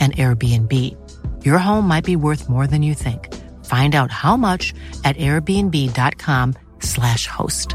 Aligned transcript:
an 0.00 0.12
Airbnb. 0.12 0.96
Your 1.44 1.58
home 1.58 1.86
might 1.86 2.04
be 2.04 2.16
worth 2.16 2.48
more 2.48 2.66
than 2.66 2.82
you 2.82 2.94
think. 2.94 3.28
Find 3.66 3.94
out 3.94 4.10
how 4.10 4.38
much 4.38 4.72
at 5.04 5.18
airbnb.com/slash 5.18 7.26
host. 7.26 7.74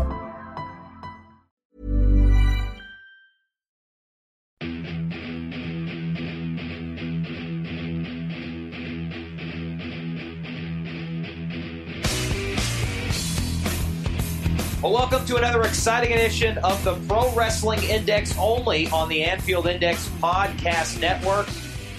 Well, 14.81 14.93
welcome 14.93 15.25
to 15.25 15.37
another 15.37 15.63
exciting 15.63 16.13
edition 16.13 16.59
of 16.59 16.83
the 16.83 16.93
Pro 17.07 17.33
Wrestling 17.33 17.81
Index 17.83 18.37
only 18.37 18.87
on 18.89 19.09
the 19.09 19.23
Anfield 19.23 19.65
Index 19.65 20.07
Podcast 20.21 20.99
Network. 20.99 21.47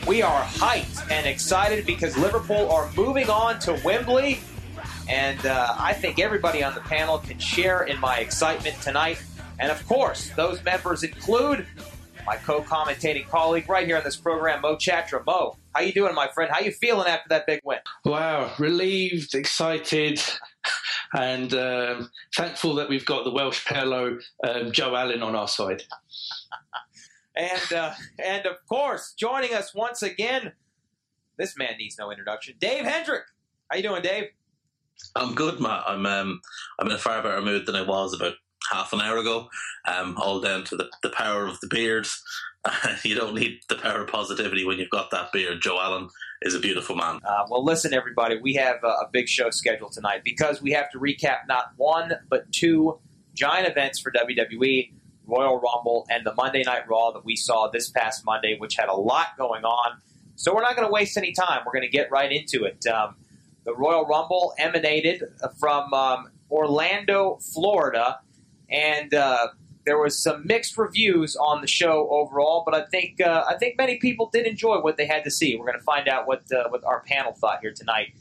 We 0.06 0.22
are 0.22 0.42
hyped 0.44 1.10
and 1.10 1.26
excited 1.26 1.84
because 1.84 2.16
Liverpool 2.16 2.70
are 2.70 2.88
moving 2.96 3.28
on 3.28 3.58
to 3.60 3.72
Wembley. 3.84 4.38
And 5.08 5.44
uh, 5.44 5.74
I 5.76 5.94
think 5.94 6.20
everybody 6.20 6.62
on 6.62 6.76
the 6.76 6.80
panel 6.80 7.18
can 7.18 7.40
share 7.40 7.82
in 7.82 7.98
my 7.98 8.18
excitement 8.18 8.80
tonight. 8.80 9.20
And 9.58 9.68
of 9.68 9.84
course, 9.88 10.30
those 10.36 10.62
members 10.62 11.02
include 11.02 11.66
my 12.24 12.36
co-commentating 12.36 13.28
colleague 13.28 13.68
right 13.68 13.84
here 13.84 13.96
on 13.96 14.04
this 14.04 14.14
program, 14.14 14.60
Mo 14.60 14.76
Chatra. 14.76 15.26
Mo, 15.26 15.56
how 15.74 15.80
you 15.80 15.92
doing, 15.92 16.14
my 16.14 16.28
friend? 16.28 16.52
How 16.52 16.60
you 16.60 16.70
feeling 16.70 17.08
after 17.08 17.28
that 17.30 17.44
big 17.48 17.60
win? 17.64 17.78
Wow, 18.04 18.52
relieved, 18.60 19.34
excited, 19.34 20.22
and 21.14 21.52
um, 21.52 22.10
thankful 22.36 22.76
that 22.76 22.88
we've 22.88 23.04
got 23.04 23.24
the 23.24 23.32
Welsh 23.32 23.64
Pirlo, 23.66 24.20
um, 24.46 24.70
Joe 24.70 24.94
Allen, 24.94 25.24
on 25.24 25.34
our 25.34 25.48
side. 25.48 25.82
and 27.36 27.72
uh, 27.72 27.92
and 28.22 28.46
of 28.46 28.56
course, 28.68 29.12
joining 29.12 29.54
us 29.54 29.74
once 29.74 30.02
again, 30.02 30.52
this 31.36 31.56
man 31.56 31.76
needs 31.78 31.98
no 31.98 32.10
introduction, 32.10 32.54
Dave 32.58 32.84
Hendrick. 32.84 33.24
How 33.70 33.76
you 33.76 33.82
doing, 33.82 34.02
Dave? 34.02 34.28
I'm 35.14 35.34
good, 35.34 35.60
Matt. 35.60 35.84
I'm 35.86 36.06
um, 36.06 36.40
I'm 36.78 36.86
in 36.86 36.92
a 36.94 36.98
far 36.98 37.22
better 37.22 37.42
mood 37.42 37.66
than 37.66 37.76
I 37.76 37.82
was 37.82 38.14
about 38.14 38.34
half 38.72 38.92
an 38.92 39.00
hour 39.00 39.18
ago. 39.18 39.48
Um, 39.86 40.16
all 40.18 40.40
down 40.40 40.64
to 40.64 40.76
the, 40.76 40.90
the 41.02 41.10
power 41.10 41.46
of 41.46 41.60
the 41.60 41.68
beard. 41.68 42.06
you 43.04 43.14
don't 43.14 43.34
need 43.34 43.60
the 43.68 43.76
power 43.76 44.02
of 44.02 44.08
positivity 44.08 44.64
when 44.64 44.78
you've 44.78 44.90
got 44.90 45.10
that 45.10 45.32
beard. 45.32 45.60
Joe 45.60 45.78
Allen 45.80 46.08
is 46.42 46.54
a 46.54 46.58
beautiful 46.58 46.96
man. 46.96 47.20
Uh, 47.24 47.44
well, 47.48 47.64
listen, 47.64 47.94
everybody, 47.94 48.38
we 48.40 48.54
have 48.54 48.76
a, 48.82 48.88
a 48.88 49.08
big 49.12 49.28
show 49.28 49.50
scheduled 49.50 49.92
tonight 49.92 50.22
because 50.24 50.60
we 50.60 50.72
have 50.72 50.90
to 50.90 50.98
recap 50.98 51.46
not 51.48 51.72
one 51.76 52.14
but 52.28 52.50
two 52.52 52.98
giant 53.34 53.68
events 53.68 54.00
for 54.00 54.10
WWE. 54.10 54.92
Royal 55.26 55.60
Rumble 55.60 56.06
and 56.10 56.24
the 56.24 56.34
Monday 56.34 56.62
Night 56.64 56.88
Raw 56.88 57.10
that 57.12 57.24
we 57.24 57.36
saw 57.36 57.68
this 57.68 57.90
past 57.90 58.24
Monday, 58.24 58.56
which 58.58 58.76
had 58.76 58.88
a 58.88 58.94
lot 58.94 59.28
going 59.36 59.64
on. 59.64 59.98
So 60.36 60.54
we're 60.54 60.62
not 60.62 60.76
going 60.76 60.86
to 60.86 60.92
waste 60.92 61.16
any 61.16 61.32
time. 61.32 61.62
We're 61.64 61.72
going 61.72 61.82
to 61.82 61.88
get 61.88 62.10
right 62.10 62.30
into 62.30 62.64
it. 62.64 62.86
Um, 62.86 63.16
the 63.64 63.74
Royal 63.74 64.04
Rumble 64.04 64.54
emanated 64.58 65.22
from 65.58 65.92
um, 65.92 66.30
Orlando, 66.50 67.38
Florida, 67.52 68.20
and 68.70 69.12
uh, 69.12 69.48
there 69.84 69.98
was 69.98 70.22
some 70.22 70.46
mixed 70.46 70.76
reviews 70.76 71.36
on 71.36 71.60
the 71.62 71.66
show 71.66 72.08
overall. 72.10 72.62
But 72.64 72.74
I 72.74 72.84
think 72.84 73.20
uh, 73.20 73.44
I 73.48 73.54
think 73.54 73.76
many 73.78 73.98
people 73.98 74.30
did 74.32 74.46
enjoy 74.46 74.80
what 74.80 74.96
they 74.96 75.06
had 75.06 75.24
to 75.24 75.30
see. 75.30 75.56
We're 75.56 75.66
going 75.66 75.78
to 75.78 75.84
find 75.84 76.08
out 76.08 76.26
what 76.26 76.42
uh, 76.52 76.68
what 76.68 76.84
our 76.84 77.00
panel 77.00 77.32
thought 77.32 77.60
here 77.60 77.72
tonight. 77.72 78.14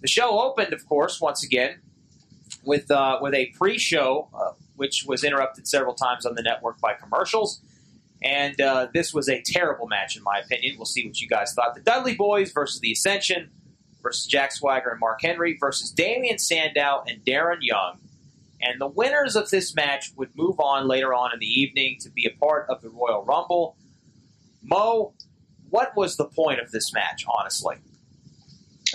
The 0.00 0.08
show 0.08 0.40
opened, 0.40 0.72
of 0.72 0.86
course, 0.86 1.20
once 1.20 1.42
again 1.44 1.80
with 2.64 2.90
uh, 2.90 3.18
with 3.20 3.34
a 3.34 3.46
pre-show, 3.58 4.28
uh, 4.34 4.52
which 4.82 5.04
was 5.06 5.22
interrupted 5.22 5.68
several 5.68 5.94
times 5.94 6.26
on 6.26 6.34
the 6.34 6.42
network 6.42 6.80
by 6.80 6.92
commercials. 6.92 7.60
And 8.20 8.60
uh, 8.60 8.88
this 8.92 9.14
was 9.14 9.28
a 9.28 9.40
terrible 9.40 9.86
match, 9.86 10.16
in 10.16 10.24
my 10.24 10.40
opinion. 10.40 10.74
We'll 10.76 10.86
see 10.86 11.06
what 11.06 11.20
you 11.20 11.28
guys 11.28 11.52
thought. 11.54 11.76
The 11.76 11.82
Dudley 11.82 12.16
Boys 12.16 12.50
versus 12.50 12.80
the 12.80 12.90
Ascension 12.90 13.50
versus 14.02 14.26
Jack 14.26 14.50
Swagger 14.50 14.90
and 14.90 14.98
Mark 14.98 15.20
Henry 15.22 15.56
versus 15.56 15.92
Damien 15.92 16.40
Sandow 16.40 17.04
and 17.06 17.24
Darren 17.24 17.58
Young. 17.60 18.00
And 18.60 18.80
the 18.80 18.88
winners 18.88 19.36
of 19.36 19.50
this 19.50 19.72
match 19.72 20.10
would 20.16 20.36
move 20.36 20.58
on 20.58 20.88
later 20.88 21.14
on 21.14 21.32
in 21.32 21.38
the 21.38 21.46
evening 21.46 21.98
to 22.00 22.10
be 22.10 22.26
a 22.26 22.36
part 22.44 22.66
of 22.68 22.82
the 22.82 22.88
Royal 22.88 23.24
Rumble. 23.24 23.76
Mo, 24.64 25.14
what 25.70 25.96
was 25.96 26.16
the 26.16 26.24
point 26.24 26.58
of 26.58 26.72
this 26.72 26.92
match, 26.92 27.24
honestly? 27.28 27.76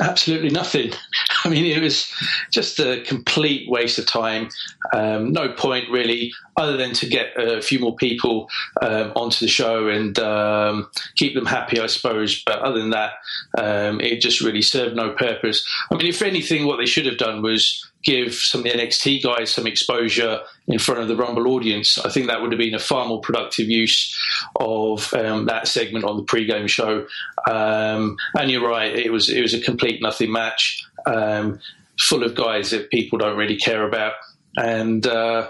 Absolutely 0.02 0.50
nothing. 0.50 0.92
I 1.44 1.50
mean, 1.50 1.66
it 1.66 1.82
was 1.82 2.12
just 2.52 2.80
a 2.80 3.02
complete 3.02 3.70
waste 3.70 4.00
of 4.00 4.06
time. 4.06 4.50
Um, 4.94 5.32
no 5.32 5.50
point 5.50 5.90
really, 5.90 6.34
other 6.56 6.78
than 6.78 6.94
to 6.94 7.08
get 7.08 7.38
a 7.38 7.62
few 7.62 7.80
more 7.80 7.96
people 7.96 8.50
um, 8.82 9.12
onto 9.16 9.46
the 9.46 9.52
show 9.52 9.88
and 9.88 10.18
um, 10.20 10.90
keep 11.16 11.36
them 11.36 11.46
happy, 11.46 11.80
I 11.80 11.88
suppose. 11.88 12.42
But 12.44 12.60
other 12.60 12.80
than 12.80 12.92
that, 12.92 13.14
um, 13.58 14.02
it 14.02 14.22
just 14.22 14.42
really 14.42 14.62
served 14.62 14.96
no 14.96 15.12
purpose. 15.12 15.68
I 15.92 15.96
mean, 15.96 16.08
if 16.08 16.22
anything, 16.22 16.66
what 16.66 16.78
they 16.78 16.86
should 16.86 17.06
have 17.06 17.18
done 17.18 17.42
was 17.42 17.86
give 18.04 18.34
some 18.34 18.60
of 18.60 18.64
the 18.64 18.72
NXT 18.72 19.22
guys 19.24 19.52
some 19.52 19.68
exposure 19.68 20.40
in 20.68 20.80
front 20.80 21.02
of 21.02 21.08
the 21.08 21.16
Rumble 21.16 21.48
audience. 21.48 21.98
I 21.98 22.10
think 22.10 22.28
that 22.28 22.42
would 22.42 22.52
have 22.52 22.60
been 22.60 22.74
a 22.74 22.80
far 22.80 23.06
more 23.06 23.20
productive 23.20 23.70
use 23.70 24.18
of 24.56 25.14
um, 25.14 25.46
that 25.46 25.68
segment 25.68 26.06
on 26.06 26.18
the 26.18 26.24
pre-game 26.24 26.68
show. 26.68 27.06
Um, 27.50 28.18
and 28.38 28.50
you're 28.50 28.68
right, 28.68 28.96
it 28.96 29.12
was 29.12 29.30
it 29.30 29.42
was 29.42 29.54
a 29.54 29.62
complete 29.62 30.02
nothing 30.02 30.32
match, 30.32 30.87
um, 31.08 31.60
full 32.00 32.24
of 32.24 32.36
guys 32.36 32.72
that 32.72 32.90
people 32.90 33.18
don't 33.18 33.38
really 33.38 33.58
care 33.58 33.88
about, 33.88 34.14
and. 34.56 35.06
Uh, 35.06 35.50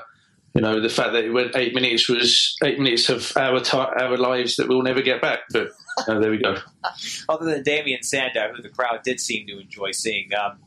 you 0.53 0.61
know 0.61 0.79
the 0.81 0.89
fact 0.89 1.13
that 1.13 1.23
it 1.23 1.29
went 1.29 1.55
eight 1.55 1.75
minutes 1.75 2.09
was 2.09 2.57
eight 2.63 2.79
minutes 2.79 3.09
of 3.09 3.31
our 3.37 3.59
t- 3.59 3.77
our 3.77 4.17
lives 4.17 4.55
that 4.55 4.67
we'll 4.67 4.81
never 4.81 5.03
get 5.03 5.21
back. 5.21 5.41
But 5.51 5.69
uh, 6.07 6.17
there 6.17 6.31
we 6.31 6.39
go. 6.39 6.55
Other 7.29 7.45
than 7.45 7.61
Damien 7.61 8.01
Sandow, 8.01 8.53
who 8.55 8.63
the 8.63 8.69
crowd 8.69 9.03
did 9.03 9.19
seem 9.19 9.45
to 9.45 9.59
enjoy 9.59 9.91
seeing, 9.91 10.31
um, 10.33 10.57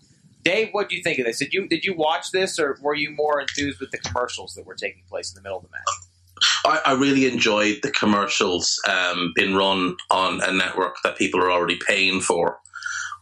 Dave, 0.45 0.69
what 0.71 0.89
do 0.89 0.97
you 0.97 1.03
think 1.03 1.19
of 1.19 1.27
this? 1.27 1.41
Did 1.41 1.53
you 1.53 1.67
did 1.67 1.85
you 1.85 1.95
watch 1.95 2.31
this, 2.31 2.59
or 2.59 2.79
were 2.81 2.95
you 2.95 3.11
more 3.11 3.41
enthused 3.41 3.81
with 3.81 3.91
the 3.91 3.99
commercials 3.99 4.55
that 4.55 4.65
were 4.65 4.77
taking 4.77 5.03
place 5.09 5.33
in 5.33 5.35
the 5.35 5.43
middle 5.43 5.59
of 5.59 5.65
the 5.65 5.71
match? 5.71 6.83
I, 6.87 6.93
I 6.93 6.95
really 6.95 7.27
enjoyed 7.27 7.81
the 7.83 7.91
commercials 7.91 8.81
um, 8.89 9.33
being 9.35 9.55
run 9.55 9.97
on 10.11 10.41
a 10.43 10.53
network 10.53 10.97
that 11.03 11.19
people 11.19 11.41
are 11.41 11.51
already 11.51 11.81
paying 11.85 12.21
for. 12.21 12.59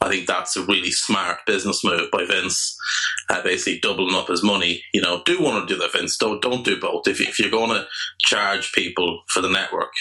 I 0.01 0.09
think 0.09 0.27
that's 0.27 0.57
a 0.57 0.65
really 0.65 0.91
smart 0.91 1.39
business 1.47 1.83
move 1.83 2.11
by 2.11 2.25
Vince, 2.25 2.77
uh, 3.29 3.43
basically 3.43 3.81
doubling 3.81 4.15
up 4.15 4.29
his 4.29 4.45
money. 4.45 4.83
You 4.95 5.01
know, 5.01 5.23
do 5.25 5.43
one 5.43 5.61
or 5.61 5.67
do 5.67 5.77
the 5.77 5.89
Vince. 5.89 6.17
Don't 6.17 6.41
don't 6.41 6.65
do 6.65 6.79
both. 6.81 7.09
If, 7.09 7.21
if 7.21 7.39
you're 7.39 7.51
going 7.51 7.71
to 7.71 7.87
charge 8.21 8.73
people 8.73 9.23
for 9.29 9.41
the 9.41 9.51
network, 9.51 9.93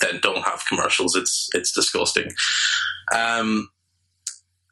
then 0.00 0.18
don't 0.20 0.42
have 0.42 0.66
commercials. 0.68 1.14
It's 1.14 1.48
it's 1.54 1.72
disgusting. 1.72 2.30
Um, 3.14 3.68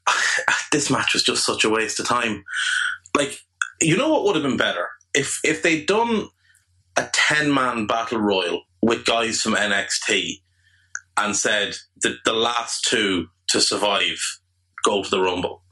this 0.73 0.91
match 0.91 1.15
was 1.15 1.23
just 1.23 1.47
such 1.47 1.65
a 1.65 1.71
waste 1.71 2.01
of 2.01 2.07
time. 2.07 2.45
Like, 3.17 3.39
you 3.81 3.97
know 3.97 4.11
what 4.11 4.25
would 4.25 4.35
have 4.35 4.45
been 4.45 4.57
better 4.57 4.89
if 5.15 5.41
if 5.45 5.63
they'd 5.63 5.87
done 5.87 6.29
a 6.97 7.09
ten 7.13 7.53
man 7.55 7.87
battle 7.87 8.21
royal 8.21 8.63
with 8.83 9.05
guys 9.05 9.43
from 9.43 9.55
NXT 9.55 10.41
and 11.17 11.37
said 11.37 11.77
that 12.03 12.19
the 12.25 12.33
last 12.33 12.85
two 12.85 13.29
to 13.49 13.61
survive 13.61 14.19
go 14.85 15.03
to 15.03 15.11
the 15.11 15.21
Rumble. 15.21 15.63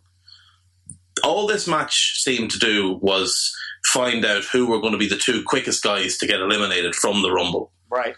All 1.25 1.47
this 1.47 1.67
match 1.67 2.21
seemed 2.21 2.51
to 2.53 2.59
do 2.59 2.99
was 3.01 3.55
find 3.87 4.25
out 4.25 4.45
who 4.45 4.67
were 4.67 4.81
going 4.81 4.93
to 4.93 4.99
be 4.99 5.09
the 5.09 5.17
two 5.17 5.43
quickest 5.45 5.83
guys 5.83 6.19
to 6.19 6.27
get 6.27 6.41
eliminated 6.41 6.95
from 6.95 7.23
the 7.23 7.33
Rumble. 7.33 7.73
Right. 7.91 8.15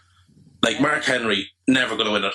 Like 0.62 0.81
Mark 0.81 1.05
Henry, 1.05 1.50
never 1.69 1.94
going 1.94 2.06
to 2.06 2.12
win 2.12 2.25
it. 2.25 2.34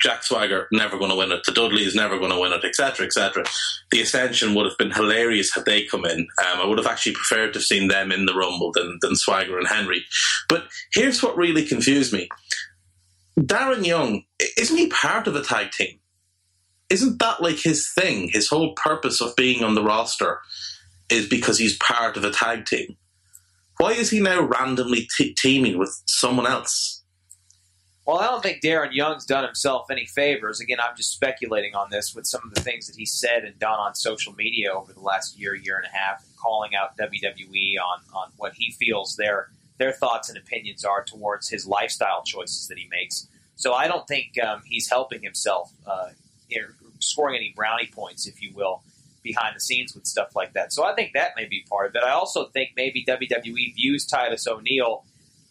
Jack 0.00 0.22
Swagger 0.22 0.68
never 0.70 0.98
going 0.98 1.10
to 1.10 1.16
win 1.16 1.32
it. 1.32 1.40
The 1.46 1.52
Dudley 1.52 1.82
is 1.82 1.94
never 1.94 2.18
going 2.18 2.30
to 2.30 2.38
win 2.38 2.52
it, 2.52 2.62
etc., 2.62 3.06
etc. 3.06 3.44
The 3.90 4.02
Ascension 4.02 4.54
would 4.54 4.66
have 4.66 4.76
been 4.76 4.90
hilarious 4.90 5.54
had 5.54 5.64
they 5.64 5.84
come 5.84 6.04
in. 6.04 6.20
Um, 6.20 6.60
I 6.60 6.66
would 6.66 6.76
have 6.76 6.86
actually 6.86 7.14
preferred 7.14 7.54
to 7.54 7.58
have 7.58 7.64
seen 7.64 7.88
them 7.88 8.12
in 8.12 8.26
the 8.26 8.34
Rumble 8.34 8.70
than, 8.72 8.98
than 9.00 9.16
Swagger 9.16 9.58
and 9.58 9.66
Henry. 9.66 10.04
But 10.48 10.68
here's 10.92 11.22
what 11.22 11.38
really 11.38 11.64
confused 11.64 12.12
me: 12.12 12.28
Darren 13.40 13.86
Young 13.86 14.24
isn't 14.58 14.76
he 14.76 14.88
part 14.88 15.26
of 15.26 15.36
a 15.36 15.42
tag 15.42 15.70
team? 15.72 15.98
Isn't 16.90 17.18
that 17.18 17.42
like 17.42 17.58
his 17.58 17.90
thing? 17.90 18.28
His 18.28 18.48
whole 18.48 18.74
purpose 18.74 19.20
of 19.20 19.36
being 19.36 19.62
on 19.62 19.74
the 19.74 19.82
roster 19.82 20.40
is 21.10 21.28
because 21.28 21.58
he's 21.58 21.76
part 21.76 22.16
of 22.16 22.24
a 22.24 22.30
tag 22.30 22.66
team. 22.66 22.96
Why 23.78 23.92
is 23.92 24.10
he 24.10 24.20
now 24.20 24.42
randomly 24.42 25.08
t- 25.16 25.34
teaming 25.34 25.78
with 25.78 26.02
someone 26.06 26.46
else? 26.46 27.02
Well, 28.08 28.18
I 28.18 28.26
don't 28.26 28.42
think 28.42 28.62
Darren 28.62 28.94
Young's 28.94 29.26
done 29.26 29.44
himself 29.44 29.90
any 29.90 30.06
favors. 30.06 30.60
Again, 30.60 30.78
I'm 30.80 30.96
just 30.96 31.12
speculating 31.12 31.74
on 31.74 31.90
this 31.90 32.14
with 32.14 32.26
some 32.26 32.40
of 32.42 32.54
the 32.54 32.62
things 32.62 32.86
that 32.86 32.96
he 32.96 33.04
said 33.04 33.44
and 33.44 33.58
done 33.58 33.78
on 33.78 33.94
social 33.94 34.32
media 34.32 34.72
over 34.72 34.94
the 34.94 35.00
last 35.00 35.38
year, 35.38 35.54
year 35.54 35.76
and 35.76 35.84
a 35.84 35.94
half, 35.94 36.24
calling 36.36 36.74
out 36.74 36.96
WWE 36.96 37.74
on, 37.78 38.00
on 38.14 38.30
what 38.38 38.54
he 38.54 38.72
feels 38.72 39.16
their 39.16 39.50
their 39.76 39.92
thoughts 39.92 40.28
and 40.28 40.36
opinions 40.36 40.84
are 40.84 41.04
towards 41.04 41.48
his 41.48 41.66
lifestyle 41.66 42.22
choices 42.24 42.66
that 42.68 42.78
he 42.78 42.88
makes. 42.88 43.28
So 43.56 43.74
I 43.74 43.88
don't 43.88 44.08
think 44.08 44.42
um, 44.42 44.62
he's 44.64 44.88
helping 44.88 45.22
himself, 45.22 45.72
uh, 45.86 46.08
scoring 47.00 47.36
any 47.36 47.52
brownie 47.54 47.90
points, 47.92 48.26
if 48.26 48.42
you 48.42 48.52
will, 48.54 48.82
behind 49.22 49.56
the 49.56 49.60
scenes 49.60 49.94
with 49.94 50.06
stuff 50.06 50.34
like 50.34 50.52
that. 50.54 50.72
So 50.72 50.84
I 50.84 50.94
think 50.94 51.12
that 51.14 51.32
may 51.36 51.46
be 51.46 51.64
part 51.68 51.88
of 51.88 51.94
it. 51.96 52.02
I 52.02 52.12
also 52.12 52.46
think 52.46 52.70
maybe 52.76 53.04
WWE 53.04 53.74
views 53.74 54.06
Titus 54.06 54.46
O'Neil 54.46 55.04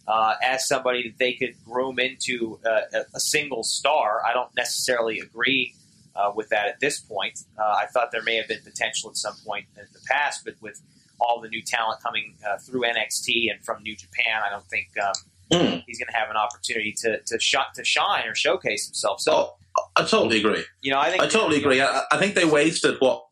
uh, 0.08 0.36
as 0.42 0.68
somebody 0.68 1.10
that 1.10 1.18
they 1.18 1.34
could 1.34 1.56
groom 1.66 2.00
into 2.00 2.60
uh, 2.66 3.02
a, 3.14 3.20
single 3.20 3.64
star. 3.64 4.22
I 4.26 4.34
don't 4.34 4.54
necessarily 4.56 5.20
agree 5.20 5.76
uh, 6.16 6.32
with 6.34 6.50
that 6.50 6.68
at 6.68 6.80
this 6.80 7.00
point. 7.00 7.40
Uh, 7.60 7.64
I 7.64 7.88
thought 7.88 8.12
there 8.12 8.24
may 8.24 8.38
have 8.38 8.48
been 8.48 8.62
potential 8.64 9.10
at 9.10 9.18
some 9.18 9.36
point 9.46 9.66
in 9.76 9.84
the 9.92 10.00
past, 10.08 10.46
but 10.46 10.56
with 10.62 10.82
all 11.20 11.42
the 11.42 11.50
new 11.50 11.62
talent 11.62 12.02
coming 12.02 12.36
uh, 12.48 12.58
through 12.58 12.82
NXT 12.82 13.52
and 13.52 13.64
from 13.64 13.84
New 13.84 13.96
Japan, 13.96 14.42
I 14.46 14.50
don't 14.50 14.66
think 14.66 14.90
um, 15.04 15.14
mm. 15.52 15.84
he's 15.86 16.00
going 16.00 16.08
to 16.12 16.18
have 16.18 16.30
an 16.30 16.38
opportunity 16.38 16.94
to 17.00 17.20
to, 17.26 17.40
sh- 17.40 17.56
to 17.76 17.84
shine 17.84 18.28
or 18.28 18.36
showcase 18.36 18.88
himself. 18.88 19.22
So. 19.22 19.32
Oh. 19.34 19.54
I 19.96 20.04
totally 20.06 20.40
agree. 20.40 20.64
You 20.82 20.92
know, 20.92 21.00
I 21.00 21.12
think 21.12 21.22
I 21.22 21.28
totally 21.28 21.58
agree. 21.58 21.80
I, 21.80 22.02
I, 22.12 22.18
think 22.18 22.34
they 22.34 22.46
wasted 22.46 22.96
what 22.98 23.28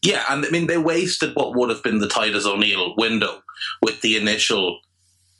yeah, 0.00 0.22
and 0.28 0.44
I 0.46 0.50
mean 0.50 0.68
they 0.68 0.78
wasted 0.78 1.34
what 1.34 1.56
would 1.56 1.70
have 1.70 1.82
been 1.82 1.98
the 1.98 2.06
Titus 2.06 2.46
O'Neil 2.46 2.94
window 2.96 3.42
with 3.82 4.00
the 4.00 4.16
initial 4.16 4.78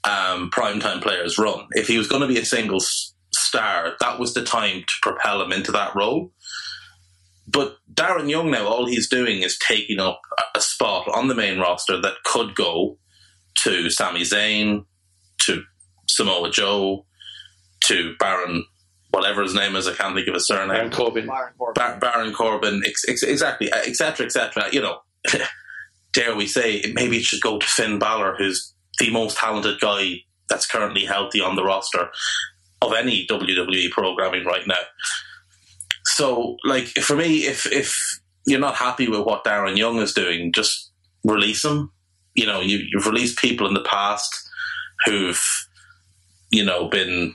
um, 0.03 0.51
primetime 0.51 1.01
players 1.01 1.39
run. 1.39 1.69
If 1.73 1.87
he 1.87 1.99
was 1.99 2.09
going 2.09 2.23
to 2.23 2.29
be 2.29 2.39
a 2.39 2.45
single 2.45 2.81
star, 2.81 3.95
that 4.01 4.19
was 4.19 4.35
the 4.35 4.43
time 4.43 4.83
to 4.87 4.95
propel 5.01 5.43
him 5.43 5.53
into 5.53 5.71
that 5.73 5.95
role. 5.95 6.33
But 7.47 7.79
Darren 7.93 8.29
Young 8.29 8.51
now, 8.51 8.67
all 8.67 8.87
he's 8.87 9.09
doing 9.09 9.43
is 9.43 9.57
taking 9.59 10.01
up 10.01 10.21
a 10.55 10.61
spot 10.61 11.09
on 11.09 11.29
the 11.29 11.35
main 11.35 11.59
roster 11.59 12.01
that 12.01 12.23
could 12.25 12.55
go 12.55 12.99
to 13.63 13.91
Sami 13.91 14.21
Zayn, 14.21 14.85
to 15.39 15.63
Samoa 16.09 16.51
Joe, 16.51 17.05
to 17.81 18.15
Baron 18.19 18.65
whatever 19.11 19.43
his 19.43 19.55
name 19.55 19.75
is, 19.75 19.89
I 19.89 19.95
can't 19.95 20.15
think 20.15 20.29
of 20.29 20.35
his 20.35 20.47
surname. 20.47 20.69
Baron 20.69 20.91
Corbin. 20.91 21.27
Baron 21.27 21.53
Corbin. 21.57 21.75
Bar- 21.75 21.99
Baron 21.99 22.33
Corbin, 22.35 22.83
ex- 22.87 23.09
ex- 23.09 23.23
exactly, 23.23 23.73
uh, 23.73 23.79
etc., 23.79 24.27
etc. 24.27 24.69
You 24.71 24.83
know, 24.83 25.01
dare 26.13 26.37
we 26.37 26.47
say, 26.47 26.83
maybe 26.95 27.17
it 27.17 27.25
should 27.25 27.41
go 27.41 27.59
to 27.59 27.67
Finn 27.67 27.99
Balor, 27.99 28.37
who's 28.37 28.75
the 28.99 29.11
most 29.11 29.39
talented 29.39 29.81
guy 29.81 30.17
that's 30.49 30.67
currently 30.67 31.05
healthy 31.05 31.41
on 31.41 31.57
the 31.57 31.65
roster 31.65 32.11
of 32.83 32.93
any 32.93 33.27
WWE 33.27 33.91
programming 33.91 34.45
right 34.45 34.67
now. 34.67 34.75
So, 36.05 36.57
like, 36.65 36.87
for 36.87 37.17
me, 37.17 37.47
if 37.47 37.71
if 37.73 37.97
you're 38.47 38.61
not 38.61 38.77
happy 38.77 39.09
with 39.09 39.21
what 39.21 39.45
Darren 39.45 39.77
Young 39.77 39.99
is 39.99 40.15
doing, 40.15 40.53
just 40.53 40.91
release 41.25 41.65
him. 41.65 41.91
You 42.35 42.47
know, 42.47 42.61
you, 42.61 42.85
you've 42.91 43.07
released 43.07 43.39
people 43.39 43.67
in 43.67 43.75
the 43.75 43.83
past 43.83 44.49
who've, 45.05 45.68
you 46.51 46.65
know, 46.65 46.89
been 46.89 47.35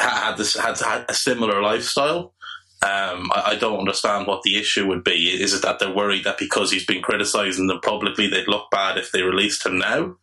had 0.00 0.36
this 0.36 0.56
had, 0.56 0.78
had 0.78 1.04
a 1.08 1.14
similar 1.14 1.62
lifestyle. 1.62 2.34
Um, 2.82 3.30
I, 3.34 3.42
I, 3.48 3.54
don't 3.56 3.78
understand 3.78 4.26
what 4.26 4.42
the 4.42 4.56
issue 4.56 4.86
would 4.86 5.04
be. 5.04 5.28
Is 5.28 5.52
it 5.52 5.60
that 5.62 5.78
they're 5.78 5.94
worried 5.94 6.24
that 6.24 6.38
because 6.38 6.72
he's 6.72 6.86
been 6.86 7.02
criticising 7.02 7.66
them 7.66 7.80
publicly, 7.82 8.26
they'd 8.26 8.48
look 8.48 8.70
bad 8.70 8.96
if 8.96 9.12
they 9.12 9.20
released 9.20 9.66
him 9.66 9.78
now? 9.78 10.16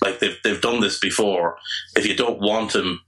Like 0.00 0.18
they've 0.18 0.38
they've 0.42 0.60
done 0.60 0.80
this 0.80 0.98
before. 0.98 1.58
If 1.94 2.06
you 2.06 2.16
don't 2.16 2.40
want 2.40 2.74
him, 2.74 3.00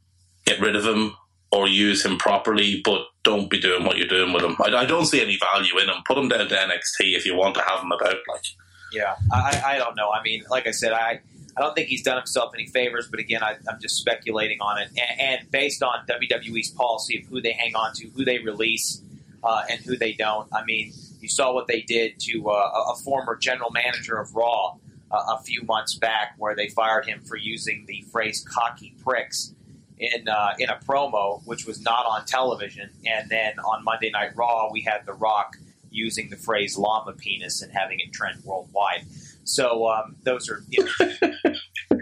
get 0.45 0.61
rid 0.61 0.77
of 0.77 0.85
him 0.85 1.17
or 1.51 1.67
use 1.67 2.05
him 2.05 2.19
properly, 2.19 2.83
but 2.85 3.07
don't 3.23 3.49
be 3.49 3.59
doing 3.59 3.85
what 3.85 3.97
you're 3.97 4.07
doing 4.07 4.35
with 4.35 4.45
him. 4.45 4.57
I, 4.63 4.75
I 4.75 4.85
don't 4.85 5.07
see 5.07 5.23
any 5.23 5.39
value 5.39 5.79
in 5.79 5.89
him. 5.89 6.03
Put 6.07 6.19
him 6.19 6.29
down 6.29 6.49
to 6.49 6.55
NXT 6.55 7.17
if 7.17 7.25
you 7.25 7.35
want 7.35 7.55
to 7.55 7.63
have 7.63 7.81
him 7.83 7.93
about. 7.93 8.17
Like, 8.29 8.45
yeah, 8.95 9.17
I, 9.33 9.63
I 9.65 9.79
don't 9.79 9.97
know. 9.97 10.11
I 10.11 10.23
mean, 10.23 10.45
like 10.51 10.67
I 10.67 10.71
said, 10.71 10.93
I 10.93 11.21
I 11.57 11.61
don't 11.61 11.75
think 11.75 11.89
he's 11.89 12.03
done 12.03 12.17
himself 12.17 12.53
any 12.55 12.67
favors, 12.67 13.09
but 13.09 13.21
again, 13.21 13.43
I, 13.43 13.53
am 13.69 13.79
just 13.81 13.97
speculating 13.97 14.61
on 14.61 14.79
it. 14.83 14.89
And, 14.91 15.21
and, 15.21 15.51
based 15.51 15.83
on 15.83 16.05
WWE's 16.07 16.71
policy 16.71 17.21
of 17.21 17.29
who 17.29 17.41
they 17.41 17.53
hang 17.53 17.77
on 17.77 17.93
to, 17.95 18.09
who 18.09 18.25
they 18.25 18.39
release, 18.39 19.01
uh, 19.45 19.63
and 19.71 19.81
who 19.81 19.97
they 19.97 20.15
don't. 20.15 20.49
I 20.53 20.65
mean, 20.65 20.93
you 21.21 21.29
saw 21.29 21.53
what 21.53 21.67
they 21.69 21.83
did 21.83 22.19
to 22.21 22.51
uh, 22.51 22.93
a 22.93 22.97
former 22.97 23.37
general 23.37 23.71
manager 23.71 24.19
of 24.19 24.35
Raw 24.35 24.77
uh, 25.11 25.37
a 25.39 25.43
few 25.43 25.63
months 25.63 25.95
back, 25.95 26.35
where 26.39 26.57
they 26.57 26.69
fired 26.69 27.07
him 27.07 27.21
for 27.23 27.37
using 27.37 27.85
the 27.87 28.05
phrase 28.11 28.45
"cocky 28.49 28.95
pricks" 29.03 29.55
in 29.99 30.29
uh, 30.29 30.55
in 30.59 30.71
a 30.71 30.77
promo, 30.77 31.43
which 31.45 31.67
was 31.67 31.81
not 31.81 32.07
on 32.07 32.25
television. 32.25 32.91
And 33.07 33.31
then 33.31 33.59
on 33.61 33.85
Monday 33.85 34.11
Night 34.11 34.35
Raw, 34.35 34.71
we 34.73 34.81
had 34.81 35.07
The 35.07 35.13
Rock 35.13 35.57
using 35.95 36.31
the 36.31 36.37
phrase 36.37 36.77
"llama 36.77 37.13
penis" 37.13 37.63
and 37.63 37.73
having 37.73 38.01
it 38.01 38.13
trend 38.13 38.45
worldwide. 38.45 39.07
So 39.45 39.89
um, 39.89 40.17
those 40.23 40.49
are 40.51 40.63
you 40.69 40.85
know, 40.85 40.91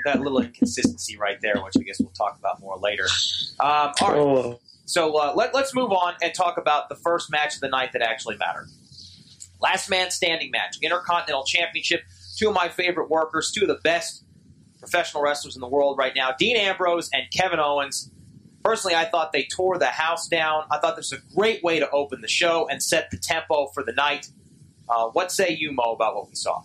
that 0.05 0.21
little 0.21 0.41
inconsistency 0.41 1.17
right 1.17 1.41
there, 1.41 1.61
which 1.63 1.75
I 1.79 1.83
guess 1.83 2.01
we'll 2.01 2.11
talk 2.11 2.39
about 2.39 2.61
more 2.61 2.79
later. 2.79 3.07
Um, 3.61 3.93
all 4.01 4.09
right. 4.09 4.19
Oh. 4.19 4.61
So 4.85 5.17
uh, 5.17 5.33
let, 5.35 5.55
let's 5.55 5.75
move 5.75 5.93
on 5.93 6.15
and 6.21 6.35
talk 6.35 6.59
about 6.59 6.89
the 6.89 6.97
first 6.97 7.31
match 7.31 7.55
of 7.55 7.61
the 7.61 7.69
night 7.69 7.93
that 7.93 8.03
actually 8.03 8.37
mattered. 8.37 8.69
Last 9.61 9.89
man 9.89 10.11
standing 10.11 10.51
match, 10.51 10.77
Intercontinental 10.83 11.45
Championship. 11.45 12.03
Two 12.37 12.49
of 12.49 12.55
my 12.55 12.69
favorite 12.69 13.09
workers, 13.09 13.53
two 13.53 13.63
of 13.63 13.69
the 13.69 13.81
best 13.85 14.25
professional 14.81 15.23
wrestlers 15.23 15.55
in 15.55 15.61
the 15.61 15.69
world 15.69 15.97
right 15.97 16.13
now, 16.17 16.31
Dean 16.37 16.57
Ambrose 16.57 17.09
and 17.13 17.23
Kevin 17.31 17.61
Owens. 17.61 18.11
Personally, 18.65 18.95
I 18.95 19.07
thought 19.07 19.33
they 19.33 19.45
tore 19.45 19.79
the 19.79 19.87
house 19.87 20.29
down. 20.29 20.65
I 20.71 20.79
thought 20.79 20.97
this 20.97 21.11
was 21.11 21.21
a 21.21 21.35
great 21.35 21.63
way 21.63 21.81
to 21.81 21.91
open 21.91 22.21
the 22.21 22.29
show 22.29 22.69
and 22.69 22.83
set 22.83 23.11
the 23.11 23.17
tempo 23.17 23.67
for 23.75 23.83
the 23.83 23.93
night. 23.93 24.29
Uh, 24.89 25.09
what 25.09 25.33
say 25.33 25.51
you, 25.51 25.73
Mo, 25.73 25.93
about 25.93 26.15
what 26.15 26.29
we 26.29 26.35
saw? 26.35 26.63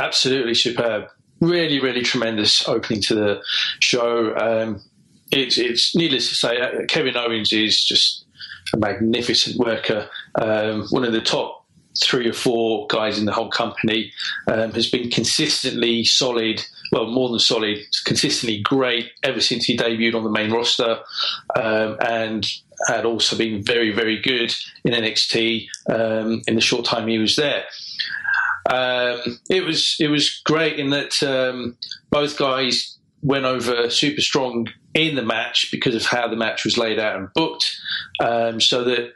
Absolutely 0.00 0.54
superb. 0.54 1.08
Really, 1.40 1.80
really 1.80 2.02
tremendous 2.02 2.68
opening 2.68 3.00
to 3.02 3.14
the 3.14 3.42
show. 3.80 4.36
Um, 4.36 4.82
it's, 5.30 5.58
it's 5.58 5.96
needless 5.96 6.28
to 6.28 6.34
say, 6.34 6.60
uh, 6.60 6.86
Kevin 6.86 7.16
Owens 7.16 7.52
is 7.52 7.82
just 7.82 8.24
a 8.74 8.76
magnificent 8.76 9.56
worker. 9.56 10.08
Um, 10.34 10.86
one 10.90 11.04
of 11.04 11.12
the 11.12 11.20
top 11.20 11.66
three 12.00 12.28
or 12.28 12.32
four 12.32 12.86
guys 12.88 13.18
in 13.18 13.26
the 13.26 13.32
whole 13.32 13.50
company 13.50 14.12
um, 14.46 14.72
has 14.72 14.88
been 14.88 15.10
consistently 15.10 16.04
solid. 16.04 16.64
Well, 16.92 17.06
more 17.06 17.30
than 17.30 17.38
solid, 17.38 17.78
consistently 18.04 18.60
great 18.60 19.10
ever 19.22 19.40
since 19.40 19.64
he 19.64 19.76
debuted 19.76 20.14
on 20.14 20.24
the 20.24 20.30
main 20.30 20.52
roster, 20.52 21.00
um, 21.56 21.96
and 22.00 22.46
had 22.86 23.06
also 23.06 23.36
been 23.36 23.62
very, 23.62 23.92
very 23.92 24.20
good 24.20 24.54
in 24.84 24.92
NXT 24.92 25.68
um, 25.88 26.42
in 26.46 26.54
the 26.54 26.60
short 26.60 26.84
time 26.84 27.08
he 27.08 27.18
was 27.18 27.36
there. 27.36 27.64
Um, 28.68 29.40
it 29.50 29.64
was 29.64 29.96
it 29.98 30.08
was 30.08 30.40
great 30.44 30.78
in 30.78 30.90
that 30.90 31.22
um, 31.22 31.76
both 32.10 32.38
guys 32.38 32.96
went 33.22 33.44
over 33.44 33.90
super 33.90 34.20
strong 34.20 34.68
in 34.94 35.14
the 35.16 35.22
match 35.22 35.70
because 35.70 35.94
of 35.94 36.04
how 36.04 36.28
the 36.28 36.36
match 36.36 36.64
was 36.64 36.78
laid 36.78 36.98
out 36.98 37.16
and 37.16 37.32
booked. 37.34 37.76
Um, 38.20 38.60
so 38.60 38.84
that 38.84 39.14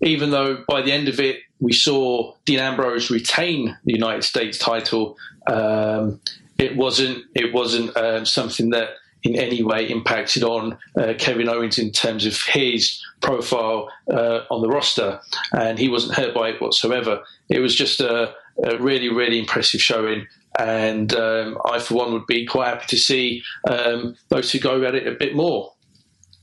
even 0.00 0.30
though 0.30 0.64
by 0.68 0.82
the 0.82 0.92
end 0.92 1.08
of 1.08 1.20
it 1.20 1.40
we 1.60 1.72
saw 1.72 2.34
Dean 2.44 2.58
Ambrose 2.58 3.10
retain 3.10 3.76
the 3.84 3.92
United 3.92 4.24
States 4.24 4.58
title, 4.58 5.16
um, 5.46 6.20
it 6.62 6.76
wasn't 6.76 7.24
it 7.34 7.52
wasn't 7.52 7.96
uh, 7.96 8.24
something 8.24 8.70
that 8.70 8.90
in 9.22 9.36
any 9.36 9.62
way 9.62 9.88
impacted 9.88 10.42
on 10.42 10.78
uh, 10.98 11.14
Kevin 11.18 11.48
Owens 11.48 11.78
in 11.78 11.92
terms 11.92 12.26
of 12.26 12.40
his 12.42 13.00
profile 13.20 13.88
uh, 14.12 14.40
on 14.50 14.62
the 14.62 14.68
roster, 14.68 15.20
and 15.52 15.78
he 15.78 15.88
wasn't 15.88 16.14
hurt 16.14 16.34
by 16.34 16.48
it 16.48 16.60
whatsoever. 16.60 17.22
It 17.48 17.60
was 17.60 17.74
just 17.74 18.00
a, 18.00 18.34
a 18.64 18.78
really, 18.78 19.08
really 19.08 19.38
impressive 19.38 19.80
showing. 19.80 20.26
And 20.58 21.14
um, 21.14 21.56
I, 21.64 21.78
for 21.78 21.94
one, 21.94 22.12
would 22.12 22.26
be 22.26 22.46
quite 22.46 22.68
happy 22.68 22.86
to 22.88 22.98
see 22.98 23.42
um, 23.68 24.16
those 24.28 24.50
who 24.50 24.58
go 24.58 24.84
at 24.84 24.94
it 24.94 25.06
a 25.06 25.12
bit 25.12 25.34
more. 25.34 25.72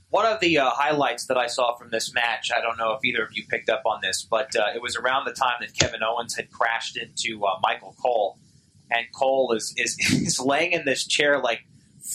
One 0.09 0.25
of 0.25 0.39
the 0.39 0.57
uh, 0.57 0.71
highlights 0.71 1.25
that 1.25 1.37
I 1.37 1.45
saw 1.45 1.75
from 1.75 1.91
this 1.91 2.11
match, 2.13 2.49
I 2.55 2.61
don't 2.61 2.77
know 2.77 2.93
if 2.93 3.05
either 3.05 3.23
of 3.23 3.29
you 3.33 3.43
picked 3.47 3.69
up 3.69 3.83
on 3.85 3.99
this, 4.01 4.25
but 4.27 4.55
uh, 4.55 4.69
it 4.73 4.81
was 4.81 4.95
around 4.95 5.25
the 5.25 5.33
time 5.33 5.57
that 5.59 5.77
Kevin 5.77 6.01
Owens 6.01 6.35
had 6.35 6.49
crashed 6.49 6.97
into 6.97 7.45
uh, 7.45 7.59
Michael 7.61 7.95
Cole, 8.01 8.39
and 8.91 9.05
Cole 9.13 9.53
is, 9.53 9.73
is 9.77 9.97
is 10.11 10.39
laying 10.39 10.71
in 10.71 10.85
this 10.85 11.05
chair, 11.05 11.39
like 11.39 11.61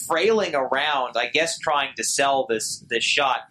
frailing 0.07 0.55
around, 0.55 1.15
I 1.17 1.27
guess, 1.27 1.57
trying 1.59 1.95
to 1.95 2.03
sell 2.03 2.45
this 2.47 2.83
this 2.89 3.03
shot. 3.03 3.41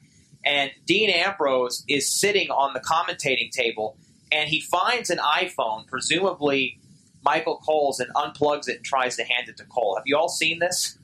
and 0.45 0.71
Dean 0.85 1.11
Ambrose 1.11 1.85
is 1.89 2.11
sitting 2.21 2.51
on 2.51 2.75
the 2.75 2.81
commentating 2.81 3.51
table, 3.51 3.97
and 4.31 4.49
he 4.49 4.61
finds 4.61 5.11
an 5.11 5.19
iPhone, 5.19 5.87
presumably 5.87 6.79
Michael 7.23 7.59
Cole's, 7.65 8.01
and 8.01 8.13
unplugs 8.15 8.69
it 8.69 8.77
and 8.77 8.85
tries 8.85 9.17
to 9.17 9.25
hand 9.25 9.49
it 9.49 9.57
to 9.57 9.65
Cole. 9.65 9.97
Have 9.97 10.05
you 10.07 10.17
all 10.17 10.29
seen 10.29 10.59
this? 10.59 10.99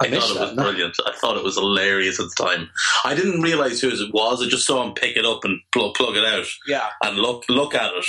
I, 0.00 0.06
I 0.06 0.10
thought 0.10 0.30
it 0.30 0.40
was 0.40 0.52
brilliant. 0.54 0.96
I 1.06 1.12
thought 1.12 1.36
it 1.36 1.44
was 1.44 1.56
hilarious 1.56 2.18
at 2.18 2.26
the 2.34 2.44
time. 2.44 2.70
I 3.04 3.14
didn't 3.14 3.42
realize 3.42 3.80
who 3.80 3.90
it 3.90 4.14
was. 4.14 4.42
I 4.42 4.48
just 4.48 4.66
saw 4.66 4.82
him 4.82 4.94
pick 4.94 5.16
it 5.16 5.26
up 5.26 5.44
and 5.44 5.60
plug, 5.72 5.94
plug 5.94 6.16
it 6.16 6.24
out. 6.24 6.46
Yeah. 6.66 6.88
And 7.02 7.18
look 7.18 7.44
look 7.48 7.74
at 7.74 7.92
it. 7.92 8.06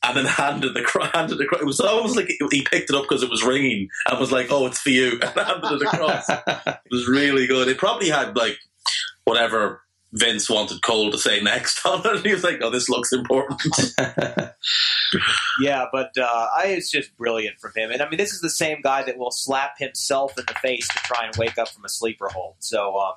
And 0.00 0.16
then 0.16 0.26
handed 0.26 0.74
the 0.74 1.10
handed 1.12 1.38
the 1.38 1.48
it 1.60 1.66
was 1.66 1.80
almost 1.80 2.16
like 2.16 2.28
he 2.50 2.62
picked 2.62 2.90
it 2.90 2.96
up 2.96 3.02
because 3.02 3.24
it 3.24 3.30
was 3.30 3.42
ringing 3.42 3.88
and 4.08 4.20
was 4.20 4.30
like, 4.30 4.46
"Oh, 4.50 4.66
it's 4.66 4.78
for 4.78 4.90
you," 4.90 5.18
and 5.22 5.30
handed 5.30 5.72
it 5.72 5.82
across. 5.82 6.28
it 6.28 6.90
was 6.90 7.08
really 7.08 7.48
good. 7.48 7.66
It 7.66 7.78
probably 7.78 8.08
had 8.08 8.36
like 8.36 8.58
whatever 9.24 9.82
Vince 10.12 10.48
wanted 10.48 10.82
Cole 10.82 11.10
to 11.10 11.18
say 11.18 11.40
next 11.40 11.84
on 11.86 12.00
it. 12.04 12.24
He 12.24 12.32
was 12.32 12.44
like, 12.44 12.60
"Oh, 12.62 12.70
this 12.70 12.88
looks 12.88 13.12
important." 13.12 13.60
yeah, 15.60 15.86
but 15.92 16.16
uh, 16.16 16.46
I, 16.56 16.66
it's 16.68 16.90
just 16.90 17.16
brilliant 17.16 17.58
from 17.58 17.72
him. 17.74 17.90
And 17.90 18.00
I 18.00 18.08
mean, 18.08 18.18
this 18.18 18.32
is 18.32 18.40
the 18.40 18.50
same 18.50 18.80
guy 18.82 19.02
that 19.02 19.18
will 19.18 19.30
slap 19.30 19.78
himself 19.78 20.38
in 20.38 20.44
the 20.46 20.54
face 20.54 20.88
to 20.88 20.98
try 20.98 21.26
and 21.26 21.34
wake 21.36 21.58
up 21.58 21.68
from 21.68 21.84
a 21.84 21.88
sleeper 21.88 22.28
hold. 22.28 22.54
So, 22.60 22.98
um, 22.98 23.12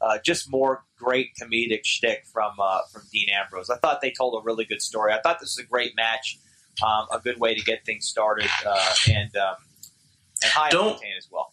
uh, 0.00 0.18
just 0.24 0.50
more 0.50 0.84
great 0.96 1.30
comedic 1.40 1.84
shtick 1.84 2.24
from 2.32 2.52
uh, 2.60 2.80
from 2.92 3.02
Dean 3.12 3.28
Ambrose. 3.30 3.70
I 3.70 3.76
thought 3.76 4.00
they 4.00 4.10
told 4.10 4.40
a 4.40 4.44
really 4.44 4.64
good 4.64 4.82
story. 4.82 5.12
I 5.12 5.20
thought 5.20 5.40
this 5.40 5.56
was 5.56 5.64
a 5.64 5.68
great 5.68 5.94
match, 5.96 6.38
um, 6.84 7.06
a 7.12 7.20
good 7.20 7.38
way 7.38 7.54
to 7.54 7.64
get 7.64 7.84
things 7.84 8.06
started, 8.06 8.50
uh, 8.66 8.94
and 9.08 9.36
um, 9.36 9.54
and 10.42 10.52
high 10.52 10.70
don't, 10.70 11.00
as 11.16 11.28
well. 11.30 11.52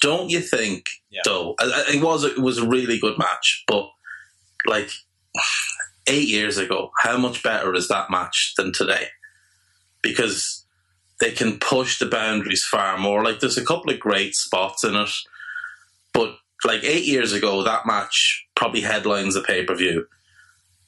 Don't 0.00 0.30
you 0.30 0.40
think? 0.40 0.88
Yeah. 1.10 1.20
Though 1.24 1.54
it 1.60 2.02
was 2.02 2.24
it 2.24 2.38
was 2.38 2.58
a 2.58 2.66
really 2.66 2.98
good 2.98 3.18
match, 3.18 3.64
but 3.66 3.88
like 4.66 4.90
eight 6.06 6.28
years 6.28 6.58
ago, 6.58 6.90
how 7.00 7.16
much 7.16 7.42
better 7.42 7.74
is 7.74 7.88
that 7.88 8.10
match 8.10 8.54
than 8.56 8.72
today? 8.72 9.08
Because 10.02 10.64
they 11.18 11.32
can 11.32 11.58
push 11.58 11.98
the 11.98 12.06
boundaries 12.06 12.64
far 12.64 12.98
more. 12.98 13.24
Like 13.24 13.40
there's 13.40 13.58
a 13.58 13.64
couple 13.64 13.92
of 13.92 14.00
great 14.00 14.34
spots 14.34 14.84
in 14.84 14.94
it, 14.94 15.10
but 16.12 16.36
like 16.64 16.84
eight 16.84 17.04
years 17.04 17.32
ago, 17.32 17.62
that 17.62 17.86
match 17.86 18.46
probably 18.54 18.80
headlines 18.80 19.36
a 19.36 19.42
pay 19.42 19.64
per 19.64 19.74
view, 19.74 20.06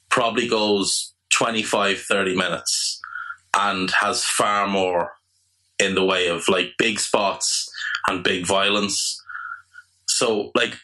probably 0.09 0.47
goes 0.47 1.13
25, 1.31 1.99
30 1.99 2.35
minutes, 2.35 2.99
and 3.55 3.91
has 3.91 4.23
far 4.23 4.67
more 4.67 5.13
in 5.79 5.95
the 5.95 6.05
way 6.05 6.27
of 6.27 6.47
like 6.47 6.73
big 6.77 6.99
spots 6.99 7.69
and 8.07 8.23
big 8.23 8.45
violence. 8.45 9.21
So, 10.07 10.51
like, 10.55 10.75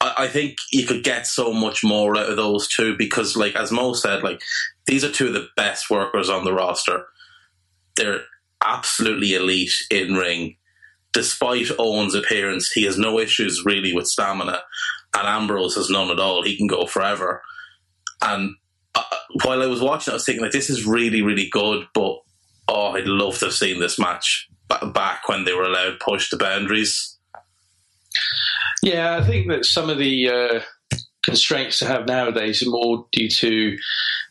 I, 0.00 0.28
think 0.28 0.56
you 0.72 0.86
could 0.86 1.04
get 1.04 1.26
so 1.26 1.52
much 1.52 1.84
more 1.84 2.16
out 2.16 2.30
of 2.30 2.36
those 2.36 2.66
two 2.66 2.96
because, 2.96 3.36
like, 3.36 3.54
as 3.54 3.70
Mo 3.70 3.92
said, 3.92 4.22
like, 4.22 4.40
these 4.86 5.04
are 5.04 5.12
two 5.12 5.26
of 5.26 5.34
the 5.34 5.48
best 5.56 5.90
workers 5.90 6.30
on 6.30 6.44
the 6.44 6.54
roster. 6.54 7.06
They're 7.96 8.22
absolutely 8.64 9.34
elite 9.34 9.74
in 9.90 10.14
ring. 10.14 10.56
Despite 11.12 11.70
Owen's 11.78 12.14
appearance, 12.14 12.70
he 12.70 12.84
has 12.84 12.96
no 12.96 13.18
issues 13.18 13.64
really 13.64 13.92
with 13.92 14.06
stamina, 14.06 14.60
and 15.16 15.26
Ambrose 15.26 15.74
has 15.74 15.90
none 15.90 16.10
at 16.10 16.20
all. 16.20 16.42
He 16.42 16.56
can 16.56 16.66
go 16.66 16.86
forever. 16.86 17.42
And 18.22 18.54
uh, 18.94 19.02
while 19.44 19.62
I 19.62 19.66
was 19.66 19.80
watching, 19.80 20.12
I 20.12 20.14
was 20.14 20.24
thinking 20.24 20.42
like, 20.42 20.52
this 20.52 20.70
is 20.70 20.86
really, 20.86 21.22
really 21.22 21.48
good. 21.48 21.86
But 21.94 22.18
oh, 22.68 22.92
I'd 22.92 23.06
love 23.06 23.38
to 23.38 23.46
have 23.46 23.54
seen 23.54 23.80
this 23.80 23.98
match 23.98 24.48
back 24.94 25.28
when 25.28 25.44
they 25.44 25.52
were 25.52 25.64
allowed 25.64 25.98
push 26.00 26.30
the 26.30 26.36
boundaries. 26.36 27.16
Yeah, 28.82 29.16
I 29.16 29.24
think 29.24 29.48
that 29.48 29.64
some 29.64 29.90
of 29.90 29.98
the 29.98 30.28
uh, 30.28 30.60
constraints 31.22 31.80
to 31.80 31.86
have 31.86 32.06
nowadays 32.06 32.62
are 32.62 32.70
more 32.70 33.06
due 33.12 33.28
to 33.28 33.76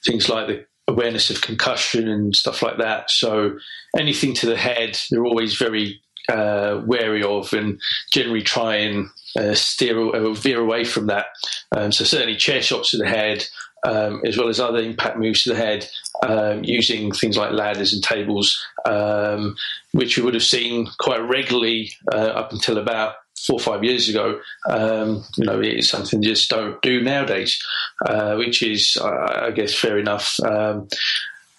things 0.05 0.29
like 0.29 0.47
the 0.47 0.65
awareness 0.87 1.29
of 1.29 1.41
concussion 1.41 2.07
and 2.07 2.35
stuff 2.35 2.61
like 2.61 2.77
that. 2.77 3.11
So 3.11 3.57
anything 3.97 4.33
to 4.35 4.47
the 4.47 4.57
head, 4.57 4.97
they're 5.11 5.25
always 5.25 5.55
very 5.55 6.01
uh, 6.29 6.81
wary 6.85 7.23
of 7.23 7.53
and 7.53 7.79
generally 8.11 8.41
try 8.41 8.75
and 8.75 9.09
uh, 9.37 9.53
steer 9.53 9.97
or 9.97 10.35
veer 10.35 10.59
away 10.59 10.83
from 10.83 11.07
that. 11.07 11.27
Um, 11.75 11.91
so 11.91 12.03
certainly 12.03 12.35
chair 12.35 12.61
shots 12.61 12.91
to 12.91 12.97
the 12.97 13.07
head, 13.07 13.45
um, 13.85 14.21
as 14.25 14.37
well 14.37 14.49
as 14.49 14.59
other 14.59 14.79
impact 14.79 15.17
moves 15.17 15.43
to 15.43 15.49
the 15.49 15.55
head, 15.55 15.87
um, 16.23 16.63
using 16.63 17.11
things 17.11 17.37
like 17.37 17.51
ladders 17.51 17.93
and 17.93 18.03
tables, 18.03 18.59
um, 18.85 19.55
which 19.91 20.17
we 20.17 20.23
would 20.23 20.33
have 20.33 20.43
seen 20.43 20.87
quite 20.99 21.21
regularly 21.21 21.91
uh, 22.11 22.17
up 22.17 22.51
until 22.51 22.77
about 22.77 23.15
four 23.37 23.55
or 23.55 23.59
five 23.59 23.83
years 23.83 24.09
ago, 24.09 24.39
um, 24.69 25.23
you 25.37 25.45
know, 25.45 25.61
it's 25.61 25.89
something 25.89 26.21
you 26.21 26.29
just 26.29 26.49
don't 26.49 26.81
do 26.81 27.01
nowadays, 27.01 27.61
uh, 28.05 28.35
which 28.35 28.61
is, 28.61 28.97
I, 29.01 29.45
I, 29.47 29.51
guess, 29.51 29.73
fair 29.73 29.97
enough. 29.97 30.39
Um, 30.41 30.89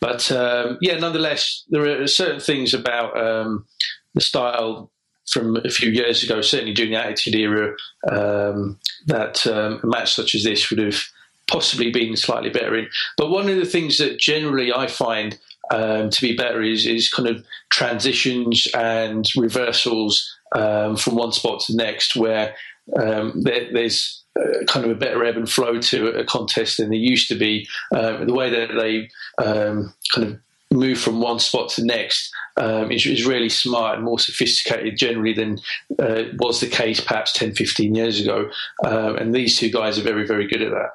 but 0.00 0.31
um, 0.33 0.79
yeah, 0.81 0.99
nonetheless, 0.99 1.65
there 1.71 2.03
are 2.03 2.07
certain 2.07 2.41
things 2.41 2.75
about 2.75 3.17
um, 3.19 3.67
the 4.14 4.21
style 4.21 4.90
from 5.31 5.57
a 5.64 5.71
few 5.71 5.90
years 5.90 6.23
ago, 6.23 6.40
certainly 6.40 6.75
during 6.75 6.93
the 6.93 6.99
Attitude 6.99 7.35
Era, 7.37 7.75
um, 8.11 8.79
that 9.07 9.47
um, 9.47 9.81
a 9.83 9.87
match 9.87 10.14
such 10.14 10.35
as 10.35 10.45
this 10.45 10.71
would 10.71 10.81
have 10.81 11.02
possibly 11.47 11.90
been 11.90 12.17
slightly 12.17 12.50
better 12.50 12.76
in. 12.76 12.88
But 13.17 13.31
one 13.31 13.49
of 13.49 13.57
the 13.57 13.64
things 13.64 13.99
that 13.99 14.19
generally 14.19 14.73
I 14.73 14.87
find 14.87 15.38
um, 15.71 16.11
to 16.11 16.21
be 16.21 16.37
better 16.37 16.62
is 16.62 16.87
is 16.87 17.09
kind 17.09 17.29
of 17.29 17.45
transitions 17.71 18.67
and 18.75 19.25
reversals 19.37 20.37
um, 20.55 20.97
from 20.97 21.14
one 21.14 21.33
spot 21.33 21.61
to 21.61 21.73
the 21.73 21.83
next, 21.83 22.17
where 22.17 22.55
um, 23.00 23.43
there, 23.43 23.73
there's 23.73 24.25
uh, 24.38 24.64
kind 24.67 24.85
of 24.85 24.90
a 24.90 24.97
better 24.97 25.25
ebb 25.25 25.37
and 25.37 25.49
flow 25.49 25.79
to 25.79 26.09
a 26.09 26.25
contest 26.25 26.79
than 26.79 26.88
there 26.88 26.99
used 26.99 27.29
to 27.29 27.37
be. 27.37 27.69
Uh, 27.95 28.25
the 28.25 28.35
way 28.35 28.50
that 28.50 28.71
they 28.75 29.09
um, 29.45 29.95
kind 30.12 30.26
of 30.26 30.40
move 30.71 30.99
from 30.99 31.21
one 31.21 31.39
spot 31.39 31.69
to 31.71 31.81
the 31.81 31.87
next 31.87 32.33
um, 32.57 32.93
is, 32.93 33.05
is, 33.05 33.27
really 33.27 33.49
smart 33.49 33.97
and 33.97 34.05
more 34.05 34.19
sophisticated 34.19 34.97
generally 34.97 35.33
than 35.33 35.59
uh, 35.99 36.25
was 36.39 36.61
the 36.61 36.69
case 36.69 37.00
perhaps 37.00 37.33
10, 37.33 37.55
15 37.55 37.95
years 37.95 38.21
ago. 38.21 38.50
Um, 38.85 39.17
and 39.17 39.35
these 39.35 39.59
two 39.59 39.71
guys 39.71 39.99
are 39.99 40.03
very, 40.03 40.27
very 40.27 40.47
good 40.47 40.62
at 40.62 40.71
that. 40.71 40.91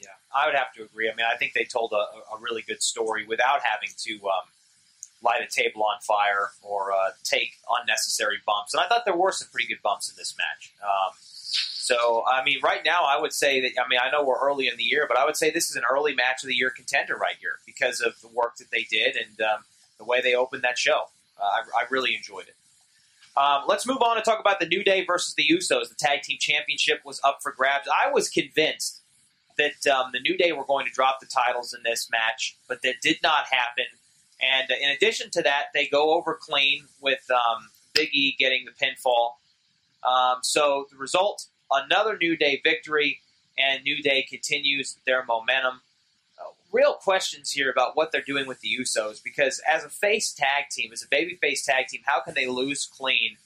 Yeah, 0.00 0.08
I 0.34 0.46
would 0.46 0.54
have 0.54 0.72
to 0.74 0.84
agree. 0.84 1.10
I 1.10 1.14
mean, 1.14 1.26
I 1.30 1.36
think 1.36 1.52
they 1.52 1.64
told 1.64 1.92
a, 1.92 1.96
a 1.96 2.40
really 2.40 2.62
good 2.62 2.82
story 2.82 3.26
without 3.26 3.60
having 3.62 3.90
to 3.98 4.14
um, 4.26 4.48
light 5.22 5.42
a 5.42 5.50
table 5.50 5.82
on 5.82 6.00
fire 6.00 6.50
or 6.62 6.92
uh, 6.92 7.10
take 7.24 7.58
unnecessary 7.80 8.38
bumps. 8.46 8.72
And 8.72 8.82
I 8.82 8.88
thought 8.88 9.04
there 9.04 9.16
were 9.16 9.32
some 9.32 9.48
pretty 9.52 9.68
good 9.68 9.82
bumps 9.82 10.08
in 10.08 10.16
this 10.16 10.34
match. 10.38 10.72
Um, 10.82 11.12
so, 11.90 12.22
I 12.24 12.44
mean, 12.44 12.60
right 12.62 12.82
now, 12.84 13.00
I 13.02 13.20
would 13.20 13.32
say 13.32 13.60
that, 13.62 13.72
I 13.84 13.88
mean, 13.88 13.98
I 14.00 14.12
know 14.12 14.24
we're 14.24 14.38
early 14.38 14.68
in 14.68 14.76
the 14.76 14.84
year, 14.84 15.06
but 15.08 15.18
I 15.18 15.24
would 15.24 15.36
say 15.36 15.50
this 15.50 15.68
is 15.68 15.74
an 15.74 15.82
early 15.90 16.14
match 16.14 16.44
of 16.44 16.46
the 16.46 16.54
year 16.54 16.70
contender 16.70 17.16
right 17.16 17.34
here 17.40 17.58
because 17.66 18.00
of 18.00 18.20
the 18.20 18.28
work 18.28 18.58
that 18.58 18.70
they 18.70 18.86
did 18.88 19.16
and 19.16 19.40
um, 19.40 19.64
the 19.98 20.04
way 20.04 20.20
they 20.20 20.34
opened 20.34 20.62
that 20.62 20.78
show. 20.78 21.08
Uh, 21.36 21.42
I, 21.42 21.80
I, 21.80 21.84
really 21.90 22.14
enjoyed 22.14 22.44
it. 22.46 22.54
Um, 23.36 23.64
let's 23.66 23.88
move 23.88 24.02
on 24.02 24.16
and 24.16 24.24
talk 24.24 24.38
about 24.38 24.60
the 24.60 24.66
New 24.66 24.84
Day 24.84 25.04
versus 25.04 25.34
the 25.34 25.44
Usos. 25.50 25.88
The 25.88 25.96
Tag 25.98 26.22
Team 26.22 26.38
Championship 26.38 27.00
was 27.04 27.20
up 27.24 27.38
for 27.42 27.50
grabs. 27.50 27.88
I 27.88 28.12
was 28.12 28.28
convinced 28.28 29.00
that 29.58 29.92
um, 29.92 30.10
the 30.12 30.20
New 30.20 30.36
Day 30.36 30.52
were 30.52 30.64
going 30.64 30.86
to 30.86 30.92
drop 30.92 31.18
the 31.18 31.26
titles 31.26 31.74
in 31.74 31.82
this 31.82 32.08
match, 32.08 32.56
but 32.68 32.82
that 32.82 32.96
did 33.02 33.16
not 33.20 33.46
happen. 33.50 33.86
And 34.40 34.70
uh, 34.70 34.74
in 34.80 34.90
addition 34.90 35.28
to 35.32 35.42
that, 35.42 35.66
they 35.74 35.88
go 35.88 36.12
over 36.12 36.38
clean 36.40 36.84
with 37.00 37.28
um, 37.32 37.70
Big 37.94 38.10
E 38.12 38.36
getting 38.38 38.64
the 38.64 38.86
pinfall. 38.86 39.32
Um, 40.08 40.38
so 40.42 40.86
the 40.92 40.96
result 40.96 41.46
another 41.70 42.16
New 42.16 42.36
Day 42.36 42.60
victory, 42.62 43.20
and 43.58 43.82
New 43.84 44.02
Day 44.02 44.24
continues 44.28 44.96
their 45.06 45.24
momentum. 45.24 45.82
Uh, 46.38 46.52
real 46.72 46.94
questions 46.94 47.50
here 47.50 47.70
about 47.70 47.96
what 47.96 48.12
they're 48.12 48.22
doing 48.22 48.46
with 48.46 48.60
the 48.60 48.70
Usos 48.80 49.22
because 49.22 49.60
as 49.70 49.84
a 49.84 49.88
face 49.88 50.32
tag 50.32 50.64
team, 50.70 50.90
as 50.92 51.02
a 51.02 51.08
babyface 51.08 51.64
tag 51.64 51.88
team, 51.88 52.00
how 52.04 52.20
can 52.20 52.34
they 52.34 52.46
lose 52.46 52.86
clean? 52.86 53.36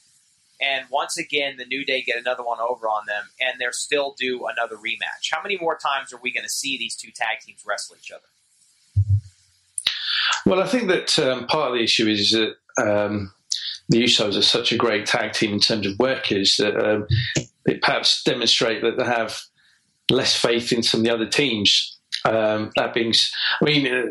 And 0.60 0.86
once 0.90 1.16
again, 1.18 1.56
the 1.56 1.64
New 1.64 1.84
Day 1.84 2.02
get 2.02 2.16
another 2.16 2.44
one 2.44 2.60
over 2.60 2.86
on 2.86 3.06
them, 3.06 3.24
and 3.40 3.60
they're 3.60 3.72
still 3.72 4.14
due 4.18 4.46
another 4.46 4.76
rematch. 4.76 5.30
How 5.32 5.42
many 5.42 5.58
more 5.58 5.76
times 5.76 6.12
are 6.12 6.20
we 6.22 6.32
going 6.32 6.44
to 6.44 6.50
see 6.50 6.78
these 6.78 6.94
two 6.94 7.10
tag 7.10 7.40
teams 7.40 7.64
wrestle 7.66 7.96
each 8.00 8.12
other? 8.12 8.22
Well, 10.46 10.62
I 10.62 10.66
think 10.66 10.88
that 10.88 11.18
um, 11.18 11.46
part 11.46 11.70
of 11.70 11.74
the 11.74 11.82
issue 11.82 12.06
is 12.06 12.32
that 12.32 12.54
um, 12.78 13.32
the 13.88 14.02
Usos 14.04 14.36
are 14.36 14.42
such 14.42 14.72
a 14.72 14.76
great 14.76 15.06
tag 15.06 15.32
team 15.32 15.52
in 15.54 15.60
terms 15.60 15.86
of 15.86 15.98
workers 15.98 16.56
that 16.58 16.76
um, 16.76 17.06
it 17.66 17.82
perhaps 17.82 18.22
demonstrate 18.22 18.82
that 18.82 18.96
they 18.96 19.04
have 19.04 19.40
less 20.10 20.36
faith 20.36 20.72
in 20.72 20.82
some 20.82 21.00
of 21.00 21.04
the 21.04 21.12
other 21.12 21.26
teams. 21.26 21.98
Um, 22.24 22.70
that 22.76 22.94
being, 22.94 23.12
I 23.60 23.64
mean, 23.64 23.86
uh, 23.86 24.06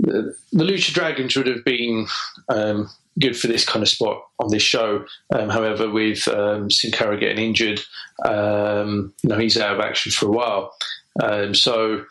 the, 0.00 0.34
Lucha 0.54 0.92
Dragons 0.92 1.36
would 1.36 1.46
have 1.46 1.64
been 1.64 2.06
um, 2.48 2.88
good 3.20 3.36
for 3.36 3.48
this 3.48 3.64
kind 3.64 3.82
of 3.82 3.88
spot 3.88 4.22
on 4.38 4.50
this 4.50 4.62
show. 4.62 5.04
Um, 5.34 5.48
however, 5.48 5.90
with 5.90 6.26
um, 6.28 6.70
Sin 6.70 6.92
Cara 6.92 7.18
getting 7.18 7.44
injured, 7.44 7.80
um, 8.24 9.12
you 9.22 9.30
know, 9.30 9.38
he's 9.38 9.58
out 9.58 9.74
of 9.74 9.80
action 9.80 10.12
for 10.12 10.26
a 10.26 10.30
while. 10.30 10.74
Um, 11.20 11.54
so 11.54 12.04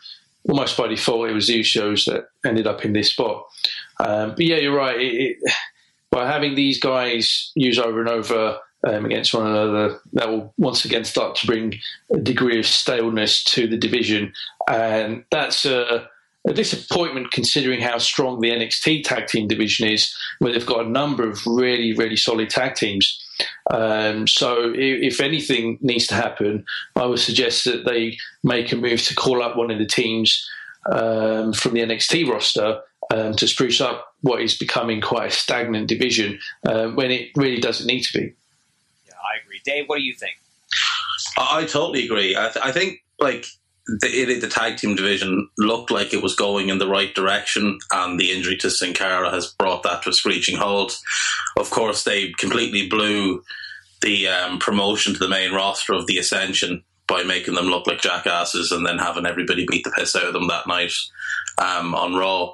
almost 0.48 0.76
by 0.76 0.88
default, 0.88 1.30
it 1.30 1.34
was 1.34 1.48
the 1.48 1.60
Usos 1.60 2.04
that 2.06 2.28
ended 2.44 2.66
up 2.66 2.84
in 2.84 2.92
this 2.92 3.10
spot. 3.10 3.46
Um, 4.00 4.30
but 4.30 4.40
yeah, 4.40 4.56
you're 4.56 4.76
right. 4.76 5.00
It, 5.00 5.14
it, 5.14 5.52
by 6.10 6.26
having 6.26 6.54
these 6.54 6.80
guys 6.80 7.52
use 7.54 7.78
over 7.78 8.00
and 8.00 8.08
over 8.08 8.58
um, 8.88 9.04
against 9.04 9.34
one 9.34 9.46
another, 9.46 10.00
that 10.14 10.28
will 10.28 10.52
once 10.56 10.84
again 10.84 11.04
start 11.04 11.36
to 11.36 11.46
bring 11.46 11.74
a 12.12 12.18
degree 12.18 12.58
of 12.58 12.66
staleness 12.66 13.44
to 13.44 13.66
the 13.66 13.76
division, 13.76 14.32
and 14.68 15.24
that's 15.30 15.64
a, 15.64 16.08
a 16.46 16.52
disappointment 16.52 17.30
considering 17.30 17.80
how 17.80 17.98
strong 17.98 18.40
the 18.40 18.50
NXT 18.50 19.04
tag 19.04 19.26
team 19.26 19.48
division 19.48 19.88
is, 19.88 20.14
where 20.38 20.52
they've 20.52 20.64
got 20.64 20.86
a 20.86 20.88
number 20.88 21.28
of 21.28 21.46
really, 21.46 21.92
really 21.92 22.16
solid 22.16 22.50
tag 22.50 22.74
teams. 22.74 23.22
Um, 23.70 24.26
so, 24.26 24.72
if, 24.74 25.20
anything 25.20 25.78
needs 25.80 26.06
to 26.08 26.14
happen, 26.14 26.64
I 26.96 27.06
would 27.06 27.20
suggest 27.20 27.64
that 27.66 27.84
they 27.84 28.16
make 28.42 28.72
a 28.72 28.76
move 28.76 29.02
to 29.02 29.14
call 29.14 29.42
up 29.42 29.56
one 29.56 29.70
of 29.70 29.78
the 29.78 29.86
teams 29.86 30.48
um, 30.90 31.52
from 31.52 31.74
the 31.74 31.80
NXT 31.80 32.28
roster 32.28 32.80
um, 33.12 33.34
to 33.34 33.46
spruce 33.46 33.80
up 33.80 34.14
what 34.22 34.42
is 34.42 34.56
becoming 34.56 35.00
quite 35.00 35.28
a 35.28 35.34
stagnant 35.34 35.88
division 35.88 36.38
uh, 36.66 36.88
when 36.88 37.10
it 37.10 37.30
really 37.36 37.60
doesn't 37.60 37.86
need 37.86 38.02
to 38.02 38.18
be. 38.18 38.34
Dave, 39.64 39.84
what 39.86 39.96
do 39.98 40.02
you 40.02 40.14
think? 40.14 40.36
I, 41.36 41.60
I 41.60 41.64
totally 41.64 42.04
agree. 42.04 42.36
I, 42.36 42.48
th- 42.48 42.64
I 42.64 42.72
think 42.72 42.98
like 43.18 43.46
the, 43.86 44.38
the, 44.40 44.48
tag 44.48 44.76
team 44.76 44.94
division 44.94 45.48
looked 45.56 45.90
like 45.90 46.12
it 46.12 46.22
was 46.22 46.34
going 46.34 46.68
in 46.68 46.78
the 46.78 46.88
right 46.88 47.14
direction, 47.14 47.78
and 47.92 48.20
the 48.20 48.30
injury 48.30 48.56
to 48.58 48.70
Sin 48.70 48.92
Cara 48.92 49.30
has 49.30 49.46
brought 49.46 49.82
that 49.84 50.02
to 50.02 50.10
a 50.10 50.12
screeching 50.12 50.56
halt. 50.56 50.98
Of 51.56 51.70
course, 51.70 52.04
they 52.04 52.32
completely 52.32 52.88
blew 52.88 53.42
the 54.02 54.28
um, 54.28 54.58
promotion 54.58 55.14
to 55.14 55.18
the 55.18 55.28
main 55.28 55.52
roster 55.52 55.94
of 55.94 56.06
the 56.06 56.18
Ascension 56.18 56.84
by 57.06 57.22
making 57.22 57.54
them 57.54 57.66
look 57.66 57.86
like 57.86 58.02
jackasses 58.02 58.70
and 58.70 58.86
then 58.86 58.98
having 58.98 59.26
everybody 59.26 59.64
beat 59.66 59.82
the 59.82 59.90
piss 59.90 60.14
out 60.14 60.24
of 60.24 60.34
them 60.34 60.48
that 60.48 60.66
night 60.66 60.92
um, 61.56 61.94
on 61.94 62.14
Raw. 62.14 62.52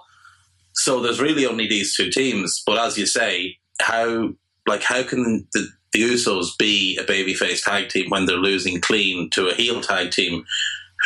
So 0.75 1.01
there's 1.01 1.21
really 1.21 1.45
only 1.45 1.67
these 1.67 1.97
two 1.97 2.11
teams. 2.11 2.63
But 2.65 2.79
as 2.79 2.97
you 2.97 3.07
say, 3.07 3.59
how 3.81 4.31
like 4.67 4.83
how 4.83 5.03
can 5.03 5.47
the, 5.53 5.69
the 5.95 6.03
Usos 6.03 6.59
be 6.59 6.99
a 6.99 7.05
babyface 7.05 7.65
tag 7.65 7.89
team 7.89 8.11
when 8.11 8.27
they're 8.27 8.37
losing 8.37 8.81
clean 8.81 9.31
to 9.31 9.49
a 9.49 9.55
heel 9.55 9.81
tag 9.81 10.11
team 10.11 10.45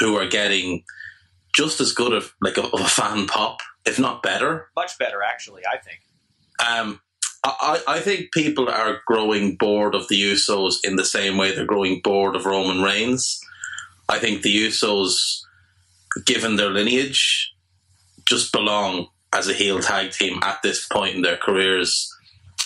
who 0.00 0.16
are 0.16 0.26
getting 0.26 0.82
just 1.54 1.80
as 1.80 1.92
good 1.92 2.12
of 2.12 2.34
like 2.40 2.56
a, 2.56 2.64
of 2.64 2.80
a 2.80 2.88
fan 2.88 3.26
pop, 3.26 3.60
if 3.84 3.98
not 3.98 4.22
better? 4.22 4.68
Much 4.74 4.98
better, 4.98 5.22
actually. 5.22 5.62
I 5.64 5.76
think. 5.78 6.00
Um, 6.66 7.00
I, 7.44 7.80
I 7.86 8.00
think 8.00 8.32
people 8.32 8.68
are 8.68 9.00
growing 9.06 9.56
bored 9.56 9.94
of 9.94 10.08
the 10.08 10.20
Usos 10.20 10.76
in 10.82 10.96
the 10.96 11.04
same 11.04 11.36
way 11.36 11.54
they're 11.54 11.64
growing 11.64 12.00
bored 12.02 12.34
of 12.34 12.46
Roman 12.46 12.82
Reigns. 12.82 13.40
I 14.08 14.18
think 14.18 14.42
the 14.42 14.66
Usos, 14.66 15.42
given 16.24 16.56
their 16.56 16.70
lineage, 16.70 17.52
just 18.26 18.52
belong 18.52 19.08
as 19.32 19.48
a 19.48 19.52
heel 19.52 19.80
tag 19.80 20.10
team 20.12 20.40
at 20.42 20.62
this 20.62 20.86
point 20.86 21.14
in 21.14 21.22
their 21.22 21.36
careers. 21.36 22.12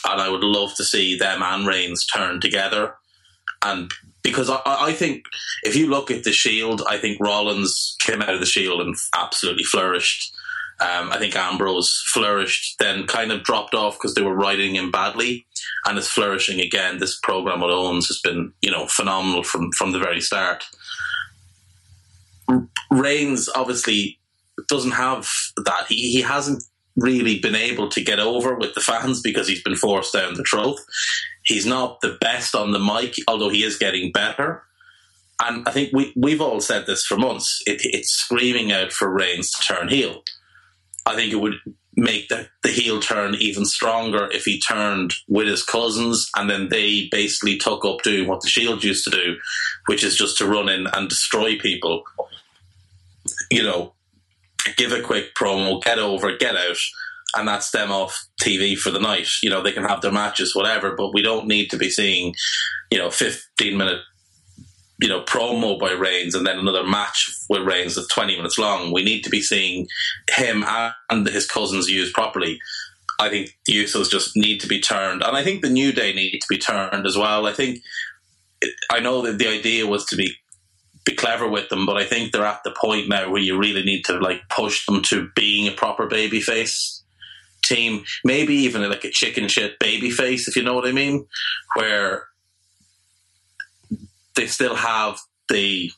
And 0.09 0.21
I 0.21 0.29
would 0.29 0.45
love 0.45 0.75
to 0.77 0.85
see 0.85 1.17
them 1.17 1.43
and 1.43 1.67
Reigns 1.67 2.07
turn 2.07 2.41
together. 2.41 2.95
And 3.65 3.91
because 4.23 4.51
I, 4.51 4.61
I 4.67 4.93
think 4.93 5.25
if 5.63 5.77
you 5.77 5.89
look 5.89 6.11
at 6.11 6.25
the 6.25 6.33
Shield, 6.33 6.83
I 6.89 6.99
think 6.99 7.19
Rollins 7.21 7.97
came 8.01 8.23
out 8.23 8.35
of 8.35 8.41
the 8.41 8.47
Shield 8.47 8.81
and 8.81 8.97
absolutely 9.17 9.65
flourished. 9.65 10.35
Um, 10.81 11.13
I 11.13 11.19
think 11.19 11.37
Ambrose 11.37 12.03
flourished, 12.13 12.79
then 12.81 13.07
kind 13.07 13.31
of 13.31 13.45
dropped 13.45 13.75
off 13.75 13.95
because 13.95 14.15
they 14.15 14.23
were 14.23 14.35
writing 14.35 14.75
him 14.75 14.91
badly, 14.91 15.47
and 15.87 15.97
is 15.97 16.09
flourishing 16.09 16.61
again. 16.61 16.99
This 16.99 17.21
program 17.21 17.61
with 17.61 17.71
Owens 17.71 18.09
has 18.09 18.21
been, 18.21 18.53
you 18.63 18.71
know, 18.71 18.87
phenomenal 18.89 19.45
from 19.45 19.71
from 19.73 19.93
the 19.93 20.01
very 20.01 20.21
start. 20.21 20.65
Reigns 22.91 23.49
obviously 23.55 24.19
doesn't 24.69 24.93
have 24.93 25.31
that. 25.65 25.87
He 25.89 26.11
he 26.11 26.23
hasn't 26.23 26.65
really 26.97 27.39
been 27.39 27.55
able 27.55 27.89
to 27.89 28.03
get 28.03 28.19
over 28.19 28.55
with 28.55 28.75
the 28.75 28.81
fans 28.81 29.21
because 29.21 29.49
he's 29.49 29.63
been 29.63 29.77
forced 29.77 30.13
down 30.13 30.35
the 30.35 30.45
throat. 30.45 30.79
He's 31.45 31.67
not 31.67 32.01
the 32.01 32.17
best 32.21 32.55
on 32.55 32.73
the 32.73 32.79
mic, 32.79 33.15
although 33.27 33.49
he 33.49 33.65
is 33.65 33.79
getting 33.79 34.13
better. 34.13 34.63
And 35.43 35.67
I 35.67 35.73
think 35.73 35.91
we 35.93 36.13
we've 36.15 36.41
all 36.41 36.61
said 36.61 36.87
this 36.87 37.05
for 37.05 37.17
months. 37.17 37.63
It, 37.67 37.81
it's 37.85 38.11
screaming 38.11 38.71
out 38.71 38.93
for 38.93 39.11
Reigns 39.11 39.51
to 39.53 39.63
turn 39.63 39.89
heel. 39.89 40.23
I 41.05 41.17
think 41.17 41.33
it 41.33 41.41
would 41.41 41.55
make 41.97 42.29
the, 42.29 42.49
the 42.63 42.71
heel 42.71 43.01
turn 43.01 43.35
even 43.35 43.65
stronger 43.65 44.29
if 44.33 44.45
he 44.45 44.61
turned 44.61 45.13
with 45.29 45.47
his 45.47 45.65
cousins 45.65 46.31
and 46.37 46.49
then 46.49 46.69
they 46.69 47.09
basically 47.11 47.59
took 47.59 47.85
up 47.85 48.03
doing 48.03 48.27
what 48.27 48.41
the 48.41 48.49
Shield 48.49 48.83
used 48.83 49.05
to 49.05 49.11
do, 49.11 49.37
which 49.87 50.03
is 50.03 50.17
just 50.17 50.39
to 50.39 50.47
run 50.47 50.69
in 50.69 50.87
and 50.87 51.09
destroy 51.09 51.59
people. 51.59 52.05
You 53.51 53.63
know, 53.65 53.93
give 54.77 54.93
a 54.93 55.01
quick 55.01 55.35
promo, 55.35 55.83
get 55.83 55.99
over, 55.99 56.37
get 56.37 56.57
out, 56.57 56.77
and 57.37 57.49
that's 57.49 57.71
them 57.71 57.91
off 57.91 58.27
TV 58.41 58.77
for 58.77 58.91
the 58.91 59.01
night. 59.01 59.29
You 59.43 59.51
know, 59.51 59.63
they 59.63 59.73
can 59.73 59.85
have 59.85 60.01
their 60.01 60.13
matches, 60.13 60.55
whatever, 60.55 60.95
but 60.97 61.15
we 61.15 61.23
don't 61.23 61.47
need 61.47 61.71
to 61.71 61.77
be 61.77 61.91
seeing, 61.91 62.35
you 62.91 62.99
know, 62.99 63.11
15 63.11 63.77
minute, 63.77 64.01
you 65.01 65.09
know, 65.09 65.23
promo 65.23 65.79
by 65.79 65.93
Reigns 65.93 66.35
and 66.35 66.47
then 66.47 66.59
another 66.59 66.85
match 66.85 67.29
with 67.49 67.63
Reigns 67.63 67.97
that's 67.97 68.09
20 68.09 68.37
minutes 68.37 68.59
long. 68.59 68.93
We 68.93 69.03
need 69.03 69.23
to 69.23 69.31
be 69.31 69.41
seeing 69.41 69.87
him 70.31 70.65
and 71.11 71.27
his 71.27 71.47
cousins 71.47 71.89
used 71.89 72.15
properly. 72.15 72.61
I 73.19 73.29
think 73.29 73.57
the 73.67 73.75
Usos 73.75 74.11
just 74.11 74.37
need 74.37 74.61
to 74.61 74.69
be 74.69 74.81
turned. 74.81 75.23
And 75.23 75.37
I 75.37 75.43
think 75.43 75.63
the 75.63 75.71
New 75.71 75.93
Day 75.93 76.13
need 76.13 76.39
to 76.39 76.47
be 76.49 76.59
turned 76.59 77.07
as 77.07 77.17
well. 77.17 77.47
I 77.47 77.53
think, 77.53 77.81
I 78.91 79.01
know 79.01 79.23
that 79.23 79.39
the 79.39 79.49
idea 79.49 79.87
was 79.87 80.05
to 80.07 80.17
be 80.17 80.37
be 81.05 81.15
clever 81.15 81.49
with 81.49 81.69
them, 81.69 81.87
but 81.87 81.97
I 81.97 82.05
think 82.05 82.33
they're 82.33 82.45
at 82.45 82.63
the 82.65 82.75
point 82.81 83.09
now 83.09 83.31
where 83.31 83.43
you 83.43 83.59
really 83.59 83.83
need 83.83 84.05
to 84.05 84.19
like 84.19 84.49
push 84.49 84.87
them 84.87 85.03
to 85.03 85.29
being 85.35 85.67
a 85.69 85.73
proper 85.73 86.07
baby 86.07 86.41
face 86.41 87.03
team, 87.65 88.05
maybe 88.25 88.55
even 88.55 88.89
like 88.89 89.05
a 89.05 89.11
chicken 89.11 89.49
shit 89.49 89.79
baby 89.79 90.11
face, 90.11 90.49
if 90.49 90.57
you 90.57 90.63
know 90.63 90.75
what 90.75 90.87
I 90.87 90.93
mean, 90.93 91.27
where 91.77 92.27
they 94.35 94.47
still 94.47 94.77
have 94.77 95.19
the 95.49 95.91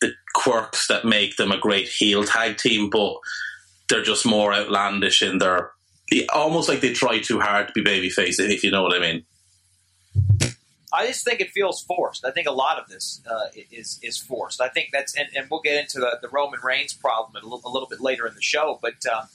the 0.00 0.12
quirks 0.34 0.88
that 0.88 1.04
make 1.04 1.36
them 1.36 1.52
a 1.52 1.58
great 1.58 1.88
heel 1.88 2.24
tag 2.24 2.56
team, 2.56 2.90
but 2.90 3.14
they're 3.88 4.02
just 4.02 4.26
more 4.26 4.52
outlandish 4.52 5.22
in 5.22 5.38
their 5.38 5.72
almost 6.32 6.68
like 6.68 6.80
they 6.80 6.92
try 6.92 7.18
too 7.18 7.40
hard 7.40 7.68
to 7.68 7.72
be 7.72 7.82
babyface, 7.82 8.38
if 8.38 8.62
you 8.62 8.70
know 8.70 8.82
what 8.82 8.94
I 8.94 9.00
mean. 9.00 9.24
I 10.94 11.06
just 11.06 11.24
think 11.24 11.40
it 11.40 11.50
feels 11.50 11.82
forced. 11.82 12.24
I 12.24 12.30
think 12.30 12.46
a 12.46 12.52
lot 12.52 12.78
of 12.78 12.88
this 12.88 13.20
uh, 13.28 13.46
is 13.72 13.98
is 14.02 14.16
forced. 14.16 14.60
I 14.60 14.68
think 14.68 14.90
that's, 14.92 15.16
and, 15.16 15.28
and 15.36 15.48
we'll 15.50 15.60
get 15.60 15.80
into 15.80 15.98
the, 15.98 16.18
the 16.22 16.28
Roman 16.28 16.60
Reigns 16.62 16.94
problem 16.94 17.42
a 17.42 17.44
little, 17.44 17.60
a 17.68 17.72
little, 17.72 17.88
bit 17.88 18.00
later 18.00 18.26
in 18.26 18.34
the 18.34 18.42
show, 18.42 18.78
but 18.80 18.94
um, 19.12 19.26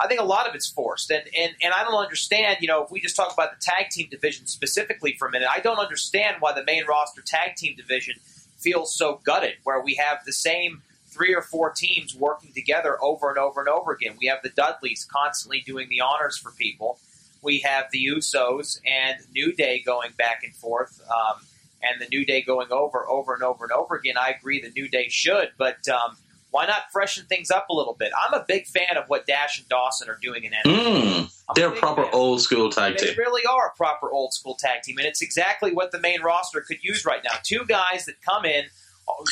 I 0.00 0.08
think 0.08 0.20
a 0.20 0.24
lot 0.24 0.48
of 0.48 0.54
it's 0.54 0.68
forced. 0.68 1.10
And, 1.10 1.22
and 1.38 1.54
and 1.62 1.72
I 1.72 1.84
don't 1.84 1.94
understand. 1.94 2.58
You 2.60 2.68
know, 2.68 2.82
if 2.82 2.90
we 2.90 3.00
just 3.00 3.14
talk 3.14 3.32
about 3.32 3.50
the 3.52 3.64
tag 3.64 3.90
team 3.90 4.08
division 4.10 4.46
specifically 4.46 5.14
for 5.18 5.28
a 5.28 5.30
minute, 5.30 5.48
I 5.50 5.60
don't 5.60 5.78
understand 5.78 6.36
why 6.40 6.52
the 6.52 6.64
main 6.64 6.84
roster 6.86 7.22
tag 7.22 7.54
team 7.56 7.76
division 7.76 8.16
feels 8.58 8.96
so 8.96 9.20
gutted, 9.24 9.54
where 9.64 9.80
we 9.80 9.94
have 9.94 10.24
the 10.24 10.32
same 10.32 10.82
three 11.06 11.34
or 11.34 11.42
four 11.42 11.70
teams 11.70 12.14
working 12.14 12.52
together 12.52 12.96
over 13.02 13.28
and 13.28 13.38
over 13.38 13.60
and 13.60 13.68
over 13.68 13.92
again. 13.92 14.16
We 14.18 14.26
have 14.26 14.42
the 14.42 14.48
Dudleys 14.48 15.04
constantly 15.04 15.60
doing 15.60 15.88
the 15.88 16.00
honors 16.00 16.38
for 16.38 16.50
people 16.52 16.98
we 17.42 17.58
have 17.60 17.86
the 17.90 18.06
Usos 18.06 18.80
and 18.86 19.18
New 19.32 19.52
Day 19.52 19.82
going 19.84 20.12
back 20.16 20.42
and 20.44 20.54
forth, 20.54 21.00
um, 21.10 21.42
and 21.82 22.00
the 22.00 22.06
New 22.06 22.24
Day 22.24 22.42
going 22.42 22.68
over, 22.70 23.08
over 23.08 23.34
and 23.34 23.42
over 23.42 23.64
and 23.64 23.72
over 23.72 23.96
again. 23.96 24.14
I 24.16 24.30
agree 24.30 24.60
the 24.60 24.70
New 24.70 24.88
Day 24.88 25.08
should, 25.08 25.50
but 25.58 25.86
um, 25.88 26.16
why 26.50 26.66
not 26.66 26.84
freshen 26.92 27.26
things 27.26 27.50
up 27.50 27.68
a 27.68 27.74
little 27.74 27.94
bit? 27.94 28.12
I'm 28.16 28.32
a 28.32 28.44
big 28.46 28.66
fan 28.66 28.96
of 28.96 29.08
what 29.08 29.26
Dash 29.26 29.58
and 29.58 29.68
Dawson 29.68 30.08
are 30.08 30.18
doing 30.22 30.44
in 30.44 30.52
NXT. 30.52 30.92
Mm, 30.94 31.54
they're 31.54 31.72
a 31.72 31.76
proper 31.76 32.04
fan. 32.04 32.14
old 32.14 32.40
school 32.40 32.70
tag 32.70 32.96
team. 32.96 33.08
They 33.08 33.16
really 33.16 33.44
are 33.44 33.68
a 33.68 33.76
proper 33.76 34.10
old 34.10 34.32
school 34.32 34.54
tag 34.54 34.82
team, 34.82 34.98
and 34.98 35.06
it's 35.06 35.20
exactly 35.20 35.72
what 35.72 35.90
the 35.90 35.98
main 35.98 36.22
roster 36.22 36.60
could 36.60 36.82
use 36.82 37.04
right 37.04 37.22
now. 37.24 37.36
Two 37.42 37.64
guys 37.66 38.06
that 38.06 38.22
come 38.22 38.44
in– 38.44 38.66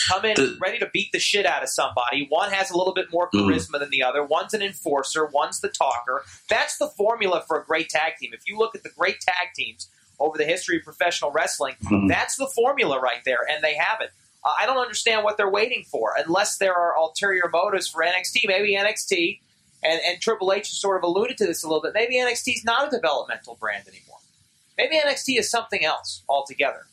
come 0.08 0.24
in 0.24 0.34
the, 0.34 0.56
ready 0.60 0.78
to 0.78 0.88
beat 0.92 1.12
the 1.12 1.18
shit 1.18 1.46
out 1.46 1.62
of 1.62 1.68
somebody. 1.68 2.26
One 2.28 2.50
has 2.50 2.70
a 2.70 2.76
little 2.76 2.94
bit 2.94 3.06
more 3.12 3.28
mm-hmm. 3.28 3.48
charisma 3.48 3.76
mm. 3.76 3.80
than 3.80 3.90
the 3.90 4.02
other. 4.02 4.24
One's 4.24 4.54
an 4.54 4.62
enforcer. 4.62 5.26
One's 5.26 5.60
the 5.60 5.68
talker. 5.68 6.24
That's 6.48 6.78
the 6.78 6.88
formula 6.88 7.44
for 7.46 7.60
a 7.60 7.64
great 7.64 7.88
tag 7.88 8.14
team. 8.18 8.30
If 8.32 8.42
you 8.46 8.58
look 8.58 8.74
at 8.74 8.82
the 8.82 8.90
great 8.90 9.20
tag 9.20 9.48
teams 9.54 9.88
over 10.18 10.36
the 10.36 10.44
history 10.44 10.78
of 10.78 10.84
professional 10.84 11.30
wrestling, 11.30 11.74
mm. 11.82 12.08
that's 12.08 12.36
the 12.36 12.46
formula 12.46 13.00
right 13.00 13.22
there, 13.24 13.40
and 13.50 13.62
they 13.62 13.74
have 13.74 14.00
it. 14.00 14.10
Uh, 14.44 14.52
I 14.58 14.66
don't 14.66 14.78
understand 14.78 15.24
what 15.24 15.36
they're 15.36 15.50
waiting 15.50 15.84
for, 15.84 16.14
unless 16.16 16.58
there 16.58 16.74
are 16.74 16.96
ulterior 16.96 17.48
motives 17.52 17.88
for 17.88 18.02
NXT. 18.02 18.46
Maybe 18.46 18.74
NXT 18.74 19.40
and, 19.82 20.00
and 20.06 20.20
Triple 20.20 20.52
H 20.52 20.68
has 20.68 20.80
sort 20.80 20.96
of 20.98 21.04
alluded 21.04 21.38
to 21.38 21.46
this 21.46 21.62
a 21.62 21.66
little 21.66 21.82
bit. 21.82 21.92
Maybe 21.94 22.16
NXT 22.16 22.54
is 22.54 22.64
not 22.64 22.88
a 22.88 22.90
developmental 22.90 23.56
brand 23.60 23.86
anymore. 23.88 24.18
Maybe 24.76 24.98
NXT 24.98 25.38
is 25.38 25.50
something 25.50 25.84
else 25.84 26.22
altogether. 26.28 26.86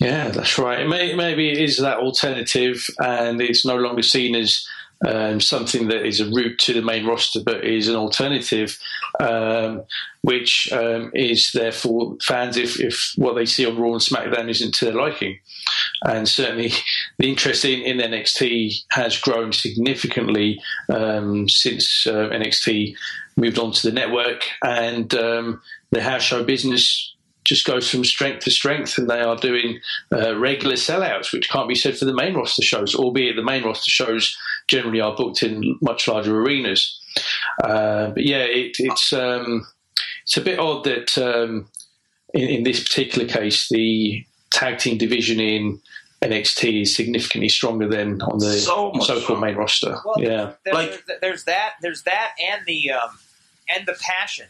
Yeah, 0.00 0.30
that's 0.30 0.58
right. 0.58 0.88
May, 0.88 1.14
maybe 1.14 1.50
it 1.50 1.58
is 1.58 1.76
that 1.76 1.98
alternative, 1.98 2.88
and 2.98 3.40
it's 3.40 3.66
no 3.66 3.76
longer 3.76 4.02
seen 4.02 4.34
as 4.34 4.66
um, 5.06 5.40
something 5.40 5.88
that 5.88 6.06
is 6.06 6.20
a 6.20 6.30
route 6.30 6.58
to 6.60 6.72
the 6.72 6.80
main 6.80 7.06
roster, 7.06 7.40
but 7.44 7.64
is 7.64 7.86
an 7.86 7.96
alternative, 7.96 8.78
um, 9.20 9.82
which 10.22 10.72
um, 10.72 11.10
is 11.14 11.52
therefore 11.52 12.16
fans 12.22 12.56
if, 12.56 12.80
if 12.80 13.12
what 13.16 13.34
they 13.34 13.44
see 13.44 13.66
on 13.66 13.78
Raw 13.78 13.92
and 13.92 14.00
SmackDown 14.00 14.48
isn't 14.48 14.74
to 14.76 14.86
their 14.86 14.94
liking. 14.94 15.38
And 16.06 16.26
certainly, 16.26 16.72
the 17.18 17.28
interest 17.28 17.66
in, 17.66 17.82
in 17.82 17.98
NXT 17.98 18.84
has 18.92 19.18
grown 19.18 19.52
significantly 19.52 20.62
um, 20.88 21.46
since 21.46 22.06
uh, 22.06 22.30
NXT 22.30 22.94
moved 23.36 23.58
on 23.58 23.72
to 23.72 23.90
the 23.90 23.94
network, 23.94 24.44
and 24.62 25.14
um, 25.14 25.60
the 25.90 26.02
house 26.02 26.22
show 26.22 26.42
business 26.42 27.09
just 27.44 27.66
goes 27.66 27.90
from 27.90 28.04
strength 28.04 28.44
to 28.44 28.50
strength, 28.50 28.98
and 28.98 29.08
they 29.08 29.20
are 29.20 29.36
doing 29.36 29.80
uh, 30.12 30.36
regular 30.38 30.76
sellouts, 30.76 31.32
which 31.32 31.48
can't 31.48 31.68
be 31.68 31.74
said 31.74 31.96
for 31.96 32.04
the 32.04 32.14
main 32.14 32.34
roster 32.34 32.62
shows, 32.62 32.94
albeit 32.94 33.36
the 33.36 33.42
main 33.42 33.64
roster 33.64 33.90
shows 33.90 34.36
generally 34.68 35.00
are 35.00 35.16
booked 35.16 35.42
in 35.42 35.76
much 35.80 36.06
larger 36.06 36.38
arenas. 36.40 37.00
Uh, 37.62 38.10
but 38.10 38.24
yeah, 38.24 38.44
it, 38.44 38.76
it's 38.78 39.12
um, 39.12 39.66
it's 40.22 40.36
a 40.36 40.40
bit 40.40 40.58
odd 40.58 40.84
that 40.84 41.16
um, 41.18 41.68
in, 42.34 42.48
in, 42.48 42.62
this 42.62 42.82
particular 42.82 43.26
case, 43.26 43.68
the 43.68 44.24
tag 44.50 44.78
team 44.78 44.98
division 44.98 45.40
in 45.40 45.80
NXT 46.22 46.82
is 46.82 46.94
significantly 46.94 47.48
stronger 47.48 47.88
than 47.88 48.20
on 48.22 48.38
the 48.38 48.52
so 48.52 48.92
so-called 49.00 49.40
main 49.40 49.56
roster. 49.56 49.96
Well, 50.04 50.16
yeah, 50.18 50.52
there, 50.64 50.74
like 50.74 51.04
there's, 51.06 51.20
there's, 51.20 51.44
that, 51.44 51.74
there's 51.80 52.02
that, 52.02 52.32
and 52.38 52.64
the 52.66 52.92
um, 52.92 53.18
and 53.74 53.86
the 53.86 53.96
passion 54.00 54.46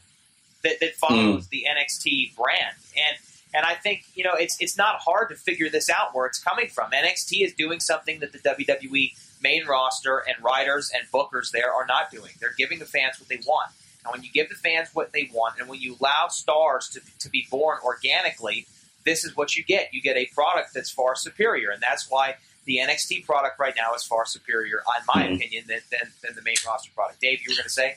that, 0.62 0.81
that 0.81 0.94
follows 0.94 1.46
mm. 1.46 1.49
the 1.51 1.66
NXT 1.68 2.37
brand, 2.37 2.77
and 2.96 3.16
and 3.53 3.66
I 3.66 3.75
think 3.75 4.05
you 4.14 4.25
know 4.25 4.35
it's 4.35 4.57
it's 4.61 4.77
not 4.77 5.01
hard 5.01 5.29
to 5.31 5.35
figure 5.35 5.68
this 5.68 5.90
out 5.90 6.14
where 6.14 6.27
it's 6.27 6.42
coming 6.42 6.68
from. 6.68 6.90
NXT 6.90 7.44
is 7.44 7.55
doing 7.55 7.81
something 7.81 8.20
that 8.20 8.33
the 8.33 8.38
WWE 8.38 9.14
main 9.42 9.66
roster 9.66 10.18
and 10.18 10.42
writers 10.44 10.90
and 10.94 11.11
bookers 11.11 11.51
there 11.51 11.73
are 11.73 11.87
not 11.87 12.11
doing. 12.11 12.33
They're 12.40 12.55
giving 12.57 12.79
the 12.79 12.85
fans 12.85 13.18
what 13.18 13.29
they 13.29 13.40
want. 13.46 13.70
And 14.05 14.12
when 14.12 14.23
you 14.23 14.31
give 14.31 14.49
the 14.49 14.55
fans 14.55 14.88
what 14.92 15.12
they 15.12 15.31
want, 15.33 15.59
and 15.59 15.68
when 15.68 15.81
you 15.81 15.96
allow 16.01 16.29
stars 16.29 16.88
to, 16.90 17.01
to 17.18 17.29
be 17.29 17.46
born 17.51 17.79
organically, 17.85 18.66
this 19.05 19.25
is 19.25 19.37
what 19.37 19.57
you 19.57 19.64
get. 19.64 19.92
You 19.92 20.01
get 20.01 20.16
a 20.16 20.27
product 20.27 20.75
that's 20.75 20.90
far 20.90 21.14
superior, 21.14 21.70
and 21.70 21.83
that's 21.83 22.11
why 22.11 22.37
the 22.64 22.79
NXT 22.79 23.27
product 23.27 23.59
right 23.59 23.75
now 23.77 23.94
is 23.94 24.03
far 24.03 24.25
superior, 24.27 24.79
in 24.79 25.07
my 25.07 25.25
mm-hmm. 25.25 25.35
opinion, 25.35 25.64
than, 25.66 25.81
than, 25.90 26.12
than, 26.23 26.35
the 26.35 26.42
main 26.42 26.57
roster 26.66 26.90
product. 26.94 27.20
Dave, 27.20 27.40
you 27.42 27.51
were 27.51 27.57
going 27.57 27.64
to 27.64 27.70
say? 27.70 27.96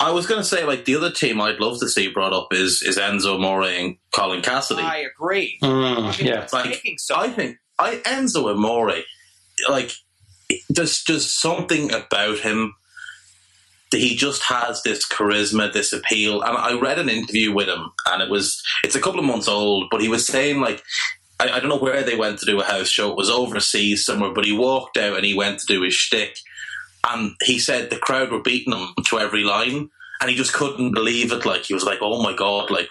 I 0.00 0.10
was 0.10 0.26
going 0.26 0.40
to 0.40 0.46
say, 0.46 0.64
like 0.64 0.84
the 0.84 0.96
other 0.96 1.10
team 1.10 1.40
I'd 1.40 1.60
love 1.60 1.78
to 1.80 1.88
see 1.88 2.08
brought 2.08 2.32
up 2.32 2.52
is 2.52 2.82
is 2.82 2.98
Enzo 2.98 3.36
Amore 3.36 3.64
and 3.64 3.96
Colin 4.12 4.42
Cassady. 4.42 4.82
I 4.82 4.98
agree. 4.98 5.58
Mm, 5.62 5.98
I 5.98 6.16
mean, 6.16 6.26
yeah, 6.26 6.46
like, 6.52 6.82
so 6.98 7.16
I 7.16 7.30
think 7.30 7.58
I 7.78 7.96
Enzo 7.96 8.50
Amore, 8.50 9.02
like 9.68 9.92
there's 10.68 11.02
just 11.02 11.40
something 11.40 11.92
about 11.92 12.38
him 12.38 12.74
that 13.90 14.00
he 14.00 14.16
just 14.16 14.42
has 14.44 14.82
this 14.82 15.06
charisma, 15.08 15.72
this 15.72 15.92
appeal. 15.92 16.42
And 16.42 16.56
I 16.56 16.78
read 16.78 16.98
an 16.98 17.08
interview 17.08 17.52
with 17.52 17.68
him, 17.68 17.90
and 18.06 18.22
it 18.22 18.30
was 18.30 18.62
it's 18.84 18.94
a 18.94 19.00
couple 19.00 19.20
of 19.20 19.26
months 19.26 19.48
old, 19.48 19.88
but 19.90 20.00
he 20.00 20.08
was 20.08 20.26
saying 20.26 20.60
like 20.60 20.82
I, 21.40 21.50
I, 21.50 21.60
don't 21.60 21.68
know 21.68 21.78
where 21.78 22.02
they 22.02 22.16
went 22.16 22.38
to 22.40 22.46
do 22.46 22.60
a 22.60 22.64
house 22.64 22.88
show. 22.88 23.10
It 23.10 23.16
was 23.16 23.30
overseas 23.30 24.04
somewhere, 24.04 24.32
but 24.32 24.44
he 24.44 24.52
walked 24.52 24.96
out 24.96 25.16
and 25.16 25.24
he 25.24 25.34
went 25.34 25.60
to 25.60 25.66
do 25.66 25.82
his 25.82 25.94
shtick, 25.94 26.36
and 27.08 27.32
he 27.42 27.58
said 27.58 27.90
the 27.90 27.98
crowd 27.98 28.30
were 28.30 28.42
beating 28.42 28.72
him 28.72 28.88
to 29.06 29.18
every 29.18 29.44
line, 29.44 29.90
and 30.20 30.30
he 30.30 30.36
just 30.36 30.52
couldn't 30.52 30.92
believe 30.92 31.32
it. 31.32 31.44
Like 31.46 31.64
he 31.64 31.74
was 31.74 31.84
like, 31.84 31.98
"Oh 32.00 32.22
my 32.22 32.34
god!" 32.34 32.70
Like 32.70 32.88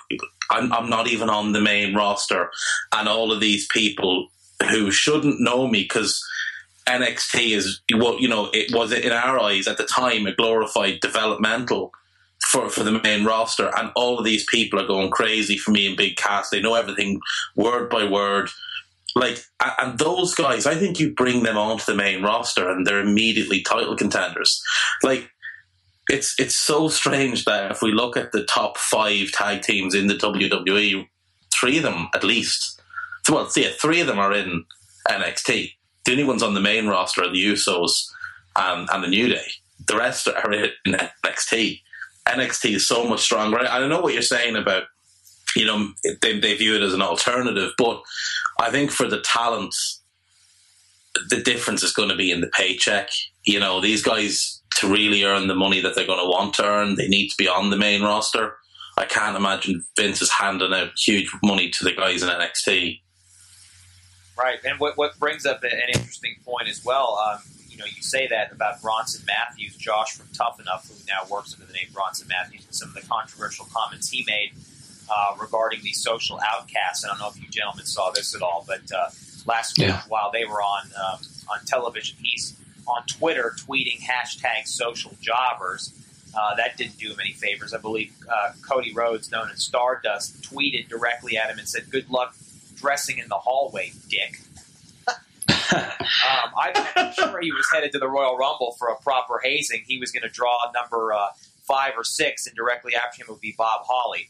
I'm, 0.49 0.71
I'm 0.73 0.89
not 0.89 1.07
even 1.07 1.29
on 1.29 1.51
the 1.51 1.61
main 1.61 1.95
roster, 1.95 2.49
and 2.93 3.07
all 3.07 3.31
of 3.31 3.39
these 3.39 3.67
people 3.67 4.29
who 4.69 4.91
shouldn't 4.91 5.39
know 5.39 5.67
me 5.67 5.83
because 5.83 6.23
NXT 6.87 7.55
is 7.55 7.81
what 7.93 8.21
you 8.21 8.27
know 8.27 8.49
it 8.53 8.73
was 8.73 8.91
in 8.91 9.11
our 9.11 9.39
eyes 9.39 9.67
at 9.67 9.77
the 9.77 9.83
time 9.85 10.25
a 10.25 10.33
glorified 10.33 10.99
developmental 11.01 11.91
for 12.39 12.69
for 12.69 12.83
the 12.83 12.99
main 13.03 13.25
roster, 13.25 13.71
and 13.77 13.91
all 13.95 14.17
of 14.17 14.25
these 14.25 14.45
people 14.45 14.79
are 14.79 14.87
going 14.87 15.11
crazy 15.11 15.57
for 15.57 15.71
me 15.71 15.87
and 15.87 15.97
Big 15.97 16.15
Cass. 16.15 16.49
They 16.49 16.61
know 16.61 16.75
everything 16.75 17.19
word 17.55 17.89
by 17.89 18.05
word. 18.05 18.49
Like 19.15 19.43
and 19.79 19.97
those 19.97 20.35
guys, 20.35 20.65
I 20.65 20.75
think 20.75 20.99
you 20.99 21.13
bring 21.13 21.43
them 21.43 21.57
onto 21.57 21.85
the 21.85 21.95
main 21.95 22.21
roster 22.23 22.69
and 22.69 22.85
they're 22.85 22.99
immediately 22.99 23.61
title 23.61 23.95
contenders. 23.95 24.61
Like 25.01 25.29
it's 26.09 26.35
it's 26.39 26.55
so 26.55 26.87
strange 26.87 27.45
that 27.45 27.71
if 27.71 27.81
we 27.81 27.91
look 27.91 28.15
at 28.15 28.31
the 28.31 28.43
top 28.43 28.77
five 28.77 29.31
tag 29.31 29.61
teams 29.61 29.95
in 29.95 30.07
the 30.07 30.13
WWE, 30.13 31.07
three 31.51 31.77
of 31.77 31.83
them 31.83 32.09
at 32.13 32.23
least, 32.23 32.81
well, 33.29 33.49
see, 33.49 33.63
three 33.63 34.01
of 34.01 34.07
them 34.07 34.19
are 34.19 34.33
in 34.33 34.65
NXT 35.09 35.71
the 36.07 36.13
only 36.13 36.23
ones 36.23 36.41
on 36.41 36.53
the 36.53 36.61
main 36.61 36.87
roster 36.87 37.21
are 37.21 37.29
the 37.29 37.45
Usos 37.45 38.09
and, 38.55 38.87
and 38.91 39.03
the 39.03 39.09
New 39.09 39.27
Day. 39.27 39.45
The 39.87 39.97
rest 39.97 40.27
are 40.27 40.53
in 40.53 40.71
NXT. 40.87 41.81
NXT 42.25 42.75
is 42.75 42.87
so 42.87 43.05
much 43.05 43.19
stronger. 43.19 43.59
I 43.59 43.77
don't 43.77 43.89
know 43.89 43.99
what 43.99 44.13
you're 44.13 44.21
saying 44.21 44.55
about, 44.55 44.83
you 45.55 45.65
know, 45.65 45.89
they, 46.21 46.39
they 46.39 46.55
view 46.55 46.75
it 46.75 46.81
as 46.81 46.93
an 46.93 47.01
alternative, 47.01 47.71
but 47.77 48.01
I 48.59 48.71
think 48.71 48.91
for 48.91 49.07
the 49.07 49.21
talent, 49.21 49.75
the 51.29 51.41
difference 51.41 51.83
is 51.83 51.93
going 51.93 52.09
to 52.09 52.15
be 52.15 52.31
in 52.31 52.41
the 52.41 52.47
paycheck. 52.47 53.09
You 53.43 53.59
know, 53.59 53.81
these 53.81 54.03
guys 54.03 54.61
to 54.75 54.87
really 54.87 55.23
earn 55.23 55.47
the 55.47 55.55
money 55.55 55.81
that 55.81 55.95
they're 55.95 56.05
going 56.05 56.23
to 56.23 56.29
want 56.29 56.53
to 56.55 56.65
earn, 56.65 56.95
they 56.95 57.07
need 57.07 57.29
to 57.29 57.37
be 57.37 57.47
on 57.47 57.69
the 57.69 57.77
main 57.77 58.01
roster. 58.01 58.57
I 58.97 59.05
can't 59.05 59.37
imagine 59.37 59.83
Vince 59.95 60.21
is 60.21 60.31
handing 60.31 60.73
out 60.73 60.89
huge 60.97 61.29
money 61.43 61.69
to 61.69 61.83
the 61.83 61.93
guys 61.93 62.23
in 62.23 62.29
NXT 62.29 62.99
Right, 64.37 64.59
and 64.63 64.79
what, 64.79 64.97
what 64.97 65.17
brings 65.17 65.47
up 65.47 65.63
an 65.63 65.71
interesting 65.93 66.35
point 66.45 66.67
as 66.67 66.85
well. 66.85 67.17
Um, 67.17 67.39
you 67.67 67.77
know, 67.77 67.85
you 67.85 68.03
say 68.03 68.27
that 68.27 68.51
about 68.51 68.81
Bronson 68.83 69.25
Matthews, 69.25 69.75
Josh 69.75 70.13
from 70.13 70.27
Tough 70.31 70.59
Enough, 70.59 70.87
who 70.87 70.93
now 71.07 71.27
works 71.29 71.53
under 71.55 71.65
the 71.65 71.73
name 71.73 71.87
Bronson 71.91 72.27
Matthews, 72.27 72.65
and 72.65 72.75
some 72.75 72.89
of 72.89 72.95
the 72.95 73.01
controversial 73.01 73.65
comments 73.73 74.09
he 74.09 74.23
made 74.27 74.51
uh, 75.09 75.35
regarding 75.39 75.81
the 75.83 75.91
social 75.91 76.39
outcasts. 76.39 77.05
I 77.05 77.09
don't 77.09 77.19
know 77.19 77.29
if 77.29 77.41
you 77.41 77.47
gentlemen 77.49 77.85
saw 77.85 78.11
this 78.11 78.35
at 78.35 78.41
all, 78.41 78.65
but 78.67 78.91
uh, 78.91 79.09
last 79.45 79.77
week 79.77 79.87
yeah. 79.87 80.01
while 80.07 80.31
they 80.31 80.45
were 80.45 80.61
on 80.61 80.87
um, 80.95 81.19
on 81.49 81.65
television, 81.65 82.17
he's 82.21 82.55
on 82.87 83.03
Twitter 83.07 83.55
tweeting 83.59 83.99
hashtag 84.01 84.65
social 84.65 85.11
jobbers. 85.21 85.93
Uh, 86.37 86.55
that 86.55 86.77
didn't 86.77 86.97
do 86.97 87.11
him 87.11 87.19
any 87.19 87.33
favors. 87.33 87.73
I 87.73 87.79
believe 87.79 88.13
uh, 88.29 88.51
Cody 88.67 88.93
Rhodes, 88.93 89.31
known 89.31 89.49
as 89.49 89.63
Stardust, 89.63 90.41
tweeted 90.43 90.87
directly 90.87 91.37
at 91.37 91.49
him 91.49 91.57
and 91.57 91.67
said, 91.67 91.89
"Good 91.89 92.09
luck 92.09 92.35
dressing 92.77 93.17
in 93.17 93.27
the 93.27 93.35
hallway, 93.35 93.91
dick. 94.07 94.39
um, 95.07 96.51
I'm 96.55 97.13
sure 97.13 97.41
he 97.41 97.51
was 97.51 97.67
headed 97.73 97.91
to 97.93 97.99
the 97.99 98.07
Royal 98.07 98.37
Rumble 98.37 98.75
for 98.77 98.87
a 98.89 98.95
proper 98.95 99.39
hazing. 99.43 99.83
He 99.87 99.97
was 99.97 100.11
going 100.11 100.23
to 100.23 100.29
draw 100.29 100.57
number 100.73 101.13
uh, 101.13 101.29
five 101.67 101.93
or 101.97 102.03
six, 102.03 102.47
and 102.47 102.55
directly 102.55 102.95
after 102.95 103.23
him 103.23 103.27
would 103.29 103.41
be 103.41 103.53
Bob 103.57 103.85
Holly. 103.85 104.29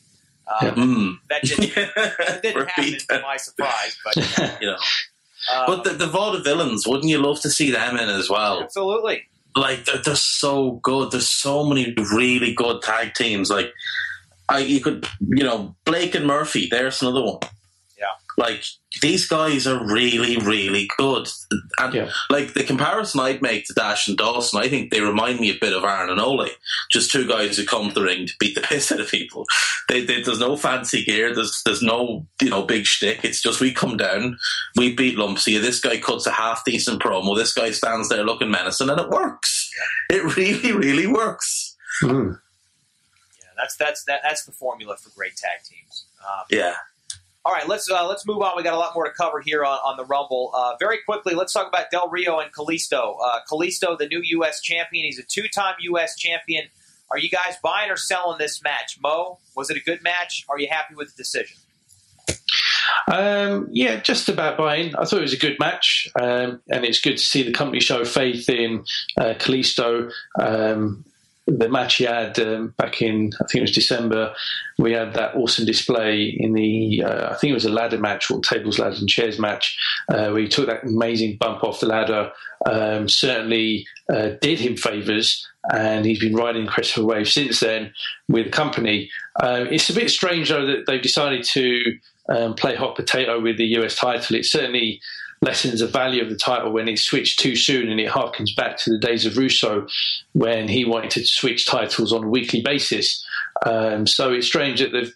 Um, 0.62 0.70
mm. 0.76 1.14
That 1.30 1.44
didn't, 1.44 1.76
that 1.96 2.40
didn't 2.42 2.70
happen 2.70 3.00
to 3.10 3.22
my 3.22 3.38
surprise, 3.38 3.98
but 4.04 4.16
you 4.62 4.68
know. 4.68 4.78
Um, 5.54 5.64
but 5.68 5.84
the, 5.84 5.92
the 5.92 6.08
Vaudevillains, 6.08 6.88
wouldn't 6.88 7.10
you 7.10 7.20
love 7.20 7.42
to 7.42 7.50
see 7.50 7.72
them 7.72 7.98
in 7.98 8.10
as 8.10 8.30
well? 8.30 8.64
Absolutely. 8.64 9.28
Like 9.56 9.86
they're, 9.86 10.02
they're 10.02 10.16
so 10.16 10.80
good. 10.84 11.12
There's 11.12 11.30
so 11.30 11.66
many 11.66 11.94
really 12.14 12.54
good 12.54 12.82
tag 12.82 13.14
teams. 13.14 13.50
Like 13.50 13.72
I, 14.50 14.60
you 14.60 14.80
could, 14.80 15.08
you 15.20 15.44
know, 15.44 15.76
Blake 15.86 16.16
and 16.16 16.26
Murphy. 16.26 16.68
There's 16.70 17.02
another 17.02 17.24
one. 17.24 17.40
Like 18.38 18.64
these 19.02 19.28
guys 19.28 19.66
are 19.66 19.84
really, 19.84 20.38
really 20.38 20.88
good. 20.96 21.28
And 21.80 21.94
yeah. 21.94 22.12
like 22.30 22.54
the 22.54 22.64
comparison 22.64 23.20
I'd 23.20 23.42
make 23.42 23.66
to 23.66 23.74
Dash 23.74 24.08
and 24.08 24.16
Dawson, 24.16 24.62
I 24.62 24.70
think 24.70 24.92
they 24.92 25.02
remind 25.02 25.40
me 25.40 25.50
a 25.50 25.58
bit 25.60 25.74
of 25.74 25.84
Arn 25.84 26.12
and 26.12 26.20
Ole. 26.20 26.50
Just 26.92 27.12
two 27.12 27.28
guys 27.28 27.58
who 27.58 27.66
come 27.66 27.90
to 27.90 27.94
the 27.96 28.04
ring 28.04 28.28
to 28.28 28.34
beat 28.40 28.54
the 28.54 28.62
piss 28.68 28.92
out 28.92 29.00
of 29.00 29.10
people. 29.10 29.46
They, 29.90 30.06
they, 30.06 30.22
there's 30.22 30.40
no 30.40 30.56
fancy 30.56 31.04
gear. 31.04 31.34
There's 31.34 31.64
there's 31.66 31.82
no 31.82 32.28
you 32.40 32.52
know 32.52 32.62
big 32.62 32.86
shtick. 32.86 33.26
It's 33.26 33.42
just 33.42 33.60
we 33.60 33.74
come 33.74 33.98
down, 33.98 34.38
we 34.76 34.94
beat 34.94 35.18
Lumpsy. 35.18 35.60
This 35.60 35.80
guy 35.80 35.98
cuts 35.98 36.28
a 36.28 36.32
half 36.32 36.64
decent 36.64 37.02
promo. 37.02 37.36
This 37.36 37.54
guy 37.54 37.72
stands 37.72 38.10
there 38.10 38.24
looking 38.24 38.52
menacing, 38.52 38.90
and 38.90 39.00
it 39.00 39.10
works. 39.10 39.72
It 40.12 40.38
really, 40.38 40.74
really 40.74 41.08
works. 41.08 41.76
Mm. 42.04 42.40
Yeah, 43.40 43.50
that's 43.58 43.76
that's 43.78 44.04
that, 44.06 44.20
that's 44.24 44.46
the 44.46 44.52
formula 44.52 44.96
for 44.98 45.10
great 45.16 45.36
tag 45.36 45.64
teams. 45.68 46.06
Um, 46.24 46.46
yeah. 46.52 46.76
All 47.48 47.54
right, 47.54 47.66
let's 47.66 47.90
uh, 47.90 48.06
let's 48.06 48.28
move 48.28 48.42
on. 48.42 48.58
We 48.58 48.64
got 48.64 48.74
a 48.74 48.78
lot 48.78 48.94
more 48.94 49.06
to 49.06 49.12
cover 49.12 49.40
here 49.40 49.64
on, 49.64 49.78
on 49.86 49.96
the 49.96 50.04
Rumble. 50.04 50.52
Uh, 50.54 50.76
very 50.82 50.98
quickly, 51.06 51.34
let's 51.34 51.54
talk 51.54 51.70
about 51.70 51.90
Del 51.90 52.10
Rio 52.10 52.40
and 52.40 52.52
Kalisto. 52.52 53.16
Uh, 53.24 53.40
Kalisto, 53.50 53.98
the 53.98 54.06
new 54.06 54.20
U.S. 54.22 54.60
champion, 54.60 55.06
he's 55.06 55.18
a 55.18 55.24
two-time 55.24 55.76
U.S. 55.80 56.18
champion. 56.18 56.66
Are 57.10 57.18
you 57.18 57.30
guys 57.30 57.56
buying 57.64 57.90
or 57.90 57.96
selling 57.96 58.38
this 58.38 58.62
match? 58.62 59.00
Mo, 59.02 59.40
was 59.56 59.70
it 59.70 59.78
a 59.78 59.80
good 59.80 60.04
match? 60.04 60.46
Are 60.50 60.60
you 60.60 60.68
happy 60.70 60.96
with 60.96 61.16
the 61.16 61.24
decision? 61.24 61.56
Um, 63.10 63.70
yeah, 63.72 64.02
just 64.02 64.28
about 64.28 64.58
buying. 64.58 64.94
I 64.98 65.06
thought 65.06 65.20
it 65.20 65.22
was 65.22 65.32
a 65.32 65.38
good 65.38 65.58
match, 65.58 66.10
um, 66.20 66.60
and 66.68 66.84
it's 66.84 67.00
good 67.00 67.16
to 67.16 67.24
see 67.24 67.44
the 67.44 67.54
company 67.54 67.80
show 67.80 68.04
faith 68.04 68.50
in 68.50 68.84
uh, 69.16 69.36
Kalisto. 69.36 70.12
Um, 70.38 71.06
the 71.48 71.70
match 71.70 71.96
he 71.96 72.04
had 72.04 72.38
um, 72.40 72.74
back 72.78 73.02
in, 73.02 73.32
I 73.36 73.46
think 73.46 73.56
it 73.56 73.62
was 73.62 73.72
December, 73.72 74.34
we 74.78 74.92
had 74.92 75.14
that 75.14 75.36
awesome 75.36 75.66
display 75.66 76.36
in 76.38 76.54
the, 76.54 77.04
uh, 77.04 77.30
I 77.32 77.36
think 77.36 77.52
it 77.52 77.56
was 77.56 77.66
a 77.66 77.72
ladder 77.72 77.98
match 77.98 78.30
or 78.30 78.42
tables, 78.42 78.80
ladders, 78.80 79.00
and 79.00 79.10
chairs 79.10 79.40
match, 79.40 79.78
uh, 80.10 80.30
where 80.30 80.42
he 80.42 80.48
took 80.50 80.68
that 80.68 80.84
amazing 80.84 81.38
bump 81.38 81.64
off 81.64 81.80
the 81.80 81.86
ladder. 81.86 82.32
Um, 82.66 83.08
certainly 83.08 83.88
uh, 84.14 84.32
did 84.42 84.60
him 84.60 84.76
favours, 84.76 85.48
and 85.72 86.06
he's 86.06 86.20
been 86.20 86.36
riding 86.36 86.68
a 86.68 87.04
wave 87.04 87.30
since 87.30 87.62
then 87.62 87.94
with 88.28 88.48
the 88.48 88.52
company. 88.52 89.10
Um, 89.42 89.68
it's 89.68 89.90
a 89.90 89.94
bit 89.94 90.10
strange, 90.10 90.50
though, 90.50 90.66
that 90.66 90.86
they've 90.86 91.02
decided 91.02 91.46
to 91.46 91.98
um, 92.30 92.56
play 92.56 92.76
hot 92.76 92.96
potato 92.96 93.40
with 93.40 93.58
the 93.58 93.66
US 93.78 93.96
title. 93.96 94.36
It's 94.36 94.52
certainly 94.52 95.00
lessens 95.42 95.80
the 95.80 95.88
value 95.88 96.22
of 96.24 96.30
the 96.30 96.36
title 96.36 96.72
when 96.72 96.88
it's 96.88 97.04
switched 97.04 97.40
too 97.40 97.56
soon, 97.56 97.90
and 97.90 98.00
it 98.00 98.10
harkens 98.10 98.56
back 98.56 98.78
to 98.78 98.92
the 98.92 99.00
days 99.00 99.26
of 99.26 99.38
Russo 99.38 99.88
when 100.34 100.68
he 100.68 100.86
wanted 100.86 101.12
to 101.12 101.26
switch 101.26 101.66
titles 101.66 102.12
on 102.14 102.24
a 102.24 102.30
weekly 102.30 102.62
basis. 102.62 103.26
Um, 103.66 104.08
so 104.08 104.34
it's 104.34 104.48
strange 104.48 104.80
that 104.80 104.92
they've 104.92 105.14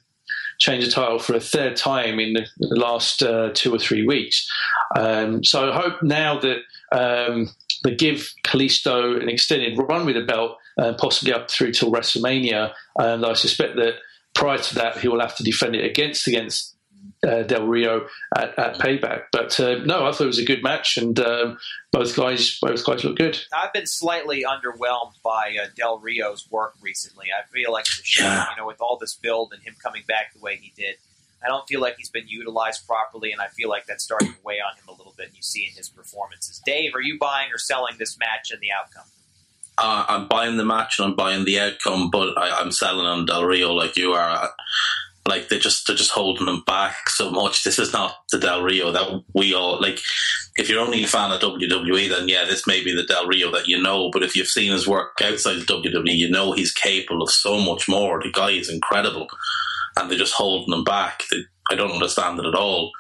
changed 0.60 0.88
the 0.88 0.92
title 0.92 1.20
for 1.20 1.34
a 1.34 1.40
third 1.40 1.76
time 1.76 2.20
in 2.20 2.34
the, 2.34 2.46
the 2.60 2.76
last 2.76 3.24
uh, 3.24 3.50
two 3.54 3.74
or 3.74 3.80
three 3.80 4.06
weeks. 4.06 4.50
Um, 4.96 5.44
so 5.44 5.72
I 5.72 5.76
hope 5.76 6.04
now 6.04 6.40
that 6.40 6.58
um, 6.92 7.50
they 7.84 7.96
give 7.96 8.32
Kalisto 8.44 9.20
an 9.20 9.28
extended 9.28 9.78
run 9.78 10.06
with 10.06 10.16
the 10.16 10.22
belt, 10.22 10.58
uh, 10.78 10.94
possibly 10.94 11.34
up 11.34 11.50
through 11.50 11.72
till 11.72 11.92
WrestleMania, 11.92 12.74
and 12.98 13.26
I 13.26 13.34
suspect 13.34 13.76
that 13.78 13.96
prior 14.34 14.60
to 14.60 14.76
that 14.76 14.98
he 14.98 15.08
will 15.08 15.20
have 15.20 15.36
to 15.38 15.44
defend 15.44 15.76
it 15.76 15.84
against 15.84 16.28
against 16.28 16.71
uh, 17.28 17.44
Del 17.44 17.68
Rio 17.68 18.08
at, 18.36 18.58
at 18.58 18.76
Payback. 18.78 19.24
But 19.32 19.60
uh, 19.60 19.76
no, 19.86 20.06
I 20.06 20.12
thought 20.12 20.22
it 20.24 20.28
was 20.28 20.40
a 20.40 20.46
good 20.46 20.64
match, 20.64 20.98
and 20.98 21.20
um, 21.20 21.58
both 21.92 22.16
guys 22.16 22.58
both 22.62 22.86
guys 22.86 23.04
look 23.04 23.18
good. 23.18 23.40
I've 23.54 23.74
been 23.74 23.86
slightly 23.88 24.44
underwhelmed 24.44 25.14
by 25.24 25.56
uh, 25.62 25.68
Del 25.76 26.00
Rio's 26.00 26.50
work 26.50 26.74
recently. 26.82 27.28
I 27.32 27.46
feel 27.52 27.72
like 27.72 27.86
the 27.86 28.04
show, 28.04 28.24
Yeah. 28.24 28.46
you 28.52 28.58
know, 28.58 28.68
with 28.68 28.82
all 28.82 28.98
this 29.00 29.16
build 29.16 29.54
and 29.54 29.62
him 29.64 29.76
coming 29.82 30.04
back 30.08 30.34
the 30.34 30.40
way 30.40 30.56
he 30.56 30.72
did, 30.76 30.96
I 31.44 31.48
don't 31.48 31.68
feel 31.68 31.82
like 31.82 31.96
he's 31.98 32.10
been 32.10 32.28
utilized 32.28 32.86
properly, 32.88 33.32
and 33.32 33.42
I 33.42 33.48
feel 33.48 33.70
like 33.70 33.86
that's 33.88 34.04
starting 34.04 34.34
to 34.34 34.40
weigh 34.44 34.60
on 34.60 34.76
him 34.78 34.88
a 34.88 34.92
little 34.92 35.14
bit. 35.18 35.28
And 35.28 35.36
you 35.36 35.42
see 35.44 35.66
in 35.66 35.72
his 35.76 35.90
performances. 35.90 36.62
Dave, 36.66 36.94
are 36.96 37.02
you 37.02 37.18
buying 37.20 37.52
or 37.52 37.58
selling 37.58 37.96
this 38.00 38.18
match 38.20 38.52
and 38.52 38.60
the 38.62 38.72
outcome? 38.72 39.06
uh, 39.78 40.06
I'm 40.08 40.28
buying 40.28 40.58
the 40.58 40.66
match 40.66 41.00
and 41.00 41.08
I'm 41.10 41.16
buying 41.16 41.44
the 41.46 41.60
outcome, 41.60 42.12
but 42.12 42.38
I, 42.38 42.52
I'm 42.60 42.72
selling 42.72 43.06
on 43.06 43.26
Del 43.26 43.46
Rio 43.46 43.72
like 43.74 43.98
you 43.98 44.12
are. 44.14 44.50
Like 45.28 45.50
they're 45.50 45.60
just 45.60 45.86
they're 45.86 45.96
just 45.96 46.12
holding 46.12 46.46
them 46.46 46.64
back 46.66 47.10
so 47.10 47.30
much. 47.30 47.64
This 47.64 47.78
is 47.78 47.94
not 47.94 48.16
the 48.32 48.40
Del 48.40 48.64
Rio 48.64 48.92
that 48.92 49.24
we 49.34 49.54
all 49.54 49.80
like. 49.80 50.00
If 50.56 50.68
you're 50.68 50.82
only 50.82 51.04
a 51.04 51.08
fan 51.08 51.32
of 51.32 51.40
WWE, 51.42 52.10
then 52.10 52.28
yeah, 52.28 52.46
this 52.46 52.68
may 52.68 52.84
be 52.84 52.94
the 52.94 53.04
Del 53.04 53.28
Rio 53.28 53.52
that 53.52 53.68
you 53.68 53.82
know. 53.82 54.10
But 54.12 54.24
if 54.24 54.36
you've 54.36 54.48
seen 54.48 54.72
his 54.72 54.88
work 54.88 55.14
outside 55.24 55.58
of 55.58 55.66
WWE, 55.66 56.16
you 56.16 56.30
know 56.30 56.52
he's 56.54 56.74
capable 56.74 57.24
of 57.24 57.32
so 57.32 57.62
much 57.62 57.88
more. 57.88 58.22
The 58.22 58.32
guy 58.32 58.52
is 58.52 58.70
incredible, 58.70 59.28
and 59.96 60.10
they're 60.10 60.18
just 60.18 60.34
holding 60.34 60.74
him 60.74 60.84
back. 60.84 61.24
They, 61.30 61.44
I 61.70 61.76
don't 61.76 61.92
understand 61.92 62.40
it 62.40 62.46
at 62.46 62.56
all 62.56 62.92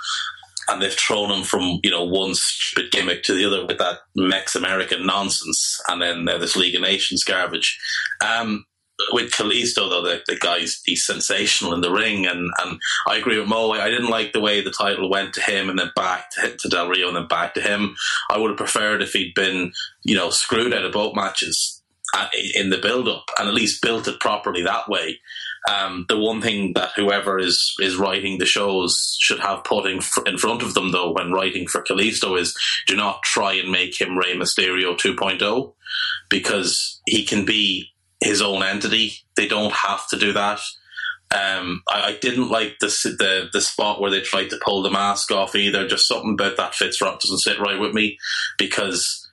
and 0.71 0.81
they've 0.81 0.93
thrown 0.93 1.31
him 1.31 1.43
from 1.43 1.79
you 1.83 1.89
know 1.89 2.03
one 2.03 2.33
stupid 2.33 2.91
gimmick 2.91 3.23
to 3.23 3.33
the 3.33 3.45
other 3.45 3.65
with 3.65 3.77
that 3.77 3.99
Mex 4.15 4.55
American 4.55 5.05
nonsense, 5.05 5.81
and 5.87 6.01
then 6.01 6.27
uh, 6.27 6.37
this 6.37 6.55
League 6.55 6.75
of 6.75 6.81
Nations 6.81 7.23
garbage. 7.23 7.79
Um, 8.25 8.65
with 9.11 9.31
Kalisto, 9.31 9.89
though, 9.89 10.03
the, 10.03 10.21
the 10.27 10.35
guy's 10.35 10.81
he's 10.85 11.05
sensational 11.05 11.73
in 11.73 11.81
the 11.81 11.91
ring, 11.91 12.25
and, 12.25 12.49
and 12.61 12.79
I 13.07 13.17
agree 13.17 13.39
with 13.39 13.47
Mo. 13.47 13.71
I 13.71 13.89
didn't 13.89 14.09
like 14.09 14.33
the 14.33 14.39
way 14.39 14.61
the 14.61 14.71
title 14.71 15.09
went 15.09 15.33
to 15.35 15.41
him, 15.41 15.69
and 15.69 15.77
then 15.77 15.91
back 15.95 16.31
to, 16.31 16.55
to 16.55 16.69
Del 16.69 16.89
Rio, 16.89 17.07
and 17.07 17.15
then 17.15 17.27
back 17.27 17.53
to 17.55 17.61
him. 17.61 17.95
I 18.29 18.37
would 18.37 18.49
have 18.49 18.57
preferred 18.57 19.01
if 19.01 19.13
he'd 19.13 19.33
been, 19.33 19.73
you 20.03 20.15
know, 20.15 20.29
screwed 20.29 20.73
out 20.73 20.85
of 20.85 20.93
both 20.93 21.15
matches 21.15 21.81
uh, 22.13 22.27
in 22.55 22.69
the 22.69 22.77
build-up, 22.77 23.25
and 23.39 23.47
at 23.47 23.53
least 23.53 23.81
built 23.81 24.07
it 24.07 24.19
properly 24.19 24.63
that 24.63 24.89
way. 24.89 25.19
Um, 25.69 26.05
the 26.09 26.17
one 26.17 26.41
thing 26.41 26.73
that 26.73 26.91
whoever 26.95 27.37
is 27.37 27.75
is 27.79 27.95
writing 27.95 28.39
the 28.39 28.45
shows 28.45 29.15
should 29.19 29.39
have 29.39 29.63
put 29.63 29.85
in, 29.85 30.01
fr- 30.01 30.25
in 30.25 30.37
front 30.37 30.63
of 30.63 30.73
them, 30.73 30.91
though, 30.91 31.11
when 31.11 31.31
writing 31.31 31.67
for 31.67 31.83
Kalisto, 31.83 32.39
is 32.39 32.57
do 32.87 32.95
not 32.95 33.21
try 33.23 33.53
and 33.53 33.71
make 33.71 33.99
him 33.99 34.17
Rey 34.17 34.35
Mysterio 34.35 34.97
2.0 34.97 35.73
because 36.29 36.99
he 37.05 37.23
can 37.23 37.45
be 37.45 37.90
his 38.21 38.41
own 38.41 38.63
entity. 38.63 39.13
They 39.35 39.47
don't 39.47 39.73
have 39.73 40.07
to 40.09 40.17
do 40.17 40.33
that. 40.33 40.59
Um, 41.33 41.81
I, 41.89 42.09
I 42.09 42.17
didn't 42.21 42.49
like 42.49 42.77
the, 42.79 42.87
the 42.87 43.49
the 43.51 43.61
spot 43.61 44.01
where 44.01 44.11
they 44.11 44.21
tried 44.21 44.49
to 44.49 44.59
pull 44.63 44.81
the 44.81 44.91
mask 44.91 45.31
off 45.31 45.55
either. 45.55 45.87
Just 45.87 46.07
something 46.07 46.33
about 46.33 46.57
that 46.57 46.75
fits 46.75 47.01
right 47.01 47.19
doesn't 47.19 47.39
sit 47.39 47.59
right 47.59 47.79
with 47.79 47.93
me 47.93 48.17
because 48.57 49.29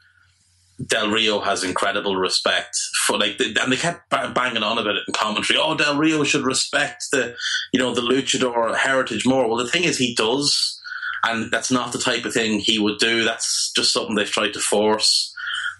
Del 0.86 1.10
Rio 1.10 1.40
has 1.40 1.64
incredible 1.64 2.14
respect 2.14 2.76
for 3.04 3.18
like, 3.18 3.38
the, 3.38 3.56
and 3.60 3.72
they 3.72 3.76
kept 3.76 4.08
banging 4.10 4.62
on 4.62 4.78
about 4.78 4.94
it 4.94 5.02
in 5.08 5.14
commentary. 5.14 5.58
Oh, 5.60 5.76
Del 5.76 5.98
Rio 5.98 6.22
should 6.22 6.44
respect 6.44 7.06
the, 7.10 7.34
you 7.72 7.80
know, 7.80 7.92
the 7.94 8.00
luchador 8.00 8.76
heritage 8.76 9.26
more. 9.26 9.48
Well, 9.48 9.56
the 9.56 9.68
thing 9.68 9.82
is, 9.82 9.98
he 9.98 10.14
does, 10.14 10.80
and 11.24 11.50
that's 11.50 11.72
not 11.72 11.92
the 11.92 11.98
type 11.98 12.24
of 12.24 12.32
thing 12.32 12.60
he 12.60 12.78
would 12.78 12.98
do. 12.98 13.24
That's 13.24 13.72
just 13.74 13.92
something 13.92 14.14
they've 14.14 14.30
tried 14.30 14.52
to 14.52 14.60
force. 14.60 15.34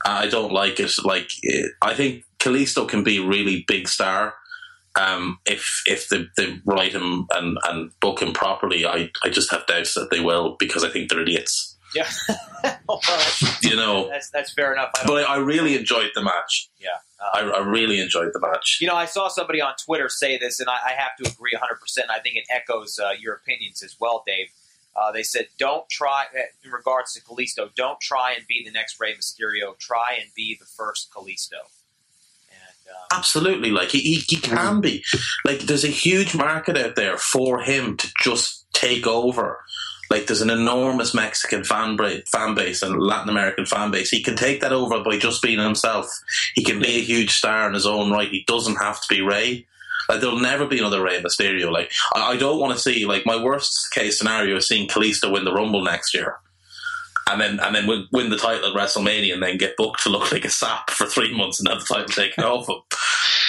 Uh, 0.05 0.19
I 0.23 0.27
don't 0.27 0.53
like 0.53 0.81
it. 0.81 0.93
Like, 1.05 1.31
I 1.81 1.95
think 1.95 2.25
Kalisto 2.39 2.89
can 2.89 3.03
be 3.03 3.19
a 3.19 3.27
really 3.27 3.65
big 3.67 3.89
star. 3.89 4.35
Um, 4.99 5.39
if 5.47 5.83
if 5.87 6.09
they, 6.09 6.27
they 6.37 6.61
write 6.65 6.93
him 6.93 7.27
and, 7.35 7.59
and 7.65 7.91
book 8.01 8.21
him 8.21 8.33
properly, 8.33 8.87
I, 8.87 9.11
I 9.23 9.29
just 9.29 9.51
have 9.51 9.67
doubts 9.67 9.95
that 9.95 10.11
they 10.11 10.21
will 10.21 10.57
because 10.59 10.83
I 10.83 10.89
think 10.89 11.09
they're 11.09 11.23
idiots. 11.23 11.77
Yeah, 11.95 12.11
well, 12.89 13.01
You 13.63 13.77
know, 13.77 14.09
that's 14.09 14.31
that's 14.31 14.53
fair 14.53 14.73
enough. 14.73 14.91
I 14.97 15.07
but 15.07 15.29
I, 15.29 15.35
I 15.35 15.39
really 15.39 15.77
enjoyed 15.77 16.11
the 16.15 16.23
match. 16.23 16.69
yeah. 16.79 16.89
Uh, 17.21 17.31
I, 17.35 17.41
I 17.41 17.67
really 17.67 17.99
enjoyed 17.99 18.31
the 18.33 18.41
match. 18.41 18.79
You 18.81 18.87
know, 18.87 18.95
I 18.95 19.07
saw 19.07 19.29
somebody 19.29 19.61
on 19.61 19.75
Twitter 19.85 20.09
say 20.09 20.39
this, 20.39 20.61
and 20.61 20.69
I, 20.69 20.79
I 20.87 20.93
have 20.93 21.17
to 21.19 21.29
agree 21.29 21.53
100%. 21.53 22.11
I 22.11 22.21
think 22.21 22.37
it 22.37 22.45
echoes 22.49 22.99
uh, 22.99 23.11
your 23.19 23.35
opinions 23.35 23.83
as 23.83 23.97
well, 23.99 24.23
Dave. 24.25 24.49
Uh, 24.95 25.11
they 25.11 25.25
said, 25.25 25.49
don't 25.59 25.89
try, 25.89 26.27
uh, 26.33 26.43
in 26.65 26.71
regards 26.71 27.15
to 27.15 27.21
Kalisto, 27.21 27.75
don't 27.75 28.01
try 28.01 28.35
and 28.35 28.47
be 28.47 28.63
the 28.65 28.71
next 28.71 29.01
Rey 29.01 29.15
Mysterio. 29.15 29.77
Try 29.79 30.19
and 30.21 30.31
be 30.37 30.57
the 30.59 30.67
first 30.67 31.11
Kalisto. 31.13 31.67
Absolutely, 33.13 33.71
like 33.71 33.91
he, 33.91 34.01
he, 34.01 34.15
he 34.29 34.37
mm. 34.37 34.43
can 34.43 34.81
be. 34.81 35.03
Like 35.45 35.61
there's 35.61 35.85
a 35.85 35.89
huge 35.89 36.35
market 36.35 36.77
out 36.77 36.95
there 36.95 37.17
for 37.17 37.61
him 37.61 37.97
to 37.97 38.13
just 38.23 38.67
take 38.73 39.07
over. 39.07 39.61
Like 40.11 40.27
there's 40.27 40.41
an 40.41 40.51
enormous 40.51 41.15
Mexican 41.15 41.65
fan 41.65 41.97
base, 41.97 42.23
fan 42.31 42.55
base 42.55 42.83
and 42.83 43.01
Latin 43.01 43.29
American 43.29 43.67
fan 43.67 43.91
base. 43.91 44.11
He 44.11 44.23
can 44.23 44.37
take 44.37 44.61
that 44.61 44.73
over 44.73 45.03
by 45.03 45.19
just 45.19 45.43
being 45.43 45.59
himself. 45.59 46.07
He 46.55 46.65
can 46.65 46.81
be 46.81 46.97
a 46.97 47.03
huge 47.03 47.33
star 47.33 47.67
in 47.67 47.75
his 47.75 47.87
own 47.87 48.11
right. 48.11 48.31
He 48.31 48.45
doesn't 48.47 48.77
have 48.77 49.01
to 49.03 49.09
be 49.09 49.21
Rey. 49.21 49.67
Like 50.09 50.21
there'll 50.21 50.41
never 50.41 50.67
be 50.67 50.79
another 50.79 51.03
Rey 51.03 51.21
Mysterio. 51.21 51.71
Like 51.71 51.93
I, 52.15 52.33
I 52.33 52.37
don't 52.37 52.59
want 52.59 52.73
to 52.73 52.79
see 52.79 53.05
like 53.05 53.27
my 53.27 53.43
worst 53.43 53.91
case 53.93 54.19
scenario 54.19 54.57
is 54.57 54.67
seeing 54.67 54.89
Kalisto 54.89 55.31
win 55.31 55.45
the 55.45 55.53
Rumble 55.53 55.83
next 55.83 56.15
year. 56.15 56.39
And 57.31 57.41
then 57.41 57.61
and 57.61 57.75
then 57.75 57.87
win, 57.87 58.07
win 58.13 58.31
the 58.31 58.37
title 58.39 58.67
at 58.71 58.75
WrestleMania 58.75 59.35
and 59.35 59.43
then 59.43 59.59
get 59.59 59.77
booked 59.77 60.03
to 60.05 60.09
look 60.09 60.33
like 60.33 60.45
a 60.45 60.51
sap 60.51 60.91
for 60.91 61.07
three 61.07 61.37
months 61.37 61.59
and 61.61 61.69
have 61.69 61.81
the 61.81 61.85
title 61.87 62.09
taken 62.09 62.45
off 62.45 62.69
him. 62.69 62.77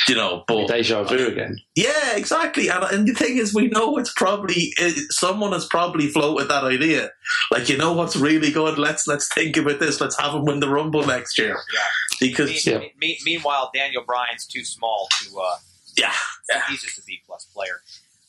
You 0.08 0.16
know, 0.16 0.44
but 0.48 0.68
Deja 0.68 1.04
vu 1.04 1.28
again. 1.28 1.60
yeah, 1.76 2.16
exactly. 2.16 2.68
And, 2.68 2.84
and 2.86 3.08
the 3.08 3.14
thing 3.14 3.38
is, 3.38 3.54
we 3.54 3.68
know 3.68 3.98
it's 3.98 4.12
probably 4.14 4.74
it, 4.78 5.12
someone 5.12 5.52
has 5.52 5.66
probably 5.68 6.08
floated 6.08 6.48
that 6.50 6.64
idea. 6.64 7.12
Like, 7.52 7.70
you 7.70 7.78
know 7.78 7.94
what's 7.94 8.16
really 8.16 8.50
good? 8.52 8.80
Let's 8.80 9.06
let's 9.08 9.32
think 9.34 9.56
about 9.56 9.80
this. 9.80 10.02
Let's 10.02 10.20
have 10.20 10.34
him 10.34 10.46
win 10.46 10.62
the 10.62 10.70
Rumble 10.70 11.06
next 11.06 11.38
year. 11.38 11.56
yeah. 11.74 11.80
Because 12.20 12.50
Me- 12.50 12.60
Yeah. 12.66 12.80
me- 13.00 13.20
meanwhile, 13.24 13.70
Daniel 13.74 14.04
Bryan's 14.04 14.46
too 14.48 14.66
small 14.66 15.08
to. 15.22 15.40
Uh, 15.40 15.56
yeah, 15.96 16.14
yeah. 16.52 16.64
He's 16.70 16.82
just 16.82 16.98
a 16.98 17.04
B 17.04 17.20
plus 17.28 17.46
player. 17.54 17.80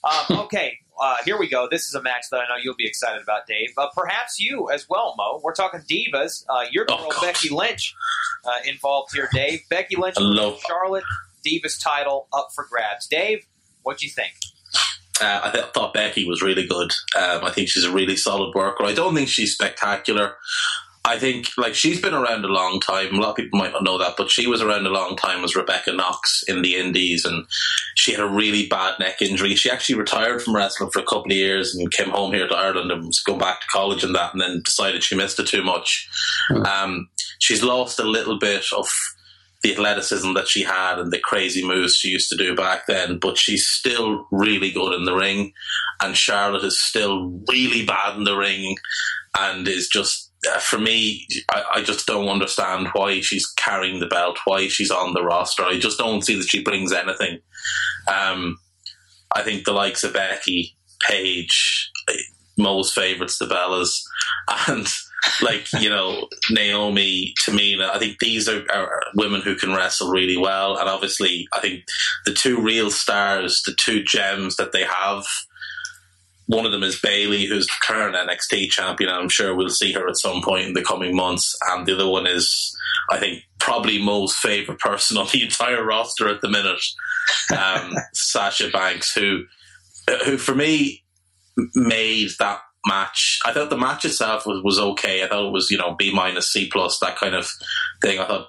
Um, 0.05 0.39
okay, 0.45 0.79
uh, 1.01 1.17
here 1.25 1.39
we 1.39 1.49
go. 1.49 1.67
This 1.71 1.89
is 1.89 1.95
a 1.95 2.03
match 2.03 2.27
that 2.31 2.39
I 2.41 2.43
know 2.49 2.57
you'll 2.63 2.77
be 2.77 2.87
excited 2.87 3.23
about, 3.23 3.47
Dave. 3.47 3.71
Uh, 3.77 3.89
perhaps 3.97 4.39
you 4.39 4.71
as 4.71 4.87
well, 4.89 5.15
Mo. 5.17 5.41
We're 5.43 5.55
talking 5.55 5.81
divas. 5.81 6.45
Uh, 6.49 6.67
your 6.71 6.87
Oh, 6.89 6.97
girl 6.99 7.09
God. 7.13 7.23
Becky 7.23 7.49
Lynch 7.49 7.95
uh, 8.45 8.51
involved 8.67 9.15
here, 9.15 9.29
Dave. 9.33 9.61
Becky 9.71 9.97
Lynch, 9.97 10.17
Charlotte 10.67 11.05
Divas 11.47 11.83
title 11.83 12.29
up 12.33 12.49
for 12.55 12.67
grabs. 12.71 13.07
Dave, 13.07 13.47
what 13.83 13.99
do 13.99 14.07
you 14.07 14.13
think? 14.13 14.33
Uh, 15.23 15.41
I 15.45 15.51
th- 15.51 15.65
thought 15.75 15.93
Becky 15.93 16.25
was 16.27 16.41
really 16.43 16.67
good. 16.67 16.93
Um, 17.19 17.45
I 17.45 17.51
think 17.51 17.69
she's 17.69 17.85
a 17.85 17.91
really 17.93 18.17
solid 18.17 18.55
worker. 18.55 18.85
I 18.85 18.95
don't 18.95 19.15
think 19.15 19.29
she's 19.29 19.53
spectacular. 19.53 20.35
I 21.11 21.18
think 21.18 21.49
like 21.57 21.75
she's 21.75 22.01
been 22.01 22.14
around 22.14 22.44
a 22.44 22.49
long 22.49 22.79
time. 22.79 23.14
A 23.14 23.20
lot 23.20 23.31
of 23.31 23.37
people 23.37 23.59
might 23.59 23.73
not 23.73 23.83
know 23.83 23.99
that, 23.99 24.14
but 24.16 24.31
she 24.31 24.46
was 24.46 24.62
around 24.62 24.87
a 24.87 24.90
long 24.90 25.16
time 25.16 25.42
as 25.42 25.57
Rebecca 25.57 25.92
Knox 25.92 26.44
in 26.46 26.62
the 26.62 26.77
Indies, 26.77 27.25
and 27.25 27.46
she 27.96 28.12
had 28.12 28.20
a 28.20 28.29
really 28.29 28.68
bad 28.68 28.94
neck 29.01 29.20
injury. 29.20 29.57
She 29.57 29.68
actually 29.68 29.96
retired 29.96 30.40
from 30.40 30.55
wrestling 30.55 30.90
for 30.92 31.01
a 31.01 31.05
couple 31.05 31.33
of 31.33 31.37
years 31.37 31.75
and 31.75 31.90
came 31.90 32.11
home 32.11 32.33
here 32.33 32.46
to 32.46 32.55
Ireland 32.55 32.92
and 32.92 33.07
was 33.07 33.25
going 33.27 33.40
back 33.40 33.61
to 33.61 33.66
college 33.66 34.05
and 34.05 34.14
that, 34.14 34.33
and 34.33 34.40
then 34.40 34.62
decided 34.64 35.03
she 35.03 35.16
missed 35.16 35.40
it 35.40 35.49
too 35.49 35.64
much. 35.64 36.09
Um, 36.64 37.09
she's 37.40 37.64
lost 37.64 37.99
a 37.99 38.05
little 38.05 38.38
bit 38.38 38.66
of 38.77 38.88
the 39.62 39.73
athleticism 39.73 40.33
that 40.35 40.49
she 40.49 40.62
had 40.62 40.99
and 40.99 41.12
the 41.12 41.18
crazy 41.18 41.66
moves 41.66 41.96
she 41.96 42.09
used 42.09 42.29
to 42.31 42.37
do 42.37 42.55
back 42.55 42.87
then, 42.87 43.18
but 43.18 43.37
she's 43.37 43.66
still 43.66 44.27
really 44.31 44.70
good 44.70 44.94
in 44.94 45.05
the 45.05 45.14
ring. 45.14 45.53
And 46.01 46.16
Charlotte 46.16 46.64
is 46.64 46.81
still 46.81 47.42
really 47.49 47.85
bad 47.85 48.16
in 48.16 48.25
the 48.25 48.37
ring 48.37 48.77
and 49.37 49.66
is 49.66 49.88
just, 49.88 50.30
for 50.61 50.79
me, 50.79 51.26
I, 51.50 51.64
I 51.76 51.83
just 51.83 52.07
don't 52.07 52.29
understand 52.29 52.88
why 52.92 53.20
she's 53.20 53.46
carrying 53.46 54.00
the 54.00 54.07
belt, 54.07 54.38
why 54.44 54.68
she's 54.68 54.90
on 54.90 55.12
the 55.12 55.22
roster. 55.22 55.64
I 55.64 55.79
just 55.79 55.98
don't 55.98 56.22
see 56.22 56.37
that 56.37 56.48
she 56.48 56.62
brings 56.62 56.92
anything. 56.92 57.40
Um, 58.09 58.59
I 59.35 59.42
think 59.42 59.64
the 59.64 59.72
likes 59.72 60.03
of 60.03 60.14
Becky, 60.14 60.76
Paige, 61.07 61.90
Mo's 62.57 62.92
favourites, 62.92 63.38
the 63.38 63.46
Bellas, 63.46 64.00
and 64.68 64.87
like 65.42 65.66
you 65.79 65.90
know 65.90 66.29
Naomi, 66.50 67.35
Tamina. 67.46 67.90
I 67.90 67.98
think 67.98 68.18
these 68.18 68.48
are, 68.48 68.64
are 68.72 69.03
women 69.14 69.42
who 69.42 69.55
can 69.55 69.74
wrestle 69.74 70.11
really 70.11 70.37
well, 70.37 70.76
and 70.76 70.88
obviously, 70.88 71.46
I 71.53 71.61
think 71.61 71.85
the 72.24 72.33
two 72.33 72.61
real 72.61 72.90
stars, 72.90 73.62
the 73.66 73.74
two 73.74 74.03
gems 74.03 74.57
that 74.57 74.72
they 74.72 74.85
have. 74.85 75.24
One 76.51 76.67
of 76.67 76.73
them 76.73 76.83
is 76.83 76.99
Bayley, 76.99 77.47
who's 77.47 77.69
the 77.69 77.73
current 77.81 78.17
NXT 78.17 78.71
champion, 78.71 79.09
and 79.09 79.21
I'm 79.21 79.29
sure 79.29 79.55
we'll 79.55 79.69
see 79.69 79.93
her 79.93 80.09
at 80.09 80.17
some 80.17 80.43
point 80.43 80.67
in 80.67 80.73
the 80.73 80.83
coming 80.83 81.15
months. 81.15 81.57
And 81.69 81.87
the 81.87 81.95
other 81.95 82.09
one 82.09 82.27
is, 82.27 82.77
I 83.09 83.19
think, 83.19 83.45
probably 83.61 84.03
Mo's 84.03 84.35
favorite 84.35 84.81
person 84.81 85.17
on 85.17 85.29
the 85.33 85.45
entire 85.45 85.85
roster 85.85 86.29
at 86.29 86.41
the 86.41 86.49
minute, 86.49 86.83
um, 87.57 87.95
Sasha 88.15 88.69
Banks, 88.69 89.15
who 89.15 89.45
who 90.25 90.39
for 90.39 90.57
me 90.57 91.05
made 91.77 92.31
that 92.41 92.63
match. 92.85 93.39
I 93.45 93.53
thought 93.53 93.71
the 93.71 93.77
match 93.77 94.05
itself 94.05 94.45
was, 94.45 94.61
was 94.65 94.81
okay. 94.81 95.23
I 95.23 95.29
thought 95.29 95.47
it 95.47 95.53
was 95.53 95.71
you 95.71 95.79
know 95.79 95.95
B 95.97 96.13
minus 96.13 96.51
C 96.51 96.69
plus 96.69 96.99
that 96.99 97.17
kind 97.17 97.37
of 97.37 97.49
thing. 98.03 98.19
I 98.19 98.27
thought 98.27 98.49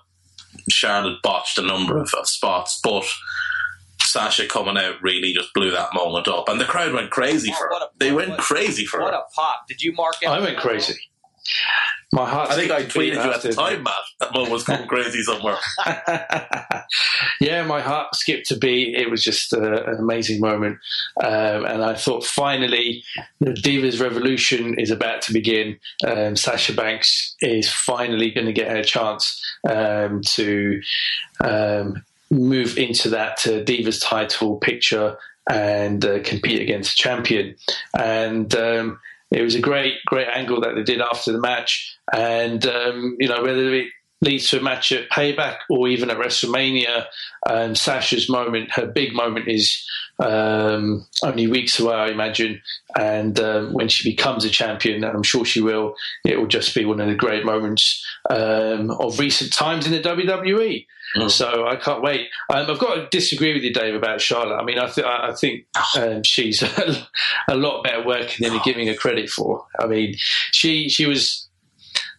Charlotte 0.72 1.22
botched 1.22 1.60
a 1.60 1.62
number 1.62 2.00
of, 2.00 2.12
of 2.18 2.28
spots, 2.28 2.80
but. 2.84 3.06
Sasha 4.12 4.48
coming 4.48 4.78
out 4.78 4.96
really 5.02 5.34
just 5.34 5.54
blew 5.54 5.72
that 5.72 5.94
moment 5.94 6.28
up, 6.28 6.50
and 6.50 6.60
the 6.60 6.66
crowd 6.66 6.94
went 6.94 7.10
crazy 7.12 7.52
Oh, 7.54 7.58
for 7.58 7.68
her. 7.68 7.86
a- 7.86 7.90
they 7.98 8.12
what- 8.12 8.28
went 8.30 8.40
crazy 8.42 8.86
for 8.86 9.00
it. 9.00 9.04
What 9.04 9.14
her. 9.14 9.20
a 9.20 9.34
pop! 9.36 9.68
Did 9.68 9.82
you 9.82 9.94
mark? 9.94 10.16
It? 10.22 10.28
I 10.28 10.40
went 10.40 10.58
crazy. 10.58 10.96
My 12.14 12.30
heart. 12.30 12.50
I 12.52 12.56
think 12.56 12.72
I 12.72 12.80
skipped 12.82 12.96
a 12.96 13.00
beat 13.00 13.14
tweeted 13.14 13.26
you 13.26 13.32
at 13.32 13.42
the 13.42 13.54
time, 13.54 13.84
Matt. 13.84 13.94
That 14.20 14.34
moment 14.34 14.52
was 14.52 14.64
going 14.66 14.86
crazy 14.88 15.24
somewhere. 15.24 15.58
yeah, 17.42 17.64
my 17.64 17.82
heart 17.82 18.16
skipped 18.16 18.52
a 18.52 18.58
beat. 18.58 18.96
It 18.96 19.10
was 19.10 19.24
just 19.24 19.54
uh, 19.54 19.84
an 19.86 19.96
amazing 20.00 20.40
moment, 20.40 20.78
um, 21.24 21.66
and 21.66 21.84
I 21.84 21.96
thought 21.96 22.24
finally 22.26 23.04
the 23.40 23.52
Divas 23.52 24.02
Revolution 24.02 24.76
is 24.80 24.92
about 24.92 25.22
to 25.24 25.34
begin. 25.34 25.80
Um, 26.06 26.36
Sasha 26.36 26.74
Banks 26.74 27.36
is 27.42 27.72
finally 27.72 28.30
going 28.32 28.48
to 28.48 28.54
get 28.54 28.70
her 28.70 28.84
chance 28.84 29.42
um, 29.70 30.22
to 30.36 30.82
um, 31.44 32.04
move 32.32 32.78
into 32.78 33.10
that 33.10 33.46
uh, 33.46 33.62
Divas 33.64 34.02
title 34.02 34.58
picture 34.58 35.18
and 35.50 36.04
uh, 36.06 36.20
compete 36.24 36.62
against 36.62 36.98
champion. 36.98 37.56
And 37.98 38.54
um, 38.56 39.00
it 39.32 39.42
was 39.42 39.56
a 39.56 39.62
great, 39.62 39.96
great 40.06 40.28
angle 40.28 40.62
that 40.62 40.76
they 40.76 40.84
did 40.84 41.02
after 41.02 41.32
the 41.32 41.40
match. 41.40 41.98
And 42.14 42.66
um, 42.66 43.18
you 43.20 43.28
know 43.28 43.44
whether 43.44 43.74
it 43.74 43.88
leads 44.22 44.50
to 44.50 44.60
a 44.60 44.64
match 44.64 44.92
at 44.92 45.10
Payback 45.10 45.58
or 45.70 45.88
even 45.88 46.10
at 46.10 46.18
WrestleMania. 46.18 47.06
And 47.48 47.78
Sasha's 47.78 48.30
moment, 48.30 48.72
her 48.72 48.86
big 48.86 49.14
moment, 49.14 49.48
is 49.48 49.84
um, 50.20 51.08
only 51.24 51.48
weeks 51.48 51.80
away, 51.80 51.96
I 51.96 52.08
imagine. 52.08 52.62
And 52.98 53.40
um, 53.40 53.74
when 53.74 53.88
she 53.88 54.10
becomes 54.10 54.46
a 54.46 54.50
champion, 54.50 55.04
and 55.04 55.16
I'm 55.16 55.24
sure 55.24 55.44
she 55.44 55.62
will, 55.62 55.96
it 56.24 56.40
will 56.40 56.48
just 56.48 56.76
be 56.76 56.86
one 56.86 57.02
of 57.02 57.08
the 57.08 57.16
great 57.16 57.46
moments 57.46 58.06
um, 58.30 58.92
of 58.92 59.20
recent 59.20 59.54
times 59.54 59.88
in 59.88 59.92
the 59.92 60.00
WWE. 60.00 60.86
Mm. 61.18 61.30
So 61.30 61.68
I 61.68 61.76
can't 61.76 62.02
wait. 62.02 62.30
Um, 62.50 62.70
I've 62.70 62.80
got 62.80 62.96
to 62.96 63.08
disagree 63.10 63.54
with 63.54 63.64
you, 63.64 63.74
Dave, 63.74 63.96
about 63.96 64.22
Charlotte. 64.22 64.58
I 64.58 64.64
mean, 64.64 64.80
I, 64.80 64.88
th- 64.88 65.06
I 65.06 65.34
think 65.34 65.66
um, 65.98 66.24
she's 66.24 66.62
a 67.50 67.56
lot 67.56 67.84
better 67.84 68.06
worker 68.06 68.36
than 68.40 68.54
you're 68.54 68.62
giving 68.64 68.88
her 68.88 68.94
credit 68.94 69.30
for. 69.30 69.66
I 69.80 69.88
mean, 69.88 70.16
she 70.52 70.88
she 70.90 71.06
was 71.06 71.50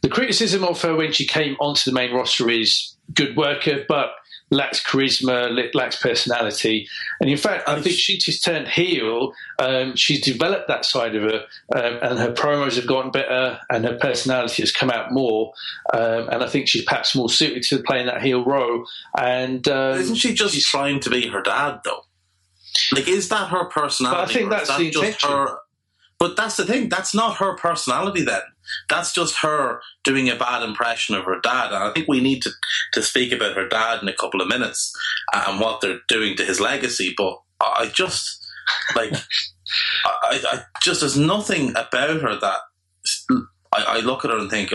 the 0.02 0.08
criticism 0.08 0.64
of 0.64 0.80
her 0.82 0.94
when 0.96 1.12
she 1.12 1.26
came 1.26 1.56
onto 1.60 1.90
the 1.90 1.94
main 1.94 2.12
roster 2.14 2.50
is 2.50 2.94
good 3.14 3.36
worker, 3.36 3.84
but 3.88 4.12
lacks 4.50 4.84
charisma, 4.84 5.72
lacks 5.74 5.96
personality. 5.96 6.86
And 7.20 7.30
in 7.30 7.38
fact, 7.38 7.66
I 7.68 7.80
think 7.80 7.96
she 7.96 8.18
just 8.18 8.44
turned 8.44 8.68
heel. 8.68 9.32
Um, 9.58 9.96
she's 9.96 10.20
developed 10.20 10.68
that 10.68 10.84
side 10.84 11.14
of 11.14 11.22
her, 11.22 11.44
um, 11.74 11.98
and 12.02 12.18
her 12.18 12.32
promos 12.32 12.76
have 12.76 12.86
gotten 12.86 13.10
better, 13.10 13.58
and 13.70 13.84
her 13.86 13.96
personality 13.96 14.62
has 14.62 14.70
come 14.70 14.90
out 14.90 15.10
more. 15.10 15.52
Um, 15.94 16.28
and 16.28 16.42
I 16.44 16.48
think 16.48 16.68
she's 16.68 16.84
perhaps 16.84 17.14
more 17.16 17.30
suited 17.30 17.62
to 17.64 17.82
playing 17.82 18.06
that 18.06 18.20
heel 18.22 18.44
role. 18.44 18.84
And 19.18 19.66
um, 19.68 19.98
Isn't 19.98 20.16
she 20.16 20.34
just 20.34 20.52
she's- 20.52 20.66
trying 20.66 21.00
to 21.00 21.10
be 21.10 21.28
her 21.28 21.40
dad, 21.42 21.80
though? 21.84 22.04
Like, 22.92 23.08
is 23.08 23.28
that 23.30 23.48
her 23.48 23.64
personality? 23.66 24.20
I 24.34 24.34
think 24.34 24.50
that's 24.50 24.68
that 24.68 24.78
the 24.78 24.90
just 24.90 25.04
intention. 25.04 25.30
her? 25.30 25.58
But 26.18 26.36
that's 26.36 26.56
the 26.56 26.64
thing. 26.64 26.88
That's 26.88 27.14
not 27.14 27.36
her 27.36 27.56
personality. 27.56 28.22
Then 28.24 28.40
that's 28.88 29.12
just 29.12 29.38
her 29.38 29.80
doing 30.04 30.28
a 30.28 30.36
bad 30.36 30.62
impression 30.62 31.14
of 31.14 31.24
her 31.24 31.40
dad. 31.40 31.72
And 31.72 31.82
I 31.82 31.92
think 31.92 32.08
we 32.08 32.20
need 32.20 32.42
to 32.42 32.50
to 32.92 33.02
speak 33.02 33.32
about 33.32 33.56
her 33.56 33.68
dad 33.68 34.02
in 34.02 34.08
a 34.08 34.14
couple 34.14 34.40
of 34.40 34.48
minutes 34.48 34.92
and 35.32 35.60
what 35.60 35.80
they're 35.80 36.00
doing 36.08 36.36
to 36.36 36.44
his 36.44 36.60
legacy. 36.60 37.14
But 37.16 37.40
I 37.60 37.86
just 37.86 38.44
like, 38.94 39.12
I, 40.04 40.40
I 40.50 40.62
just 40.82 41.00
there's 41.00 41.18
nothing 41.18 41.70
about 41.70 42.20
her 42.20 42.36
that 42.36 42.58
I, 43.72 43.84
I 43.84 44.00
look 44.00 44.24
at 44.24 44.30
her 44.30 44.38
and 44.38 44.50
think, 44.50 44.72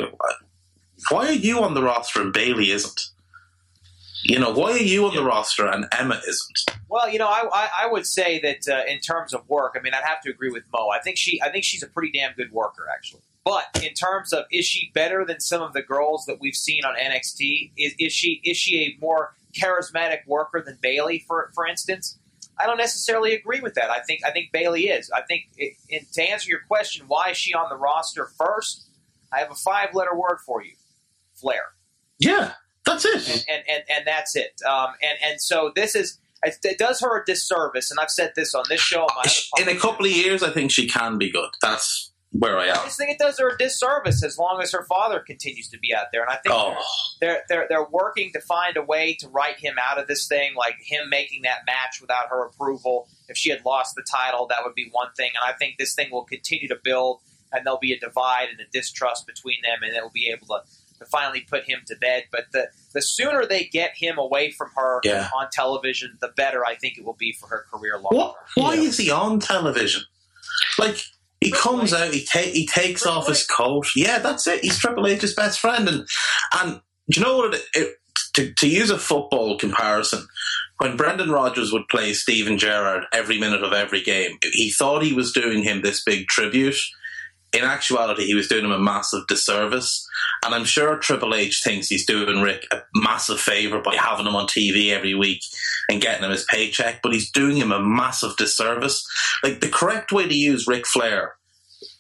why 1.10 1.28
are 1.28 1.34
you 1.34 1.64
on 1.64 1.74
the 1.74 1.84
roster 1.84 2.22
and 2.22 2.34
Bayley 2.34 2.72
isn't? 2.72 3.02
You 4.24 4.40
know, 4.40 4.52
why 4.52 4.72
are 4.72 4.78
you 4.78 5.06
on 5.06 5.16
the 5.16 5.24
roster 5.24 5.68
and 5.68 5.86
Emma 5.98 6.20
isn't? 6.28 6.80
Well, 6.90 7.10
you 7.10 7.20
know, 7.20 7.28
I, 7.28 7.48
I, 7.54 7.70
I 7.84 7.88
would 7.88 8.06
say 8.06 8.40
that 8.40 8.68
uh, 8.68 8.84
in 8.92 9.00
terms 9.00 9.34
of 9.34 9.48
work, 9.48 9.76
I 9.78 9.82
mean, 9.82 9.94
I'd 9.94 10.04
have 10.04 10.22
to 10.22 10.30
agree 10.30 10.50
with 10.50 10.64
Mo. 10.74 10.90
I 10.90 11.00
think 11.00 11.18
she, 11.18 11.42
I 11.42 11.50
think 11.50 11.64
she's 11.64 11.84
a 11.84 11.88
pretty 11.88 12.12
damn 12.12 12.34
good 12.34 12.52
worker, 12.52 12.88
actually. 12.94 13.22
But 13.48 13.82
in 13.82 13.94
terms 13.94 14.34
of 14.34 14.44
is 14.52 14.66
she 14.66 14.92
better 14.94 15.24
than 15.24 15.40
some 15.40 15.62
of 15.62 15.72
the 15.72 15.82
girls 15.82 16.26
that 16.26 16.42
we've 16.42 16.54
seen 16.54 16.84
on 16.84 16.96
NXT? 16.96 17.72
Is, 17.78 17.94
is 17.98 18.12
she 18.12 18.42
is 18.44 18.58
she 18.58 18.82
a 18.84 18.98
more 19.00 19.36
charismatic 19.58 20.28
worker 20.28 20.62
than 20.62 20.78
Bayley, 20.82 21.24
for 21.26 21.50
for 21.56 21.66
instance? 21.66 22.20
I 22.60 22.66
don't 22.66 22.76
necessarily 22.78 23.34
agree 23.34 23.62
with 23.62 23.76
that. 23.76 23.90
I 23.90 24.02
think 24.02 24.20
I 24.26 24.32
think 24.32 24.52
Bayley 24.52 24.90
is. 24.90 25.10
I 25.12 25.22
think 25.22 25.44
it, 25.56 25.76
and 25.90 26.06
to 26.12 26.30
answer 26.30 26.50
your 26.50 26.60
question, 26.68 27.06
why 27.08 27.30
is 27.32 27.38
she 27.38 27.54
on 27.54 27.70
the 27.70 27.78
roster 27.78 28.30
first? 28.38 28.90
I 29.32 29.40
have 29.40 29.52
a 29.52 29.56
five 29.56 29.94
letter 29.94 30.14
word 30.14 30.40
for 30.46 30.62
you: 30.62 30.74
flair 31.34 31.72
Yeah, 32.20 32.52
that's 32.86 33.06
it. 33.06 33.46
and 33.48 33.64
and, 33.70 33.84
and 33.90 34.06
that's 34.06 34.36
it. 34.36 34.62
Um, 34.70 34.90
and 35.02 35.18
and 35.24 35.42
so 35.42 35.72
this 35.74 35.96
is 35.96 36.20
it, 36.44 36.58
it 36.64 36.78
does 36.78 37.00
her 37.00 37.22
a 37.22 37.26
disservice, 37.26 37.92
and 37.92 38.00
I've 38.02 38.12
said 38.12 38.34
this 38.36 38.54
on 38.54 38.66
this 38.68 38.82
show. 38.82 39.04
on 39.04 39.10
My 39.16 39.22
other 39.22 39.72
In 39.72 39.78
a 39.78 39.80
couple 39.80 40.06
of 40.06 40.12
years, 40.12 40.44
I 40.44 40.50
think 40.50 40.70
she 40.70 40.90
can 40.90 41.18
be 41.18 41.32
good. 41.32 41.52
That's 41.62 42.12
where 42.40 42.58
I 42.60 42.70
I 42.70 42.74
just 42.86 42.98
think 42.98 43.12
it 43.12 43.20
does 43.20 43.40
her 43.40 43.50
a 43.56 43.58
disservice 43.58 44.24
as 44.24 44.38
long 44.38 44.62
as 44.62 44.72
her 44.72 44.86
father 44.86 45.20
continues 45.20 45.70
to 45.70 45.80
be 45.80 45.94
out 45.94 46.08
there, 46.12 46.22
and 46.22 46.30
I 46.32 46.36
think 46.38 46.54
Oh, 46.56 46.76
they're 47.22 47.42
they're 47.50 47.66
they're 47.70 47.86
working 47.90 48.32
to 48.34 48.42
find 48.42 48.78
a 48.78 48.82
way 48.82 49.16
to 49.20 49.28
write 49.30 49.58
him 49.60 49.76
out 49.82 50.00
of 50.00 50.08
this 50.08 50.28
thing, 50.28 50.56
like 50.56 50.76
him 50.86 51.10
making 51.10 51.44
that 51.44 51.60
match 51.66 52.00
without 52.02 52.30
her 52.30 52.46
approval. 52.46 53.08
If 53.28 53.38
she 53.38 53.50
had 53.50 53.66
lost 53.66 53.96
the 53.96 54.04
title, 54.10 54.48
that 54.48 54.60
would 54.64 54.76
be 54.76 54.88
one 54.92 55.10
thing, 55.18 55.32
and 55.40 55.54
I 55.54 55.58
think 55.58 55.78
this 55.78 55.94
thing 55.96 56.10
will 56.12 56.24
continue 56.26 56.68
to 56.70 56.78
build, 56.84 57.22
and 57.52 57.66
there'll 57.66 57.80
be 57.80 57.94
a 57.94 58.00
divide 58.00 58.50
and 58.50 58.60
a 58.60 58.66
distrust 58.72 59.26
between 59.28 59.58
them, 59.64 59.80
and 59.84 59.94
they'll 59.96 60.10
be 60.10 60.30
able 60.34 60.48
to. 60.48 60.62
To 61.00 61.06
finally 61.06 61.42
put 61.42 61.66
him 61.66 61.82
to 61.86 61.96
bed, 61.96 62.24
but 62.32 62.46
the 62.54 62.70
the 62.92 63.04
sooner 63.04 63.46
they 63.46 63.66
get 63.66 63.92
him 63.96 64.18
away 64.18 64.50
from 64.50 64.72
her 64.76 65.00
Yeah. 65.04 65.30
on 65.32 65.48
television, 65.52 66.18
the 66.22 66.30
better 66.30 66.66
I 66.66 66.74
think 66.74 66.98
it 66.98 67.06
will 67.06 67.14
be 67.14 67.34
for 67.40 67.46
her 67.50 67.68
career 67.72 68.00
long. 68.00 68.34
Why 68.56 68.74
Yeah. 68.74 68.82
is 68.82 68.98
he 68.98 69.12
on 69.12 69.40
television? 69.40 70.02
Like 70.80 70.98
he 71.42 71.52
Triple 71.52 71.80
comes 71.80 71.94
H. 71.94 72.00
out, 72.00 72.14
he 72.14 72.26
ta- 72.26 72.40
he 72.40 72.66
takes 72.68 73.02
Triple 73.04 73.18
off 73.18 73.28
his 73.28 73.46
coat. 73.46 73.88
Yeah, 73.96 74.20
that's 74.20 74.48
it. 74.48 74.62
He's 74.64 74.80
Triple 74.80 75.08
H's 75.08 75.36
best 75.36 75.60
friend, 75.60 75.88
and 75.88 76.08
and 76.60 76.82
do 77.10 77.20
you 77.20 77.26
know 77.26 77.38
what? 77.38 77.54
It, 77.56 77.66
it, 77.74 77.98
to 78.34 78.54
to 78.54 78.68
use 78.68 78.90
a 78.90 79.00
football 79.00 79.58
comparison, 79.58 80.28
when 80.80 80.98
Brendan 80.98 81.32
Rodgers 81.32 81.72
would 81.74 81.88
play 81.90 82.14
Steven 82.14 82.58
Gerrard 82.58 83.06
every 83.14 83.40
minute 83.40 83.64
of 83.64 83.74
every 83.74 84.02
game, 84.02 84.38
he 84.54 84.72
thought 84.72 85.04
he 85.04 85.14
was 85.14 85.32
doing 85.32 85.64
him 85.64 85.82
this 85.82 86.04
big 86.04 86.28
tribute. 86.28 86.78
In 87.54 87.64
actuality, 87.64 88.26
he 88.26 88.34
was 88.34 88.48
doing 88.48 88.66
him 88.66 88.72
a 88.72 88.80
massive 88.80 89.26
disservice. 89.28 90.08
And 90.46 90.54
I'm 90.54 90.66
sure 90.66 90.98
Triple 90.98 91.34
H 91.34 91.62
thinks 91.64 91.88
he's 91.88 92.06
doing 92.06 92.42
Ric 92.42 92.66
a 92.72 92.82
massive 92.94 93.40
favour 93.40 93.82
by 93.82 93.96
having 93.96 94.28
him 94.28 94.36
on 94.36 94.48
TV 94.48 94.92
every 94.92 95.14
week 95.14 95.42
and 95.90 96.02
getting 96.02 96.24
him 96.24 96.32
his 96.32 96.46
paycheck, 96.46 97.02
but 97.02 97.14
he's 97.14 97.32
doing 97.32 97.58
him 97.58 97.72
a 97.72 97.82
massive 97.82 98.36
disservice. 98.38 99.08
Like, 99.44 99.62
the 99.62 99.70
correct 99.70 100.12
way 100.12 100.28
to 100.28 100.36
use 100.36 100.68
Ric 100.68 100.86
Flair 100.86 101.36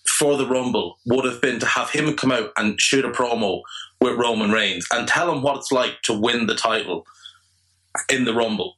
for 0.06 0.38
the 0.38 0.48
Rumble 0.48 0.98
would 1.06 1.26
have 1.26 1.42
been 1.42 1.60
to 1.60 1.66
have 1.66 1.92
him 1.92 2.16
come 2.16 2.32
out 2.32 2.52
and 2.58 2.80
shoot 2.80 3.06
a 3.06 3.10
promo 3.10 3.62
with 4.02 4.18
Roman 4.18 4.52
Reigns 4.52 4.88
and 4.92 5.08
tell 5.08 5.32
him 5.32 5.42
what 5.42 5.58
it's 5.58 5.72
like 5.72 6.02
to 6.04 6.14
win 6.14 6.48
the 6.48 6.56
title 6.56 7.06
in 8.10 8.26
the 8.26 8.34
Rumble. 8.34 8.78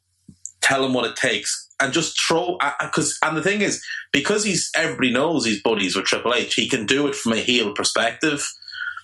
Tell 0.62 0.86
him 0.86 0.94
what 0.94 1.10
it 1.10 1.16
takes 1.16 1.69
and 1.80 1.94
just 1.94 2.20
throw 2.20 2.58
because 2.82 3.18
and 3.24 3.38
the 3.38 3.42
thing 3.42 3.62
is 3.62 3.84
because 4.12 4.44
he's 4.44 4.70
everybody 4.76 5.12
knows 5.12 5.46
he's 5.46 5.62
buddies 5.62 5.96
with 5.96 6.06
Triple 6.06 6.34
H 6.34 6.56
he 6.56 6.68
can 6.68 6.86
do 6.86 7.08
it 7.08 7.16
from 7.16 7.34
a 7.34 7.38
heel 7.38 7.74
perspective 7.74 8.46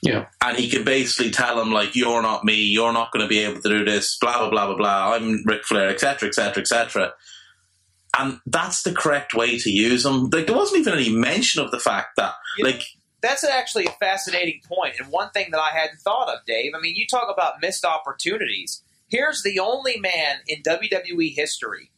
Yeah. 0.03 0.25
and 0.43 0.57
he 0.57 0.69
can 0.69 0.83
basically 0.83 1.31
tell 1.31 1.59
him 1.61 1.71
like 1.71 1.95
you're 1.95 2.21
not 2.21 2.43
me 2.43 2.55
you're 2.55 2.93
not 2.93 3.11
going 3.11 3.23
to 3.23 3.29
be 3.29 3.39
able 3.39 3.61
to 3.61 3.69
do 3.69 3.85
this 3.85 4.17
blah 4.19 4.37
blah 4.39 4.49
blah 4.49 4.65
blah 4.67 4.75
blah 4.77 5.13
I'm 5.15 5.43
Ric 5.45 5.63
Flair 5.65 5.89
etc 5.89 6.29
etc 6.29 6.61
etc 6.61 7.13
and 8.17 8.39
that's 8.45 8.83
the 8.83 8.93
correct 8.93 9.33
way 9.33 9.57
to 9.57 9.69
use 9.69 10.05
him 10.05 10.29
like 10.31 10.47
there 10.47 10.55
wasn't 10.55 10.79
even 10.81 10.93
any 10.93 11.09
mention 11.09 11.61
of 11.63 11.71
the 11.71 11.79
fact 11.79 12.15
that 12.17 12.33
You 12.57 12.63
know, 12.65 12.69
like 12.71 12.83
that's 13.21 13.43
actually 13.43 13.85
a 13.87 13.91
fascinating 13.99 14.61
point 14.67 14.95
and 14.99 15.09
one 15.11 15.31
thing 15.31 15.47
that 15.51 15.59
I 15.59 15.71
hadn't 15.75 15.97
thought 15.99 16.29
of, 16.29 16.45
Dave. 16.45 16.73
I 16.77 16.79
mean, 16.79 16.95
you 16.95 17.07
talk 17.07 17.27
about 17.33 17.53
missed 17.59 17.83
opportunities. 17.83 18.83
Here's 19.09 19.41
the 19.41 19.57
only 19.59 19.99
man 19.99 20.37
in 20.47 20.61
WWE 20.61 21.33
history 21.35 21.89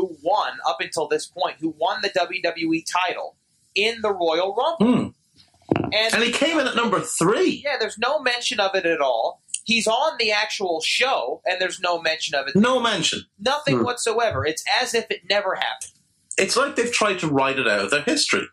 who 0.00 0.16
won 0.22 0.52
up 0.68 0.80
until 0.80 1.08
this 1.08 1.26
point, 1.26 1.56
who 1.60 1.74
won 1.78 2.00
the 2.02 2.10
WWE 2.10 2.84
title 2.90 3.36
in 3.74 4.00
the 4.02 4.12
Royal 4.12 4.54
Rumble. 4.54 4.76
hmm. 5.02 5.08
And, 5.92 6.14
and 6.14 6.22
he 6.22 6.32
came 6.32 6.58
in 6.58 6.66
at 6.66 6.74
number 6.76 7.00
three 7.00 7.62
yeah, 7.64 7.76
there's 7.78 7.98
no 7.98 8.20
mention 8.20 8.58
of 8.60 8.74
it 8.74 8.86
at 8.86 9.00
all. 9.00 9.42
He's 9.64 9.86
on 9.86 10.16
the 10.18 10.32
actual 10.32 10.80
show, 10.80 11.42
and 11.44 11.60
there's 11.60 11.78
no 11.80 12.00
mention 12.00 12.34
of 12.34 12.48
it. 12.48 12.56
no 12.56 12.80
mention 12.80 13.22
Nothing 13.38 13.78
Hmm. 13.78 13.84
whatsoever. 13.84 14.46
It's 14.46 14.64
as 14.80 14.94
if 14.94 15.10
it 15.10 15.22
never 15.28 15.54
happened. 15.56 15.92
it's 16.38 16.56
like 16.56 16.76
they've 16.76 16.92
tried 16.92 17.18
to 17.18 17.26
write 17.28 17.58
it 17.58 17.68
out 17.68 17.80
of 17.84 17.90
their 17.90 18.02
history 18.02 18.46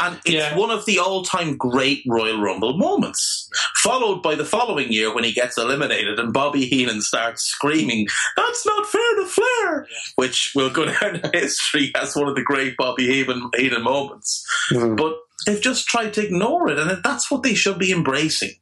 And 0.00 0.16
it's 0.24 0.34
Yeah. 0.34 0.56
one 0.56 0.70
of 0.70 0.84
the 0.86 0.98
all-time 0.98 1.56
great 1.56 2.02
Royal 2.06 2.40
Rumble 2.40 2.76
moments, 2.78 3.48
followed 3.82 4.22
by 4.22 4.34
the 4.34 4.44
following 4.44 4.92
year 4.92 5.14
when 5.14 5.24
he 5.24 5.32
gets 5.32 5.56
eliminated 5.58 6.18
and 6.18 6.32
Bobby 6.32 6.66
Heenan 6.66 7.02
starts 7.02 7.42
screaming, 7.44 8.06
"That's 8.36 8.64
not 8.66 8.88
fair 8.88 9.14
to 9.16 9.26
Flair," 9.26 9.86
which 10.16 10.52
will 10.54 10.70
go 10.70 10.84
down 11.00 11.16
in 11.16 11.30
history 11.32 11.92
as 11.94 12.14
one 12.16 12.28
of 12.28 12.34
the 12.36 12.42
great 12.42 12.76
Bobby 12.76 13.06
Heenan, 13.06 13.50
Heenan 13.56 13.82
moments. 13.82 14.44
Mhm. 14.70 14.96
But 14.96 15.14
they've 15.46 15.60
just 15.60 15.86
tried 15.86 16.14
to 16.14 16.24
ignore 16.24 16.70
it, 16.70 16.78
and 16.78 17.02
that's 17.02 17.30
what 17.30 17.42
they 17.42 17.54
should 17.54 17.78
be 17.78 17.92
embracing. 17.92 18.54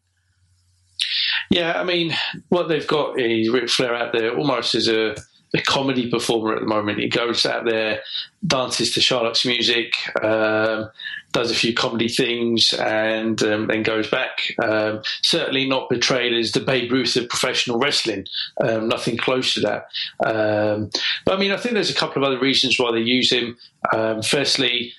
Yeah, 1.50 1.78
I 1.80 1.84
mean, 1.84 2.16
what 2.48 2.68
they've 2.68 2.86
got 2.86 3.20
is 3.20 3.50
Ric 3.50 3.68
Flair 3.68 3.94
out 3.94 4.12
there 4.12 4.36
almost 4.36 4.74
as 4.74 4.88
a, 4.88 5.14
a 5.54 5.60
comedy 5.60 6.10
performer 6.10 6.54
at 6.54 6.60
the 6.60 6.66
moment. 6.66 6.98
He 6.98 7.08
goes 7.08 7.44
out 7.44 7.64
there, 7.64 8.00
dances 8.46 8.92
to 8.94 9.00
Charlotte's 9.00 9.44
music, 9.44 9.96
um, 10.22 10.90
does 11.32 11.50
a 11.50 11.54
few 11.54 11.74
comedy 11.74 12.08
things, 12.08 12.72
and 12.72 13.42
um, 13.42 13.66
then 13.66 13.82
goes 13.82 14.08
back. 14.08 14.52
Um, 14.62 15.02
certainly 15.22 15.68
not 15.68 15.88
portrayed 15.88 16.32
as 16.32 16.52
the 16.52 16.60
Babe 16.60 16.90
Ruth 16.90 17.16
of 17.16 17.28
professional 17.28 17.78
wrestling. 17.78 18.26
Um, 18.62 18.88
nothing 18.88 19.16
close 19.16 19.54
to 19.54 19.60
that. 19.60 19.86
Um, 20.24 20.90
but 21.24 21.34
I 21.34 21.40
mean, 21.40 21.52
I 21.52 21.56
think 21.56 21.74
there's 21.74 21.90
a 21.90 21.94
couple 21.94 22.22
of 22.22 22.26
other 22.26 22.40
reasons 22.40 22.78
why 22.78 22.92
they 22.92 23.00
use 23.00 23.30
him. 23.30 23.56
Um, 23.92 24.22
firstly, 24.22 24.92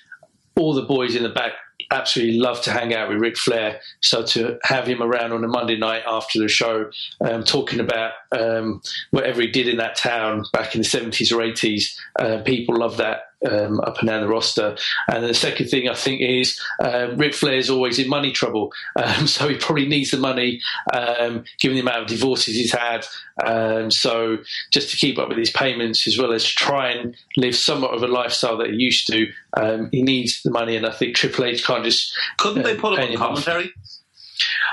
all 0.56 0.74
the 0.74 0.82
boys 0.82 1.16
in 1.16 1.24
the 1.24 1.28
back 1.28 1.54
absolutely 1.90 2.38
love 2.38 2.62
to 2.62 2.70
hang 2.70 2.94
out 2.94 3.08
with 3.08 3.18
Ric 3.18 3.36
Flair. 3.36 3.80
So 4.00 4.22
to 4.26 4.58
have 4.62 4.86
him 4.86 5.02
around 5.02 5.32
on 5.32 5.44
a 5.44 5.48
Monday 5.48 5.76
night 5.76 6.02
after 6.06 6.38
the 6.38 6.48
show, 6.48 6.90
um, 7.20 7.44
talking 7.44 7.80
about 7.80 8.12
um, 8.32 8.82
whatever 9.10 9.40
he 9.40 9.48
did 9.48 9.68
in 9.68 9.76
that 9.78 9.96
town 9.96 10.44
back 10.52 10.74
in 10.74 10.82
the 10.82 10.86
70s 10.86 11.32
or 11.32 11.38
80s, 11.38 11.96
uh, 12.18 12.42
people 12.42 12.76
love 12.78 12.96
that. 12.98 13.30
Um, 13.50 13.78
up 13.80 13.98
and 13.98 14.08
down 14.08 14.22
the 14.22 14.28
roster, 14.28 14.74
and 15.06 15.22
the 15.22 15.34
second 15.34 15.68
thing 15.68 15.86
I 15.88 15.94
think 15.94 16.22
is 16.22 16.58
um, 16.80 17.16
Ric 17.18 17.34
Flair's 17.34 17.68
always 17.68 17.98
in 17.98 18.08
money 18.08 18.32
trouble, 18.32 18.72
um, 18.96 19.26
so 19.26 19.48
he 19.48 19.56
probably 19.56 19.86
needs 19.86 20.10
the 20.12 20.16
money, 20.16 20.62
um, 20.94 21.44
given 21.58 21.74
the 21.76 21.82
amount 21.82 22.02
of 22.02 22.06
divorces 22.06 22.54
he's 22.54 22.72
had. 22.72 23.04
Um, 23.44 23.90
so 23.90 24.38
just 24.72 24.90
to 24.90 24.96
keep 24.96 25.18
up 25.18 25.28
with 25.28 25.36
his 25.36 25.50
payments, 25.50 26.06
as 26.06 26.16
well 26.16 26.32
as 26.32 26.44
try 26.44 26.90
and 26.92 27.14
live 27.36 27.54
somewhat 27.54 27.92
of 27.94 28.02
a 28.02 28.06
lifestyle 28.08 28.56
that 28.58 28.70
he 28.70 28.76
used 28.76 29.06
to, 29.08 29.26
um, 29.58 29.88
he 29.92 30.02
needs 30.02 30.42
the 30.42 30.50
money, 30.50 30.74
and 30.76 30.86
I 30.86 30.90
think 30.92 31.14
Triple 31.14 31.44
H 31.44 31.66
can't 31.66 31.84
just 31.84 32.16
Couldn't 32.38 32.62
they 32.62 32.76
uh, 32.76 32.80
put 32.80 32.96
pay 32.96 33.12
him 33.12 33.20
on 33.20 33.28
off. 33.32 33.44
commentary? 33.44 33.72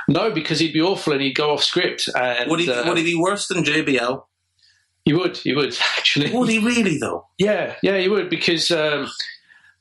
No, 0.08 0.32
because 0.32 0.60
he'd 0.60 0.74
be 0.74 0.82
awful 0.82 1.14
and 1.14 1.22
he'd 1.22 1.36
go 1.36 1.52
off 1.52 1.64
script. 1.64 2.10
And 2.16 2.50
Would 2.50 2.62
he? 2.62 2.72
uh, 2.72 2.88
would 2.88 2.98
he 2.98 3.04
be 3.04 3.16
worse 3.16 3.48
than 3.48 3.64
JBL? 3.64 4.24
He 5.06 5.14
would, 5.14 5.44
you 5.46 5.56
would 5.56 5.76
actually. 5.98 6.32
Would 6.32 6.50
he 6.50 6.60
really 6.60 6.98
though? 6.98 7.28
Yeah, 7.38 7.76
yeah, 7.82 7.98
he 7.98 8.08
would 8.10 8.30
because 8.30 8.70
um, 8.72 9.10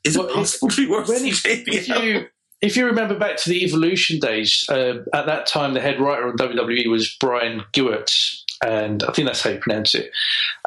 Is 0.03 0.17
Well, 0.17 0.27
it 0.29 0.33
possible 0.33 0.69
to 0.69 0.85
be 0.85 0.91
worse 0.91 1.07
when 1.09 1.23
he- 1.25 1.31
if 1.45 1.87
you 1.87 2.25
if 2.61 2.77
you 2.77 2.85
remember 2.85 3.17
back 3.17 3.37
to 3.37 3.49
the 3.49 3.63
Evolution 3.63 4.19
days, 4.19 4.65
uh, 4.69 4.99
at 5.13 5.25
that 5.25 5.47
time 5.47 5.73
the 5.73 5.81
head 5.81 5.99
writer 5.99 6.27
on 6.27 6.37
WWE 6.37 6.87
was 6.89 7.15
Brian 7.19 7.63
Gewirtz, 7.73 8.43
and 8.63 9.03
I 9.03 9.11
think 9.13 9.27
that's 9.27 9.41
how 9.41 9.49
you 9.49 9.57
pronounce 9.59 9.95
it. 9.95 10.11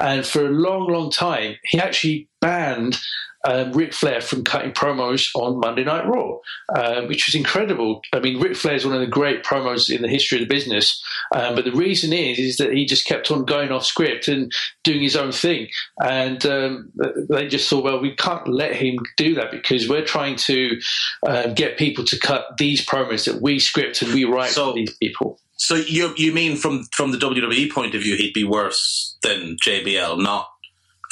And 0.00 0.26
for 0.26 0.44
a 0.44 0.50
long, 0.50 0.88
long 0.88 1.10
time, 1.10 1.54
he 1.62 1.78
actually 1.78 2.28
banned 2.40 2.98
um, 3.44 3.72
Ric 3.72 3.92
Flair 3.92 4.20
from 4.20 4.44
cutting 4.44 4.72
promos 4.72 5.28
on 5.34 5.58
Monday 5.60 5.84
Night 5.84 6.06
Raw, 6.06 6.38
uh, 6.74 7.02
which 7.02 7.26
was 7.26 7.34
incredible. 7.34 8.00
I 8.12 8.20
mean, 8.20 8.40
Ric 8.40 8.56
Flair 8.56 8.74
is 8.74 8.84
one 8.84 8.94
of 8.94 9.00
the 9.00 9.06
great 9.06 9.44
promos 9.44 9.94
in 9.94 10.02
the 10.02 10.08
history 10.08 10.40
of 10.40 10.48
the 10.48 10.54
business, 10.54 11.02
um, 11.34 11.54
but 11.54 11.64
the 11.64 11.72
reason 11.72 12.12
is 12.12 12.38
is 12.38 12.56
that 12.56 12.72
he 12.72 12.86
just 12.86 13.06
kept 13.06 13.30
on 13.30 13.44
going 13.44 13.70
off 13.70 13.84
script 13.84 14.28
and 14.28 14.52
doing 14.82 15.02
his 15.02 15.16
own 15.16 15.32
thing, 15.32 15.68
and 16.02 16.44
um, 16.46 16.90
they 17.28 17.46
just 17.48 17.68
thought, 17.68 17.84
well, 17.84 18.00
we 18.00 18.14
can't 18.16 18.48
let 18.48 18.74
him 18.74 18.98
do 19.16 19.34
that 19.34 19.50
because 19.50 19.88
we're 19.88 20.04
trying 20.04 20.36
to 20.36 20.80
uh, 21.26 21.48
get 21.48 21.78
people 21.78 22.04
to 22.04 22.18
cut 22.18 22.56
these 22.58 22.84
promos 22.84 23.24
that 23.26 23.40
we 23.42 23.58
script 23.58 24.02
and 24.02 24.12
we 24.14 24.24
write 24.24 24.50
So- 24.50 24.70
for 24.70 24.74
these 24.74 24.94
people. 24.96 25.38
So 25.56 25.76
you 25.76 26.12
you 26.16 26.32
mean 26.32 26.56
from 26.56 26.82
from 26.92 27.12
the 27.12 27.16
WWE 27.16 27.70
point 27.70 27.94
of 27.94 28.02
view, 28.02 28.16
he'd 28.16 28.34
be 28.34 28.42
worse 28.44 29.16
than 29.22 29.56
JBL, 29.64 30.20
not 30.20 30.48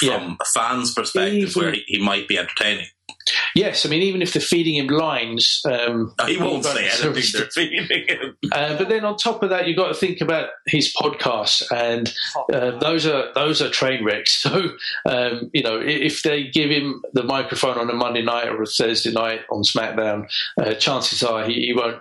from 0.03 0.22
Yeah. 0.22 0.34
a 0.40 0.44
fan's 0.59 0.94
perspective, 0.94 1.50
Even- 1.50 1.62
where 1.62 1.72
he, 1.72 1.82
he 1.86 1.98
might 1.98 2.28
be 2.28 2.38
entertaining. 2.38 2.86
Yes, 3.55 3.86
I 3.86 3.88
mean, 3.88 4.03
even 4.03 4.20
if 4.20 4.32
they're 4.32 4.42
feeding 4.42 4.74
him 4.74 4.88
lines, 4.88 5.61
um, 5.64 6.12
He 6.26 6.38
won't 6.38 6.64
say 6.64 6.86
anything 6.88 7.22
they're 7.32 7.50
feeding 7.50 7.86
him. 8.09 8.36
Uh, 8.50 8.76
but 8.76 8.88
then 8.88 9.05
on 9.05 9.16
top 9.16 9.44
of 9.44 9.50
that, 9.50 9.68
you've 9.68 9.76
got 9.76 9.88
to 9.88 9.94
think 9.94 10.20
about 10.20 10.48
his 10.66 10.92
podcasts, 10.92 11.62
and 11.70 12.12
uh, 12.53 12.76
those 12.80 13.07
are 13.07 13.32
those 13.34 13.62
are 13.62 13.70
train 13.70 14.03
wrecks. 14.05 14.42
So 14.53 14.70
um, 15.09 15.50
you 15.53 15.62
know, 15.62 15.78
if 15.80 16.22
they 16.24 16.44
give 16.48 16.70
him 16.70 17.00
the 17.12 17.22
microphone 17.22 17.78
on 17.78 17.88
a 17.90 17.94
Monday 17.94 18.22
night 18.22 18.48
or 18.48 18.61
a 18.62 18.66
Thursday 18.66 19.12
night 19.12 19.42
on 19.53 19.62
SmackDown, 19.62 20.28
uh, 20.61 20.74
chances 20.74 21.22
are 21.22 21.44
he, 21.44 21.66
he 21.66 21.72
won't 21.74 21.98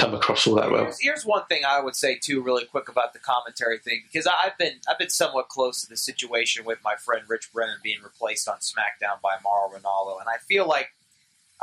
come 0.00 0.14
across 0.14 0.46
all 0.46 0.54
that 0.54 0.70
well. 0.70 0.84
Here's, 0.84 1.00
here's 1.00 1.24
one 1.24 1.44
thing 1.46 1.62
I 1.66 1.80
would 1.80 1.94
say 1.94 2.18
too, 2.18 2.42
really 2.42 2.64
quick 2.64 2.88
about 2.88 3.12
the 3.12 3.18
commentary 3.18 3.78
thing, 3.78 4.02
because 4.06 4.26
I've 4.26 4.56
been 4.58 4.74
I've 4.88 4.98
been 4.98 5.10
somewhat 5.10 5.48
close 5.48 5.82
to 5.82 5.88
the 5.88 5.96
situation 5.96 6.64
with 6.64 6.78
my 6.82 6.94
friend 6.96 7.22
Rich 7.28 7.52
Brennan 7.52 7.78
being 7.82 7.98
replaced 8.02 8.48
on 8.48 8.56
SmackDown 8.58 9.20
by 9.22 9.36
Mauro 9.42 9.68
Ranallo, 9.70 10.18
and 10.20 10.28
I 10.28 10.38
feel 10.48 10.66
like, 10.66 10.94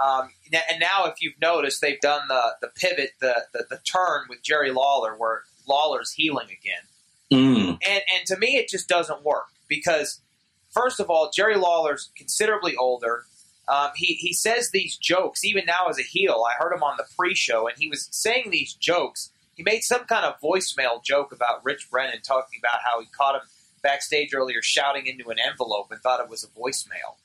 um, 0.02 0.30
and 0.54 0.80
now 0.80 1.06
if 1.06 1.22
you've 1.22 1.40
noticed, 1.42 1.82
they've 1.82 2.00
done 2.00 2.28
the 2.28 2.42
the 2.62 2.68
pivot, 2.68 3.12
the 3.20 3.46
the, 3.54 3.66
the 3.70 3.78
turn 3.78 4.26
with 4.30 4.44
Jerry 4.44 4.72
Lawler, 4.72 5.16
where 5.16 5.44
Lawler's 5.68 6.14
heeling 6.14 6.48
again. 6.48 6.84
Mm. 7.32 7.80
And 7.88 8.04
and 8.16 8.26
to 8.28 8.38
me, 8.38 8.58
it 8.58 8.70
just 8.70 8.88
doesn't 8.88 9.24
work 9.24 9.48
because 9.68 10.22
first 10.70 11.00
of 11.00 11.10
all, 11.10 11.32
Jerry 11.34 11.58
Lawler's 11.58 12.10
considerably 12.16 12.76
older. 12.76 13.26
Um, 13.70 13.90
he 13.96 14.14
he 14.14 14.34
says 14.34 14.70
these 14.72 14.96
jokes 14.98 15.44
even 15.44 15.66
now 15.66 15.88
as 15.90 16.00
a 16.00 16.04
heel. 16.04 16.46
I 16.50 16.54
heard 16.62 16.74
him 16.74 16.84
on 16.84 16.96
the 16.98 17.06
pre-show, 17.18 17.68
and 17.68 17.78
he 17.78 17.88
was 17.90 18.08
saying 18.12 18.50
these 18.52 18.74
jokes. 18.74 19.32
He 19.56 19.64
made 19.64 19.82
some 19.82 20.06
kind 20.06 20.24
of 20.26 20.40
voicemail 20.40 21.04
joke 21.04 21.32
about 21.32 21.66
Rich 21.66 21.90
Brennan 21.90 22.22
talking 22.22 22.60
about 22.60 22.82
how 22.86 23.00
he 23.02 23.08
caught 23.08 23.36
him 23.36 23.42
backstage 23.82 24.34
earlier 24.34 24.62
shouting 24.62 25.08
into 25.08 25.30
an 25.30 25.38
envelope 25.40 25.88
and 25.92 26.00
thought 26.02 26.20
it 26.20 26.30
was 26.30 26.44
a 26.44 26.48
voicemail. 26.48 27.16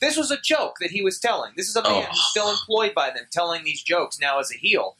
This 0.00 0.16
was 0.16 0.30
a 0.30 0.38
joke 0.40 0.76
that 0.80 0.90
he 0.90 1.02
was 1.02 1.18
telling. 1.18 1.52
This 1.56 1.68
is 1.68 1.76
a 1.76 1.82
man 1.82 2.04
Oh. 2.04 2.06
who's 2.10 2.24
still 2.30 2.50
employed 2.50 2.94
by 2.94 3.10
them 3.10 3.24
telling 3.30 3.64
these 3.64 3.82
jokes 3.82 4.18
now 4.20 4.38
as 4.40 4.50
a 4.52 4.56
heel. 4.58 4.96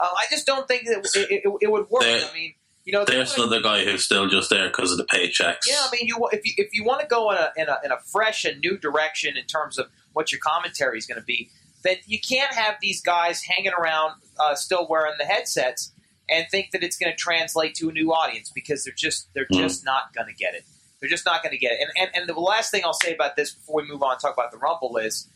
Um, 0.00 0.08
I 0.12 0.24
just 0.30 0.46
don't 0.46 0.66
think 0.66 0.86
that 0.86 0.98
it, 1.14 1.30
it, 1.44 1.52
it 1.60 1.70
would 1.70 1.88
work. 1.90 2.02
I 2.02 2.28
mean, 2.34 2.54
you 2.90 2.98
know, 2.98 3.04
There's 3.04 3.34
another 3.36 3.60
guy 3.62 3.84
who's 3.84 4.04
still 4.04 4.28
just 4.28 4.50
there 4.50 4.68
because 4.68 4.90
of 4.90 4.98
the 4.98 5.04
paychecks. 5.04 5.66
yeah, 5.68 5.76
I 5.80 5.88
mean, 5.92 6.06
you 6.08 6.16
if 6.32 6.40
you 6.44 6.52
if 6.56 6.70
you 6.74 6.82
want 6.84 7.00
to 7.02 7.06
go 7.06 7.30
in 7.30 7.36
a, 7.38 7.52
in 7.56 7.68
a 7.68 7.78
in 7.84 7.92
a 7.92 7.98
fresh 8.00 8.44
and 8.44 8.60
new 8.60 8.76
direction 8.76 9.36
in 9.36 9.44
terms 9.46 9.78
of 9.78 9.86
what 10.12 10.32
your 10.32 10.40
commentary 10.40 10.98
is 10.98 11.06
going 11.06 11.20
to 11.20 11.24
be, 11.24 11.50
then 11.84 11.96
you 12.06 12.18
can't 12.18 12.52
have 12.52 12.74
these 12.82 13.00
guys 13.00 13.42
hanging 13.42 13.72
around 13.78 14.14
uh, 14.40 14.56
still 14.56 14.88
wearing 14.90 15.14
the 15.20 15.24
headsets 15.24 15.92
and 16.28 16.46
think 16.50 16.72
that 16.72 16.82
it's 16.82 16.96
going 16.96 17.12
to 17.12 17.16
translate 17.16 17.74
to 17.76 17.88
a 17.88 17.92
new 17.92 18.12
audience 18.12 18.50
because 18.52 18.82
they're 18.84 18.92
just 18.96 19.28
they're 19.34 19.46
Mm. 19.52 19.58
just 19.58 19.84
not 19.84 20.12
going 20.12 20.26
to 20.26 20.34
get 20.34 20.54
it. 20.54 20.64
They're 21.00 21.08
just 21.08 21.24
not 21.24 21.42
going 21.44 21.52
to 21.52 21.58
get 21.58 21.72
it. 21.72 21.78
And, 21.80 21.90
and 21.96 22.10
and 22.22 22.28
the 22.28 22.40
last 22.40 22.72
thing 22.72 22.82
I'll 22.84 22.92
say 22.92 23.14
about 23.14 23.36
this 23.36 23.52
before 23.54 23.82
we 23.82 23.88
move 23.88 24.02
on 24.02 24.12
and 24.12 24.20
talk 24.20 24.34
about 24.34 24.50
the 24.50 24.58
Rumble 24.58 24.96
is, 24.96 25.28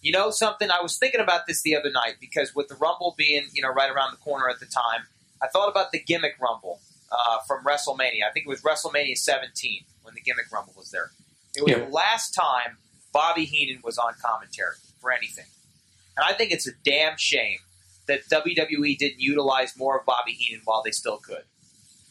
you 0.00 0.12
know, 0.12 0.30
something 0.30 0.70
I 0.70 0.80
was 0.80 0.96
thinking 0.98 1.20
about 1.20 1.46
this 1.48 1.62
the 1.62 1.74
other 1.76 1.90
night 1.90 2.14
because 2.20 2.54
with 2.54 2.68
the 2.68 2.76
Rumble 2.76 3.14
being 3.18 3.46
you 3.52 3.60
know 3.62 3.70
right 3.70 3.90
around 3.90 4.12
the 4.12 4.18
corner 4.18 4.48
at 4.48 4.60
the 4.60 4.66
time, 4.66 5.02
I 5.42 5.48
thought 5.48 5.68
about 5.68 5.90
the 5.92 5.98
gimmick 5.98 6.36
Rumble 6.40 6.80
uh, 7.12 7.38
from 7.46 7.64
WrestleMania. 7.64 8.24
I 8.28 8.32
think 8.32 8.46
it 8.46 8.48
was 8.48 8.62
WrestleMania 8.62 9.16
17 9.16 9.84
when 10.02 10.14
the 10.14 10.20
gimmick 10.20 10.50
Rumble 10.52 10.72
was 10.76 10.90
there. 10.90 11.10
It 11.54 11.62
was 11.62 11.72
Yeah. 11.72 11.84
the 11.84 11.90
last 11.90 12.32
time 12.34 12.78
Bobby 13.12 13.44
Heenan 13.44 13.82
was 13.84 13.98
on 13.98 14.14
commentary 14.20 14.76
for 15.00 15.12
anything. 15.12 15.44
And 16.16 16.24
I 16.26 16.32
think 16.32 16.50
it's 16.52 16.66
a 16.66 16.72
damn 16.84 17.16
shame 17.18 17.58
that 18.06 18.28
WWE 18.30 18.96
didn't 18.98 19.20
utilize 19.20 19.76
more 19.76 19.98
of 19.98 20.06
Bobby 20.06 20.32
Heenan 20.32 20.62
while 20.64 20.82
they 20.82 20.90
still 20.90 21.18
could. 21.18 21.44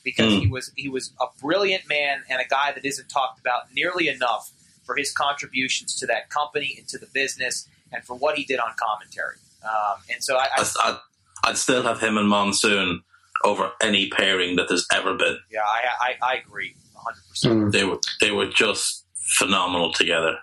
Because 0.04 0.34
Mm. 0.34 0.40
he 0.42 0.48
was 0.48 0.72
he 0.76 0.90
was 0.90 1.12
a 1.20 1.26
brilliant 1.40 1.88
man 1.88 2.24
and 2.30 2.42
a 2.42 2.46
guy 2.46 2.72
that 2.72 2.84
isn't 2.86 3.08
talked 3.10 3.40
about 3.40 3.72
nearly 3.74 4.08
enough 4.08 4.52
for 4.86 4.96
his 4.96 5.12
contributions 5.14 5.96
to 6.00 6.08
that 6.08 6.30
company 6.30 6.76
and 6.78 6.88
to 6.88 6.98
the 6.98 7.06
business 7.08 7.68
and 7.92 8.04
for 8.04 8.16
what 8.16 8.36
he 8.38 8.44
did 8.44 8.60
on 8.60 8.74
commentary. 8.78 9.36
Um, 9.64 10.02
and 10.12 10.24
so 10.24 10.38
I, 10.38 10.48
I 10.58 11.00
I'd 11.44 11.58
still 11.58 11.84
have 11.84 12.00
him 12.02 12.18
and 12.18 12.28
Monsoon 12.28 13.04
over 13.44 13.72
any 13.82 14.10
pairing 14.10 14.56
that 14.56 14.68
there's 14.68 14.88
ever 14.94 15.16
been. 15.16 15.38
yeah, 15.52 15.62
I, 15.62 16.16
I, 16.22 16.34
I 16.34 16.36
agree 16.38 16.76
100%. 16.96 17.52
Mm. 17.52 17.72
They 17.72 17.84
were 17.84 18.00
they 18.20 18.32
were 18.32 18.48
just 18.48 19.06
phenomenal 19.38 19.92
together. 19.92 20.38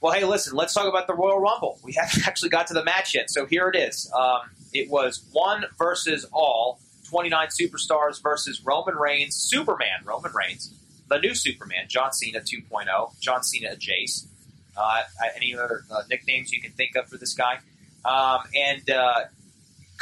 Well, 0.00 0.12
hey, 0.12 0.24
listen, 0.24 0.56
let's 0.56 0.74
talk 0.74 0.88
about 0.88 1.06
the 1.06 1.14
Royal 1.14 1.38
Rumble. 1.38 1.78
We 1.84 1.92
haven't 1.92 2.26
actually 2.26 2.50
got 2.50 2.66
to 2.68 2.74
the 2.74 2.84
match 2.84 3.14
yet, 3.14 3.30
so 3.30 3.46
here 3.46 3.68
it 3.68 3.76
is. 3.76 4.12
Um, 4.18 4.40
it 4.72 4.90
was 4.90 5.24
one 5.32 5.64
versus 5.78 6.26
all, 6.32 6.80
29 7.08 7.48
superstars 7.48 8.20
versus 8.22 8.62
Roman 8.64 8.96
Reigns, 8.96 9.36
Superman 9.36 10.00
Roman 10.04 10.32
Reigns, 10.32 10.74
the 11.08 11.18
new 11.18 11.34
Superman, 11.34 11.84
John 11.88 12.12
Cena 12.12 12.40
2.0, 12.40 13.20
John 13.20 13.42
Cena 13.44 13.76
Jace. 13.76 14.26
Uh, 14.74 15.02
any 15.36 15.54
other 15.54 15.84
uh, 15.90 16.02
nicknames 16.08 16.50
you 16.50 16.60
can 16.60 16.72
think 16.72 16.96
of 16.96 17.06
for 17.06 17.18
this 17.18 17.34
guy? 17.34 17.58
Um, 18.04 18.40
and 18.56 18.88
uh, 18.90 19.24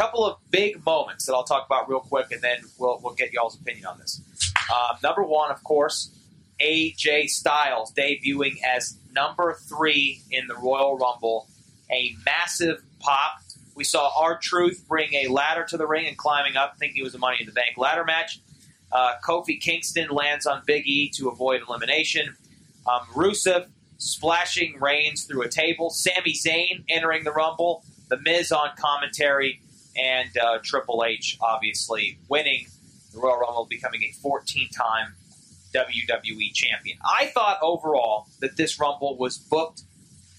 couple 0.01 0.25
of 0.25 0.39
big 0.51 0.83
moments 0.87 1.27
that 1.27 1.35
I'll 1.35 1.45
talk 1.45 1.67
about 1.67 1.87
real 1.87 2.01
quick, 2.01 2.33
and 2.33 2.41
then 2.41 2.61
we'll, 2.79 2.99
we'll 3.03 3.15
get 3.15 3.35
y'all's 3.35 3.61
opinion 3.61 3.85
on 3.85 3.99
this. 3.99 4.23
Um, 4.75 4.97
number 5.03 5.23
one, 5.23 5.51
of 5.51 5.63
course, 5.63 6.11
AJ 6.59 7.29
Styles 7.29 7.93
debuting 7.93 8.63
as 8.63 8.97
number 9.13 9.59
three 9.69 10.23
in 10.31 10.47
the 10.47 10.55
Royal 10.55 10.97
Rumble, 10.97 11.49
a 11.91 12.15
massive 12.25 12.83
pop. 12.99 13.43
We 13.75 13.85
saw 13.85 14.11
R-Truth 14.19 14.87
bring 14.89 15.13
a 15.13 15.29
ladder 15.29 15.65
to 15.65 15.77
the 15.77 15.87
ring 15.87 16.07
and 16.07 16.17
climbing 16.17 16.57
up, 16.57 16.79
thinking 16.79 17.03
it 17.03 17.05
was 17.05 17.15
a 17.15 17.19
Money 17.19 17.37
in 17.41 17.47
the 17.47 17.53
Bank 17.53 17.77
ladder 17.77 18.05
match. 18.05 18.41
Uh, 18.91 19.17
Kofi 19.23 19.61
Kingston 19.61 20.09
lands 20.09 20.47
on 20.47 20.63
Big 20.65 20.87
E 20.87 21.11
to 21.17 21.29
avoid 21.29 21.61
elimination. 21.69 22.37
Um, 22.91 23.03
Rusev 23.13 23.67
splashing 23.99 24.81
Reigns 24.81 25.25
through 25.25 25.43
a 25.43 25.49
table. 25.49 25.91
Sami 25.91 26.33
Zayn 26.33 26.85
entering 26.89 27.25
the 27.25 27.33
Rumble. 27.33 27.85
The 28.09 28.19
Miz 28.19 28.51
on 28.51 28.71
commentary. 28.77 29.61
And 29.97 30.31
uh, 30.37 30.59
Triple 30.63 31.05
H, 31.05 31.37
obviously, 31.41 32.19
winning 32.29 32.67
the 33.13 33.21
Royal 33.21 33.39
Rumble, 33.39 33.67
becoming 33.69 34.03
a 34.05 34.13
14 34.21 34.69
time 34.71 35.15
WWE 35.75 36.53
champion. 36.55 36.99
I 37.05 37.27
thought 37.27 37.59
overall 37.63 38.27
that 38.41 38.57
this 38.57 38.79
Rumble 38.81 39.17
was 39.17 39.39
booked 39.39 39.83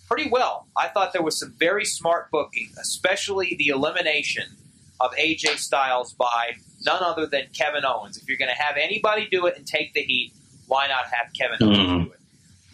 pretty 0.08 0.30
well. 0.30 0.68
I 0.76 0.88
thought 0.88 1.14
there 1.14 1.22
was 1.22 1.40
some 1.40 1.54
very 1.58 1.86
smart 1.86 2.32
booking, 2.32 2.72
especially 2.80 3.56
the 3.58 3.68
elimination 3.68 4.44
of 5.00 5.12
AJ 5.12 5.58
Styles 5.58 6.14
by 6.14 6.56
none 6.86 7.04
other 7.04 7.26
than 7.26 7.44
Kevin 7.58 7.86
Owens. 7.86 8.18
If 8.18 8.28
you're 8.28 8.38
going 8.38 8.54
to 8.54 8.62
have 8.62 8.76
anybody 8.78 9.28
do 9.32 9.46
it 9.46 9.58
and 9.58 9.66
take 9.66 9.94
the 9.94 10.02
heat, 10.02 10.34
why 10.68 10.88
not 10.88 11.06
have 11.06 11.34
Kevin 11.38 11.66
Owens 11.66 11.78
mm-hmm. 11.78 12.04
do 12.04 12.12
it? 12.12 12.20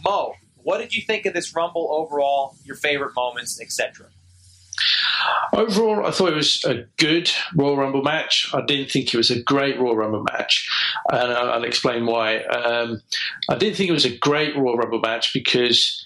Mo, 0.03 0.33
what 0.57 0.79
did 0.79 0.93
you 0.93 1.01
think 1.01 1.25
of 1.25 1.33
this 1.33 1.55
Rumble 1.55 1.89
overall? 1.91 2.55
Your 2.65 2.75
favorite 2.75 3.15
moments, 3.15 3.61
etc. 3.61 4.07
Overall, 5.53 6.05
I 6.05 6.11
thought 6.11 6.33
it 6.33 6.35
was 6.35 6.63
a 6.65 6.85
good 6.97 7.31
Royal 7.55 7.77
Rumble 7.77 8.03
match. 8.03 8.49
I 8.53 8.61
didn't 8.61 8.91
think 8.91 9.13
it 9.13 9.17
was 9.17 9.31
a 9.31 9.41
great 9.41 9.79
Royal 9.79 9.95
Rumble 9.95 10.23
match, 10.23 10.69
and 11.11 11.31
I'll 11.31 11.63
explain 11.63 12.05
why. 12.05 12.39
Um, 12.43 13.01
I 13.49 13.57
didn't 13.57 13.75
think 13.75 13.89
it 13.89 13.93
was 13.93 14.05
a 14.05 14.17
great 14.17 14.55
Royal 14.55 14.77
Rumble 14.77 14.99
match 14.99 15.33
because 15.33 16.05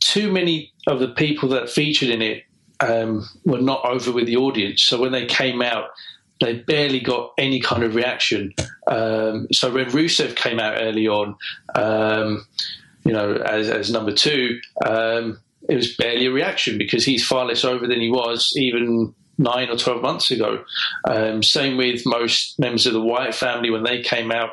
too 0.00 0.30
many 0.32 0.72
of 0.86 1.00
the 1.00 1.08
people 1.08 1.48
that 1.50 1.70
featured 1.70 2.10
in 2.10 2.22
it 2.22 2.44
um, 2.80 3.28
were 3.44 3.60
not 3.60 3.84
over 3.84 4.12
with 4.12 4.26
the 4.26 4.36
audience. 4.36 4.82
So 4.82 5.00
when 5.00 5.12
they 5.12 5.26
came 5.26 5.62
out, 5.62 5.90
they 6.40 6.54
barely 6.54 7.00
got 7.00 7.32
any 7.38 7.60
kind 7.60 7.84
of 7.84 7.94
reaction. 7.94 8.52
Um, 8.88 9.46
so 9.52 9.72
when 9.72 9.86
Rusev 9.86 10.34
came 10.34 10.58
out 10.58 10.78
early 10.80 11.06
on, 11.06 11.36
um, 11.76 12.44
you 13.04 13.12
know, 13.12 13.34
as, 13.34 13.68
as 13.68 13.90
number 13.90 14.12
two, 14.12 14.60
um, 14.84 15.38
it 15.68 15.76
was 15.76 15.94
barely 15.96 16.26
a 16.26 16.32
reaction 16.32 16.78
because 16.78 17.04
he's 17.04 17.26
far 17.26 17.44
less 17.46 17.64
over 17.64 17.86
than 17.86 18.00
he 18.00 18.10
was 18.10 18.52
even 18.56 19.14
nine 19.38 19.68
or 19.68 19.76
12 19.76 20.02
months 20.02 20.30
ago. 20.30 20.64
Um, 21.08 21.42
same 21.42 21.76
with 21.76 22.02
most 22.06 22.58
members 22.58 22.86
of 22.86 22.92
the 22.92 23.00
Wyatt 23.00 23.34
family 23.34 23.70
when 23.70 23.82
they 23.82 24.02
came 24.02 24.30
out, 24.30 24.50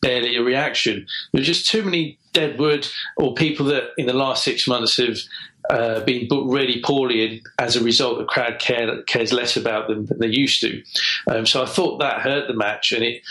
barely 0.00 0.36
a 0.36 0.42
reaction. 0.42 1.06
There's 1.32 1.46
just 1.46 1.68
too 1.68 1.82
many 1.82 2.18
deadwood 2.32 2.88
or 3.16 3.34
people 3.34 3.66
that 3.66 3.90
in 3.98 4.06
the 4.06 4.14
last 4.14 4.44
six 4.44 4.66
months 4.66 4.96
have 4.96 5.18
uh, 5.68 6.00
been 6.04 6.26
booked 6.26 6.52
really 6.52 6.80
poorly, 6.82 7.24
and 7.24 7.40
as 7.58 7.76
a 7.76 7.84
result, 7.84 8.18
the 8.18 8.24
crowd 8.24 8.58
care, 8.58 9.02
cares 9.02 9.32
less 9.32 9.56
about 9.56 9.88
them 9.88 10.06
than 10.06 10.18
they 10.18 10.26
used 10.26 10.60
to. 10.60 10.82
Um, 11.28 11.46
so 11.46 11.62
I 11.62 11.66
thought 11.66 11.98
that 12.00 12.22
hurt 12.22 12.48
the 12.48 12.54
match, 12.54 12.92
and 12.92 13.04
it 13.04 13.22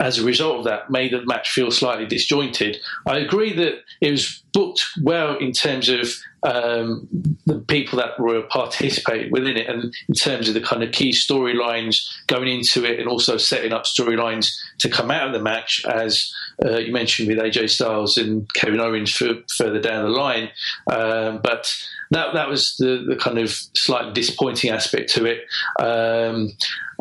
as 0.00 0.18
a 0.18 0.24
result 0.24 0.58
of 0.58 0.64
that, 0.64 0.90
made 0.90 1.12
the 1.12 1.24
match 1.26 1.50
feel 1.50 1.70
slightly 1.70 2.06
disjointed. 2.06 2.78
I 3.06 3.18
agree 3.18 3.52
that 3.54 3.82
it 4.00 4.10
was 4.10 4.42
booked 4.52 4.84
well 5.02 5.36
in 5.38 5.52
terms 5.52 5.88
of 5.88 6.14
um, 6.44 7.08
the 7.46 7.58
people 7.60 7.98
that 7.98 8.18
were 8.18 8.42
participating 8.42 9.30
within 9.30 9.56
it, 9.56 9.68
and 9.68 9.94
in 10.08 10.14
terms 10.14 10.48
of 10.48 10.54
the 10.54 10.60
kind 10.60 10.82
of 10.82 10.92
key 10.92 11.10
storylines 11.10 12.04
going 12.26 12.48
into 12.48 12.84
it, 12.84 12.98
and 12.98 13.08
also 13.08 13.36
setting 13.36 13.72
up 13.72 13.84
storylines 13.84 14.50
to 14.78 14.88
come 14.88 15.10
out 15.10 15.28
of 15.28 15.32
the 15.32 15.40
match, 15.42 15.84
as 15.86 16.32
uh, 16.64 16.78
you 16.78 16.92
mentioned 16.92 17.28
with 17.28 17.38
AJ 17.38 17.70
Styles 17.70 18.18
and 18.18 18.52
Kevin 18.54 18.80
Owens 18.80 19.12
for, 19.12 19.34
further 19.56 19.80
down 19.80 20.04
the 20.04 20.10
line. 20.10 20.50
Um, 20.90 21.40
but 21.42 21.72
that 22.10 22.34
that 22.34 22.48
was 22.48 22.76
the, 22.78 23.04
the 23.08 23.16
kind 23.16 23.38
of 23.38 23.50
slightly 23.74 24.12
disappointing 24.12 24.70
aspect 24.70 25.10
to 25.14 25.24
it. 25.24 25.44
Um, 25.80 26.50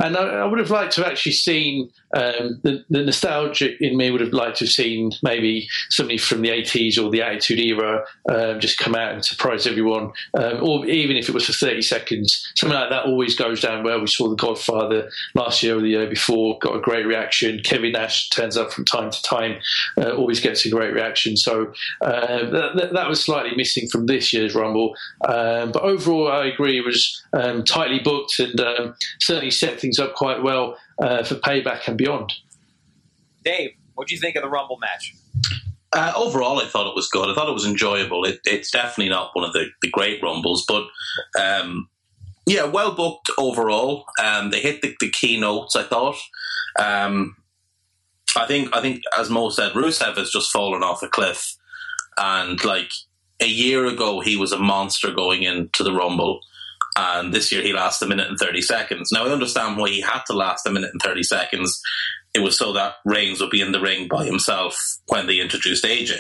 and 0.01 0.15
I, 0.15 0.21
I, 0.21 0.45
would 0.45 0.59
have 0.59 0.71
liked 0.71 0.93
to 0.93 1.03
have 1.03 1.11
actually 1.11 1.33
seen 1.33 1.91
um, 2.13 2.59
the, 2.63 2.83
the, 2.89 3.03
nostalgia 3.03 3.81
in 3.83 3.95
me 3.95 4.11
would 4.11 4.21
have 4.21 4.33
liked 4.33 4.57
to 4.57 4.65
have 4.65 4.71
seen 4.71 5.11
maybe 5.23 5.67
somebody 5.89 6.17
from 6.17 6.41
the 6.41 6.49
80s 6.49 7.01
or 7.01 7.09
the 7.09 7.21
Attitude 7.21 7.59
Era 7.59 8.03
um, 8.29 8.59
just 8.59 8.77
come 8.77 8.95
out 8.95 9.13
and 9.13 9.23
surprise 9.23 9.65
everyone, 9.65 10.11
um, 10.33 10.61
or 10.61 10.85
even 10.85 11.15
if 11.15 11.29
it 11.29 11.33
was 11.33 11.45
for 11.45 11.53
30 11.53 11.81
seconds. 11.81 12.51
Something 12.55 12.77
like 12.77 12.89
that 12.89 13.05
always 13.05 13.35
goes 13.35 13.61
down 13.61 13.83
well. 13.83 14.01
We 14.01 14.07
saw 14.07 14.29
The 14.29 14.35
Godfather 14.35 15.09
last 15.35 15.63
year 15.63 15.77
or 15.77 15.81
the 15.81 15.89
year 15.89 16.09
before, 16.09 16.59
got 16.59 16.75
a 16.75 16.81
great 16.81 17.05
reaction. 17.05 17.61
Kevin 17.63 17.93
Nash 17.93 18.29
turns 18.29 18.57
up 18.57 18.71
from 18.71 18.83
time 18.83 19.09
to 19.09 19.21
time, 19.21 19.59
uh, 19.97 20.11
always 20.11 20.41
gets 20.41 20.65
a 20.65 20.69
great 20.69 20.93
reaction. 20.93 21.37
So 21.37 21.71
uh, 22.01 22.49
that, 22.49 22.89
that, 22.93 23.09
was 23.09 23.23
slightly 23.23 23.55
missing 23.55 23.87
from 23.89 24.05
this 24.05 24.33
year's 24.33 24.55
Rumble. 24.55 24.95
Um, 25.27 25.71
but 25.71 25.81
overall, 25.81 26.31
I 26.31 26.45
agree, 26.45 26.77
it 26.77 26.85
was 26.85 27.23
um, 27.33 27.63
tightly 27.63 27.99
booked 27.99 28.39
and 28.39 28.93
certainly 29.19 29.51
set 29.51 29.79
things 29.79 29.99
up 29.99 30.15
quite 30.15 30.43
well 30.43 30.77
uh, 31.01 31.23
for 31.23 31.35
payback 31.35 31.87
and 31.87 31.97
beyond. 31.97 32.33
Dave, 33.43 33.71
what 33.95 34.07
do 34.07 34.15
you 34.15 34.21
think 34.21 34.35
of 34.35 34.43
the 34.43 34.49
Rumble 34.49 34.77
match? 34.79 35.15
Uh, 35.93 36.13
overall, 36.15 36.59
I 36.61 36.65
thought 36.65 36.87
it 36.87 36.95
was 36.95 37.09
good. 37.09 37.29
I 37.29 37.35
thought 37.35 37.49
it 37.49 37.53
was 37.53 37.65
enjoyable. 37.65 38.23
It, 38.23 38.39
it's 38.45 38.71
definitely 38.71 39.09
not 39.09 39.31
one 39.33 39.43
of 39.43 39.53
the, 39.53 39.67
the 39.81 39.89
great 39.89 40.23
Rumbles, 40.23 40.65
but 40.65 40.85
um, 41.39 41.89
yeah, 42.45 42.63
well 42.63 42.93
booked 42.93 43.29
overall. 43.37 44.05
Um, 44.23 44.51
they 44.51 44.61
hit 44.61 44.81
the, 44.81 44.95
the 44.99 45.09
key 45.09 45.39
notes. 45.39 45.75
I 45.75 45.83
thought. 45.83 46.17
Um, 46.79 47.35
I 48.37 48.45
think 48.45 48.73
I 48.73 48.79
think 48.79 49.03
as 49.17 49.29
Mo 49.29 49.49
said, 49.49 49.73
Rusev 49.73 50.15
has 50.15 50.31
just 50.31 50.51
fallen 50.51 50.83
off 50.83 51.03
a 51.03 51.09
cliff, 51.09 51.55
and 52.17 52.63
like 52.63 52.91
a 53.41 53.47
year 53.47 53.85
ago, 53.85 54.21
he 54.21 54.37
was 54.37 54.53
a 54.53 54.57
monster 54.57 55.11
going 55.11 55.43
into 55.43 55.83
the 55.83 55.93
Rumble 55.93 56.41
and 56.95 57.33
this 57.33 57.51
year 57.51 57.61
he 57.61 57.73
lasted 57.73 58.05
a 58.05 58.09
minute 58.09 58.27
and 58.29 58.37
30 58.37 58.61
seconds. 58.61 59.11
Now, 59.11 59.25
I 59.25 59.31
understand 59.31 59.77
why 59.77 59.89
he 59.89 60.01
had 60.01 60.21
to 60.27 60.33
last 60.33 60.65
a 60.65 60.71
minute 60.71 60.91
and 60.91 61.01
30 61.01 61.23
seconds. 61.23 61.81
It 62.33 62.39
was 62.39 62.57
so 62.57 62.73
that 62.73 62.95
Reigns 63.05 63.41
would 63.41 63.49
be 63.49 63.61
in 63.61 63.71
the 63.71 63.81
ring 63.81 64.07
by 64.09 64.25
himself 64.25 64.77
when 65.07 65.27
they 65.27 65.39
introduced 65.39 65.85
AJ. 65.85 66.17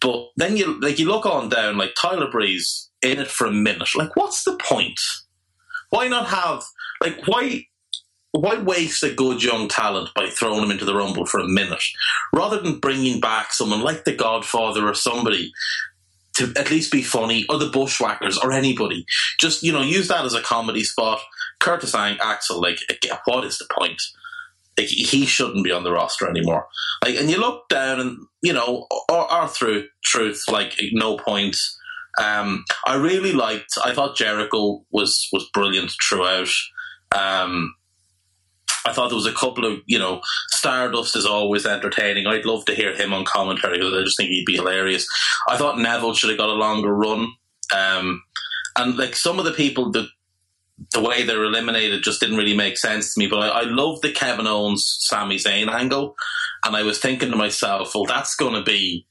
But 0.00 0.28
then 0.36 0.56
you 0.56 0.80
like 0.80 0.98
you 0.98 1.08
look 1.08 1.26
on 1.26 1.48
down 1.48 1.76
like 1.76 1.94
Tyler 2.00 2.30
Breeze 2.30 2.88
in 3.02 3.18
it 3.18 3.28
for 3.28 3.46
a 3.46 3.52
minute. 3.52 3.88
Like, 3.96 4.14
what's 4.14 4.44
the 4.44 4.56
point? 4.56 5.00
Why 5.90 6.06
not 6.08 6.28
have 6.28 6.62
like 7.00 7.26
why 7.26 7.64
why 8.32 8.58
waste 8.58 9.02
a 9.02 9.12
good 9.12 9.42
young 9.42 9.68
talent 9.68 10.10
by 10.14 10.28
throwing 10.28 10.62
him 10.62 10.70
into 10.70 10.84
the 10.84 10.94
rumble 10.94 11.26
for 11.26 11.40
a 11.40 11.48
minute 11.48 11.82
rather 12.32 12.60
than 12.60 12.78
bringing 12.78 13.20
back 13.20 13.52
someone 13.52 13.80
like 13.80 14.04
the 14.04 14.14
Godfather 14.14 14.86
or 14.86 14.94
somebody 14.94 15.52
to 16.38 16.52
at 16.56 16.70
least 16.70 16.92
be 16.92 17.02
funny, 17.02 17.44
or 17.48 17.58
the 17.58 17.68
Bushwhackers, 17.70 18.38
or 18.38 18.52
anybody. 18.52 19.04
Just 19.38 19.62
you 19.62 19.72
know, 19.72 19.82
use 19.82 20.08
that 20.08 20.24
as 20.24 20.34
a 20.34 20.40
comedy 20.40 20.84
spot. 20.84 21.20
Curtis 21.60 21.94
Ang, 21.94 22.18
Axel, 22.22 22.60
like, 22.60 22.78
what 23.24 23.44
is 23.44 23.58
the 23.58 23.66
point? 23.76 24.00
Like, 24.76 24.86
he 24.86 25.26
shouldn't 25.26 25.64
be 25.64 25.72
on 25.72 25.82
the 25.82 25.90
roster 25.90 26.30
anymore. 26.30 26.68
Like, 27.04 27.16
and 27.16 27.28
you 27.28 27.38
look 27.38 27.68
down, 27.68 28.00
and 28.00 28.18
you 28.42 28.52
know, 28.52 28.86
or, 29.08 29.32
or 29.32 29.48
through 29.48 29.88
truth, 30.04 30.44
like, 30.48 30.80
no 30.92 31.16
point. 31.16 31.56
Um, 32.22 32.64
I 32.86 32.94
really 32.94 33.32
liked. 33.32 33.76
I 33.84 33.92
thought 33.92 34.16
Jericho 34.16 34.84
was 34.90 35.28
was 35.32 35.48
brilliant 35.52 35.92
throughout. 36.08 36.50
Um, 37.16 37.74
I 38.86 38.92
thought 38.92 39.08
there 39.08 39.16
was 39.16 39.26
a 39.26 39.32
couple 39.32 39.64
of, 39.64 39.80
you 39.86 39.98
know, 39.98 40.20
Stardust 40.50 41.16
is 41.16 41.26
always 41.26 41.66
entertaining. 41.66 42.26
I'd 42.26 42.46
love 42.46 42.64
to 42.66 42.74
hear 42.74 42.94
him 42.94 43.12
on 43.12 43.24
commentary 43.24 43.78
because 43.78 43.94
I 43.94 44.04
just 44.04 44.16
think 44.16 44.30
he'd 44.30 44.44
be 44.46 44.56
hilarious. 44.56 45.06
I 45.48 45.56
thought 45.56 45.78
Neville 45.78 46.14
should 46.14 46.30
have 46.30 46.38
got 46.38 46.48
a 46.48 46.52
longer 46.52 46.94
run. 46.94 47.28
Um, 47.74 48.22
and 48.76 48.96
like 48.96 49.16
some 49.16 49.38
of 49.38 49.44
the 49.44 49.52
people, 49.52 49.90
the 49.90 50.08
the 50.92 51.02
way 51.02 51.24
they're 51.24 51.42
eliminated 51.44 52.04
just 52.04 52.20
didn't 52.20 52.36
really 52.36 52.56
make 52.56 52.78
sense 52.78 53.14
to 53.14 53.18
me. 53.18 53.26
But 53.26 53.38
I, 53.38 53.48
I 53.48 53.62
love 53.62 54.00
the 54.00 54.12
Kevin 54.12 54.46
Owens 54.46 54.96
Sami 55.00 55.36
Zayn 55.36 55.68
angle, 55.68 56.14
and 56.64 56.76
I 56.76 56.82
was 56.82 56.98
thinking 56.98 57.30
to 57.30 57.36
myself, 57.36 57.94
well, 57.94 58.04
that's 58.04 58.36
going 58.36 58.54
to 58.54 58.62
be 58.62 59.06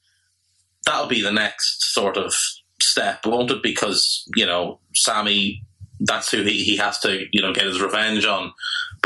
that'll 0.85 1.07
be 1.07 1.21
the 1.21 1.31
next 1.31 1.93
sort 1.93 2.17
of 2.17 2.33
step, 2.81 3.25
won't 3.25 3.51
it? 3.51 3.61
Because 3.61 4.23
you 4.35 4.45
know, 4.45 4.79
Sami, 4.95 5.63
that's 5.99 6.31
who 6.31 6.43
he, 6.43 6.63
he 6.63 6.77
has 6.77 6.99
to 6.99 7.25
you 7.31 7.41
know 7.41 7.53
get 7.53 7.65
his 7.65 7.81
revenge 7.81 8.25
on. 8.25 8.53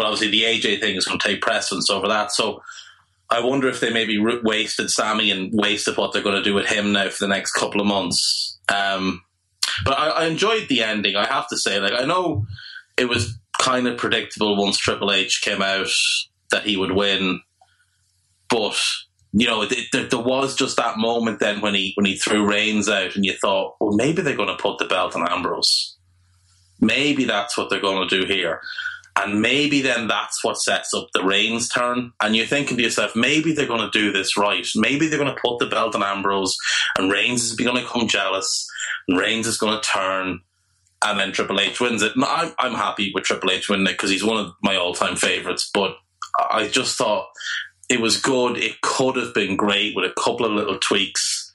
But 0.02 0.08
obviously, 0.08 0.32
the 0.32 0.46
AJ 0.46 0.80
thing 0.80 0.96
is 0.96 1.06
going 1.06 1.20
to 1.20 1.28
take 1.28 1.42
precedence 1.42 1.92
over 1.92 2.08
that. 2.08 2.32
So 2.32 2.64
I 3.30 3.40
wonder 3.40 3.70
if 3.70 3.82
they 3.82 3.94
maybe 3.94 4.18
wasted 4.18 4.90
Sami 4.90 5.30
and 5.30 5.52
wasted 5.54 5.96
what 5.96 6.12
they're 6.12 6.24
going 6.24 6.38
to 6.38 6.44
do 6.44 6.56
with 6.56 6.66
him 6.66 6.92
now 6.92 7.08
for 7.10 7.24
the 7.24 7.28
next 7.28 7.52
couple 7.52 7.80
of 7.80 7.86
months. 7.86 8.58
Um, 8.68 9.22
but 9.86 10.00
I, 10.00 10.08
I, 10.08 10.26
enjoyed 10.26 10.70
the 10.70 10.82
ending. 10.82 11.16
I 11.16 11.28
have 11.28 11.48
to 11.50 11.58
say, 11.58 11.80
like 11.80 11.94
I 11.94 12.06
know 12.06 12.48
it 12.98 13.08
was 13.08 13.38
kind 13.60 13.88
of 13.88 14.00
predictable 14.00 14.58
once 14.58 14.80
Triple 14.80 15.12
H 15.12 15.42
came 15.44 15.62
out 15.62 15.92
that 16.50 16.64
he 16.64 16.78
would 16.78 16.94
win, 16.94 17.42
but 18.50 18.82
you 19.34 19.46
know, 19.46 19.62
it, 19.62 19.72
it, 19.72 20.10
there 20.10 20.20
was 20.20 20.56
just 20.56 20.78
that 20.78 20.98
moment 20.98 21.40
then 21.40 21.62
when 21.62 21.76
he 21.76 21.92
when 21.94 22.08
he 22.08 22.16
threw 22.16 22.50
Reigns 22.50 22.90
out, 22.90 23.16
and 23.16 23.24
you 23.24 23.34
thought, 23.34 23.76
well, 23.80 23.96
maybe 23.96 24.24
they're 24.24 24.36
going 24.36 24.50
to 24.50 24.62
put 24.62 24.80
the 24.80 24.86
belt 24.86 25.16
on 25.16 25.28
Ambrose. 25.28 25.96
Maybe 26.80 27.26
that's 27.26 27.56
what 27.56 27.70
they're 27.70 27.80
going 27.80 28.10
to 28.10 28.20
do 28.20 28.26
here. 28.26 28.62
And 29.16 29.42
maybe 29.42 29.82
then 29.82 30.08
that's 30.08 30.44
what 30.44 30.58
sets 30.58 30.94
up 30.94 31.08
the 31.14 31.24
Reigns 31.24 31.68
turn. 31.70 32.14
And 32.22 32.36
you're 32.36 32.46
thinking 32.46 32.78
to 32.78 32.84
yourself, 32.84 33.16
maybe 33.16 33.54
they're 33.54 33.68
going 33.68 33.90
to 33.90 33.98
do 34.00 34.12
this 34.12 34.38
right. 34.38 34.66
Maybe 34.76 35.08
they're 35.08 35.20
going 35.20 35.34
to 35.36 35.42
put 35.42 35.60
the 35.60 35.68
belt 35.68 35.96
on 35.96 36.04
Ambrose, 36.04 36.56
and 36.98 37.12
Reigns 37.12 37.44
is 37.44 37.56
going 37.56 37.76
to 37.82 37.88
come 37.90 38.08
jealous, 38.08 38.68
and 39.08 39.18
Reigns 39.20 39.48
is 39.48 39.58
going 39.58 39.80
to 39.80 39.88
turn. 39.88 40.40
and 41.04 41.20
then 41.20 41.32
Triple 41.32 41.60
H 41.60 41.80
wins 41.80 42.02
it. 42.04 42.16
And 42.16 42.24
I'm 42.26 42.54
I'm 42.60 42.74
happy 42.74 43.12
with 43.14 43.24
Triple 43.24 43.52
H 43.52 43.70
winning 43.70 43.88
it 43.88 43.94
because 43.94 44.10
he's 44.10 44.24
one 44.24 44.38
of 44.38 44.54
my 44.62 44.76
all 44.76 44.94
time 44.94 45.16
favorites. 45.16 45.70
But 45.74 45.96
I 46.40 46.68
just 46.68 46.98
thought 46.98 47.28
it 47.90 48.00
was 48.02 48.18
good. 48.22 48.58
It 48.58 48.82
could 48.82 49.16
have 49.18 49.34
been 49.34 49.58
great 49.58 49.96
with 49.96 50.06
a 50.10 50.22
couple 50.22 50.46
of 50.46 50.54
little 50.54 50.78
tweaks 50.80 51.52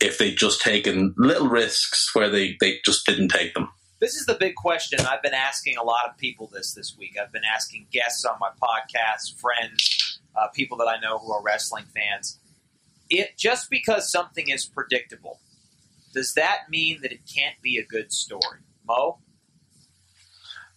if 0.00 0.18
they'd 0.18 0.36
just 0.36 0.60
taken 0.60 1.14
little 1.16 1.48
risks 1.48 2.14
where 2.14 2.30
they, 2.30 2.56
they 2.60 2.78
just 2.84 3.04
didn't 3.06 3.28
take 3.28 3.54
them. 3.54 3.68
This 4.00 4.14
is 4.14 4.26
the 4.26 4.34
big 4.34 4.54
question. 4.54 5.00
I've 5.00 5.22
been 5.22 5.34
asking 5.34 5.76
a 5.76 5.82
lot 5.82 6.08
of 6.08 6.16
people 6.16 6.48
this 6.52 6.72
this 6.72 6.96
week. 6.96 7.16
I've 7.20 7.32
been 7.32 7.42
asking 7.44 7.88
guests 7.90 8.24
on 8.24 8.38
my 8.38 8.50
podcast, 8.50 9.40
friends, 9.40 10.20
uh, 10.36 10.46
people 10.48 10.78
that 10.78 10.86
I 10.86 11.00
know 11.00 11.18
who 11.18 11.32
are 11.32 11.42
wrestling 11.42 11.86
fans. 11.94 12.38
It 13.10 13.36
just 13.36 13.70
because 13.70 14.10
something 14.10 14.48
is 14.48 14.64
predictable, 14.66 15.40
does 16.14 16.34
that 16.34 16.70
mean 16.70 17.00
that 17.02 17.12
it 17.12 17.20
can't 17.32 17.60
be 17.60 17.76
a 17.76 17.84
good 17.84 18.12
story? 18.12 18.60
Mo? 18.86 19.18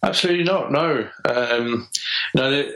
Absolutely 0.02 0.42
not. 0.42 0.72
No. 0.72 1.08
Um, 1.24 1.88
no, 2.34 2.72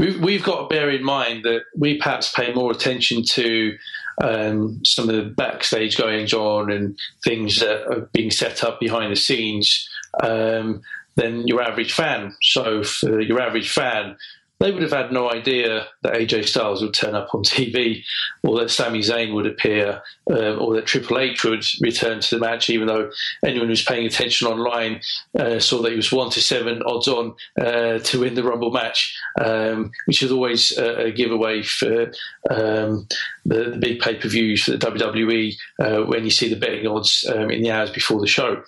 we've, 0.00 0.20
we've 0.20 0.42
got 0.42 0.62
to 0.62 0.74
bear 0.74 0.90
in 0.90 1.04
mind 1.04 1.44
that 1.44 1.62
we 1.76 1.98
perhaps 1.98 2.32
pay 2.32 2.52
more 2.52 2.72
attention 2.72 3.22
to 3.22 3.76
um, 4.22 4.80
some 4.84 5.08
of 5.08 5.14
the 5.14 5.30
backstage 5.30 5.96
goings 5.96 6.32
on 6.32 6.70
and 6.70 6.98
things 7.24 7.60
that 7.60 7.86
are 7.92 8.08
being 8.12 8.30
set 8.30 8.62
up 8.62 8.80
behind 8.80 9.12
the 9.12 9.16
scenes 9.16 9.88
um, 10.22 10.82
than 11.16 11.46
your 11.46 11.62
average 11.62 11.92
fan. 11.92 12.34
So, 12.42 12.82
for 12.82 13.20
your 13.20 13.40
average 13.40 13.70
fan, 13.70 14.16
they 14.60 14.70
would 14.70 14.82
have 14.82 14.92
had 14.92 15.12
no 15.12 15.30
idea 15.30 15.86
that 16.02 16.14
AJ 16.14 16.46
Styles 16.46 16.80
would 16.80 16.94
turn 16.94 17.14
up 17.14 17.34
on 17.34 17.42
TV, 17.42 18.02
or 18.42 18.58
that 18.60 18.70
Sami 18.70 19.00
Zayn 19.00 19.34
would 19.34 19.46
appear, 19.46 20.00
uh, 20.30 20.54
or 20.56 20.74
that 20.74 20.86
Triple 20.86 21.18
H 21.18 21.44
would 21.44 21.64
return 21.80 22.20
to 22.20 22.34
the 22.34 22.40
match. 22.40 22.70
Even 22.70 22.86
though 22.86 23.10
anyone 23.44 23.68
who's 23.68 23.84
paying 23.84 24.06
attention 24.06 24.46
online 24.46 25.00
uh, 25.38 25.58
saw 25.58 25.82
that 25.82 25.90
he 25.90 25.96
was 25.96 26.12
one 26.12 26.30
to 26.30 26.40
seven 26.40 26.82
odds 26.84 27.08
on 27.08 27.34
uh, 27.60 27.98
to 27.98 28.20
win 28.20 28.34
the 28.34 28.44
Rumble 28.44 28.70
match, 28.70 29.16
um, 29.40 29.90
which 30.06 30.22
is 30.22 30.30
always 30.30 30.76
a, 30.78 31.06
a 31.06 31.12
giveaway 31.12 31.62
for 31.62 32.12
um, 32.50 33.08
the, 33.44 33.70
the, 33.70 33.78
big 33.78 34.00
pay 34.00 34.14
per 34.14 34.28
views 34.28 34.64
for 34.64 34.72
the 34.72 34.78
WWE 34.78 35.54
uh, 35.80 36.06
when 36.06 36.24
you 36.24 36.30
see 36.30 36.48
the 36.48 36.58
betting 36.58 36.86
odds 36.86 37.28
um, 37.28 37.50
in 37.50 37.62
the 37.62 37.70
hours 37.70 37.90
before 37.90 38.20
the 38.20 38.26
show. 38.26 38.62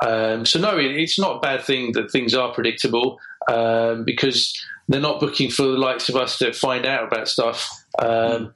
Um, 0.00 0.46
so 0.46 0.60
no, 0.60 0.78
it, 0.78 0.92
it's 0.92 1.18
not 1.18 1.36
a 1.36 1.40
bad 1.40 1.64
thing 1.64 1.92
that 1.92 2.10
things 2.10 2.34
are 2.34 2.52
predictable 2.52 3.18
um, 3.48 4.04
because 4.04 4.54
they're 4.88 5.00
not 5.00 5.20
booking 5.20 5.50
for 5.50 5.62
the 5.62 5.78
likes 5.78 6.08
of 6.08 6.16
us 6.16 6.38
to 6.38 6.52
find 6.52 6.86
out 6.86 7.04
about 7.04 7.28
stuff. 7.28 7.84
Um, 7.98 8.54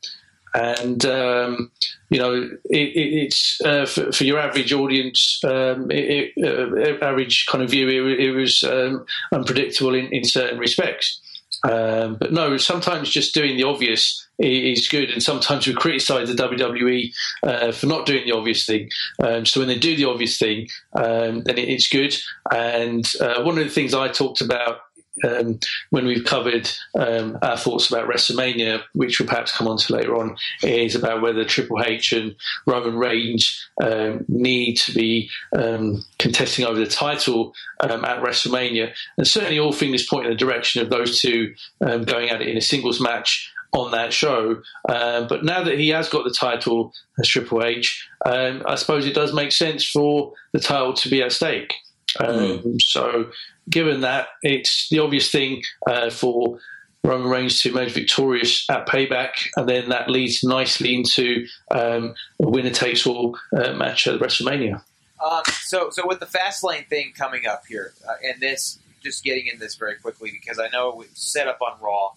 and 0.55 1.05
um, 1.07 1.71
you 2.11 2.19
know, 2.19 2.35
it, 2.35 2.77
it, 2.77 3.25
it's 3.25 3.61
uh, 3.65 3.87
for, 3.87 4.13
for, 4.13 4.25
your 4.25 4.39
average 4.39 4.73
audience, 4.73 5.41
um, 5.45 5.91
it, 5.91 6.33
uh, 6.43 7.05
average 7.05 7.47
kind 7.47 7.65
of 7.65 7.71
view. 7.71 7.89
It, 7.89 8.33
was 8.33 8.63
um, 8.63 9.07
unpredictable 9.33 9.95
in, 9.95 10.13
in, 10.13 10.25
certain 10.25 10.59
respects. 10.59 11.22
Um, 11.65 12.17
but 12.17 12.33
no, 12.33 12.57
sometimes 12.57 13.11
just 13.11 13.35
doing 13.35 13.57
the 13.57 13.65
obvious 13.65 14.27
is 14.39 14.89
good, 14.89 15.11
and 15.11 15.23
sometimes 15.23 15.67
we 15.67 15.75
criticise 15.75 16.29
the 16.29 16.35
WWE 16.35 17.15
uh, 17.45 17.73
for 17.73 17.87
not 17.87 18.07
doing 18.07 18.25
the 18.25 18.33
obvious 18.33 18.67
thing. 18.67 18.91
Um, 19.23 19.47
so 19.47 19.61
when 19.61 19.69
they 19.69 19.79
do 19.79 19.97
the 19.97 20.07
obvious 20.07 20.39
thing, 20.39 20.69
um, 20.95 21.43
then 21.45 21.59
it's 21.59 21.89
good. 21.89 22.17
And 22.51 23.09
uh, 23.21 23.43
one 23.43 23.59
of 23.59 23.65
the 23.65 23.71
things 23.71 23.95
I 23.95 24.09
talked 24.09 24.41
about 24.41 24.79
um, 25.25 25.59
when 25.91 26.07
we've 26.07 26.25
covered 26.25 26.71
um, 26.95 27.39
our 27.43 27.57
thoughts 27.57 27.91
about 27.91 28.09
WrestleMania, 28.09 28.83
which 28.95 29.19
we'll 29.19 29.29
perhaps 29.29 29.57
come 29.57 29.69
on 29.69 29.77
to 29.79 29.93
later 29.93 30.17
on, 30.17 30.37
is 30.63 30.95
about 30.95 31.23
whether 31.23 31.45
Triple 31.45 31.83
H 31.85 32.13
and 32.13 32.35
Roman 32.67 32.97
Reigns 32.97 33.69
um, 33.83 34.25
need 34.29 34.77
to 34.79 34.93
be 34.93 35.31
um, 35.57 36.03
contesting 36.19 36.65
over 36.65 36.79
the 36.79 36.87
title 36.87 37.55
um, 37.81 38.05
at 38.05 38.23
WrestleMania. 38.23 38.93
And 39.17 39.27
certainly 39.27 39.59
all 39.59 39.73
things 39.73 40.07
point 40.07 40.27
in 40.27 40.33
the 40.33 40.37
direction 40.37 40.83
of 40.83 40.91
those 40.91 41.21
two 41.21 41.55
um, 41.81 42.05
going 42.05 42.31
at 42.31 42.43
it 42.43 42.49
in 42.49 42.57
a 42.57 42.63
singles 42.63 43.01
match 43.01 43.53
on 43.73 43.91
that 43.93 44.13
show. 44.13 44.63
but 44.87 45.45
now 45.45 45.63
that 45.65 45.79
he 45.79 45.89
has 45.89 46.09
got 46.09 46.25
the 46.25 46.31
title 46.31 46.93
as 47.19 47.27
Triple 47.27 47.65
H, 47.65 48.07
I 48.25 48.75
suppose 48.75 49.07
it 49.07 49.15
does 49.15 49.33
make 49.33 49.51
sense 49.51 49.89
for 49.89 50.35
the 50.53 50.61
title 50.61 50.93
to 50.93 51.09
be 51.09 51.23
at 51.23 51.33
stake. 51.33 51.73
Mm. 52.19 52.81
So 52.81 53.31
given 53.69 54.01
that 54.01 54.29
it's 54.43 54.89
the 54.91 54.99
obvious 54.99 55.31
thing 55.31 55.63
uh, 55.87 56.11
for 56.11 56.59
Roman 57.05 57.29
Reigns 57.29 57.59
to 57.61 57.71
emerge 57.71 57.93
victorious 57.93 58.69
at 58.71 58.87
Payback, 58.87 59.49
and 59.57 59.69
then 59.69 59.89
that 59.89 60.09
leads 60.09 60.45
nicely 60.45 60.95
into 60.95 61.47
um, 61.71 62.15
a 62.41 62.49
winner 62.49 62.71
takes 62.71 63.07
all 63.07 63.37
uh, 63.57 63.73
match 63.73 64.07
at 64.07 64.21
WrestleMania. 64.21 64.83
Um, 65.25 65.43
so, 65.63 65.91
so 65.91 66.07
with 66.07 66.21
the 66.21 66.27
Fastlane 66.27 66.87
thing 66.89 67.13
coming 67.17 67.47
up 67.47 67.65
here, 67.69 67.93
uh, 68.09 68.15
and 68.25 68.41
this, 68.41 68.79
just 69.03 69.25
getting 69.25 69.49
in 69.49 69.59
this 69.59 69.75
very 69.75 69.97
quickly 69.97 70.31
because 70.31 70.61
I 70.61 70.69
know 70.69 70.95
we 70.97 71.07
set 71.15 71.49
up 71.49 71.59
on 71.61 71.81
Raw. 71.81 72.11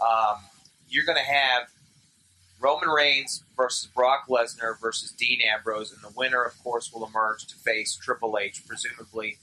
Um, 0.00 0.36
you're 0.90 1.04
going 1.04 1.18
to 1.18 1.24
have 1.24 1.68
Roman 2.60 2.88
Reigns 2.88 3.44
versus 3.56 3.86
Brock 3.86 4.26
Lesnar 4.28 4.80
versus 4.80 5.12
Dean 5.12 5.40
Ambrose, 5.40 5.92
and 5.92 6.02
the 6.02 6.16
winner, 6.16 6.42
of 6.42 6.60
course, 6.62 6.92
will 6.92 7.06
emerge 7.06 7.46
to 7.46 7.56
face 7.56 7.94
Triple 7.94 8.38
H, 8.38 8.66
presumably 8.66 9.38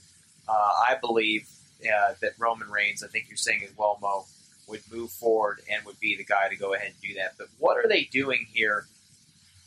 uh, 0.48 0.72
I 0.88 0.96
believe 1.00 1.48
uh, 1.82 2.14
that 2.20 2.32
Roman 2.38 2.70
Reigns, 2.70 3.02
I 3.02 3.08
think 3.08 3.26
you're 3.28 3.36
saying 3.36 3.62
as 3.64 3.76
well, 3.76 3.98
Mo, 4.00 4.26
would 4.68 4.80
move 4.92 5.10
forward 5.10 5.60
and 5.70 5.84
would 5.84 6.00
be 6.00 6.16
the 6.16 6.24
guy 6.24 6.48
to 6.48 6.56
go 6.56 6.74
ahead 6.74 6.88
and 6.88 7.00
do 7.00 7.14
that. 7.14 7.34
But 7.38 7.48
what 7.58 7.76
are 7.76 7.88
they 7.88 8.04
doing 8.04 8.46
here 8.52 8.86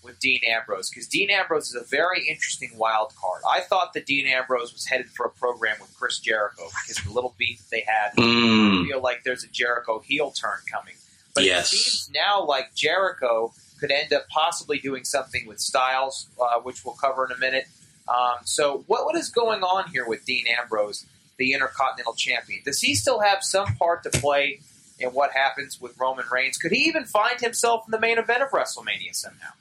with 0.03 0.19
Dean 0.19 0.41
Ambrose? 0.47 0.89
Because 0.89 1.07
Dean 1.07 1.29
Ambrose 1.29 1.69
is 1.69 1.75
a 1.75 1.85
very 1.85 2.27
interesting 2.27 2.71
wild 2.77 3.13
card. 3.15 3.41
I 3.49 3.61
thought 3.61 3.93
that 3.93 4.05
Dean 4.05 4.27
Ambrose 4.27 4.73
was 4.73 4.85
headed 4.85 5.07
for 5.07 5.25
a 5.25 5.29
program 5.29 5.77
with 5.79 5.95
Chris 5.97 6.19
Jericho 6.19 6.67
because 6.85 7.03
the 7.03 7.11
little 7.11 7.35
beef 7.37 7.59
that 7.59 7.69
they 7.71 7.85
had. 7.87 8.13
Mm. 8.17 8.83
I 8.83 8.87
feel 8.87 9.01
like 9.01 9.23
there's 9.23 9.43
a 9.43 9.49
Jericho 9.49 9.99
heel 9.99 10.31
turn 10.31 10.59
coming. 10.71 10.95
But 11.39 11.45
yes. 11.45 11.73
it 11.73 11.77
seems 11.77 12.11
now 12.13 12.45
like 12.45 12.75
Jericho 12.75 13.53
could 13.79 13.91
end 13.91 14.11
up 14.13 14.27
possibly 14.29 14.79
doing 14.79 15.05
something 15.05 15.47
with 15.47 15.59
Styles, 15.59 16.27
uh, 16.39 16.59
which 16.59 16.83
we'll 16.83 16.95
cover 16.95 17.25
in 17.25 17.31
a 17.31 17.37
minute. 17.37 17.65
Um, 18.07 18.37
so, 18.43 18.83
what, 18.87 19.05
what 19.05 19.15
is 19.15 19.29
going 19.29 19.63
on 19.63 19.89
here 19.91 20.07
with 20.07 20.25
Dean 20.25 20.45
Ambrose, 20.47 21.05
the 21.37 21.53
Intercontinental 21.53 22.13
Champion? 22.15 22.61
Does 22.65 22.81
he 22.81 22.95
still 22.95 23.21
have 23.21 23.43
some 23.43 23.75
part 23.75 24.03
to 24.03 24.09
play 24.09 24.59
in 24.99 25.09
what 25.09 25.31
happens 25.31 25.79
with 25.79 25.97
Roman 25.97 26.25
Reigns? 26.31 26.57
Could 26.57 26.71
he 26.71 26.79
even 26.85 27.05
find 27.05 27.39
himself 27.39 27.85
in 27.87 27.91
the 27.91 27.99
main 27.99 28.17
event 28.17 28.43
of 28.43 28.49
WrestleMania 28.49 29.13
somehow? 29.13 29.51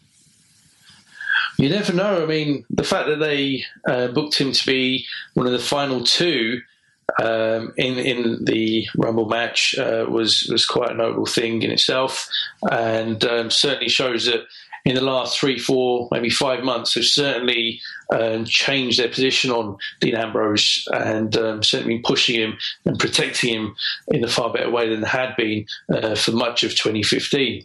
You 1.58 1.68
never 1.68 1.92
know. 1.92 2.22
I 2.22 2.26
mean, 2.26 2.64
the 2.70 2.84
fact 2.84 3.08
that 3.08 3.16
they 3.16 3.64
uh, 3.86 4.08
booked 4.08 4.38
him 4.38 4.52
to 4.52 4.66
be 4.66 5.06
one 5.34 5.46
of 5.46 5.52
the 5.52 5.58
final 5.58 6.04
two 6.04 6.62
um, 7.22 7.72
in 7.76 7.98
in 7.98 8.44
the 8.44 8.86
Rumble 8.96 9.28
match 9.28 9.76
uh, 9.78 10.06
was 10.08 10.48
was 10.50 10.66
quite 10.66 10.90
a 10.90 10.94
notable 10.94 11.26
thing 11.26 11.62
in 11.62 11.70
itself, 11.70 12.28
and 12.70 13.24
um, 13.24 13.50
certainly 13.50 13.88
shows 13.88 14.26
that 14.26 14.44
in 14.84 14.94
the 14.94 15.02
last 15.02 15.38
three, 15.38 15.58
four, 15.58 16.08
maybe 16.10 16.30
five 16.30 16.64
months 16.64 16.94
have 16.94 17.04
certainly 17.04 17.80
um, 18.10 18.44
changed 18.46 18.98
their 18.98 19.08
position 19.08 19.50
on 19.50 19.76
Dean 20.00 20.14
Ambrose 20.14 20.86
and 20.92 21.36
um, 21.36 21.62
certainly 21.62 21.96
been 21.96 22.02
pushing 22.02 22.40
him 22.40 22.56
and 22.86 22.98
protecting 22.98 23.54
him 23.54 23.76
in 24.08 24.24
a 24.24 24.28
far 24.28 24.50
better 24.50 24.70
way 24.70 24.88
than 24.88 25.02
had 25.02 25.36
been 25.36 25.66
uh, 25.92 26.14
for 26.14 26.32
much 26.32 26.64
of 26.64 26.70
2015. 26.70 27.64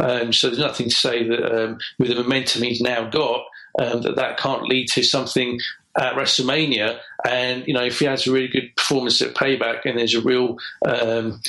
Um, 0.00 0.32
so 0.32 0.48
there's 0.48 0.58
nothing 0.58 0.88
to 0.88 0.94
say 0.94 1.26
that 1.28 1.44
um, 1.44 1.78
with 1.98 2.08
the 2.08 2.16
momentum 2.16 2.62
he's 2.62 2.80
now 2.80 3.08
got, 3.08 3.44
um, 3.78 4.02
that 4.02 4.16
that 4.16 4.38
can't 4.38 4.64
lead 4.64 4.88
to 4.88 5.02
something 5.02 5.60
at 5.98 6.14
WrestleMania. 6.14 6.98
And 7.28 7.66
you 7.66 7.74
know, 7.74 7.84
if 7.84 7.98
he 7.98 8.06
has 8.06 8.26
a 8.26 8.32
really 8.32 8.48
good 8.48 8.74
performance 8.76 9.20
at 9.22 9.34
Payback, 9.34 9.84
and 9.84 9.98
there's 9.98 10.14
a 10.14 10.20
real 10.20 10.58
um, 10.86 11.40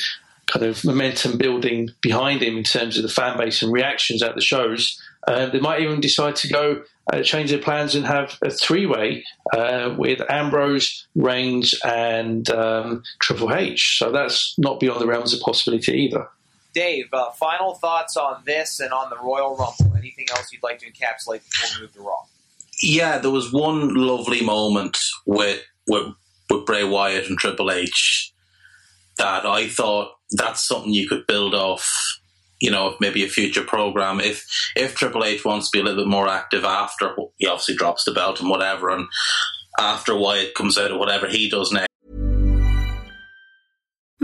kind 0.48 0.66
of 0.66 0.84
momentum 0.86 1.38
building 1.38 1.89
behind 2.02 2.41
him 2.41 2.58
in 2.58 2.64
terms 2.64 2.98
of 2.98 3.04
the 3.04 3.10
fan 3.10 3.38
base 3.38 3.62
and 3.62 3.72
reactions 3.72 4.22
at 4.22 4.36
the 4.36 4.41
shows, 4.41 5.02
uh, 5.28 5.48
they 5.48 5.60
might 5.60 5.82
even 5.82 6.00
decide 6.00 6.36
to 6.38 6.48
go 6.48 6.84
uh, 7.12 7.22
change 7.22 7.52
their 7.52 7.60
plans 7.60 7.96
and 7.96 8.06
have 8.06 8.38
a 8.43 8.50
three-way 8.50 9.24
uh, 9.54 9.93
with 9.98 10.22
Ambrose, 10.30 11.08
Reigns, 11.16 11.76
and 11.84 12.50
um, 12.50 13.04
Triple 13.20 13.54
H. 13.54 13.98
So 14.00 14.12
that's 14.12 14.56
not 14.58 14.80
beyond 14.80 15.02
the 15.02 15.08
realms 15.08 15.34
of 15.34 15.39
possibility 15.41 15.93
either. 15.93 16.28
Dave, 16.74 17.08
uh, 17.14 17.32
final 17.32 17.74
thoughts 17.76 18.18
on 18.18 18.41
this 18.46 18.80
and 18.80 18.91
on 18.91 19.10
the 19.10 19.18
Royal 19.18 19.56
Rumble. 19.56 19.96
Anything 19.98 20.28
else 20.32 20.52
you'd 20.52 20.64
like 20.64 20.80
to 20.80 20.91
encapsulate 20.91 21.41
before 21.50 21.70
we 21.76 21.82
move 21.84 21.93
to 21.93 22.02
Raw? 22.02 22.26
Yeah, 22.82 23.17
there 23.17 23.32
was 23.32 23.51
one 23.51 23.93
lovely 23.93 24.41
moment 24.41 24.97
with 25.26 25.61
with, 25.88 26.07
with 26.49 26.65
Bray 26.65 26.84
Wyatt 26.84 27.30
and 27.30 27.38
Triple 27.38 27.71
H 27.71 28.34
that 29.17 29.45
I 29.45 29.67
thought 29.67 30.11
that's 30.32 30.67
something 30.67 30.93
you 30.93 31.07
could 31.07 31.28
build 31.28 31.53
off 31.53 32.19
you 32.59 32.71
know, 32.71 32.95
maybe 32.99 33.23
a 33.23 33.28
future 33.28 33.63
program. 33.63 34.19
If 34.19 34.45
if 34.76 34.95
Triple 34.95 35.23
H 35.23 35.43
wants 35.45 35.69
to 35.69 35.78
be 35.78 35.82
a 35.82 35.84
little 35.84 36.03
bit 36.03 36.09
more 36.09 36.28
active 36.28 36.63
after 36.63 37.15
he 37.38 37.47
obviously 37.47 37.76
drops 37.76 38.05
the 38.05 38.11
belt 38.11 38.39
and 38.39 38.49
whatever, 38.49 38.89
and 38.89 39.07
after 39.78 40.17
Wyatt 40.17 40.55
comes 40.55 40.78
out 40.78 40.91
of 40.91 40.97
whatever 40.97 41.28
he 41.28 41.49
does 41.49 41.71
next. 41.71 41.89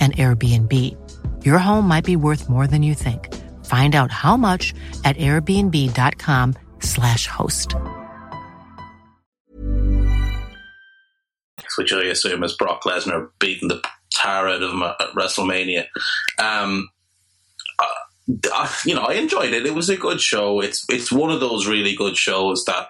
an 0.00 0.12
Airbnb. 0.12 0.96
Your 1.44 1.58
home 1.58 1.88
might 1.88 2.04
be 2.04 2.14
worth 2.14 2.48
more 2.48 2.68
than 2.68 2.84
you 2.84 2.94
think. 2.94 3.34
Find 3.64 3.94
out 3.94 4.12
how 4.12 4.36
much 4.36 4.74
at 5.04 5.16
airbnb.com/slash 5.16 7.26
host. 7.26 7.74
Which 11.76 11.92
I 11.92 12.04
assume 12.04 12.44
is 12.44 12.56
Brock 12.56 12.84
Lesnar 12.84 13.28
beating 13.38 13.68
the 13.68 13.82
tar 14.14 14.48
out 14.48 14.62
of 14.62 14.70
him 14.70 14.82
at 14.82 14.96
WrestleMania. 15.16 15.86
Um, 16.38 16.88
uh, 18.52 18.68
you 18.84 18.94
know, 18.94 19.02
I 19.02 19.14
enjoyed 19.14 19.52
it. 19.52 19.66
It 19.66 19.74
was 19.74 19.88
a 19.88 19.96
good 19.96 20.20
show. 20.20 20.60
It's 20.60 20.84
it's 20.88 21.10
one 21.10 21.30
of 21.30 21.40
those 21.40 21.66
really 21.66 21.94
good 21.94 22.16
shows 22.16 22.64
that 22.66 22.88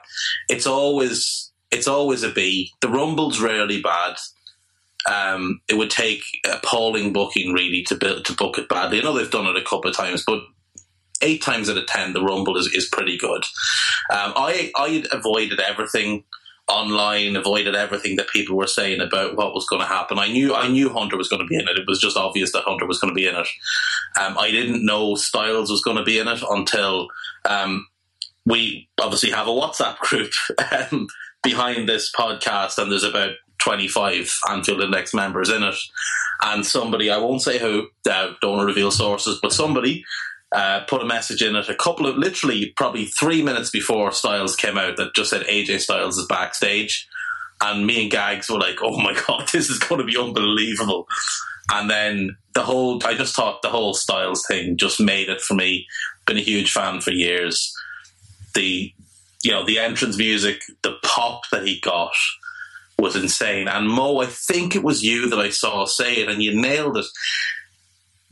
it's 0.48 0.66
always 0.66 1.52
it's 1.70 1.86
always 1.86 2.22
a 2.22 2.30
B. 2.30 2.72
The 2.80 2.88
Rumble's 2.88 3.40
rarely 3.40 3.80
bad. 3.80 4.16
Um, 5.06 5.60
it 5.68 5.74
would 5.74 5.90
take 5.90 6.22
appalling 6.50 7.12
booking 7.12 7.52
really 7.52 7.82
to 7.84 7.94
build, 7.94 8.24
to 8.26 8.34
book 8.34 8.58
it 8.58 8.68
badly. 8.68 8.98
I 8.98 9.02
know 9.02 9.16
they've 9.16 9.30
done 9.30 9.46
it 9.46 9.56
a 9.56 9.62
couple 9.62 9.88
of 9.88 9.96
times, 9.96 10.24
but 10.26 10.40
eight 11.22 11.42
times 11.42 11.70
out 11.70 11.78
of 11.78 11.86
ten, 11.86 12.12
the 12.12 12.22
Rumble 12.22 12.56
is, 12.56 12.72
is 12.74 12.88
pretty 12.88 13.16
good. 13.16 13.44
Um, 14.10 14.32
I 14.36 14.72
I 14.76 15.04
avoided 15.12 15.60
everything 15.60 16.24
online, 16.68 17.34
avoided 17.34 17.74
everything 17.74 18.16
that 18.16 18.28
people 18.28 18.56
were 18.56 18.66
saying 18.66 19.00
about 19.00 19.36
what 19.36 19.54
was 19.54 19.66
going 19.66 19.80
to 19.80 19.88
happen. 19.88 20.18
I 20.18 20.28
knew 20.28 20.54
I 20.54 20.68
knew 20.68 20.90
Hunter 20.90 21.16
was 21.16 21.28
going 21.28 21.40
to 21.40 21.48
be 21.48 21.56
in 21.56 21.68
it. 21.68 21.78
It 21.78 21.88
was 21.88 22.00
just 22.00 22.16
obvious 22.16 22.52
that 22.52 22.64
Hunter 22.64 22.86
was 22.86 23.00
going 23.00 23.10
to 23.10 23.18
be 23.18 23.26
in 23.26 23.34
it. 23.34 23.48
Um, 24.20 24.36
I 24.38 24.50
didn't 24.50 24.84
know 24.84 25.14
Styles 25.14 25.70
was 25.70 25.82
going 25.82 25.96
to 25.96 26.04
be 26.04 26.18
in 26.18 26.28
it 26.28 26.42
until 26.48 27.08
um, 27.48 27.86
we 28.44 28.88
obviously 29.00 29.30
have 29.30 29.48
a 29.48 29.50
WhatsApp 29.50 29.98
group 29.98 30.32
um, 30.92 31.08
behind 31.42 31.88
this 31.88 32.12
podcast, 32.12 32.78
and 32.78 32.92
there's 32.92 33.04
about 33.04 33.32
25 33.58 34.38
Anfield 34.50 34.82
Index 34.82 35.14
members 35.14 35.50
in 35.50 35.62
it. 35.62 35.76
And 36.42 36.64
somebody, 36.64 37.10
I 37.10 37.18
won't 37.18 37.42
say 37.42 37.58
who, 37.58 37.88
uh, 38.08 38.32
don't 38.40 38.64
reveal 38.64 38.90
sources, 38.90 39.38
but 39.42 39.52
somebody 39.52 40.04
uh, 40.52 40.80
put 40.88 41.02
a 41.02 41.06
message 41.06 41.42
in 41.42 41.56
it 41.56 41.68
a 41.68 41.74
couple 41.74 42.06
of, 42.06 42.16
literally, 42.16 42.72
probably 42.76 43.06
three 43.06 43.42
minutes 43.42 43.70
before 43.70 44.12
Styles 44.12 44.56
came 44.56 44.78
out 44.78 44.96
that 44.96 45.14
just 45.14 45.30
said 45.30 45.42
AJ 45.42 45.80
Styles 45.80 46.16
is 46.16 46.26
backstage. 46.26 47.08
And 47.60 47.86
me 47.86 48.02
and 48.02 48.10
Gags 48.10 48.48
were 48.48 48.58
like, 48.58 48.78
oh 48.82 48.98
my 48.98 49.20
God, 49.26 49.48
this 49.52 49.68
is 49.68 49.78
going 49.78 50.00
to 50.00 50.06
be 50.06 50.16
unbelievable. 50.16 51.08
And 51.70 51.90
then 51.90 52.36
the 52.54 52.62
whole, 52.62 53.00
I 53.04 53.14
just 53.14 53.34
thought 53.34 53.62
the 53.62 53.68
whole 53.68 53.94
Styles 53.94 54.46
thing 54.46 54.76
just 54.76 55.00
made 55.00 55.28
it 55.28 55.40
for 55.40 55.54
me. 55.54 55.86
Been 56.26 56.38
a 56.38 56.40
huge 56.40 56.72
fan 56.72 57.00
for 57.00 57.10
years. 57.10 57.74
The, 58.54 58.92
you 59.42 59.50
know, 59.50 59.66
the 59.66 59.78
entrance 59.78 60.16
music, 60.16 60.62
the 60.82 60.96
pop 61.02 61.42
that 61.50 61.66
he 61.66 61.78
got, 61.80 62.14
was 62.98 63.16
insane. 63.16 63.68
And 63.68 63.88
Mo, 63.88 64.18
I 64.18 64.26
think 64.26 64.74
it 64.74 64.82
was 64.82 65.02
you 65.02 65.28
that 65.30 65.38
I 65.38 65.50
saw 65.50 65.84
say 65.84 66.16
it, 66.16 66.28
and 66.28 66.42
you 66.42 66.60
nailed 66.60 66.96
it. 66.96 67.06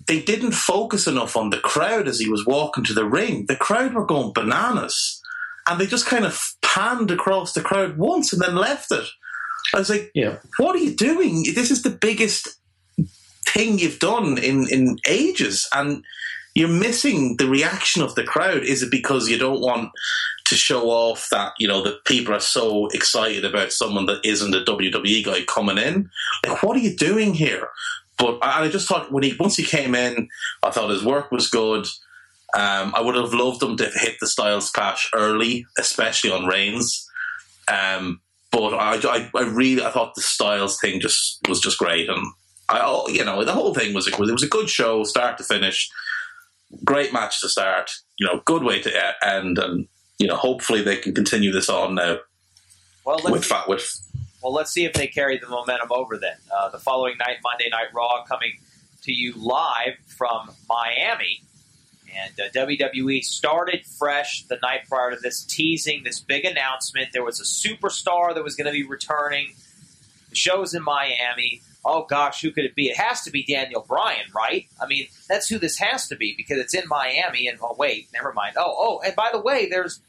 They 0.06 0.20
didn't 0.20 0.52
focus 0.52 1.06
enough 1.06 1.36
on 1.36 1.50
the 1.50 1.58
crowd 1.58 2.06
as 2.08 2.18
he 2.18 2.28
was 2.28 2.46
walking 2.46 2.84
to 2.84 2.94
the 2.94 3.04
ring. 3.04 3.46
The 3.46 3.56
crowd 3.56 3.94
were 3.94 4.06
going 4.06 4.32
bananas, 4.32 5.20
and 5.68 5.80
they 5.80 5.86
just 5.86 6.06
kind 6.06 6.24
of 6.24 6.54
panned 6.62 7.10
across 7.10 7.52
the 7.52 7.60
crowd 7.60 7.96
once 7.96 8.32
and 8.32 8.42
then 8.42 8.56
left 8.56 8.92
it. 8.92 9.04
I 9.74 9.78
was 9.78 9.90
like, 9.90 10.10
Yeah. 10.14 10.38
"What 10.58 10.76
are 10.76 10.80
you 10.80 10.94
doing? 10.94 11.44
This 11.54 11.70
is 11.70 11.82
the 11.82 11.90
biggest 11.90 12.48
thing 13.46 13.78
you've 13.78 13.98
done 13.98 14.38
in 14.38 14.68
in 14.68 14.98
ages, 15.08 15.68
and." 15.72 16.04
You're 16.57 16.68
missing 16.68 17.36
the 17.36 17.48
reaction 17.48 18.02
of 18.02 18.14
the 18.14 18.24
crowd. 18.24 18.64
Is 18.64 18.82
it 18.82 18.90
because 18.90 19.28
you 19.28 19.36
don't 19.36 19.61
want 19.61 19.92
to 20.46 20.54
show 20.54 20.90
off 20.90 21.28
that 21.30 21.52
you 21.59 21.66
know 21.68 21.82
that 21.82 22.04
people 22.04 22.34
are 22.34 22.40
so 22.40 22.86
excited 22.88 23.44
about 23.44 23.72
someone 23.72 24.07
that 24.07 24.24
isn't 24.24 24.54
a 24.54 24.64
WWE 24.64 25.24
guy 25.24 25.42
coming 25.44 25.76
in. 25.76 26.09
Like, 26.46 26.62
what 26.62 26.76
are 26.76 26.80
you 26.80 26.96
doing 26.96 27.34
here? 27.34 27.68
But 28.16 28.38
I, 28.42 28.68
just 28.68 28.88
thought 28.88 29.12
when 29.12 29.24
he 29.24 29.36
once 29.38 29.57
he 29.57 29.64
came 29.64 29.94
in, 29.94 30.28
I 30.62 30.70
thought 30.70 30.90
his 30.90 31.04
work 31.04 31.30
was 31.30 31.50
good. 31.50 31.86
Um, 32.57 32.94
I 32.96 33.02
would 33.02 33.16
have 33.16 33.34
loved 33.34 33.62
him 33.62 33.76
to 33.76 33.90
hit 33.94 34.16
the 34.20 34.26
Styles 34.26 34.70
Clash 34.70 35.11
early, 35.14 35.66
especially 35.78 36.30
on 36.30 36.46
Reigns. 36.46 37.07
Um, 37.68 38.20
but 38.50 38.72
I, 38.72 38.94
I, 39.02 39.30
I 39.34 39.42
really, 39.42 39.84
I 39.84 39.90
thought 39.90 40.14
the 40.14 40.22
Styles 40.22 40.80
thing 40.80 41.00
just 41.00 41.40
was 41.48 41.61
just 41.61 41.76
great, 41.76 42.09
and 42.09 42.24
I, 42.68 42.80
oh, 42.82 43.09
you 43.09 43.24
know, 43.24 43.44
the 43.44 43.52
whole 43.52 43.74
thing 43.74 43.92
was 43.92 44.07
it 44.07 44.18
was 44.18 44.42
a 44.42 44.48
good 44.48 44.70
show, 44.70 45.02
start 45.04 45.36
to 45.38 45.44
finish. 45.44 45.90
Great 46.84 47.12
match 47.12 47.40
to 47.40 47.48
start, 47.48 47.90
you 48.18 48.26
know, 48.26 48.42
good 48.44 48.62
way 48.62 48.80
to 48.80 49.26
end, 49.26 49.58
and 49.58 49.86
you 50.18 50.26
know, 50.26 50.36
hopefully 50.36 50.82
they 50.82 50.96
can 50.96 51.14
continue 51.14 51.52
this 51.52 51.68
on 51.68 51.94
now 51.94 52.18
Well, 53.04 53.16
let's 53.16 53.30
with 53.30 53.44
fat 53.44 53.68
with 53.68 53.88
Well, 54.42 54.52
let's 54.52 54.72
see 54.72 54.84
if 54.84 54.92
they 54.92 55.06
carry 55.06 55.38
the 55.38 55.48
momentum 55.48 55.88
over 55.90 56.16
then. 56.16 56.36
Uh, 56.54 56.70
the 56.70 56.78
following 56.78 57.16
night, 57.18 57.38
Monday 57.42 57.68
Night 57.70 57.92
Raw, 57.94 58.24
coming 58.24 58.52
to 59.02 59.12
you 59.12 59.34
live 59.36 59.94
from 60.06 60.50
Miami. 60.68 61.42
And 62.16 62.32
uh, 62.40 62.48
WWE 62.50 63.22
started 63.22 63.84
fresh 63.86 64.44
the 64.44 64.58
night 64.62 64.88
prior 64.88 65.10
to 65.10 65.16
this, 65.20 65.44
teasing 65.44 66.02
this 66.04 66.20
big 66.20 66.44
announcement. 66.44 67.08
There 67.12 67.24
was 67.24 67.40
a 67.40 67.44
superstar 67.44 68.34
that 68.34 68.42
was 68.42 68.56
going 68.56 68.66
to 68.66 68.72
be 68.72 68.84
returning. 68.84 69.52
The 70.30 70.36
show's 70.36 70.74
in 70.74 70.82
Miami. 70.82 71.62
Oh 71.89 72.05
gosh, 72.05 72.43
who 72.43 72.51
could 72.51 72.64
it 72.64 72.74
be? 72.74 72.89
It 72.89 72.97
has 72.97 73.22
to 73.22 73.30
be 73.30 73.45
Daniel 73.45 73.84
Bryan, 73.87 74.26
right? 74.34 74.66
I 74.82 74.87
mean, 74.87 75.07
that's 75.28 75.49
who 75.49 75.59
this 75.59 75.78
has 75.78 76.09
to 76.09 76.16
be 76.16 76.34
because 76.37 76.59
it's 76.59 76.74
in 76.74 76.82
Miami. 76.89 77.47
And 77.47 77.59
oh 77.62 77.76
wait, 77.78 78.09
never 78.12 78.32
mind. 78.32 78.57
Oh 78.59 78.74
oh, 78.76 79.01
and 79.07 79.14
by 79.14 79.30
the 79.32 79.41
way, 79.41 79.68
there's 79.70 80.01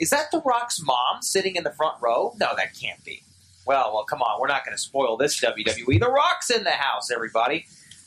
is 0.00 0.10
that 0.10 0.30
The 0.32 0.40
Rock's 0.40 0.82
mom 0.82 1.22
sitting 1.22 1.54
in 1.56 1.62
the 1.62 1.72
front 1.72 1.96
row? 2.00 2.34
No, 2.40 2.48
that 2.56 2.74
can't 2.74 3.04
be. 3.04 3.22
Well, 3.66 3.92
well, 3.94 4.04
come 4.04 4.22
on, 4.22 4.40
we're 4.40 4.48
not 4.48 4.64
going 4.64 4.76
to 4.76 4.82
spoil 4.82 5.16
this 5.16 5.38
WWE. 5.40 6.00
The 6.00 6.10
Rock's 6.10 6.50
in 6.50 6.64
the 6.64 6.70
house, 6.70 7.10
everybody. 7.10 7.66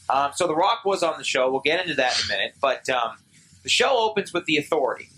Um, 0.09 0.31
so 0.35 0.47
The 0.47 0.55
Rock 0.55 0.83
was 0.83 1.03
on 1.03 1.17
the 1.17 1.23
show. 1.23 1.49
We'll 1.49 1.61
get 1.61 1.79
into 1.79 1.93
that 1.95 2.19
in 2.19 2.25
a 2.25 2.27
minute. 2.27 2.55
But 2.59 2.89
um, 2.89 3.17
the 3.61 3.69
show 3.69 3.97
opens 3.99 4.33
with 4.33 4.45
the 4.45 4.57
Authority, 4.57 5.09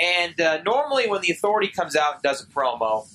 and 0.00 0.38
uh, 0.40 0.62
normally 0.62 1.08
when 1.08 1.22
the 1.22 1.32
Authority 1.32 1.68
comes 1.68 1.96
out 1.96 2.14
and 2.14 2.22
does 2.22 2.42
a 2.42 2.46
promo, 2.46 3.06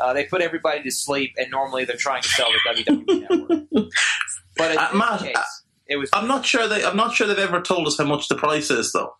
uh, 0.00 0.12
they 0.12 0.24
put 0.24 0.42
everybody 0.42 0.82
to 0.82 0.90
sleep, 0.90 1.34
and 1.36 1.50
normally 1.50 1.84
they're 1.84 1.96
trying 1.96 2.22
to 2.22 2.28
sell 2.28 2.48
the 2.52 2.84
WWE 2.84 3.20
network. 3.28 3.88
But 4.56 4.76
Uh, 4.76 4.88
Matt, 4.94 5.20
case, 5.20 5.36
uh, 5.36 5.42
it 5.86 5.96
was. 5.96 6.10
I'm 6.12 6.28
not 6.28 6.44
sure 6.44 6.68
they 6.68 6.84
I'm 6.84 6.96
not 6.96 7.14
sure 7.14 7.26
they've 7.26 7.38
ever 7.38 7.62
told 7.62 7.86
us 7.86 7.96
how 7.96 8.04
much 8.04 8.28
the 8.28 8.34
price 8.34 8.70
is 8.70 8.92
though. 8.92 9.14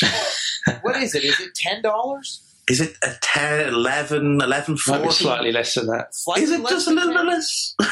what 0.82 0.96
is 0.96 1.14
it? 1.14 1.22
Is 1.24 1.38
it 1.38 1.54
ten 1.54 1.82
dollars? 1.82 2.42
is 2.68 2.80
it 2.80 2.96
a 3.02 3.10
10, 3.20 3.68
11, 3.74 4.40
11, 4.40 4.74
Might 4.86 4.98
be 4.98 5.02
14? 5.02 5.10
slightly 5.10 5.52
less 5.52 5.74
than 5.74 5.88
that. 5.88 6.14
Slightly 6.14 6.44
Is 6.44 6.50
it 6.52 6.68
just 6.68 6.86
a 6.86 6.92
little 6.92 7.12
bit 7.12 7.24
less? 7.24 7.74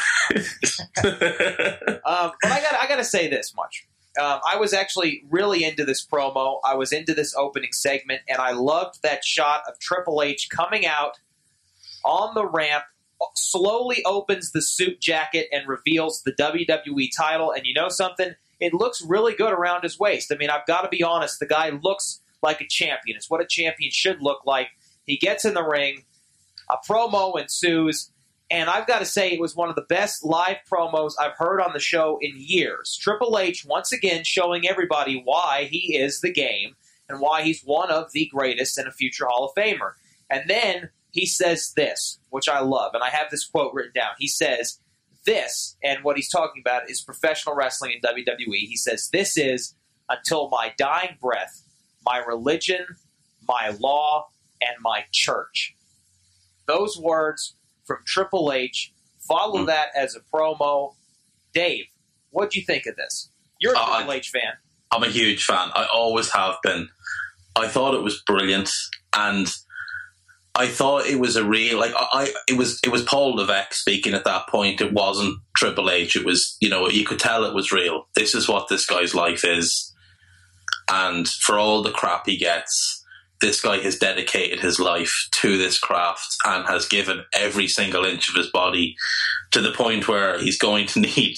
Um, 2.03 2.31
but 2.41 2.51
I 2.51 2.61
got 2.61 2.73
I 2.79 2.87
got 2.87 2.95
to 2.97 3.03
say 3.03 3.29
this 3.29 3.53
much. 3.55 3.85
Um, 4.19 4.39
I 4.49 4.57
was 4.57 4.73
actually 4.73 5.23
really 5.29 5.63
into 5.63 5.85
this 5.85 6.05
promo. 6.05 6.59
I 6.65 6.75
was 6.75 6.91
into 6.91 7.13
this 7.13 7.33
opening 7.35 7.71
segment, 7.71 8.21
and 8.27 8.39
I 8.39 8.51
loved 8.51 9.01
that 9.03 9.23
shot 9.23 9.61
of 9.67 9.79
Triple 9.79 10.21
H 10.21 10.49
coming 10.49 10.85
out 10.85 11.17
on 12.03 12.35
the 12.35 12.45
ramp, 12.45 12.83
slowly 13.35 14.03
opens 14.05 14.51
the 14.51 14.61
suit 14.61 14.99
jacket 14.99 15.47
and 15.51 15.67
reveals 15.67 16.23
the 16.23 16.33
WWE 16.33 17.09
title. 17.15 17.51
And 17.51 17.65
you 17.65 17.73
know 17.73 17.89
something? 17.89 18.33
It 18.59 18.73
looks 18.73 19.01
really 19.01 19.33
good 19.35 19.53
around 19.53 19.83
his 19.83 19.99
waist. 19.99 20.31
I 20.31 20.37
mean, 20.37 20.49
I've 20.49 20.65
got 20.65 20.81
to 20.81 20.89
be 20.89 21.03
honest. 21.03 21.39
The 21.39 21.47
guy 21.47 21.69
looks 21.69 22.21
like 22.41 22.61
a 22.61 22.67
champion. 22.67 23.17
It's 23.17 23.29
what 23.29 23.41
a 23.41 23.47
champion 23.47 23.91
should 23.91 24.21
look 24.21 24.45
like. 24.45 24.69
He 25.05 25.17
gets 25.17 25.45
in 25.45 25.53
the 25.53 25.63
ring. 25.63 26.05
A 26.69 26.77
promo 26.87 27.39
ensues. 27.39 28.11
And 28.49 28.69
I've 28.69 28.87
got 28.87 28.99
to 28.99 29.05
say, 29.05 29.31
it 29.31 29.39
was 29.39 29.55
one 29.55 29.69
of 29.69 29.75
the 29.75 29.85
best 29.87 30.25
live 30.25 30.57
promos 30.71 31.13
I've 31.19 31.37
heard 31.37 31.61
on 31.61 31.73
the 31.73 31.79
show 31.79 32.17
in 32.21 32.33
years. 32.35 32.97
Triple 33.01 33.39
H, 33.39 33.65
once 33.65 33.91
again, 33.91 34.23
showing 34.25 34.67
everybody 34.67 35.21
why 35.23 35.69
he 35.71 35.95
is 35.95 36.19
the 36.19 36.31
game 36.31 36.75
and 37.07 37.21
why 37.21 37.43
he's 37.43 37.61
one 37.61 37.89
of 37.89 38.11
the 38.11 38.29
greatest 38.31 38.77
and 38.77 38.87
a 38.87 38.91
future 38.91 39.25
Hall 39.25 39.45
of 39.45 39.55
Famer. 39.55 39.93
And 40.29 40.49
then 40.49 40.89
he 41.11 41.25
says 41.25 41.73
this, 41.75 42.19
which 42.29 42.47
I 42.49 42.59
love, 42.61 42.93
and 42.93 43.03
I 43.03 43.09
have 43.09 43.29
this 43.29 43.45
quote 43.45 43.73
written 43.73 43.91
down. 43.93 44.11
He 44.17 44.27
says, 44.27 44.79
This, 45.25 45.75
and 45.83 46.03
what 46.03 46.15
he's 46.15 46.29
talking 46.29 46.61
about 46.65 46.89
is 46.89 47.01
professional 47.01 47.55
wrestling 47.55 47.91
in 47.93 48.01
WWE. 48.01 48.67
He 48.67 48.75
says, 48.77 49.09
This 49.11 49.37
is, 49.37 49.75
until 50.09 50.49
my 50.49 50.73
dying 50.77 51.17
breath, 51.21 51.63
my 52.05 52.17
religion, 52.17 52.85
my 53.47 53.75
law, 53.79 54.29
and 54.61 54.75
my 54.81 55.05
church. 55.11 55.75
Those 56.67 56.97
words 56.97 57.55
from 57.85 57.97
Triple 58.05 58.51
H. 58.51 58.93
Follow 59.27 59.61
Mm. 59.63 59.67
that 59.67 59.89
as 59.95 60.15
a 60.15 60.19
promo. 60.19 60.95
Dave, 61.53 61.85
what 62.31 62.49
do 62.51 62.59
you 62.59 62.65
think 62.65 62.85
of 62.85 62.95
this? 62.95 63.29
You're 63.59 63.73
a 63.73 63.77
Uh, 63.79 63.97
Triple 63.97 64.13
H 64.13 64.29
fan. 64.29 64.53
I'm 64.91 65.03
a 65.03 65.09
huge 65.09 65.45
fan. 65.45 65.71
I 65.75 65.85
always 65.93 66.31
have 66.31 66.55
been. 66.63 66.89
I 67.55 67.67
thought 67.67 67.93
it 67.93 68.01
was 68.03 68.21
brilliant, 68.21 68.71
and 69.13 69.51
I 70.53 70.67
thought 70.67 71.05
it 71.05 71.19
was 71.19 71.35
a 71.35 71.45
real 71.45 71.79
like 71.79 71.93
I. 71.95 72.33
It 72.47 72.57
was 72.57 72.79
it 72.83 72.89
was 72.89 73.03
Paul 73.03 73.35
Levesque 73.35 73.73
speaking 73.73 74.13
at 74.13 74.25
that 74.25 74.47
point. 74.47 74.81
It 74.81 74.93
wasn't 74.93 75.39
Triple 75.55 75.89
H. 75.89 76.15
It 76.15 76.25
was 76.25 76.57
you 76.59 76.69
know 76.69 76.89
you 76.89 77.05
could 77.05 77.19
tell 77.19 77.45
it 77.45 77.55
was 77.55 77.71
real. 77.71 78.07
This 78.15 78.35
is 78.35 78.49
what 78.49 78.67
this 78.67 78.85
guy's 78.85 79.15
life 79.15 79.45
is, 79.45 79.93
and 80.89 81.27
for 81.27 81.57
all 81.57 81.81
the 81.81 81.91
crap 81.91 82.25
he 82.25 82.37
gets, 82.37 83.03
this 83.39 83.61
guy 83.61 83.79
has 83.79 83.97
dedicated 83.97 84.59
his 84.59 84.79
life 84.79 85.27
to 85.35 85.57
this 85.57 85.79
craft 85.79 86.35
and 86.45 86.67
has 86.67 86.85
given 86.85 87.23
every 87.33 87.67
single 87.67 88.03
inch 88.03 88.27
of 88.27 88.35
his 88.35 88.49
body 88.49 88.97
to 89.51 89.61
the 89.61 89.71
point 89.71 90.07
where 90.07 90.37
he's 90.37 90.57
going 90.57 90.87
to 90.87 90.99
need 91.17 91.37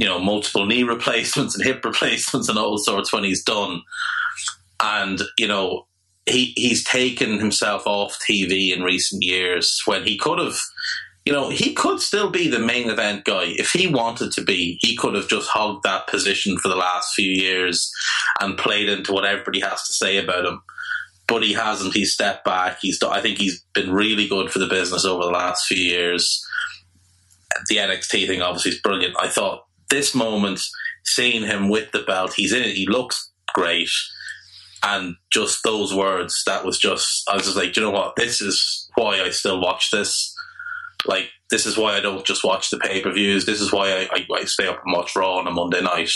you 0.00 0.06
know, 0.06 0.18
multiple 0.18 0.66
knee 0.66 0.82
replacements 0.82 1.54
and 1.54 1.64
hip 1.64 1.84
replacements 1.84 2.48
and 2.48 2.58
all 2.58 2.78
sorts 2.78 3.12
when 3.12 3.24
he's 3.24 3.44
done. 3.44 3.82
And, 4.82 5.20
you 5.36 5.46
know, 5.46 5.86
he 6.26 6.52
he's 6.56 6.84
taken 6.84 7.38
himself 7.38 7.86
off 7.86 8.18
TV 8.28 8.74
in 8.74 8.82
recent 8.82 9.24
years 9.24 9.80
when 9.86 10.04
he 10.04 10.16
could 10.18 10.38
have 10.38 10.60
you 11.24 11.32
know, 11.32 11.50
he 11.50 11.74
could 11.74 12.00
still 12.00 12.30
be 12.30 12.48
the 12.48 12.58
main 12.58 12.88
event 12.88 13.24
guy. 13.24 13.44
If 13.56 13.72
he 13.72 13.86
wanted 13.86 14.32
to 14.32 14.42
be, 14.42 14.78
he 14.80 14.96
could 14.96 15.14
have 15.14 15.28
just 15.28 15.48
hogged 15.50 15.82
that 15.82 16.06
position 16.06 16.56
for 16.56 16.68
the 16.68 16.76
last 16.76 17.14
few 17.14 17.30
years 17.30 17.92
and 18.40 18.56
played 18.56 18.88
into 18.88 19.12
what 19.12 19.26
everybody 19.26 19.60
has 19.60 19.86
to 19.86 19.92
say 19.92 20.16
about 20.16 20.46
him. 20.46 20.62
But 21.28 21.42
he 21.42 21.52
hasn't. 21.52 21.94
He's 21.94 22.14
stepped 22.14 22.44
back. 22.44 22.78
He's. 22.80 23.00
I 23.02 23.20
think 23.20 23.38
he's 23.38 23.62
been 23.74 23.92
really 23.92 24.26
good 24.26 24.50
for 24.50 24.58
the 24.58 24.66
business 24.66 25.04
over 25.04 25.22
the 25.22 25.30
last 25.30 25.66
few 25.66 25.76
years. 25.76 26.44
The 27.68 27.76
NXT 27.76 28.26
thing 28.26 28.42
obviously 28.42 28.72
is 28.72 28.80
brilliant. 28.80 29.14
I 29.20 29.28
thought 29.28 29.66
this 29.90 30.14
moment, 30.14 30.60
seeing 31.04 31.42
him 31.42 31.68
with 31.68 31.92
the 31.92 32.02
belt, 32.02 32.32
he's 32.34 32.52
in 32.52 32.62
it. 32.62 32.74
He 32.74 32.86
looks 32.86 33.30
great, 33.54 33.90
and 34.82 35.16
just 35.30 35.62
those 35.62 35.94
words. 35.94 36.42
That 36.46 36.64
was 36.64 36.78
just. 36.78 37.28
I 37.28 37.34
was 37.34 37.44
just 37.44 37.56
like, 37.56 37.76
you 37.76 37.82
know 37.82 37.90
what? 37.90 38.16
This 38.16 38.40
is 38.40 38.88
why 38.94 39.20
I 39.20 39.30
still 39.30 39.60
watch 39.60 39.90
this. 39.90 40.34
Like, 41.06 41.30
this 41.50 41.66
is 41.66 41.76
why 41.76 41.96
I 41.96 42.00
don't 42.00 42.26
just 42.26 42.44
watch 42.44 42.70
the 42.70 42.78
pay 42.78 43.00
per 43.00 43.12
views. 43.12 43.46
This 43.46 43.60
is 43.60 43.72
why 43.72 43.90
I, 43.90 44.08
I, 44.12 44.26
I 44.40 44.44
stay 44.44 44.66
up 44.66 44.82
and 44.84 44.94
watch 44.94 45.16
Raw 45.16 45.38
on 45.38 45.46
a 45.46 45.50
Monday 45.50 45.80
night 45.80 46.12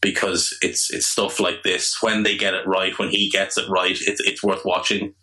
because 0.00 0.56
it's 0.62 0.92
it's 0.92 1.06
stuff 1.06 1.40
like 1.40 1.62
this. 1.62 1.96
When 2.00 2.22
they 2.22 2.36
get 2.36 2.54
it 2.54 2.66
right, 2.66 2.98
when 2.98 3.10
he 3.10 3.30
gets 3.30 3.58
it 3.58 3.68
right, 3.68 3.96
it's 4.00 4.20
it's 4.20 4.42
worth 4.42 4.64
watching. 4.64 5.14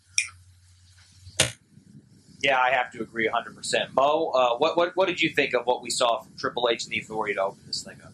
Yeah, 2.40 2.60
I 2.60 2.70
have 2.70 2.92
to 2.92 3.02
agree 3.02 3.28
100%. 3.28 3.94
Mo, 3.94 4.30
uh, 4.30 4.56
what, 4.58 4.76
what 4.76 4.92
what 4.94 5.08
did 5.08 5.20
you 5.20 5.30
think 5.30 5.54
of 5.54 5.66
what 5.66 5.82
we 5.82 5.90
saw 5.90 6.20
from 6.20 6.32
Triple 6.38 6.68
H 6.70 6.84
and 6.84 6.92
the 6.92 7.00
Authority 7.00 7.34
to 7.34 7.42
open 7.42 7.58
this 7.66 7.82
thing 7.82 7.96
up? 8.04 8.12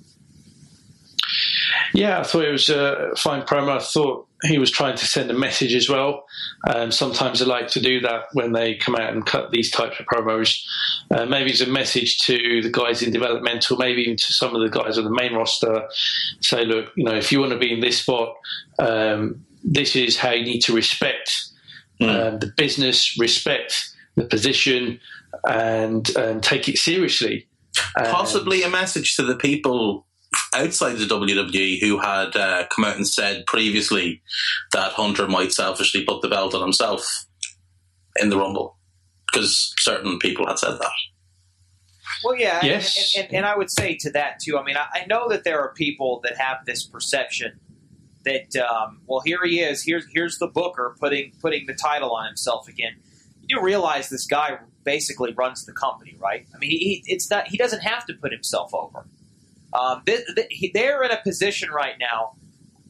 Yeah, 1.94 2.18
I 2.18 2.24
thought 2.24 2.44
it 2.44 2.50
was 2.50 2.68
a 2.70 3.12
fine 3.16 3.42
promo. 3.42 3.76
I 3.76 3.78
thought 3.78 4.26
he 4.42 4.58
was 4.58 4.72
trying 4.72 4.96
to 4.96 5.06
send 5.06 5.30
a 5.30 5.34
message 5.34 5.72
as 5.74 5.88
well. 5.88 6.24
Um, 6.66 6.90
sometimes 6.90 7.40
I 7.40 7.46
like 7.46 7.68
to 7.68 7.80
do 7.80 8.00
that 8.00 8.24
when 8.32 8.50
they 8.50 8.74
come 8.74 8.96
out 8.96 9.12
and 9.12 9.24
cut 9.24 9.52
these 9.52 9.70
types 9.70 10.00
of 10.00 10.06
promos. 10.06 10.60
Uh, 11.12 11.24
maybe 11.24 11.52
it's 11.52 11.60
a 11.60 11.66
message 11.66 12.18
to 12.18 12.60
the 12.62 12.68
guys 12.68 13.00
in 13.00 13.12
developmental, 13.12 13.76
maybe 13.76 14.02
even 14.02 14.16
to 14.16 14.32
some 14.32 14.56
of 14.56 14.60
the 14.60 14.76
guys 14.76 14.98
on 14.98 15.04
the 15.04 15.10
main 15.10 15.34
roster. 15.34 15.88
Say, 16.40 16.64
look, 16.64 16.90
you 16.96 17.04
know, 17.04 17.14
if 17.14 17.30
you 17.30 17.38
want 17.38 17.52
to 17.52 17.58
be 17.58 17.72
in 17.72 17.78
this 17.78 17.98
spot, 17.98 18.34
um, 18.80 19.46
this 19.62 19.94
is 19.94 20.16
how 20.16 20.32
you 20.32 20.44
need 20.44 20.60
to 20.62 20.74
respect 20.74 21.46
um, 22.00 22.40
the 22.40 22.52
business, 22.56 23.16
respect 23.20 23.94
the 24.16 24.24
position, 24.24 24.98
and 25.48 26.14
um, 26.16 26.40
take 26.40 26.68
it 26.68 26.76
seriously. 26.76 27.46
Possibly 27.96 28.64
a 28.64 28.68
message 28.68 29.14
to 29.14 29.22
the 29.22 29.36
people 29.36 30.06
outside 30.54 30.94
the 30.94 31.04
WWE 31.06 31.80
who 31.80 31.98
had 31.98 32.34
uh, 32.36 32.66
come 32.74 32.84
out 32.84 32.96
and 32.96 33.06
said 33.06 33.44
previously 33.46 34.22
that 34.72 34.92
Hunter 34.92 35.26
might 35.28 35.52
selfishly 35.52 36.04
put 36.04 36.22
the 36.22 36.28
belt 36.28 36.54
on 36.54 36.62
himself 36.62 37.26
in 38.20 38.30
the 38.30 38.36
Rumble 38.38 38.76
because 39.32 39.74
certain 39.78 40.18
people 40.18 40.46
had 40.46 40.58
said 40.58 40.78
that. 40.78 40.90
Well, 42.24 42.36
yeah, 42.36 42.58
and- 42.60 42.66
Yes. 42.66 43.14
and, 43.16 43.24
and, 43.26 43.34
and 43.38 43.46
I 43.46 43.56
would 43.56 43.70
say 43.70 43.96
to 44.00 44.10
that 44.12 44.38
too. 44.40 44.58
I 44.58 44.64
mean, 44.64 44.76
I, 44.76 44.86
I 45.02 45.06
know 45.06 45.28
that 45.28 45.44
there 45.44 45.60
are 45.60 45.72
people 45.74 46.20
that 46.24 46.36
have 46.38 46.64
this 46.66 46.84
perception 46.84 47.58
that, 48.24 48.56
um, 48.56 49.00
well, 49.06 49.20
here 49.24 49.40
he 49.44 49.60
is. 49.60 49.82
Here's 49.82 50.06
here's 50.12 50.38
the 50.38 50.46
Booker 50.46 50.96
putting 50.98 51.32
putting 51.42 51.66
the 51.66 51.74
title 51.74 52.12
on 52.14 52.26
himself 52.26 52.68
again. 52.68 52.92
You 53.46 53.58
do 53.58 53.62
realize 53.64 54.08
this 54.08 54.26
guy 54.26 54.58
basically 54.84 55.34
runs 55.34 55.66
the 55.66 55.72
company, 55.72 56.16
right? 56.18 56.46
I 56.54 56.58
mean, 56.58 56.70
he, 56.70 57.02
it's 57.06 57.28
not 57.30 57.48
he 57.48 57.58
doesn't 57.58 57.80
have 57.82 58.06
to 58.06 58.14
put 58.14 58.32
himself 58.32 58.72
over. 58.72 59.06
Um, 59.74 60.02
th 60.06 60.24
th 60.34 60.46
he, 60.50 60.70
they're 60.72 61.02
in 61.02 61.10
a 61.10 61.20
position 61.22 61.70
right 61.70 61.96
now 61.98 62.36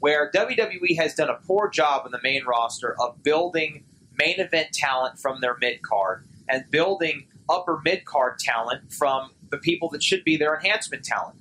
where 0.01 0.31
WWE 0.33 0.97
has 0.99 1.15
done 1.15 1.31
a 1.31 1.39
poor 1.47 1.69
job 1.69 2.03
on 2.05 2.11
the 2.11 2.21
main 2.23 2.45
roster 2.45 2.95
of 3.01 3.23
building 3.23 3.85
main 4.17 4.39
event 4.39 4.69
talent 4.73 5.19
from 5.19 5.41
their 5.41 5.57
mid 5.61 5.83
card 5.83 6.27
and 6.49 6.71
building 6.71 7.27
upper 7.49 7.81
mid 7.85 8.05
card 8.05 8.39
talent 8.39 8.93
from 8.93 9.31
the 9.51 9.59
people 9.59 9.89
that 9.91 10.03
should 10.03 10.25
be 10.25 10.37
their 10.37 10.55
enhancement 10.57 11.05
talent. 11.05 11.37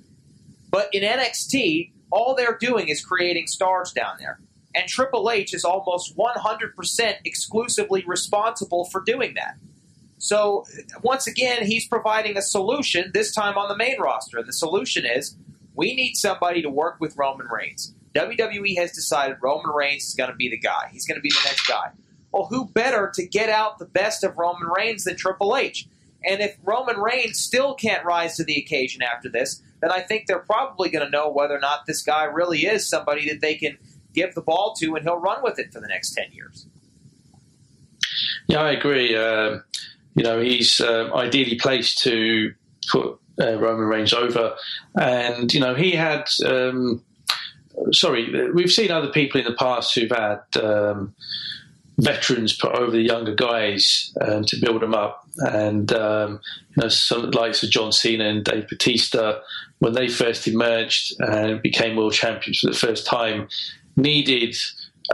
But 0.70 0.88
in 0.92 1.02
NXT, 1.02 1.92
all 2.10 2.34
they're 2.34 2.58
doing 2.58 2.88
is 2.88 3.04
creating 3.04 3.46
stars 3.46 3.92
down 3.92 4.16
there. 4.18 4.40
And 4.74 4.88
Triple 4.88 5.30
H 5.30 5.54
is 5.54 5.64
almost 5.64 6.16
100% 6.16 7.14
exclusively 7.24 8.02
responsible 8.06 8.84
for 8.86 9.00
doing 9.00 9.34
that. 9.34 9.56
So, 10.18 10.64
once 11.02 11.26
again, 11.26 11.66
he's 11.66 11.86
providing 11.86 12.36
a 12.36 12.42
solution, 12.42 13.10
this 13.12 13.34
time 13.34 13.58
on 13.58 13.68
the 13.68 13.76
main 13.76 14.00
roster. 14.00 14.38
And 14.38 14.48
the 14.48 14.52
solution 14.52 15.04
is 15.04 15.36
we 15.74 15.94
need 15.94 16.14
somebody 16.14 16.62
to 16.62 16.70
work 16.70 16.96
with 17.00 17.16
Roman 17.16 17.46
Reigns. 17.48 17.94
WWE 18.14 18.76
has 18.76 18.92
decided 18.92 19.38
Roman 19.42 19.74
Reigns 19.74 20.04
is 20.04 20.14
going 20.14 20.30
to 20.30 20.36
be 20.36 20.48
the 20.48 20.58
guy. 20.58 20.88
He's 20.92 21.06
going 21.06 21.16
to 21.16 21.22
be 21.22 21.30
the 21.30 21.42
next 21.44 21.66
guy. 21.66 21.90
Well, 22.32 22.46
who 22.46 22.66
better 22.66 23.10
to 23.14 23.26
get 23.26 23.48
out 23.48 23.78
the 23.78 23.86
best 23.86 24.24
of 24.24 24.36
Roman 24.38 24.68
Reigns 24.68 25.04
than 25.04 25.16
Triple 25.16 25.56
H? 25.56 25.86
And 26.24 26.40
if 26.40 26.56
Roman 26.64 26.98
Reigns 26.98 27.38
still 27.38 27.74
can't 27.74 28.04
rise 28.04 28.36
to 28.36 28.44
the 28.44 28.56
occasion 28.56 29.02
after 29.02 29.28
this, 29.28 29.62
then 29.80 29.92
I 29.92 30.00
think 30.00 30.26
they're 30.26 30.38
probably 30.38 30.88
going 30.88 31.04
to 31.04 31.10
know 31.10 31.28
whether 31.30 31.54
or 31.54 31.60
not 31.60 31.86
this 31.86 32.02
guy 32.02 32.24
really 32.24 32.60
is 32.60 32.88
somebody 32.88 33.28
that 33.28 33.40
they 33.40 33.56
can 33.56 33.76
give 34.14 34.34
the 34.34 34.40
ball 34.40 34.74
to 34.78 34.94
and 34.94 35.04
he'll 35.04 35.18
run 35.18 35.42
with 35.42 35.58
it 35.58 35.72
for 35.72 35.80
the 35.80 35.88
next 35.88 36.14
10 36.14 36.32
years. 36.32 36.66
Yeah, 38.46 38.62
I 38.62 38.72
agree. 38.72 39.16
Um, 39.16 39.64
you 40.14 40.22
know, 40.22 40.40
he's 40.40 40.80
um, 40.80 41.12
ideally 41.12 41.56
placed 41.56 41.98
to 42.04 42.54
put 42.90 43.18
uh, 43.40 43.58
Roman 43.58 43.86
Reigns 43.86 44.12
over, 44.12 44.54
and 44.98 45.52
you 45.52 45.60
know, 45.60 45.74
he 45.74 45.92
had. 45.92 46.28
Um, 46.46 47.02
sorry, 47.90 48.52
we've 48.52 48.70
seen 48.70 48.90
other 48.90 49.10
people 49.10 49.40
in 49.40 49.46
the 49.46 49.56
past 49.56 49.94
who've 49.94 50.10
had 50.10 50.42
um, 50.62 51.14
veterans 51.98 52.56
put 52.56 52.72
over 52.72 52.92
the 52.92 53.00
younger 53.00 53.34
guys 53.34 54.12
um, 54.20 54.44
to 54.44 54.56
build 54.60 54.82
them 54.82 54.94
up, 54.94 55.26
and 55.38 55.92
um, 55.92 56.40
you 56.76 56.82
know, 56.82 56.88
some 56.88 57.30
likes 57.30 57.62
of 57.62 57.70
John 57.70 57.92
Cena 57.92 58.24
and 58.24 58.44
Dave 58.44 58.68
Batista, 58.68 59.40
when 59.78 59.94
they 59.94 60.08
first 60.08 60.46
emerged 60.46 61.14
and 61.20 61.60
became 61.60 61.96
world 61.96 62.12
champions 62.12 62.60
for 62.60 62.68
the 62.68 62.76
first 62.76 63.06
time, 63.06 63.48
needed 63.96 64.56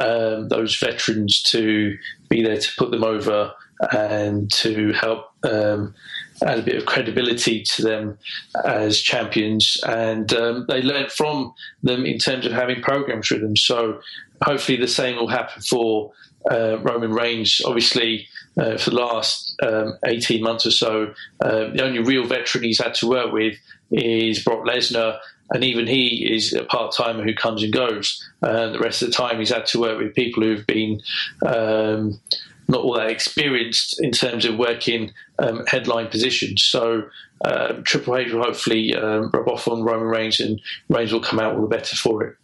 um, 0.01 0.49
those 0.49 0.79
veterans 0.79 1.43
to 1.43 1.97
be 2.29 2.43
there 2.43 2.59
to 2.59 2.73
put 2.77 2.91
them 2.91 3.05
over 3.05 3.53
and 3.93 4.51
to 4.53 4.93
help 4.93 5.33
um, 5.45 5.95
add 6.43 6.59
a 6.59 6.63
bit 6.63 6.77
of 6.77 6.87
credibility 6.87 7.63
to 7.63 7.83
them 7.83 8.19
as 8.65 9.01
champions. 9.01 9.77
And 9.87 10.33
um, 10.33 10.67
they 10.69 10.83
learned 10.83 11.13
from 11.13 11.55
them 11.83 12.05
in 12.05 12.19
terms 12.19 12.47
of 12.47 12.53
having 12.53 12.83
programs 12.83 13.31
with 13.31 13.41
them. 13.41 13.57
So 13.57 14.01
hopefully 14.43 14.79
the 14.79 14.89
same 14.89 15.17
will 15.17 15.29
happen 15.29 15.63
for 15.63 16.13
uh, 16.51 16.79
Roman 16.81 17.13
Reigns. 17.13 17.61
Obviously, 17.65 18.27
uh, 18.59 18.77
for 18.77 18.91
the 18.91 18.97
last 18.97 19.57
um, 19.63 19.99
18 20.05 20.43
months 20.43 20.67
or 20.67 20.71
so, 20.71 21.15
uh, 21.41 21.71
the 21.71 21.83
only 21.83 22.01
real 22.01 22.27
veteran 22.27 22.65
he's 22.65 22.83
had 22.83 22.95
to 22.95 23.09
work 23.09 23.33
with 23.33 23.57
is 23.91 24.43
Brock 24.43 24.65
Lesnar. 24.65 25.19
And 25.53 25.65
even 25.65 25.89
he 25.89 26.33
is 26.33 26.53
a 26.53 26.63
part 26.65 26.95
timer 26.95 27.25
who 27.25 27.35
comes 27.35 27.63
and 27.63 27.73
goes. 27.73 28.25
And 28.41 28.75
the 28.75 28.79
rest 28.79 29.03
of 29.03 29.09
the 29.09 29.15
time, 29.15 29.41
he's 29.41 29.51
had 29.51 29.67
to 29.67 29.81
work 29.81 29.99
with 29.99 30.15
people 30.15 30.45
who've 30.45 30.67
been 30.67 31.03
um, 31.45 32.21
not 32.71 32.83
all 32.83 32.95
that 32.95 33.11
experienced 33.11 34.01
in 34.01 34.13
terms 34.13 34.45
of 34.45 34.57
working 34.57 35.13
um, 35.41 35.67
headline 35.67 36.07
positions. 36.07 36.63
So 36.63 37.09
uh, 37.45 37.75
Triple 37.85 38.17
H 38.17 38.33
will 38.33 38.45
hopefully 38.45 38.95
um, 38.95 39.31
rub 39.33 39.49
off 39.49 39.67
on 39.67 39.83
Roman 39.83 40.07
Reigns, 40.07 40.41
and 40.41 40.61
Reigns 40.89 41.13
will 41.13 41.21
come 41.21 41.41
out 41.41 41.55
all 41.55 41.63
the 41.63 41.67
better 41.67 41.97
for 41.97 42.25
it. 42.25 42.37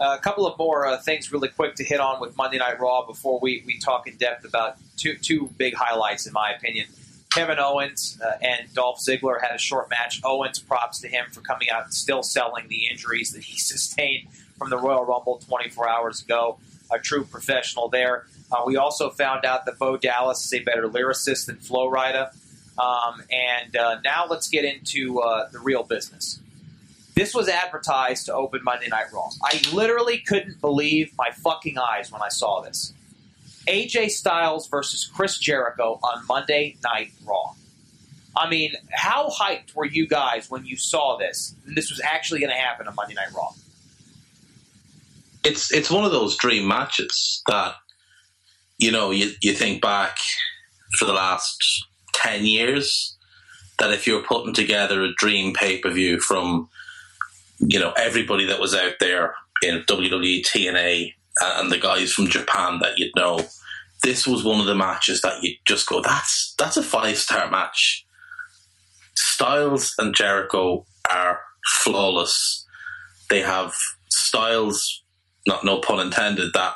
Uh, 0.00 0.16
a 0.16 0.22
couple 0.22 0.46
of 0.46 0.56
more 0.58 0.86
uh, 0.86 0.96
things 0.98 1.32
really 1.32 1.48
quick 1.48 1.74
to 1.74 1.82
hit 1.82 1.98
on 1.98 2.20
with 2.20 2.36
Monday 2.36 2.58
Night 2.58 2.78
Raw 2.78 3.04
before 3.04 3.40
we, 3.40 3.64
we 3.66 3.80
talk 3.80 4.06
in 4.06 4.16
depth 4.16 4.44
about 4.44 4.76
two 4.96 5.16
two 5.16 5.50
big 5.58 5.74
highlights 5.74 6.26
in 6.26 6.32
my 6.32 6.52
opinion. 6.52 6.86
Kevin 7.32 7.58
Owens 7.58 8.18
uh, 8.24 8.38
and 8.40 8.72
Dolph 8.74 9.00
Ziggler 9.00 9.40
had 9.40 9.54
a 9.54 9.58
short 9.58 9.90
match. 9.90 10.20
Owens 10.24 10.60
props 10.60 11.00
to 11.00 11.08
him 11.08 11.26
for 11.32 11.40
coming 11.40 11.68
out 11.68 11.84
and 11.84 11.92
still 11.92 12.22
selling 12.22 12.68
the 12.68 12.86
injuries 12.86 13.32
that 13.32 13.42
he 13.42 13.58
sustained 13.58 14.28
from 14.56 14.70
the 14.70 14.78
Royal 14.78 15.04
Rumble 15.04 15.38
24 15.48 15.88
hours 15.88 16.22
ago. 16.22 16.58
A 16.92 16.98
true 16.98 17.24
professional 17.24 17.88
there. 17.88 18.26
Uh, 18.50 18.62
we 18.64 18.76
also 18.76 19.10
found 19.10 19.44
out 19.44 19.66
that 19.66 19.78
Bo 19.78 19.96
Dallas 19.96 20.44
is 20.44 20.54
a 20.54 20.60
better 20.60 20.88
lyricist 20.88 21.46
than 21.46 21.56
Flo 21.56 21.90
Rida. 21.90 22.34
Um, 22.78 23.22
and 23.30 23.76
uh, 23.76 24.00
now 24.04 24.26
let's 24.28 24.48
get 24.48 24.64
into 24.64 25.20
uh, 25.20 25.48
the 25.50 25.58
real 25.58 25.82
business. 25.82 26.40
This 27.14 27.34
was 27.34 27.48
advertised 27.48 28.26
to 28.26 28.34
open 28.34 28.62
Monday 28.62 28.88
Night 28.88 29.06
Raw. 29.12 29.28
I 29.42 29.60
literally 29.72 30.18
couldn't 30.18 30.60
believe 30.60 31.12
my 31.18 31.30
fucking 31.32 31.76
eyes 31.76 32.12
when 32.12 32.22
I 32.22 32.28
saw 32.28 32.60
this. 32.60 32.92
AJ 33.66 34.10
Styles 34.10 34.68
versus 34.68 35.04
Chris 35.04 35.36
Jericho 35.36 35.98
on 36.02 36.24
Monday 36.26 36.76
Night 36.84 37.10
Raw. 37.24 37.54
I 38.36 38.48
mean, 38.48 38.74
how 38.92 39.30
hyped 39.30 39.74
were 39.74 39.84
you 39.84 40.06
guys 40.06 40.48
when 40.48 40.64
you 40.64 40.76
saw 40.76 41.18
this? 41.18 41.56
This 41.66 41.90
was 41.90 42.00
actually 42.00 42.40
going 42.40 42.52
to 42.52 42.56
happen 42.56 42.86
on 42.86 42.94
Monday 42.94 43.14
Night 43.14 43.32
Raw. 43.34 43.50
It's 45.44 45.72
it's 45.72 45.90
one 45.90 46.04
of 46.04 46.12
those 46.12 46.36
dream 46.36 46.68
matches 46.68 47.42
that 47.48 47.74
you 48.78 48.92
know, 48.92 49.10
you, 49.10 49.32
you 49.42 49.52
think 49.52 49.82
back 49.82 50.18
for 50.98 51.04
the 51.04 51.12
last 51.12 51.86
10 52.14 52.44
years 52.44 53.16
that 53.78 53.92
if 53.92 54.06
you're 54.06 54.22
putting 54.22 54.54
together 54.54 55.02
a 55.02 55.14
dream 55.14 55.52
pay 55.52 55.78
per 55.78 55.90
view 55.90 56.20
from, 56.20 56.68
you 57.60 57.78
know, 57.78 57.92
everybody 57.96 58.46
that 58.46 58.60
was 58.60 58.74
out 58.74 58.94
there 59.00 59.34
in 59.62 59.82
WWE, 59.82 60.44
TNA, 60.44 61.12
uh, 61.40 61.56
and 61.58 61.70
the 61.70 61.78
guys 61.78 62.12
from 62.12 62.28
Japan 62.28 62.78
that 62.80 62.98
you'd 62.98 63.14
know, 63.16 63.40
this 64.02 64.26
was 64.26 64.44
one 64.44 64.60
of 64.60 64.66
the 64.66 64.74
matches 64.74 65.22
that 65.22 65.42
you 65.42 65.54
just 65.66 65.88
go, 65.88 66.00
that's 66.00 66.54
that's 66.58 66.76
a 66.76 66.82
five 66.82 67.16
star 67.16 67.50
match. 67.50 68.06
Styles 69.14 69.94
and 69.98 70.14
Jericho 70.14 70.86
are 71.10 71.40
flawless. 71.82 72.64
They 73.30 73.40
have 73.40 73.74
styles, 74.08 75.02
not 75.46 75.64
no 75.64 75.80
pun 75.80 76.00
intended, 76.00 76.52
that 76.54 76.74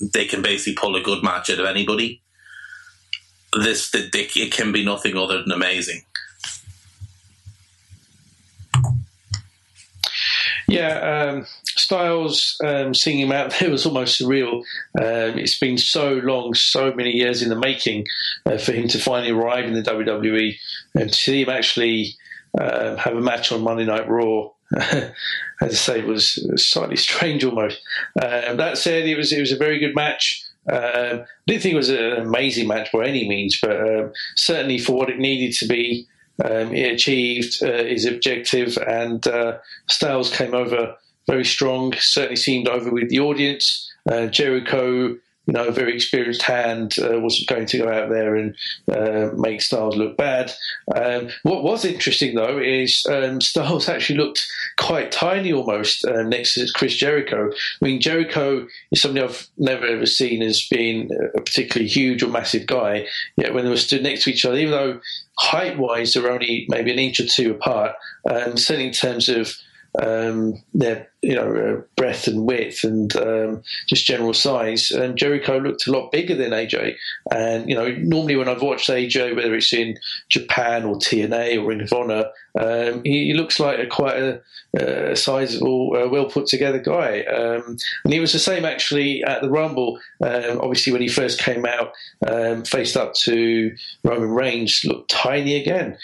they 0.00 0.24
can 0.24 0.42
basically 0.42 0.74
pull 0.74 0.96
a 0.96 1.02
good 1.02 1.22
match 1.22 1.50
out 1.50 1.60
of 1.60 1.66
anybody. 1.66 2.20
This 3.52 3.90
it 3.94 4.52
can 4.52 4.72
be 4.72 4.84
nothing 4.84 5.16
other 5.16 5.42
than 5.42 5.52
amazing. 5.52 6.02
Yeah, 10.66 11.30
um, 11.30 11.46
Styles 11.76 12.56
um, 12.64 12.94
seeing 12.94 13.20
him 13.20 13.32
out 13.32 13.54
there 13.60 13.70
was 13.70 13.86
almost 13.86 14.20
surreal. 14.20 14.58
Um, 14.98 15.38
it's 15.38 15.58
been 15.58 15.78
so 15.78 16.14
long, 16.14 16.54
so 16.54 16.92
many 16.92 17.10
years 17.10 17.42
in 17.42 17.48
the 17.48 17.56
making 17.56 18.06
uh, 18.46 18.58
for 18.58 18.72
him 18.72 18.88
to 18.88 18.98
finally 18.98 19.30
arrive 19.30 19.66
in 19.66 19.74
the 19.74 19.82
WWE 19.82 20.56
and 20.94 21.10
to 21.10 21.14
see 21.14 21.42
him 21.42 21.48
actually 21.48 22.16
uh, 22.58 22.96
have 22.96 23.16
a 23.16 23.20
match 23.20 23.52
on 23.52 23.62
Monday 23.62 23.84
Night 23.84 24.08
Raw 24.08 24.50
as 24.76 25.12
I 25.60 25.68
say, 25.68 25.98
it 26.00 26.06
was 26.06 26.34
slightly 26.56 26.96
strange 27.08 27.44
almost. 27.44 27.80
Um, 28.20 28.56
that 28.56 28.78
said, 28.78 29.06
it 29.06 29.16
was 29.16 29.32
it 29.32 29.40
was 29.40 29.52
a 29.52 29.56
very 29.56 29.78
good 29.78 29.94
match. 29.94 30.44
Um, 30.70 30.78
I 30.80 31.24
didn't 31.46 31.62
think 31.62 31.74
it 31.74 31.76
was 31.76 31.90
an 31.90 32.12
amazing 32.12 32.68
match 32.68 32.90
by 32.92 33.06
any 33.06 33.28
means, 33.28 33.58
but 33.60 33.78
um, 33.80 34.12
certainly 34.36 34.78
for 34.78 34.96
what 34.96 35.10
it 35.10 35.18
needed 35.18 35.54
to 35.58 35.66
be, 35.66 36.06
um, 36.42 36.74
it 36.74 36.92
achieved 36.92 37.62
uh, 37.62 37.84
his 37.84 38.06
objective. 38.06 38.78
And 38.78 39.26
uh, 39.26 39.58
Styles 39.88 40.34
came 40.34 40.54
over 40.54 40.96
very 41.26 41.44
strong. 41.44 41.92
Certainly 41.98 42.36
seemed 42.36 42.68
over 42.68 42.90
with 42.90 43.10
the 43.10 43.20
audience. 43.20 43.90
Uh, 44.10 44.26
Jericho 44.26 45.16
you 45.46 45.52
know, 45.52 45.66
a 45.66 45.72
very 45.72 45.94
experienced 45.94 46.42
hand 46.42 46.94
uh, 46.98 47.20
wasn't 47.20 47.48
going 47.48 47.66
to 47.66 47.78
go 47.78 47.88
out 47.88 48.08
there 48.08 48.34
and 48.34 48.56
uh, 48.90 49.30
make 49.36 49.60
Styles 49.60 49.96
look 49.96 50.16
bad. 50.16 50.52
Um, 50.94 51.28
what 51.42 51.62
was 51.62 51.84
interesting 51.84 52.34
though 52.34 52.58
is 52.58 53.04
um, 53.10 53.40
Styles 53.40 53.88
actually 53.88 54.18
looked 54.18 54.46
quite 54.78 55.12
tiny 55.12 55.52
almost 55.52 56.04
uh, 56.04 56.22
next 56.22 56.54
to 56.54 56.66
Chris 56.74 56.96
Jericho. 56.96 57.50
I 57.50 57.84
mean, 57.84 58.00
Jericho 58.00 58.66
is 58.90 59.02
somebody 59.02 59.24
I've 59.24 59.46
never 59.58 59.86
ever 59.86 60.06
seen 60.06 60.42
as 60.42 60.66
being 60.68 61.10
a 61.34 61.40
particularly 61.40 61.88
huge 61.88 62.22
or 62.22 62.28
massive 62.28 62.66
guy. 62.66 63.06
Yet 63.36 63.54
when 63.54 63.64
they 63.64 63.70
were 63.70 63.76
stood 63.76 64.02
next 64.02 64.24
to 64.24 64.30
each 64.30 64.44
other, 64.44 64.56
even 64.56 64.70
though 64.70 65.00
height 65.38 65.78
wise 65.78 66.14
they're 66.14 66.30
only 66.30 66.66
maybe 66.68 66.90
an 66.90 66.98
inch 66.98 67.20
or 67.20 67.26
two 67.26 67.52
apart, 67.52 67.92
um, 68.30 68.56
certainly 68.56 68.88
in 68.88 68.92
terms 68.92 69.28
of 69.28 69.54
um, 70.00 70.62
their 70.72 71.08
you 71.24 71.34
know 71.34 71.54
uh, 71.54 71.82
breadth 71.96 72.26
and 72.26 72.46
width 72.46 72.84
and 72.84 73.16
um, 73.16 73.62
just 73.88 74.06
general 74.06 74.34
size. 74.34 74.90
And 74.90 75.16
Jericho 75.16 75.58
looked 75.58 75.86
a 75.86 75.92
lot 75.92 76.12
bigger 76.12 76.34
than 76.34 76.50
AJ. 76.50 76.96
And 77.32 77.68
you 77.68 77.74
know, 77.74 77.88
normally 77.98 78.36
when 78.36 78.48
I've 78.48 78.62
watched 78.62 78.90
AJ, 78.90 79.34
whether 79.34 79.54
it's 79.54 79.72
in 79.72 79.98
Japan 80.28 80.84
or 80.84 80.96
TNA 80.96 81.56
or 81.56 81.66
Ring 81.66 81.80
of 81.80 81.92
Honor, 81.92 82.26
um, 82.60 83.02
he, 83.04 83.26
he, 83.26 83.34
looks 83.34 83.58
like 83.58 83.78
a 83.78 83.86
quite 83.86 84.16
a, 84.16 84.40
a 84.78 85.16
sizable, 85.16 85.96
uh, 85.96 86.08
well 86.08 86.26
put 86.26 86.46
together 86.46 86.78
guy. 86.78 87.22
Um, 87.22 87.76
and 88.04 88.12
he 88.12 88.20
was 88.20 88.32
the 88.32 88.38
same 88.38 88.64
actually 88.64 89.24
at 89.24 89.42
the 89.42 89.50
Rumble. 89.50 89.98
Um, 90.22 90.60
obviously, 90.60 90.92
when 90.92 91.02
he 91.02 91.08
first 91.08 91.40
came 91.40 91.66
out, 91.66 91.92
um, 92.28 92.64
faced 92.64 92.96
up 92.96 93.14
to 93.24 93.74
Roman 94.04 94.30
Reigns, 94.30 94.82
looked 94.84 95.10
tiny 95.10 95.56
again. 95.56 95.96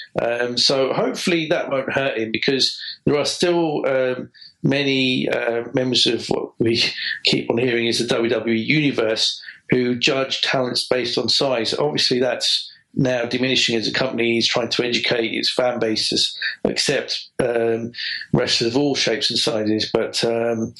so 0.56 0.92
hopefully 0.92 1.46
that 1.48 1.70
won't 1.70 1.92
hurt 1.92 2.18
him 2.18 2.32
because 2.32 2.80
there 3.04 3.16
are 3.16 3.24
still 3.24 3.86
um, 3.86 4.30
many 4.62 5.28
uh, 5.28 5.64
members 5.74 6.06
of 6.06 6.26
what 6.26 6.52
we 6.58 6.82
keep 7.24 7.50
on 7.50 7.58
hearing 7.58 7.86
is 7.86 7.98
the 7.98 8.14
WWE 8.14 8.66
universe 8.66 9.40
who 9.70 9.94
judge 9.94 10.42
talents 10.42 10.86
based 10.86 11.16
on 11.16 11.28
size. 11.28 11.74
Obviously, 11.74 12.18
that's 12.18 12.70
now 12.94 13.24
diminishing 13.24 13.76
as 13.76 13.86
a 13.86 13.92
company 13.92 14.36
is 14.36 14.48
trying 14.48 14.68
to 14.68 14.82
educate 14.82 15.32
its 15.32 15.52
fan 15.52 15.78
base 15.78 16.36
accept 16.64 17.28
um, 17.38 17.92
wrestlers 18.32 18.74
of 18.74 18.80
all 18.80 18.94
shapes 18.94 19.30
and 19.30 19.38
sizes. 19.38 19.88
But 19.92 20.22
um, 20.24 20.74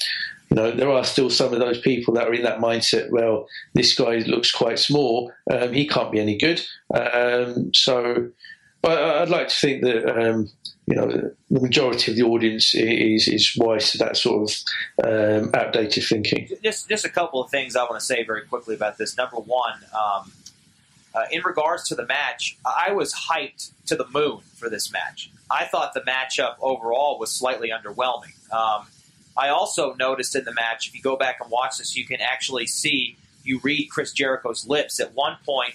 you 0.51 0.57
know, 0.57 0.73
there 0.73 0.91
are 0.91 1.05
still 1.05 1.31
some 1.31 1.53
of 1.53 1.61
those 1.61 1.81
people 1.81 2.15
that 2.15 2.27
are 2.27 2.35
in 2.35 2.43
that 2.43 2.59
mindset. 2.59 3.11
Well, 3.11 3.47
this 3.75 3.95
guy 3.95 4.17
looks 4.19 4.51
quite 4.51 4.81
small; 4.81 5.33
um, 5.51 5.73
he 5.73 5.87
can't 5.87 6.11
be 6.11 6.21
any 6.21 6.37
good. 6.37 6.61
Um, 6.93 7.73
so, 7.73 8.31
but 8.83 9.03
I'd 9.03 9.29
like 9.29 9.49
to 9.49 9.55
think 9.55 9.83
that 9.83 10.09
um, 10.09 10.49
you 10.87 10.97
know 10.97 11.07
the 11.51 11.61
majority 11.61 12.11
of 12.11 12.17
the 12.17 12.25
audience 12.25 12.75
is 12.75 13.29
is 13.29 13.55
wise 13.57 13.93
to 13.93 13.99
that 13.99 14.17
sort 14.17 14.51
of 14.51 15.05
um, 15.05 15.51
outdated 15.55 16.05
thinking. 16.05 16.49
Just 16.63 16.89
just 16.89 17.05
a 17.05 17.11
couple 17.11 17.43
of 17.43 17.51
things 17.51 17.77
I 17.77 17.83
want 17.83 17.99
to 18.01 18.05
say 18.05 18.25
very 18.25 18.43
quickly 18.43 18.75
about 18.75 18.99
this. 18.99 19.17
Number 19.17 19.37
one, 19.37 19.79
um, 19.93 20.33
uh, 21.15 21.25
in 21.31 21.43
regards 21.43 21.89
to 21.89 21.95
the 21.95 22.07
match, 22.07 22.57
I 22.65 22.93
was 22.93 23.15
hyped 23.15 23.71
to 23.87 23.97
the 23.97 24.07
moon 24.09 24.41
for 24.57 24.71
this 24.71 24.93
match. 24.93 25.31
I 25.51 25.65
thought 25.65 25.95
the 25.95 26.01
matchup 26.03 26.57
overall 26.61 27.19
was 27.19 27.33
slightly 27.33 27.71
underwhelming. 27.71 28.35
Um, 28.53 28.87
I 29.37 29.49
also 29.49 29.95
noticed 29.95 30.37
in 30.37 30.45
the 30.45 30.55
match, 30.55 30.89
if 30.89 30.95
you 30.95 31.03
go 31.03 31.17
back 31.17 31.39
and 31.41 31.51
watch 31.51 31.79
this, 31.79 31.97
you 31.97 32.07
can 32.07 32.21
actually 32.21 32.67
see 32.67 33.17
you 33.43 33.59
read 33.63 33.89
Chris 33.91 34.13
Jericho's 34.13 34.67
lips 34.67 35.01
at 35.01 35.15
one 35.15 35.39
point. 35.45 35.75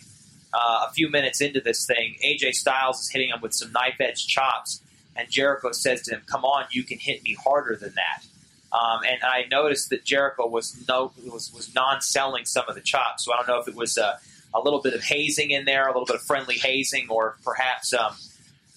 Uh, 0.56 0.88
a 0.90 0.94
few 0.94 1.10
minutes 1.10 1.42
into 1.42 1.60
this 1.60 1.86
thing, 1.86 2.16
AJ 2.24 2.54
Styles 2.54 3.02
is 3.02 3.10
hitting 3.12 3.30
him 3.30 3.42
with 3.42 3.54
some 3.54 3.74
knife 3.74 4.00
edge 4.00 4.26
chops 4.26 4.82
and 5.16 5.30
Jericho 5.30 5.72
says 5.72 6.02
to 6.04 6.16
him, 6.16 6.22
"Come 6.26 6.44
on, 6.44 6.66
you 6.72 6.84
can 6.84 7.00
hit 7.00 7.24
me 7.24 7.34
harder 7.34 7.76
than 7.76 7.94
that." 7.96 8.24
Um, 8.72 9.04
and 9.08 9.24
I 9.24 9.46
noticed 9.50 9.90
that 9.92 10.04
Jericho 10.04 10.48
was 10.48 10.84
no 10.88 11.14
was, 11.26 11.54
was 11.54 11.74
non-selling 11.74 12.46
some 12.46 12.66
of 12.68 12.76
the 12.76 12.82
chops. 12.82 13.26
So 13.26 13.34
I 13.34 13.38
don't 13.38 13.48
know 13.48 13.60
if 13.60 13.68
it 13.68 13.76
was 13.76 13.98
a, 13.98 14.20
a 14.54 14.60
little 14.60 14.82
bit 14.82 14.94
of 14.94 15.04
hazing 15.04 15.52
in 15.52 15.66
there, 15.66 15.86
a 15.86 15.92
little 15.92 16.06
bit 16.06 16.18
of 16.18 16.22
friendly 16.24 16.56
hazing, 16.56 17.08
or 17.10 17.38
perhaps 17.44 17.94
um, 17.94 18.16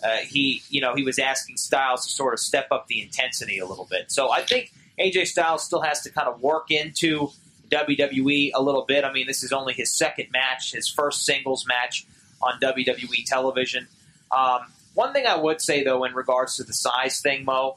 uh, 0.05 0.19
he 0.19 0.63
you 0.69 0.81
know 0.81 0.95
he 0.95 1.03
was 1.03 1.19
asking 1.19 1.57
Styles 1.57 2.05
to 2.07 2.11
sort 2.13 2.33
of 2.33 2.41
step 2.41 2.69
up 2.71 2.87
the 2.87 3.03
intensity 3.03 3.59
a 3.59 3.67
little 3.67 3.87
bit. 3.91 4.13
So 4.13 4.31
I 4.31 4.43
think 4.43 4.73
AJ 4.99 5.27
Styles 5.27 5.65
still 5.65 5.83
has 5.83 6.03
to 6.03 6.11
kind 6.11 6.29
of 6.29 6.41
work 6.41 6.71
into 6.71 7.31
WWE 7.69 8.51
a 8.55 8.63
little 8.63 8.85
bit. 8.85 9.05
I 9.05 9.13
mean, 9.13 9.27
this 9.27 9.43
is 9.43 9.53
only 9.53 9.75
his 9.75 9.97
second 9.97 10.31
match, 10.33 10.73
his 10.73 10.89
first 10.89 11.25
singles 11.25 11.67
match 11.67 12.07
on 12.43 12.59
WWE 12.61 13.25
television. 13.27 13.89
Um, 14.31 14.61
one 14.95 15.13
thing 15.13 15.27
I 15.27 15.37
would 15.37 15.61
say, 15.61 15.85
though, 15.85 16.05
in 16.05 16.15
regards 16.15 16.57
to 16.57 16.65
the 16.65 16.73
size 16.73 17.21
thing, 17.21 17.45
Mo, 17.45 17.77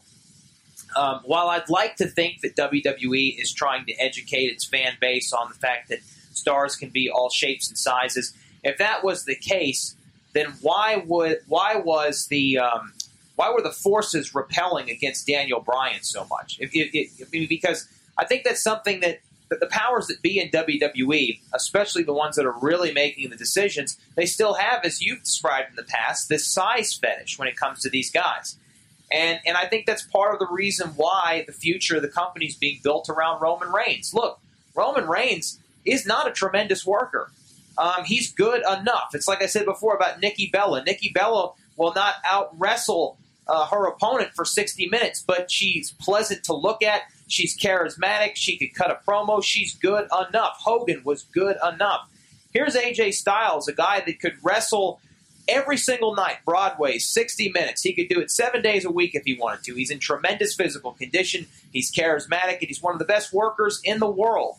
um, 0.95 1.21
while 1.23 1.47
I'd 1.47 1.69
like 1.69 1.95
to 1.97 2.07
think 2.07 2.41
that 2.41 2.55
WWE 2.55 3.39
is 3.39 3.53
trying 3.53 3.85
to 3.85 3.93
educate 3.93 4.47
its 4.47 4.65
fan 4.65 4.93
base 4.99 5.31
on 5.31 5.49
the 5.49 5.55
fact 5.55 5.89
that 5.89 5.99
stars 6.33 6.75
can 6.75 6.89
be 6.89 7.09
all 7.09 7.29
shapes 7.29 7.69
and 7.69 7.77
sizes, 7.77 8.33
if 8.63 8.77
that 8.77 9.03
was 9.03 9.25
the 9.25 9.35
case, 9.35 9.95
then 10.33 10.53
why 10.61 11.03
would 11.05 11.39
why 11.47 11.75
was 11.75 12.27
the 12.27 12.57
um, 12.57 12.93
why 13.35 13.51
were 13.51 13.61
the 13.61 13.71
forces 13.71 14.35
repelling 14.35 14.89
against 14.89 15.27
Daniel 15.27 15.61
Bryan 15.61 16.03
so 16.03 16.25
much? 16.29 16.57
If, 16.59 16.71
if, 16.75 16.91
if, 16.93 17.49
because 17.49 17.87
I 18.17 18.25
think 18.25 18.43
that's 18.43 18.61
something 18.61 18.99
that, 18.99 19.19
that 19.51 19.59
the 19.59 19.67
powers 19.67 20.07
that 20.07 20.21
be 20.21 20.39
in 20.39 20.49
WWE, 20.49 21.41
especially 21.53 22.03
the 22.03 22.13
ones 22.13 22.37
that 22.37 22.45
are 22.45 22.57
really 22.61 22.93
making 22.93 23.29
the 23.29 23.35
decisions, 23.35 23.97
they 24.15 24.25
still 24.25 24.53
have, 24.55 24.85
as 24.85 25.01
you've 25.01 25.23
described 25.23 25.69
in 25.69 25.75
the 25.75 25.83
past, 25.83 26.29
this 26.29 26.47
size 26.47 26.95
fetish 26.95 27.37
when 27.37 27.49
it 27.49 27.57
comes 27.57 27.81
to 27.81 27.89
these 27.89 28.09
guys. 28.09 28.57
And, 29.11 29.41
and 29.45 29.57
I 29.57 29.67
think 29.67 29.85
that's 29.85 30.03
part 30.03 30.33
of 30.33 30.39
the 30.39 30.47
reason 30.47 30.91
why 30.95 31.43
the 31.45 31.51
future 31.51 31.97
of 31.97 32.01
the 32.01 32.07
company 32.07 32.45
is 32.45 32.55
being 32.55 32.79
built 32.81 33.09
around 33.09 33.41
Roman 33.41 33.73
Reigns. 33.73 34.13
Look, 34.13 34.39
Roman 34.73 35.05
Reigns 35.05 35.59
is 35.85 36.05
not 36.05 36.29
a 36.29 36.31
tremendous 36.31 36.85
worker. 36.85 37.29
Um, 37.77 38.05
he's 38.05 38.31
good 38.31 38.61
enough. 38.61 39.11
It's 39.13 39.27
like 39.27 39.43
I 39.43 39.47
said 39.47 39.65
before 39.65 39.95
about 39.95 40.21
Nikki 40.21 40.49
Bella. 40.51 40.81
Nikki 40.85 41.11
Bella 41.13 41.51
will 41.75 41.93
not 41.93 42.15
out 42.23 42.57
wrestle 42.57 43.17
uh, 43.49 43.65
her 43.67 43.85
opponent 43.85 44.31
for 44.33 44.45
60 44.45 44.87
minutes, 44.87 45.21
but 45.21 45.51
she's 45.51 45.91
pleasant 45.91 46.45
to 46.45 46.53
look 46.53 46.81
at. 46.81 47.01
She's 47.31 47.57
charismatic. 47.57 48.31
She 48.35 48.57
could 48.57 48.73
cut 48.73 48.91
a 48.91 48.99
promo. 49.07 49.43
She's 49.43 49.73
good 49.75 50.05
enough. 50.05 50.57
Hogan 50.59 51.01
was 51.05 51.23
good 51.23 51.55
enough. 51.65 52.09
Here's 52.53 52.75
AJ 52.75 53.13
Styles, 53.13 53.69
a 53.69 53.73
guy 53.73 54.01
that 54.05 54.19
could 54.19 54.35
wrestle 54.43 54.99
every 55.47 55.77
single 55.77 56.13
night, 56.13 56.39
Broadway, 56.45 56.97
60 56.97 57.49
minutes. 57.53 57.81
He 57.81 57.93
could 57.93 58.09
do 58.09 58.19
it 58.19 58.31
seven 58.31 58.61
days 58.61 58.83
a 58.83 58.91
week 58.91 59.15
if 59.15 59.23
he 59.23 59.33
wanted 59.33 59.63
to. 59.63 59.75
He's 59.75 59.91
in 59.91 59.99
tremendous 59.99 60.55
physical 60.55 60.91
condition. 60.91 61.47
He's 61.71 61.89
charismatic, 61.89 62.59
and 62.59 62.67
he's 62.67 62.81
one 62.81 62.93
of 62.93 62.99
the 62.99 63.05
best 63.05 63.31
workers 63.31 63.79
in 63.83 63.99
the 63.99 64.09
world. 64.09 64.57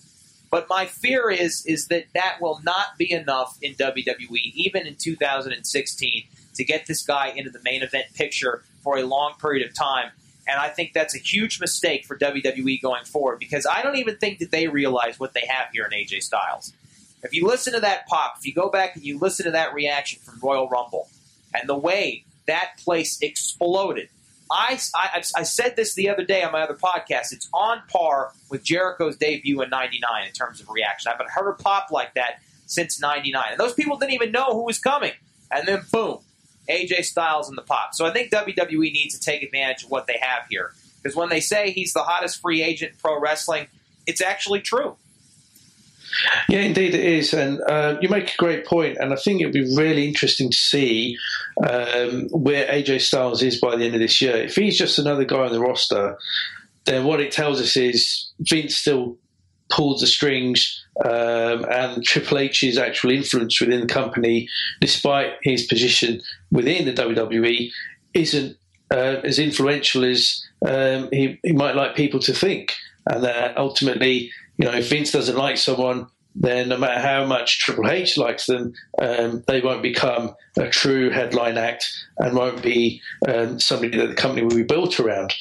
But 0.50 0.66
my 0.68 0.86
fear 0.86 1.30
is 1.30 1.64
is 1.66 1.88
that 1.88 2.06
that 2.14 2.38
will 2.40 2.60
not 2.62 2.98
be 2.98 3.12
enough 3.12 3.58
in 3.60 3.74
WWE, 3.74 4.52
even 4.54 4.86
in 4.86 4.96
2016, 4.96 6.24
to 6.54 6.64
get 6.64 6.86
this 6.86 7.02
guy 7.02 7.28
into 7.28 7.50
the 7.50 7.60
main 7.62 7.82
event 7.82 8.06
picture 8.14 8.62
for 8.82 8.96
a 8.96 9.02
long 9.02 9.34
period 9.40 9.66
of 9.66 9.74
time. 9.74 10.10
And 10.47 10.59
I 10.59 10.68
think 10.68 10.93
that's 10.93 11.14
a 11.14 11.18
huge 11.18 11.61
mistake 11.61 12.05
for 12.05 12.18
WWE 12.18 12.80
going 12.82 13.05
forward 13.05 13.38
because 13.38 13.66
I 13.66 13.82
don't 13.82 13.97
even 13.97 14.16
think 14.16 14.38
that 14.40 14.51
they 14.51 14.68
realize 14.68 15.20
what 15.20 15.34
they 15.34 15.45
have 15.49 15.68
here 15.72 15.84
in 15.84 15.93
AJ 15.93 16.22
Styles. 16.22 16.72
If 17.22 17.32
you 17.32 17.47
listen 17.47 17.72
to 17.74 17.80
that 17.80 18.09
pop, 18.09 18.34
if 18.38 18.47
you 18.47 18.53
go 18.53 18.68
back 18.68 18.97
and 18.97 19.05
you 19.05 19.18
listen 19.18 19.45
to 19.45 19.53
that 19.53 19.72
reaction 19.72 20.20
from 20.20 20.40
Royal 20.43 20.68
Rumble 20.68 21.09
and 21.55 21.68
the 21.68 21.78
way 21.78 22.24
that 22.47 22.72
place 22.78 23.20
exploded, 23.22 24.09
I, 24.51 24.78
I, 24.95 25.22
I 25.36 25.43
said 25.45 25.76
this 25.76 25.95
the 25.95 26.11
other 26.11 26.24
day 26.24 26.43
on 26.43 26.53
my 26.53 26.62
other 26.62 26.74
podcast. 26.74 27.32
It's 27.32 27.49
on 27.55 27.82
par 27.88 28.32
with 28.51 28.64
Jericho's 28.64 29.16
debut 29.16 29.62
in 29.62 29.70
'99 29.70 30.26
in 30.26 30.32
terms 30.32 30.61
of 30.61 30.68
reaction. 30.68 31.09
I 31.09 31.12
haven't 31.12 31.30
heard 31.30 31.49
a 31.49 31.55
pop 31.55 31.90
like 31.90 32.14
that 32.14 32.40
since 32.66 33.01
'99, 33.01 33.45
and 33.53 33.61
those 33.61 33.72
people 33.72 33.97
didn't 33.97 34.12
even 34.12 34.32
know 34.32 34.53
who 34.53 34.64
was 34.64 34.78
coming. 34.78 35.12
And 35.51 35.66
then 35.66 35.82
boom, 35.90 36.18
AJ 36.68 37.04
Styles 37.04 37.48
in 37.48 37.56
the 37.56 37.62
pop. 37.62 37.94
So 37.94 38.06
I 38.06 38.12
think 38.12 38.30
WWE 38.30 38.92
needs 38.92 39.18
to 39.18 39.20
take 39.20 39.42
advantage 39.42 39.84
of 39.84 39.90
what 39.90 40.06
they 40.06 40.18
have 40.20 40.46
here 40.48 40.72
because 41.02 41.16
when 41.16 41.28
they 41.28 41.40
say 41.40 41.70
he's 41.70 41.92
the 41.92 42.02
hottest 42.02 42.40
free 42.40 42.62
agent 42.62 42.92
in 42.92 42.98
pro 42.98 43.18
wrestling, 43.18 43.66
it's 44.06 44.20
actually 44.20 44.60
true. 44.60 44.96
Yeah, 46.48 46.60
indeed 46.60 46.94
it 46.94 47.04
is, 47.04 47.32
and 47.32 47.60
uh, 47.62 47.96
you 48.00 48.08
make 48.08 48.34
a 48.34 48.36
great 48.36 48.66
point. 48.66 48.98
and 48.98 49.12
I 49.12 49.16
think 49.16 49.40
it'd 49.40 49.54
be 49.54 49.74
really 49.76 50.06
interesting 50.06 50.50
to 50.50 50.56
see 50.56 51.16
um, 51.66 52.28
where 52.28 52.66
AJ 52.66 53.00
Styles 53.00 53.42
is 53.42 53.58
by 53.58 53.76
the 53.76 53.86
end 53.86 53.94
of 53.94 54.00
this 54.00 54.20
year. 54.20 54.36
If 54.36 54.54
he's 54.54 54.76
just 54.76 54.98
another 54.98 55.24
guy 55.24 55.38
on 55.46 55.52
the 55.52 55.60
roster, 55.60 56.18
then 56.84 57.04
what 57.04 57.20
it 57.20 57.32
tells 57.32 57.60
us 57.60 57.76
is 57.76 58.30
Vince 58.40 58.76
still 58.76 59.16
pulls 59.72 60.00
the 60.00 60.06
strings, 60.06 60.84
um, 61.04 61.64
and 61.70 62.04
Triple 62.04 62.38
H's 62.38 62.78
actual 62.78 63.10
influence 63.10 63.60
within 63.60 63.80
the 63.80 63.86
company, 63.86 64.48
despite 64.80 65.32
his 65.42 65.66
position 65.66 66.20
within 66.50 66.84
the 66.84 66.92
WWE, 66.92 67.70
isn't 68.14 68.56
uh, 68.90 69.20
as 69.24 69.38
influential 69.38 70.04
as 70.04 70.46
um, 70.66 71.08
he, 71.10 71.40
he 71.42 71.52
might 71.52 71.74
like 71.74 71.96
people 71.96 72.20
to 72.20 72.34
think, 72.34 72.74
and 73.06 73.24
that 73.24 73.56
ultimately 73.56 74.30
you 74.58 74.66
know, 74.66 74.76
if 74.76 74.90
Vince 74.90 75.10
doesn't 75.10 75.36
like 75.36 75.56
someone, 75.56 76.06
then 76.35 76.68
no 76.68 76.78
matter 76.78 77.01
how 77.01 77.24
much 77.26 77.59
Triple 77.59 77.91
H 77.91 78.16
likes 78.16 78.47
them, 78.47 78.74
um, 78.99 79.45
they 79.47 79.61
won't 79.61 79.83
become 79.83 80.35
a 80.57 80.68
true 80.68 81.11
headline 81.11 81.59
act 81.59 81.85
and 82.18 82.35
won't 82.35 82.62
be 82.62 83.01
um, 83.28 83.61
somebody 83.61 83.97
that 83.99 84.09
the 84.09 84.14
company 84.14 84.43
will 84.43 84.57
be 84.57 84.62
built 84.62 84.99
around. 84.99 85.35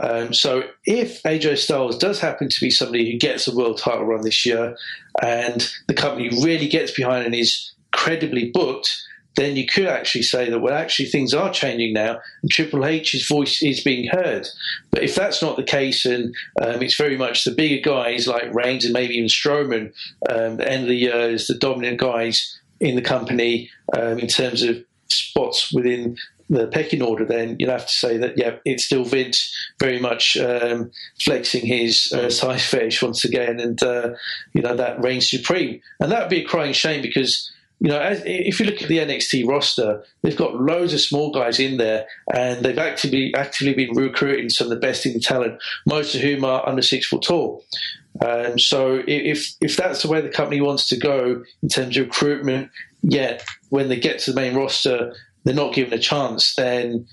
Um, 0.00 0.32
so 0.32 0.64
if 0.84 1.22
AJ 1.24 1.58
Styles 1.58 1.98
does 1.98 2.20
happen 2.20 2.48
to 2.48 2.60
be 2.60 2.70
somebody 2.70 3.10
who 3.10 3.18
gets 3.18 3.48
a 3.48 3.54
world 3.54 3.78
title 3.78 4.04
run 4.04 4.22
this 4.22 4.46
year 4.46 4.76
and 5.22 5.72
the 5.86 5.94
company 5.94 6.28
really 6.28 6.68
gets 6.68 6.92
behind 6.92 7.26
and 7.26 7.34
is 7.34 7.72
credibly 7.92 8.50
booked, 8.50 9.02
then 9.38 9.54
you 9.54 9.66
could 9.66 9.86
actually 9.86 10.22
say 10.22 10.50
that, 10.50 10.58
well, 10.58 10.74
actually, 10.74 11.06
things 11.06 11.32
are 11.32 11.52
changing 11.52 11.92
now, 11.92 12.18
and 12.42 12.50
Triple 12.50 12.84
H's 12.84 13.28
voice 13.28 13.62
is 13.62 13.80
being 13.80 14.08
heard. 14.08 14.48
But 14.90 15.04
if 15.04 15.14
that's 15.14 15.40
not 15.40 15.56
the 15.56 15.62
case, 15.62 16.04
and 16.04 16.34
um, 16.60 16.82
it's 16.82 16.96
very 16.96 17.16
much 17.16 17.44
the 17.44 17.52
bigger 17.52 17.80
guys 17.80 18.26
like 18.26 18.52
Reigns 18.52 18.84
and 18.84 18.92
maybe 18.92 19.14
even 19.14 19.28
Strowman, 19.28 19.92
um, 20.28 20.56
the 20.56 20.68
end 20.68 20.82
of 20.82 20.88
the 20.88 20.96
year 20.96 21.30
is 21.30 21.46
the 21.46 21.54
dominant 21.54 22.00
guys 22.00 22.58
in 22.80 22.96
the 22.96 23.02
company 23.02 23.70
um, 23.96 24.18
in 24.18 24.26
terms 24.26 24.62
of 24.62 24.84
spots 25.08 25.72
within 25.72 26.16
the 26.50 26.66
pecking 26.66 27.02
order, 27.02 27.24
then 27.24 27.54
you'll 27.58 27.70
have 27.70 27.86
to 27.86 27.92
say 27.92 28.16
that, 28.16 28.36
yeah, 28.36 28.56
it's 28.64 28.84
still 28.84 29.04
Vince 29.04 29.54
very 29.78 30.00
much 30.00 30.36
um, 30.36 30.90
flexing 31.20 31.64
his 31.64 32.10
uh, 32.12 32.30
size 32.30 32.64
fetish 32.64 33.02
once 33.02 33.24
again, 33.24 33.60
and, 33.60 33.80
uh, 33.82 34.10
you 34.52 34.62
know, 34.62 34.74
that 34.74 35.00
reigns 35.00 35.30
supreme. 35.30 35.80
And 36.00 36.10
that 36.10 36.22
would 36.22 36.30
be 36.30 36.42
a 36.42 36.48
crying 36.48 36.72
shame 36.72 37.02
because 37.02 37.52
you 37.80 37.90
know, 37.90 38.00
as, 38.00 38.22
if 38.24 38.58
you 38.58 38.66
look 38.66 38.82
at 38.82 38.88
the 38.88 38.98
NXT 38.98 39.46
roster, 39.46 40.02
they've 40.22 40.36
got 40.36 40.60
loads 40.60 40.92
of 40.92 41.00
small 41.00 41.30
guys 41.30 41.60
in 41.60 41.76
there, 41.76 42.06
and 42.34 42.64
they've 42.64 42.78
actively 42.78 43.32
actively 43.34 43.74
been 43.74 43.94
recruiting 43.94 44.48
some 44.48 44.66
of 44.66 44.70
the 44.70 44.76
best 44.76 45.06
in 45.06 45.20
talent, 45.20 45.60
most 45.86 46.14
of 46.14 46.20
whom 46.20 46.44
are 46.44 46.68
under 46.68 46.82
six 46.82 47.06
foot 47.06 47.22
tall. 47.22 47.64
Um, 48.20 48.58
so 48.58 49.02
if 49.06 49.54
if 49.60 49.76
that's 49.76 50.02
the 50.02 50.08
way 50.08 50.20
the 50.20 50.28
company 50.28 50.60
wants 50.60 50.88
to 50.88 50.96
go 50.96 51.44
in 51.62 51.68
terms 51.68 51.96
of 51.96 52.06
recruitment, 52.06 52.70
yet 53.02 53.44
when 53.68 53.88
they 53.88 54.00
get 54.00 54.18
to 54.20 54.32
the 54.32 54.40
main 54.40 54.56
roster, 54.56 55.14
they're 55.44 55.54
not 55.54 55.72
given 55.72 55.92
a 55.92 56.02
chance, 56.02 56.54
then 56.56 57.06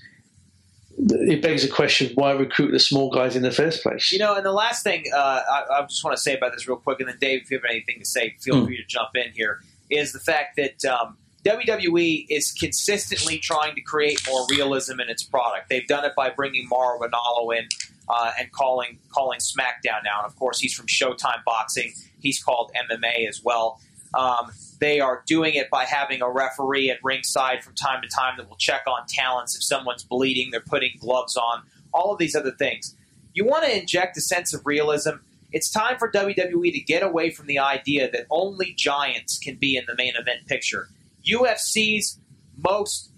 it 0.98 1.42
begs 1.42 1.62
the 1.62 1.72
question: 1.72 2.10
Why 2.16 2.32
recruit 2.32 2.72
the 2.72 2.80
small 2.80 3.08
guys 3.08 3.36
in 3.36 3.42
the 3.42 3.52
first 3.52 3.84
place? 3.84 4.10
You 4.10 4.18
know, 4.18 4.34
and 4.34 4.44
the 4.44 4.50
last 4.50 4.82
thing 4.82 5.04
uh, 5.14 5.42
I, 5.48 5.64
I, 5.78 5.82
just 5.82 6.02
want 6.02 6.16
to 6.16 6.20
say 6.20 6.36
about 6.36 6.50
this 6.50 6.66
real 6.66 6.78
quick, 6.78 6.98
and 6.98 7.08
then 7.08 7.18
Dave, 7.20 7.42
if 7.42 7.52
you 7.52 7.58
have 7.58 7.70
anything 7.70 8.00
to 8.00 8.04
say, 8.04 8.34
feel 8.40 8.56
mm. 8.56 8.66
free 8.66 8.78
to 8.78 8.84
jump 8.88 9.10
in 9.14 9.30
here 9.32 9.60
is 9.90 10.12
the 10.12 10.20
fact 10.20 10.56
that 10.56 10.84
um, 10.84 11.16
WWE 11.44 12.26
is 12.28 12.52
consistently 12.52 13.38
trying 13.38 13.74
to 13.76 13.80
create 13.80 14.20
more 14.28 14.46
realism 14.50 15.00
in 15.00 15.08
its 15.08 15.22
product. 15.22 15.68
They've 15.68 15.86
done 15.86 16.04
it 16.04 16.12
by 16.16 16.30
bringing 16.30 16.68
Mauro 16.68 16.98
Ranallo 16.98 17.56
in 17.56 17.68
uh, 18.08 18.32
and 18.38 18.50
calling 18.52 18.98
calling 19.10 19.38
SmackDown 19.38 20.02
now. 20.04 20.18
And 20.18 20.26
of 20.26 20.36
course, 20.36 20.58
he's 20.58 20.74
from 20.74 20.86
Showtime 20.86 21.44
Boxing. 21.44 21.92
He's 22.20 22.42
called 22.42 22.72
MMA 22.74 23.28
as 23.28 23.42
well. 23.44 23.80
Um, 24.14 24.50
they 24.80 25.00
are 25.00 25.22
doing 25.26 25.54
it 25.54 25.70
by 25.70 25.84
having 25.84 26.22
a 26.22 26.30
referee 26.30 26.90
at 26.90 26.98
ringside 27.02 27.62
from 27.62 27.74
time 27.74 28.02
to 28.02 28.08
time 28.08 28.34
that 28.38 28.48
will 28.48 28.56
check 28.56 28.82
on 28.86 29.06
talents. 29.08 29.54
If 29.54 29.62
someone's 29.62 30.04
bleeding, 30.04 30.50
they're 30.50 30.60
putting 30.60 30.92
gloves 30.98 31.36
on. 31.36 31.62
All 31.92 32.12
of 32.12 32.18
these 32.18 32.34
other 32.34 32.52
things. 32.52 32.94
You 33.34 33.44
want 33.44 33.64
to 33.64 33.78
inject 33.78 34.16
a 34.16 34.20
sense 34.20 34.54
of 34.54 34.64
realism 34.64 35.16
it's 35.56 35.70
time 35.70 35.96
for 35.96 36.10
WWE 36.12 36.70
to 36.70 36.80
get 36.80 37.02
away 37.02 37.30
from 37.30 37.46
the 37.46 37.58
idea 37.58 38.10
that 38.10 38.26
only 38.30 38.74
giants 38.76 39.38
can 39.38 39.56
be 39.56 39.74
in 39.74 39.84
the 39.86 39.94
main 39.96 40.12
event 40.14 40.46
picture. 40.46 40.88
UFC's 41.26 42.20
most 42.58 43.10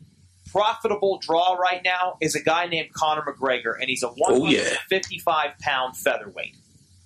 profitable 0.52 1.18
draw 1.20 1.54
right 1.54 1.82
now 1.84 2.16
is 2.20 2.36
a 2.36 2.40
guy 2.40 2.66
named 2.66 2.92
Conor 2.92 3.24
McGregor, 3.26 3.74
and 3.80 3.88
he's 3.88 4.04
a 4.04 4.08
155 4.08 5.26
oh, 5.26 5.42
yeah. 5.42 5.52
pound 5.60 5.96
featherweight. 5.96 6.56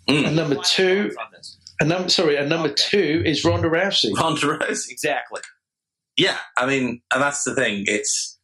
Mm. 0.06 0.26
And 0.26 0.36
number 0.36 0.56
two, 0.56 1.16
and 1.80 1.88
number 1.88 2.10
sorry, 2.10 2.36
and 2.36 2.50
number 2.50 2.68
okay. 2.68 2.74
two 2.76 3.22
is 3.24 3.42
Ronda 3.42 3.70
Rousey. 3.70 4.14
Ronda 4.14 4.58
Rousey, 4.58 4.90
exactly. 4.90 5.40
Yeah, 6.18 6.36
I 6.58 6.66
mean, 6.66 7.00
and 7.10 7.22
that's 7.22 7.42
the 7.44 7.54
thing. 7.54 7.84
It's 7.86 8.38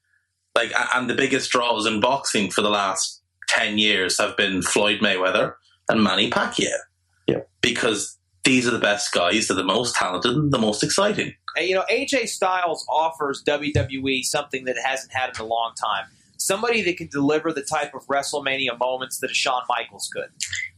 like, 0.54 0.72
and 0.94 1.10
the 1.10 1.14
biggest 1.14 1.50
draws 1.50 1.84
in 1.84 2.00
boxing 2.00 2.50
for 2.50 2.62
the 2.62 2.70
last 2.70 3.20
ten 3.46 3.76
years 3.76 4.18
have 4.18 4.38
been 4.38 4.62
Floyd 4.62 5.00
Mayweather 5.00 5.52
and 5.88 6.02
Manny 6.02 6.30
Pacquiao. 6.30 6.68
Yeah. 7.26 7.40
Because 7.60 8.16
these 8.44 8.66
are 8.66 8.70
the 8.70 8.78
best 8.78 9.12
guys, 9.12 9.48
they're 9.48 9.56
the 9.56 9.64
most 9.64 9.94
talented, 9.96 10.32
and 10.32 10.52
the 10.52 10.58
most 10.58 10.82
exciting. 10.82 11.34
And, 11.56 11.66
you 11.68 11.74
know, 11.74 11.84
AJ 11.90 12.28
Styles 12.28 12.86
offers 12.88 13.42
WWE 13.46 14.22
something 14.22 14.64
that 14.64 14.76
it 14.76 14.82
hasn't 14.84 15.12
had 15.12 15.30
in 15.34 15.40
a 15.40 15.44
long 15.44 15.72
time. 15.74 16.06
Somebody 16.40 16.82
that 16.82 16.96
can 16.96 17.08
deliver 17.08 17.52
the 17.52 17.62
type 17.62 17.94
of 17.94 18.06
WrestleMania 18.06 18.78
moments 18.78 19.18
that 19.18 19.30
a 19.30 19.34
Shawn 19.34 19.62
Michaels 19.68 20.08
could. 20.12 20.28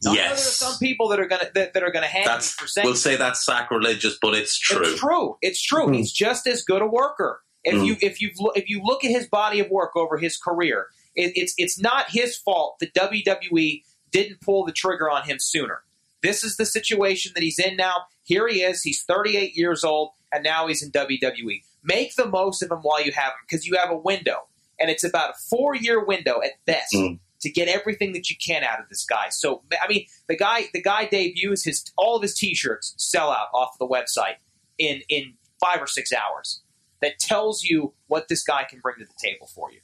Now, 0.02 0.12
I 0.12 0.14
know 0.14 0.20
Yes. 0.22 0.28
there 0.28 0.68
are 0.68 0.70
some 0.72 0.78
people 0.78 1.08
that 1.08 1.20
are 1.20 1.26
gonna 1.28 1.50
that, 1.54 1.74
that 1.74 1.82
are 1.82 1.90
gonna 1.92 2.06
hang 2.06 2.24
That's 2.24 2.52
for 2.52 2.66
saying 2.66 2.86
we'll 2.86 2.94
say 2.94 3.16
that's 3.16 3.44
sacrilegious, 3.44 4.16
but 4.22 4.34
it's 4.34 4.58
true. 4.58 4.82
It's 4.82 4.98
true. 4.98 5.36
It's 5.42 5.62
true. 5.62 5.86
Hmm. 5.88 5.92
He's 5.92 6.12
just 6.12 6.46
as 6.46 6.62
good 6.62 6.80
a 6.80 6.86
worker. 6.86 7.42
If 7.62 7.74
Hmm. 7.76 7.84
you 7.84 7.96
if 8.00 8.22
you 8.22 8.30
if 8.54 8.70
you 8.70 8.80
look 8.82 9.04
at 9.04 9.10
his 9.10 9.28
body 9.28 9.60
of 9.60 9.68
work 9.68 9.94
over 9.96 10.16
his 10.16 10.38
career, 10.38 10.86
it, 11.14 11.32
it's 11.36 11.52
it's 11.58 11.78
not 11.78 12.06
his 12.08 12.38
fault 12.38 12.76
that 12.80 12.94
WWE 12.94 13.82
didn't 14.10 14.40
pull 14.40 14.64
the 14.64 14.72
trigger 14.72 15.10
on 15.10 15.24
him 15.24 15.38
sooner. 15.38 15.82
This 16.22 16.44
is 16.44 16.56
the 16.56 16.66
situation 16.66 17.32
that 17.34 17.42
he's 17.42 17.58
in 17.58 17.76
now. 17.76 17.94
Here 18.24 18.46
he 18.46 18.62
is. 18.62 18.82
He's 18.82 19.02
38 19.04 19.56
years 19.56 19.84
old, 19.84 20.10
and 20.32 20.44
now 20.44 20.66
he's 20.66 20.82
in 20.82 20.90
WWE. 20.90 21.62
Make 21.82 22.14
the 22.14 22.26
most 22.28 22.62
of 22.62 22.70
him 22.70 22.78
while 22.78 23.02
you 23.02 23.12
have 23.12 23.32
him, 23.32 23.38
because 23.48 23.66
you 23.66 23.76
have 23.78 23.90
a 23.90 23.96
window, 23.96 24.46
and 24.78 24.90
it's 24.90 25.04
about 25.04 25.30
a 25.30 25.34
four 25.48 25.74
year 25.74 26.04
window 26.04 26.40
at 26.42 26.62
best 26.66 26.92
Mm. 26.94 27.18
to 27.40 27.50
get 27.50 27.68
everything 27.68 28.12
that 28.12 28.28
you 28.28 28.36
can 28.36 28.62
out 28.64 28.80
of 28.80 28.88
this 28.90 29.04
guy. 29.06 29.30
So 29.30 29.62
I 29.82 29.88
mean, 29.88 30.04
the 30.28 30.36
guy 30.36 30.64
the 30.74 30.82
guy 30.82 31.06
debuts 31.06 31.64
his 31.64 31.84
all 31.96 32.16
of 32.16 32.22
his 32.22 32.34
T-shirts 32.34 32.94
sell 32.98 33.30
out 33.30 33.48
off 33.54 33.78
the 33.78 33.88
website 33.88 34.36
in 34.76 35.00
in 35.08 35.34
five 35.58 35.80
or 35.80 35.86
six 35.86 36.12
hours. 36.12 36.60
That 37.00 37.18
tells 37.18 37.62
you 37.64 37.94
what 38.08 38.28
this 38.28 38.42
guy 38.42 38.64
can 38.64 38.80
bring 38.80 38.96
to 38.98 39.06
the 39.06 39.14
table 39.18 39.46
for 39.46 39.72
you. 39.72 39.80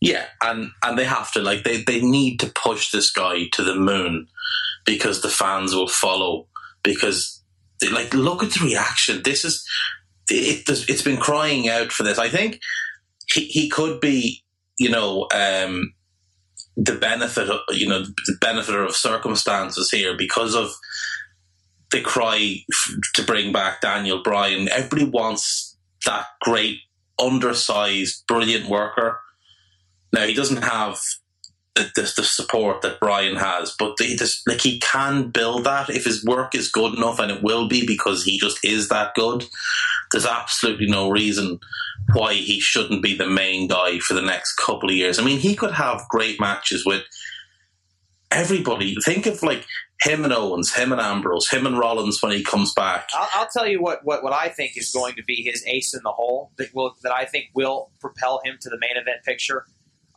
Yeah, 0.00 0.26
and 0.42 0.70
and 0.82 0.98
they 0.98 1.04
have 1.04 1.30
to 1.32 1.42
like 1.42 1.62
they 1.62 1.82
they 1.82 2.00
need 2.00 2.40
to 2.40 2.46
push 2.46 2.90
this 2.90 3.10
guy 3.10 3.48
to 3.52 3.62
the 3.62 3.74
moon 3.74 4.28
because 4.86 5.20
the 5.20 5.28
fans 5.28 5.74
will 5.74 5.88
follow 5.88 6.46
because 6.82 7.42
they, 7.80 7.90
like 7.90 8.14
look 8.14 8.42
at 8.42 8.52
the 8.52 8.64
reaction. 8.64 9.20
This 9.22 9.44
is 9.44 9.64
it. 10.30 10.64
It's 10.68 11.02
been 11.02 11.18
crying 11.18 11.68
out 11.68 11.92
for 11.92 12.02
this. 12.02 12.18
I 12.18 12.30
think 12.30 12.60
he 13.26 13.44
he 13.46 13.68
could 13.68 14.00
be 14.00 14.42
you 14.78 14.88
know 14.88 15.28
um, 15.34 15.92
the 16.76 16.94
benefit 16.94 17.50
of 17.50 17.60
you 17.70 17.86
know 17.86 18.02
the 18.02 18.36
benefit 18.40 18.74
of 18.74 18.96
circumstances 18.96 19.90
here 19.90 20.16
because 20.16 20.54
of 20.54 20.70
the 21.90 22.00
cry 22.00 22.56
to 23.14 23.22
bring 23.22 23.52
back 23.52 23.80
Daniel 23.80 24.22
Bryan. 24.22 24.68
Everybody 24.70 25.04
wants 25.04 25.76
that 26.06 26.26
great 26.40 26.78
undersized 27.18 28.26
brilliant 28.26 28.68
worker. 28.68 29.20
Now 30.12 30.26
he 30.26 30.34
doesn't 30.34 30.62
have 30.62 30.98
the, 31.74 31.90
the, 31.94 32.12
the 32.16 32.22
support 32.24 32.82
that 32.82 33.00
Bryan 33.00 33.36
has, 33.36 33.74
but 33.78 33.94
he 33.98 34.16
just 34.16 34.46
like 34.48 34.60
he 34.60 34.80
can 34.80 35.30
build 35.30 35.64
that 35.64 35.88
if 35.88 36.04
his 36.04 36.24
work 36.24 36.54
is 36.54 36.70
good 36.70 36.94
enough, 36.96 37.18
and 37.18 37.30
it 37.30 37.42
will 37.42 37.68
be 37.68 37.86
because 37.86 38.24
he 38.24 38.38
just 38.38 38.64
is 38.64 38.88
that 38.88 39.14
good. 39.14 39.44
There's 40.10 40.26
absolutely 40.26 40.86
no 40.86 41.10
reason 41.10 41.60
why 42.12 42.34
he 42.34 42.58
shouldn't 42.60 43.02
be 43.02 43.16
the 43.16 43.28
main 43.28 43.68
guy 43.68 43.98
for 44.00 44.14
the 44.14 44.22
next 44.22 44.56
couple 44.56 44.88
of 44.88 44.96
years. 44.96 45.18
I 45.18 45.24
mean, 45.24 45.38
he 45.38 45.54
could 45.54 45.72
have 45.72 46.08
great 46.08 46.40
matches 46.40 46.84
with 46.84 47.04
everybody. 48.30 48.96
Think 49.04 49.26
of 49.26 49.42
like 49.42 49.64
him 50.02 50.24
and 50.24 50.32
Owens, 50.32 50.74
him 50.74 50.92
and 50.92 51.00
Ambrose, 51.00 51.48
him 51.50 51.66
and 51.66 51.78
Rollins 51.78 52.22
when 52.22 52.32
he 52.32 52.42
comes 52.42 52.72
back. 52.74 53.10
I'll, 53.14 53.28
I'll 53.34 53.48
tell 53.48 53.66
you 53.66 53.80
what, 53.80 54.00
what 54.04 54.22
what 54.22 54.32
I 54.32 54.48
think 54.48 54.76
is 54.76 54.90
going 54.90 55.14
to 55.14 55.22
be 55.22 55.42
his 55.42 55.64
ace 55.66 55.94
in 55.94 56.00
the 56.02 56.12
hole 56.12 56.52
that 56.56 56.74
will 56.74 56.96
that 57.02 57.12
I 57.12 57.26
think 57.26 57.46
will 57.54 57.90
propel 58.00 58.40
him 58.44 58.56
to 58.60 58.68
the 58.68 58.78
main 58.80 59.00
event 59.00 59.24
picture. 59.24 59.66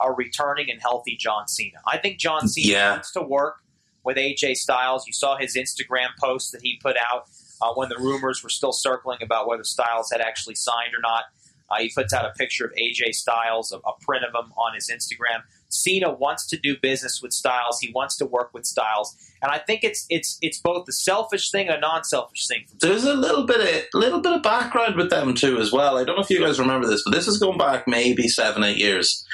A 0.02 0.12
returning 0.12 0.70
and 0.70 0.82
healthy 0.82 1.16
John 1.18 1.48
Cena. 1.48 1.80
I 1.88 1.98
think 1.98 2.18
John 2.20 2.48
Cena 2.48 2.68
Yeah. 2.72 2.92
wants 2.94 3.12
to 3.14 3.22
work 3.22 3.58
with 4.04 4.18
AJ 4.18 4.56
Styles. 4.56 5.08
You 5.08 5.14
saw 5.14 5.38
his 5.38 5.56
Instagram 5.56 6.08
post 6.22 6.52
that 6.52 6.62
he 6.62 6.78
put 6.82 6.96
out 6.98 7.26
uh, 7.62 7.74
when 7.76 7.88
the 7.90 7.98
rumors 7.98 8.44
were 8.44 8.50
still 8.50 8.74
circling 8.74 9.20
about 9.22 9.48
whether 9.48 9.64
Styles 9.64 10.10
had 10.12 10.20
actually 10.22 10.56
signed 10.56 10.94
or 10.94 11.00
not. 11.02 11.26
Uh, 11.72 11.78
he 11.80 11.90
puts 11.96 12.14
out 12.14 12.26
a 12.26 12.32
picture 12.38 12.66
of 12.66 12.72
AJ 12.74 13.14
Styles, 13.14 13.72
a, 13.72 13.78
a 13.78 13.94
print 14.02 14.26
of 14.26 14.32
him 14.36 14.52
on 14.58 14.76
his 14.76 14.92
Instagram. 14.92 15.42
Cena 15.70 16.12
wants 16.14 16.46
to 16.48 16.58
do 16.58 16.76
business 16.82 17.22
with 17.22 17.32
Styles. 17.32 17.80
He 17.80 17.92
wants 17.94 18.18
to 18.18 18.26
work 18.26 18.54
with 18.54 18.66
Styles, 18.66 19.16
and 19.42 19.50
I 19.52 19.58
think 19.58 19.84
it's 19.84 20.06
it's 20.10 20.38
it's 20.42 20.60
both 20.60 20.86
the 20.86 20.92
selfish 20.94 21.50
thing 21.50 21.68
and 21.70 21.78
a 21.78 21.80
non-selfish 21.80 22.46
thing. 22.48 22.66
From 22.68 22.78
There's 22.80 23.06
a 23.06 23.14
little 23.16 23.46
bit 23.48 23.62
of 23.62 24.00
little 24.00 24.20
bit 24.22 24.34
of 24.34 24.44
background 24.44 24.98
with 24.98 25.10
them 25.10 25.34
too 25.34 25.58
as 25.60 25.72
well. 25.72 25.98
I 25.98 26.04
don't 26.04 26.16
know 26.18 26.22
if 26.22 26.30
you 26.30 26.42
guys 26.42 26.60
remember 26.60 26.86
this, 26.86 27.02
but 27.04 27.12
this 27.12 27.28
is 27.28 27.40
going 27.40 27.58
back 27.58 27.88
maybe 27.88 28.28
seven, 28.28 28.64
eight 28.64 28.78
years 28.78 29.26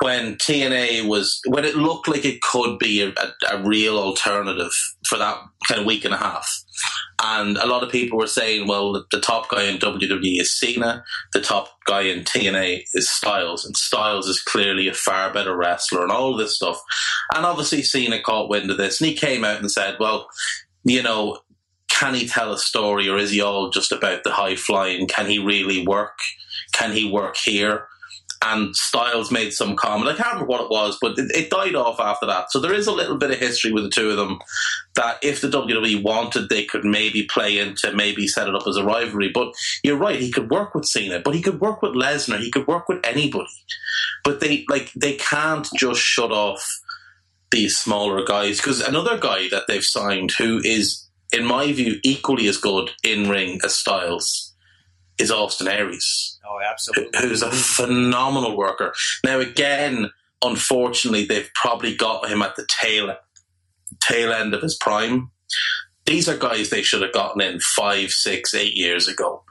when 0.00 0.36
TNA 0.36 1.08
was 1.08 1.40
when 1.46 1.64
it 1.64 1.76
looked 1.76 2.08
like 2.08 2.24
it 2.24 2.40
could 2.40 2.78
be 2.78 3.02
a, 3.02 3.12
a, 3.50 3.62
real 3.62 3.98
alternative 3.98 4.70
for 5.06 5.18
that 5.18 5.38
kind 5.66 5.80
of 5.80 5.86
week 5.86 6.04
and 6.04 6.14
a 6.14 6.18
half. 6.18 6.48
And 7.20 7.56
a 7.56 7.66
lot 7.66 7.82
of 7.82 7.90
people 7.90 8.18
were 8.18 8.28
saying, 8.28 8.68
well, 8.68 8.92
the, 8.92 9.04
the 9.10 9.20
top 9.20 9.48
guy 9.48 9.64
in 9.64 9.78
WWE 9.78 10.40
is 10.40 10.56
Cena, 10.56 11.04
the 11.32 11.40
top 11.40 11.70
guy 11.84 12.02
in 12.02 12.22
TNA 12.22 12.84
is 12.94 13.10
Styles, 13.10 13.64
and 13.64 13.76
Styles 13.76 14.28
is 14.28 14.40
clearly 14.40 14.86
a 14.86 14.94
far 14.94 15.32
better 15.32 15.56
wrestler 15.56 16.02
and 16.02 16.12
all 16.12 16.36
this 16.36 16.54
stuff. 16.54 16.80
And 17.34 17.44
obviously, 17.44 17.82
Cena 17.82 18.22
caught 18.22 18.48
wind 18.48 18.70
of 18.70 18.76
this, 18.76 19.00
and 19.00 19.08
he 19.08 19.16
came 19.16 19.44
out 19.44 19.58
and 19.58 19.70
said, 19.70 19.96
well, 19.98 20.28
you 20.84 21.02
know, 21.02 21.40
can 21.90 22.14
he 22.14 22.28
tell 22.28 22.52
a 22.52 22.58
story 22.58 23.08
or 23.08 23.16
is 23.18 23.32
he 23.32 23.40
all 23.40 23.70
just 23.70 23.90
about 23.90 24.22
the 24.22 24.30
high 24.30 24.54
flying? 24.54 25.08
Can 25.08 25.26
he 25.26 25.38
really 25.40 25.84
work? 25.84 26.18
Can 26.72 26.92
he 26.92 27.10
work 27.10 27.36
here? 27.36 27.88
And 28.44 28.74
Styles 28.76 29.32
made 29.32 29.52
some 29.52 29.74
comment. 29.74 30.10
I 30.10 30.14
can't 30.14 30.34
remember 30.34 30.46
what 30.46 30.60
it 30.60 30.70
was, 30.70 30.96
but 31.00 31.18
it, 31.18 31.30
it 31.34 31.50
died 31.50 31.74
off 31.74 31.98
after 31.98 32.26
that. 32.26 32.52
So 32.52 32.60
there 32.60 32.72
is 32.72 32.86
a 32.86 32.92
little 32.92 33.16
bit 33.16 33.32
of 33.32 33.38
history 33.38 33.72
with 33.72 33.84
the 33.84 33.90
two 33.90 34.10
of 34.10 34.16
them 34.16 34.38
that 34.94 35.18
if 35.22 35.40
the 35.40 35.48
WWE 35.48 36.02
wanted, 36.02 36.48
they 36.48 36.64
could 36.64 36.84
maybe 36.84 37.24
play 37.24 37.58
into, 37.58 37.92
maybe 37.92 38.28
set 38.28 38.48
it 38.48 38.54
up 38.54 38.66
as 38.66 38.76
a 38.76 38.84
rivalry. 38.84 39.30
But 39.32 39.54
you're 39.82 39.96
right, 39.96 40.20
he 40.20 40.30
could 40.30 40.50
work 40.50 40.74
with 40.74 40.84
Cena, 40.84 41.20
but 41.20 41.34
he 41.34 41.42
could 41.42 41.60
work 41.60 41.82
with 41.82 41.92
Lesnar, 41.92 42.38
he 42.38 42.50
could 42.50 42.66
work 42.68 42.88
with 42.88 43.04
anybody. 43.04 43.48
But 44.22 44.40
they 44.40 44.64
like 44.68 44.92
they 44.94 45.14
can't 45.14 45.68
just 45.76 46.00
shut 46.00 46.30
off 46.30 46.80
these 47.50 47.76
smaller 47.76 48.24
guys 48.24 48.58
because 48.58 48.80
another 48.80 49.18
guy 49.18 49.48
that 49.48 49.64
they've 49.68 49.84
signed 49.84 50.32
who 50.32 50.60
is, 50.64 51.08
in 51.32 51.44
my 51.44 51.72
view, 51.72 51.98
equally 52.04 52.46
as 52.46 52.58
good 52.58 52.90
in 53.02 53.28
ring 53.28 53.58
as 53.64 53.74
Styles 53.74 54.54
is 55.18 55.30
Austin 55.30 55.68
Aries 55.68 56.37
Oh, 56.48 56.60
absolutely. 56.64 57.18
who's 57.20 57.42
a 57.42 57.50
phenomenal 57.50 58.56
worker. 58.56 58.94
Now, 59.24 59.38
again, 59.40 60.10
unfortunately, 60.42 61.24
they've 61.24 61.50
probably 61.54 61.94
got 61.94 62.30
him 62.30 62.42
at 62.42 62.56
the 62.56 62.66
tail 62.68 63.14
tail 64.02 64.32
end 64.32 64.54
of 64.54 64.62
his 64.62 64.76
prime. 64.76 65.30
These 66.06 66.28
are 66.28 66.36
guys 66.36 66.70
they 66.70 66.82
should 66.82 67.02
have 67.02 67.12
gotten 67.12 67.42
in 67.42 67.60
five, 67.60 68.10
six, 68.10 68.54
eight 68.54 68.74
years 68.74 69.08
ago. 69.08 69.42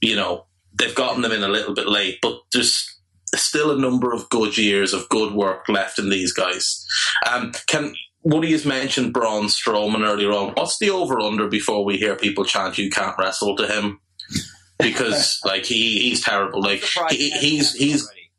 You 0.00 0.16
know, 0.16 0.46
they've 0.78 0.94
gotten 0.94 1.22
them 1.22 1.32
in 1.32 1.42
a 1.42 1.48
little 1.48 1.74
bit 1.74 1.88
late, 1.88 2.18
but 2.22 2.38
there's 2.52 2.98
still 3.34 3.70
a 3.70 3.80
number 3.80 4.12
of 4.12 4.28
good 4.30 4.56
years 4.56 4.92
of 4.92 5.08
good 5.08 5.34
work 5.34 5.68
left 5.68 5.98
in 5.98 6.08
these 6.08 6.32
guys. 6.32 6.86
Um, 7.28 7.52
can 7.66 7.94
Woody 8.22 8.52
has 8.52 8.64
mentioned 8.64 9.12
Braun 9.12 9.46
Strowman 9.46 10.06
earlier 10.06 10.32
on. 10.32 10.52
What's 10.54 10.78
the 10.78 10.88
over 10.88 11.20
under 11.20 11.46
before 11.46 11.84
we 11.84 11.98
hear 11.98 12.16
people 12.16 12.44
chant 12.44 12.78
"You 12.78 12.88
can't 12.88 13.16
wrestle" 13.18 13.54
to 13.56 13.66
him? 13.66 14.00
Because 14.78 15.40
like 15.44 15.64
he 15.64 16.00
he's 16.00 16.22
terrible. 16.22 16.60
Like 16.62 16.82
he, 17.10 17.16
he 17.16 17.30
he's 17.30 17.74
he's 17.74 18.04
already. 18.06 18.30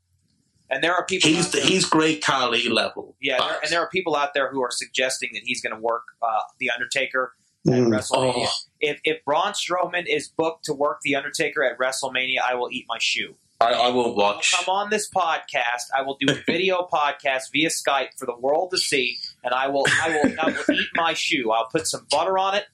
and 0.69 0.83
there 0.83 0.93
are 0.93 1.05
people. 1.05 1.29
he's 1.29 1.51
there- 1.51 1.63
he's 1.65 1.85
great 1.85 2.23
Khali 2.23 2.67
level. 2.69 3.15
yeah, 3.21 3.37
there, 3.39 3.59
and 3.63 3.71
there 3.71 3.79
are 3.79 3.89
people 3.89 4.15
out 4.15 4.33
there 4.33 4.51
who 4.51 4.61
are 4.61 4.71
suggesting 4.71 5.29
that 5.33 5.43
he's 5.45 5.61
going 5.61 5.73
to 5.75 5.81
work 5.81 6.03
uh, 6.21 6.27
the 6.59 6.69
Undertaker 6.71 7.33
at 7.67 7.73
Mm. 7.73 7.87
WrestleMania. 7.87 8.45
Oh. 8.47 8.51
If 8.79 8.99
if 9.03 9.23
Braun 9.25 9.53
Strowman 9.53 10.05
is 10.07 10.27
booked 10.27 10.65
to 10.65 10.73
work 10.73 10.99
the 11.03 11.15
Undertaker 11.15 11.63
at 11.63 11.79
WrestleMania, 11.79 12.37
I 12.47 12.53
will 12.55 12.69
eat 12.71 12.85
my 12.87 12.97
shoe. 12.99 13.35
I, 13.61 13.71
I 13.71 13.89
will 13.89 14.13
watch. 14.15 14.53
I 14.53 14.59
will 14.59 14.65
come 14.65 14.75
on 14.75 14.89
this 14.91 15.09
podcast. 15.09 15.85
I 15.97 16.01
will 16.03 16.17
do 16.19 16.31
a 16.31 16.35
video 16.45 16.87
podcast 16.93 17.43
via 17.53 17.69
Skype 17.69 18.09
for 18.17 18.25
the 18.27 18.35
world 18.37 18.69
to 18.71 18.77
see, 18.77 19.17
and 19.43 19.53
I 19.53 19.67
will 19.69 19.85
I 20.03 20.09
will 20.09 20.33
I 20.41 20.45
will 20.51 20.75
eat 20.75 20.89
my 20.93 21.13
shoe. 21.13 21.51
I'll 21.51 21.67
put 21.71 21.87
some 21.87 22.05
butter 22.11 22.37
on 22.37 22.53
it, 22.55 22.65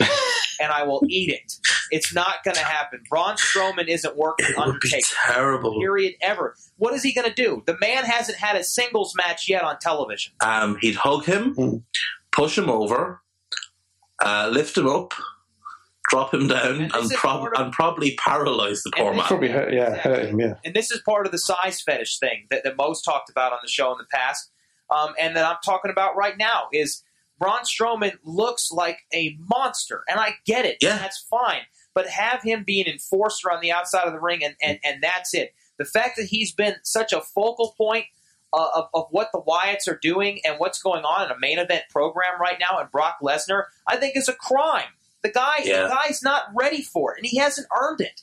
and 0.60 0.72
I 0.72 0.82
will 0.84 1.02
eat 1.08 1.30
it. 1.30 1.52
It's 1.90 2.12
not 2.14 2.44
going 2.44 2.56
to 2.56 2.62
happen. 2.64 3.00
Braun 3.08 3.36
Strowman 3.36 3.88
isn't 3.88 4.16
working 4.16 4.46
It 4.50 4.56
would 4.58 4.64
be 4.80 4.90
Undertaker. 4.92 5.06
terrible. 5.26 5.78
Period. 5.80 6.14
Ever. 6.20 6.54
What 6.76 6.92
is 6.94 7.02
he 7.02 7.12
going 7.14 7.28
to 7.28 7.34
do? 7.34 7.62
The 7.66 7.76
man 7.80 8.04
hasn't 8.04 8.38
had 8.38 8.56
a 8.56 8.64
singles 8.64 9.14
match 9.16 9.48
yet 9.48 9.62
on 9.62 9.78
television. 9.78 10.32
Um, 10.40 10.76
he'd 10.80 10.96
hug 10.96 11.24
him, 11.24 11.54
Mm. 11.54 11.82
push 12.32 12.58
him 12.58 12.68
over, 12.68 13.22
uh, 14.22 14.50
lift 14.52 14.76
him 14.76 14.86
up, 14.88 15.14
drop 16.10 16.32
him 16.34 16.48
down, 16.48 16.82
And 16.82 16.94
and, 16.94 17.10
prob- 17.12 17.46
of- 17.46 17.52
and 17.60 17.72
probably 17.72 18.16
paralyze 18.16 18.82
the 18.82 18.90
poor 18.96 19.08
And 19.08 19.16
man. 19.18 19.26
Probably 19.26 19.48
hurt, 19.48 19.72
yeah, 19.72 19.94
hurt 19.94 20.26
him, 20.26 20.40
yeah. 20.40 20.54
and 20.64 20.74
this 20.74 20.90
is 20.90 21.00
part 21.02 21.26
of 21.26 21.32
the 21.32 21.38
size 21.38 21.80
fetish 21.82 22.18
thing 22.18 22.46
that, 22.50 22.64
that 22.64 22.76
Mo's 22.76 23.02
talked 23.02 23.30
about 23.30 23.52
on 23.52 23.58
the 23.62 23.68
show 23.68 23.92
in 23.92 23.98
the 23.98 24.06
past, 24.12 24.50
um, 24.90 25.14
and 25.18 25.36
that 25.36 25.44
I'm 25.46 25.58
talking 25.64 25.90
about 25.90 26.16
right 26.16 26.36
now 26.38 26.68
is 26.72 27.02
Braun 27.38 27.60
Strowman 27.62 28.18
looks 28.24 28.70
like 28.72 28.98
a 29.12 29.36
monster, 29.48 30.02
and 30.08 30.18
I 30.18 30.36
get 30.44 30.64
it, 30.64 30.78
Yeah. 30.80 30.98
that's 30.98 31.18
fine. 31.30 31.62
But 31.94 32.08
have 32.08 32.42
him 32.42 32.64
be 32.64 32.80
an 32.80 32.86
enforcer 32.86 33.50
on 33.50 33.60
the 33.60 33.72
outside 33.72 34.04
of 34.04 34.12
the 34.12 34.20
ring, 34.20 34.44
and, 34.44 34.54
and, 34.62 34.78
and 34.84 35.02
that's 35.02 35.34
it. 35.34 35.54
The 35.78 35.84
fact 35.84 36.16
that 36.16 36.26
he's 36.26 36.52
been 36.52 36.76
such 36.82 37.12
a 37.12 37.20
focal 37.20 37.74
point 37.76 38.06
uh, 38.52 38.68
of, 38.74 38.88
of 38.94 39.06
what 39.10 39.28
the 39.32 39.40
Wyatts 39.42 39.86
are 39.88 39.98
doing 40.00 40.40
and 40.44 40.58
what's 40.58 40.80
going 40.80 41.04
on 41.04 41.26
in 41.26 41.30
a 41.30 41.38
main 41.38 41.58
event 41.58 41.84
program 41.90 42.40
right 42.40 42.58
now, 42.58 42.78
and 42.78 42.90
Brock 42.90 43.18
Lesnar, 43.22 43.64
I 43.86 43.96
think 43.96 44.16
is 44.16 44.28
a 44.28 44.32
crime. 44.32 44.88
The 45.22 45.30
guy, 45.30 45.58
Yeah. 45.64 45.82
the 45.82 45.88
guy's 45.88 46.22
not 46.22 46.44
ready 46.54 46.82
for 46.82 47.12
it, 47.14 47.18
and 47.18 47.26
he 47.26 47.38
hasn't 47.38 47.66
earned 47.78 48.00
it. 48.00 48.22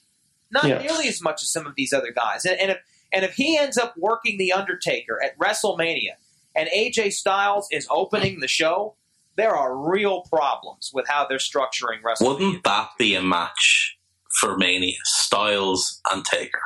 Not 0.52 0.66
Yeah. 0.66 0.78
nearly 0.82 1.08
as 1.08 1.22
much 1.22 1.44
as 1.44 1.50
some 1.52 1.66
of 1.68 1.76
these 1.76 1.94
other 1.94 2.12
guys. 2.12 2.46
And, 2.46 2.60
and 2.60 2.72
if 2.72 2.78
and 3.14 3.24
if 3.24 3.36
he 3.36 3.58
ends 3.58 3.78
up 3.78 3.96
working 3.98 4.38
the 4.38 4.52
Undertaker 4.52 5.22
at 5.24 5.38
WrestleMania, 5.38 6.16
and 6.56 6.68
AJ 6.70 7.14
Styles 7.14 7.68
is 7.72 7.88
opening 7.90 8.40
the 8.40 8.48
show, 8.48 8.96
there 9.38 9.56
are 9.56 9.76
real 9.78 10.22
problems 10.32 10.92
with 10.94 11.08
how 11.08 11.26
they're 11.28 11.38
structuring 11.38 12.02
WrestleMania. 12.06 12.28
Wouldn't 12.28 12.64
that 12.64 12.90
be 12.98 13.16
a 13.16 13.22
match 13.22 13.98
for 14.40 14.58
Mania? 14.58 14.96
Styles 15.04 16.02
and 16.12 16.24
Taker. 16.26 16.62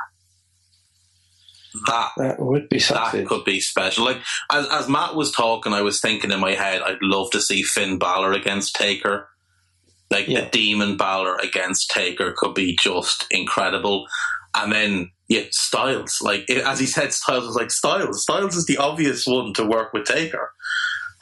That 1.86 2.10
That 2.16 2.40
would 2.40 2.68
be 2.68 2.80
something. 2.80 3.20
that 3.22 3.28
could 3.28 3.44
be 3.44 3.60
special. 3.60 4.04
Like 4.04 4.18
as 4.52 4.66
as 4.70 4.88
Matt 4.88 5.14
was 5.14 5.30
talking, 5.30 5.72
I 5.72 5.82
was 5.82 6.00
thinking 6.00 6.32
in 6.32 6.40
my 6.40 6.52
head, 6.54 6.82
I'd 6.82 6.98
love 7.00 7.30
to 7.30 7.40
see 7.40 7.62
Finn 7.62 7.98
Balor 7.98 8.32
against 8.32 8.74
Taker. 8.74 9.28
Like 10.10 10.26
Yeah. 10.26 10.40
the 10.42 10.46
Demon 10.50 10.96
Balor 10.96 11.36
against 11.36 11.90
Taker 11.90 12.34
could 12.36 12.54
be 12.54 12.76
just 12.76 13.24
incredible. 13.30 14.06
And 14.54 14.72
then 14.72 15.12
yeah, 15.28 15.44
Styles. 15.52 16.18
Like 16.20 16.44
it, 16.48 16.64
as 16.66 16.80
he 16.80 16.86
said, 16.86 17.12
Styles 17.12 17.46
was 17.46 17.54
like 17.54 17.70
Styles. 17.70 18.22
Styles 18.24 18.56
is 18.56 18.66
the 18.66 18.76
obvious 18.78 19.24
one 19.24 19.52
to 19.54 19.64
work 19.64 19.92
with 19.92 20.06
Taker. 20.06 20.50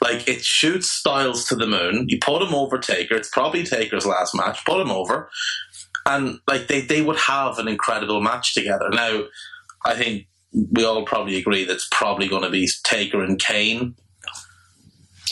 Like 0.01 0.27
it 0.27 0.43
shoots 0.43 0.89
Styles 0.91 1.45
to 1.47 1.55
the 1.55 1.67
moon. 1.67 2.05
You 2.07 2.19
put 2.19 2.41
him 2.41 2.53
over 2.53 2.77
Taker. 2.77 3.15
It's 3.15 3.29
probably 3.29 3.63
Taker's 3.63 4.05
last 4.05 4.33
match. 4.33 4.63
Put 4.65 4.79
him 4.81 4.91
over, 4.91 5.29
and 6.05 6.39
like 6.47 6.67
they 6.67 6.81
they 6.81 7.01
would 7.01 7.17
have 7.17 7.59
an 7.59 7.67
incredible 7.67 8.21
match 8.21 8.53
together. 8.53 8.89
Now, 8.91 9.23
I 9.85 9.95
think 9.95 10.27
we 10.53 10.85
all 10.85 11.05
probably 11.05 11.37
agree 11.37 11.65
that's 11.65 11.87
probably 11.91 12.27
going 12.27 12.43
to 12.43 12.49
be 12.49 12.69
Taker 12.83 13.23
and 13.23 13.39
Kane. 13.39 13.95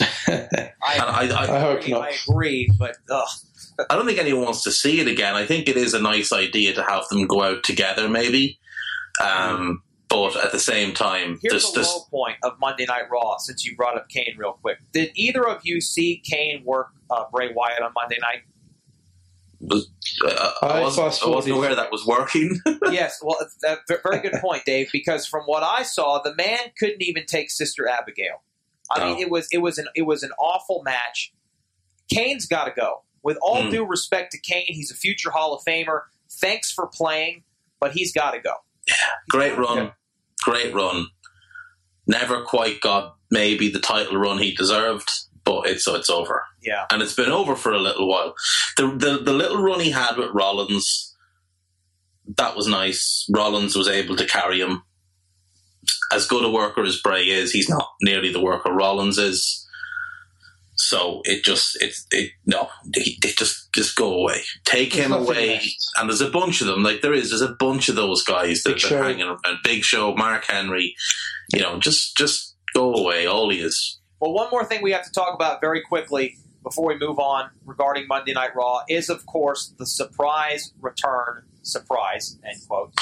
I, 0.00 0.04
And 0.28 0.70
I, 0.82 1.28
I, 1.28 1.56
I 1.56 1.60
hope 1.60 1.80
agree, 1.80 1.92
not. 1.92 2.02
I 2.02 2.16
agree, 2.28 2.70
but 2.78 2.96
ugh, 3.10 3.28
I 3.90 3.94
don't 3.94 4.06
think 4.06 4.18
anyone 4.18 4.44
wants 4.44 4.62
to 4.64 4.72
see 4.72 5.00
it 5.00 5.08
again. 5.08 5.34
I 5.34 5.46
think 5.46 5.68
it 5.68 5.76
is 5.76 5.94
a 5.94 6.00
nice 6.00 6.32
idea 6.32 6.74
to 6.74 6.82
have 6.82 7.08
them 7.08 7.26
go 7.26 7.42
out 7.42 7.64
together, 7.64 8.08
maybe. 8.08 8.58
Um, 9.22 9.82
but 10.08 10.36
at 10.36 10.52
the 10.52 10.58
same 10.58 10.94
time, 10.94 11.38
here's 11.42 11.52
there's, 11.52 11.66
the 11.66 11.72
there's, 11.76 11.88
low 11.88 12.00
point 12.10 12.36
of 12.42 12.58
Monday 12.58 12.86
Night 12.86 13.10
Raw. 13.10 13.36
Since 13.38 13.64
you 13.64 13.76
brought 13.76 13.96
up 13.96 14.08
Kane 14.08 14.34
real 14.36 14.52
quick, 14.52 14.78
did 14.92 15.10
either 15.14 15.46
of 15.46 15.60
you 15.64 15.80
see 15.80 16.22
Kane 16.24 16.64
work 16.64 16.88
uh, 17.10 17.24
Bray 17.32 17.52
Wyatt 17.52 17.82
on 17.82 17.92
Monday 17.94 18.18
night? 18.20 18.42
was, 19.60 19.90
uh, 20.24 20.52
I, 20.62 20.66
I 20.66 20.80
wasn't, 20.80 21.22
I 21.24 21.28
wasn't 21.28 21.56
aware 21.56 21.74
that 21.74 21.90
was 21.90 22.06
working. 22.06 22.60
yes, 22.90 23.20
well, 23.22 23.36
that's 23.60 23.90
a 23.90 23.98
very 24.02 24.20
good 24.20 24.40
point, 24.40 24.64
Dave. 24.64 24.88
Because 24.92 25.26
from 25.26 25.44
what 25.44 25.62
I 25.62 25.82
saw, 25.82 26.20
the 26.22 26.34
man 26.34 26.58
couldn't 26.78 27.02
even 27.02 27.26
take 27.26 27.50
Sister 27.50 27.88
Abigail. 27.88 28.42
I 28.90 29.04
mean, 29.04 29.18
it 29.18 29.30
was 29.30 29.48
it 29.52 29.58
was 29.58 29.76
an 29.78 29.88
it 29.94 30.02
was 30.02 30.22
an 30.22 30.30
awful 30.38 30.82
match. 30.82 31.32
Kane's 32.12 32.46
got 32.46 32.64
to 32.64 32.72
go. 32.72 33.02
With 33.22 33.36
all 33.42 33.64
Hmm. 33.64 33.70
due 33.70 33.84
respect 33.84 34.32
to 34.32 34.38
Kane, 34.38 34.66
he's 34.68 34.90
a 34.90 34.94
future 34.94 35.30
Hall 35.30 35.52
of 35.52 35.62
Famer. 35.62 36.02
Thanks 36.30 36.72
for 36.72 36.86
playing, 36.86 37.42
but 37.80 37.92
he's 37.92 38.12
got 38.12 38.30
to 38.30 38.40
go. 38.40 38.54
Great 39.28 39.56
run, 39.58 39.76
Yeah. 39.78 39.90
great 40.42 40.74
run. 40.74 41.06
Never 42.06 42.42
quite 42.42 42.80
got 42.80 43.16
maybe 43.30 43.68
the 43.70 43.80
title 43.80 44.16
run 44.16 44.38
he 44.38 44.54
deserved, 44.54 45.10
but 45.44 45.66
it's 45.66 45.86
it's 45.86 46.08
over. 46.10 46.42
Yeah, 46.62 46.86
and 46.90 47.02
it's 47.02 47.14
been 47.14 47.30
over 47.30 47.54
for 47.56 47.72
a 47.72 47.78
little 47.78 48.08
while. 48.08 48.34
The, 48.76 48.86
the 48.88 49.18
the 49.22 49.32
little 49.32 49.60
run 49.62 49.80
he 49.80 49.90
had 49.90 50.16
with 50.16 50.30
Rollins, 50.32 51.14
that 52.36 52.56
was 52.56 52.66
nice. 52.66 53.26
Rollins 53.30 53.76
was 53.76 53.88
able 53.88 54.16
to 54.16 54.26
carry 54.26 54.60
him. 54.60 54.82
As 56.12 56.26
good 56.26 56.44
a 56.44 56.50
worker 56.50 56.82
as 56.82 57.00
Bray 57.00 57.24
is, 57.28 57.52
he's 57.52 57.68
not 57.68 57.88
nearly 58.02 58.32
the 58.32 58.40
worker 58.42 58.72
Rollins 58.72 59.18
is. 59.18 59.66
So 60.78 61.22
it 61.24 61.42
just 61.42 61.76
it 61.82 61.94
it 62.12 62.30
no, 62.46 62.68
it, 62.92 63.24
it 63.24 63.36
just 63.36 63.72
just 63.74 63.96
go 63.96 64.14
away. 64.14 64.42
Take 64.64 64.92
There's 64.92 65.06
him 65.06 65.12
away. 65.12 65.54
left. 65.54 65.76
And 65.96 66.08
there's 66.08 66.20
a 66.20 66.30
bunch 66.30 66.60
of 66.60 66.68
them. 66.68 66.84
Like 66.84 67.00
there 67.00 67.12
is, 67.12 67.30
there's 67.30 67.42
a 67.42 67.56
bunch 67.58 67.88
of 67.88 67.96
those 67.96 68.22
guys 68.22 68.62
that 68.62 68.74
Big 68.74 68.82
have 68.82 68.90
been 68.90 69.02
hanging 69.02 69.26
around. 69.26 69.58
Big 69.64 69.82
Show, 69.82 70.14
Mark 70.14 70.44
Henry. 70.46 70.94
You 71.52 71.60
know, 71.60 71.80
just 71.80 72.16
just 72.16 72.56
go 72.74 72.94
away. 72.94 73.26
All 73.26 73.50
he 73.50 73.60
is. 73.60 73.98
Well, 74.20 74.32
one 74.32 74.50
more 74.50 74.64
thing 74.64 74.82
we 74.82 74.92
have 74.92 75.04
to 75.04 75.12
talk 75.12 75.34
about 75.34 75.60
very 75.60 75.82
quickly 75.82 76.38
before 76.62 76.86
we 76.86 76.98
move 76.98 77.18
on 77.18 77.50
regarding 77.64 78.06
Monday 78.06 78.32
Night 78.32 78.54
Raw 78.54 78.82
is, 78.88 79.08
of 79.08 79.26
course, 79.26 79.72
the 79.78 79.86
surprise 79.86 80.72
return, 80.80 81.44
surprise, 81.62 82.38
end 82.44 82.60
quote, 82.68 82.92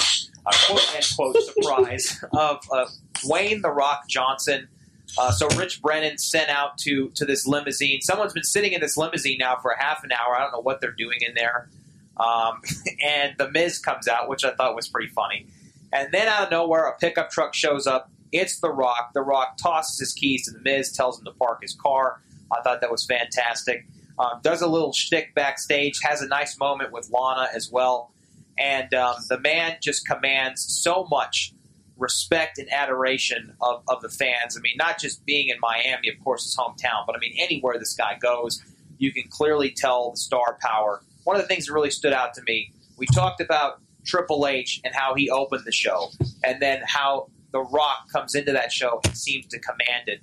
uh, 0.46 0.52
quote, 0.66 0.94
end 0.94 1.06
quote, 1.16 1.36
surprise 1.36 2.24
of 2.32 2.58
uh, 2.72 2.86
Dwayne 3.14 3.62
The 3.62 3.70
Rock 3.70 4.08
Johnson. 4.08 4.68
Uh, 5.18 5.30
so 5.32 5.48
Rich 5.56 5.80
Brennan 5.80 6.18
sent 6.18 6.50
out 6.50 6.78
to, 6.78 7.08
to 7.10 7.24
this 7.24 7.46
limousine. 7.46 8.00
Someone's 8.02 8.32
been 8.32 8.44
sitting 8.44 8.72
in 8.72 8.80
this 8.80 8.96
limousine 8.96 9.38
now 9.38 9.56
for 9.56 9.70
a 9.70 9.82
half 9.82 10.04
an 10.04 10.12
hour. 10.12 10.36
I 10.36 10.42
don't 10.42 10.52
know 10.52 10.60
what 10.60 10.80
they're 10.80 10.92
doing 10.92 11.18
in 11.26 11.34
there. 11.34 11.68
Um, 12.16 12.60
and 13.02 13.34
The 13.38 13.50
Miz 13.50 13.78
comes 13.78 14.08
out, 14.08 14.28
which 14.28 14.44
I 14.44 14.54
thought 14.54 14.74
was 14.74 14.88
pretty 14.88 15.08
funny. 15.08 15.46
And 15.92 16.12
then 16.12 16.28
out 16.28 16.44
of 16.44 16.50
nowhere, 16.50 16.86
a 16.86 16.96
pickup 16.98 17.30
truck 17.30 17.54
shows 17.54 17.86
up. 17.86 18.10
It's 18.32 18.60
The 18.60 18.70
Rock. 18.70 19.12
The 19.14 19.22
Rock 19.22 19.56
tosses 19.56 19.98
his 19.98 20.12
keys 20.12 20.44
to 20.46 20.50
The 20.50 20.60
Miz, 20.60 20.92
tells 20.92 21.18
him 21.18 21.24
to 21.24 21.32
park 21.32 21.62
his 21.62 21.74
car. 21.74 22.20
I 22.52 22.60
thought 22.62 22.80
that 22.80 22.90
was 22.90 23.06
fantastic. 23.06 23.86
Um, 24.18 24.40
does 24.42 24.62
a 24.62 24.66
little 24.66 24.92
shtick 24.92 25.34
backstage, 25.34 26.00
has 26.02 26.22
a 26.22 26.28
nice 26.28 26.58
moment 26.58 26.92
with 26.92 27.10
Lana 27.10 27.48
as 27.54 27.70
well. 27.70 28.12
And 28.58 28.92
um, 28.94 29.16
the 29.28 29.38
man 29.38 29.76
just 29.82 30.06
commands 30.06 30.64
so 30.82 31.06
much 31.10 31.52
respect 31.96 32.58
and 32.58 32.70
adoration 32.72 33.54
of, 33.60 33.82
of 33.88 34.02
the 34.02 34.08
fans. 34.08 34.56
I 34.56 34.60
mean, 34.60 34.76
not 34.76 34.98
just 34.98 35.24
being 35.24 35.48
in 35.48 35.56
Miami, 35.60 36.08
of 36.08 36.22
course, 36.22 36.44
his 36.44 36.56
hometown, 36.56 37.06
but 37.06 37.16
I 37.16 37.18
mean, 37.18 37.34
anywhere 37.38 37.78
this 37.78 37.94
guy 37.94 38.18
goes, 38.20 38.62
you 38.98 39.12
can 39.12 39.24
clearly 39.28 39.70
tell 39.70 40.12
the 40.12 40.16
star 40.16 40.58
power. 40.60 41.02
One 41.24 41.36
of 41.36 41.42
the 41.42 41.48
things 41.48 41.66
that 41.66 41.72
really 41.72 41.90
stood 41.90 42.12
out 42.12 42.34
to 42.34 42.42
me, 42.46 42.72
we 42.96 43.06
talked 43.06 43.40
about 43.40 43.80
Triple 44.04 44.46
H 44.46 44.80
and 44.84 44.94
how 44.94 45.14
he 45.14 45.30
opened 45.30 45.64
the 45.64 45.72
show, 45.72 46.10
and 46.44 46.60
then 46.62 46.80
how 46.86 47.28
The 47.52 47.60
Rock 47.60 48.10
comes 48.12 48.34
into 48.34 48.52
that 48.52 48.72
show 48.72 49.00
and 49.04 49.16
seems 49.16 49.46
to 49.48 49.58
command 49.58 50.08
it. 50.08 50.20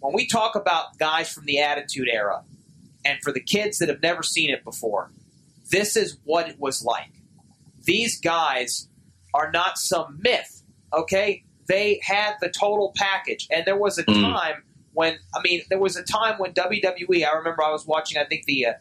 When 0.00 0.14
we 0.14 0.26
talk 0.26 0.54
about 0.54 0.98
guys 0.98 1.32
from 1.32 1.46
the 1.46 1.60
Attitude 1.60 2.08
Era, 2.12 2.44
and 3.04 3.18
for 3.22 3.32
the 3.32 3.40
kids 3.40 3.78
that 3.78 3.88
have 3.88 4.02
never 4.02 4.22
seen 4.22 4.50
it 4.50 4.64
before, 4.64 5.10
this 5.70 5.96
is 5.96 6.18
what 6.24 6.48
it 6.48 6.58
was 6.58 6.84
like. 6.84 7.10
These 7.84 8.20
guys 8.20 8.88
are 9.32 9.50
not 9.50 9.78
some 9.78 10.18
myth, 10.22 10.55
okay? 10.92 11.44
They 11.68 12.00
had 12.02 12.34
the 12.40 12.48
total 12.48 12.92
package. 12.96 13.48
And 13.50 13.64
there 13.66 13.76
was 13.78 13.98
a 13.98 14.04
Mm. 14.04 14.22
time 14.32 14.62
when, 14.92 15.18
I 15.34 15.40
mean, 15.42 15.62
there 15.68 15.78
was 15.80 15.96
a 15.96 16.02
time 16.02 16.38
when 16.38 16.52
WWE, 16.52 17.24
I 17.24 17.32
remember 17.36 17.62
I 17.62 17.70
was 17.70 17.86
watching, 17.86 18.18
I 18.20 18.24
think, 18.24 18.44
the. 18.46 18.66
Uh, 18.66 18.72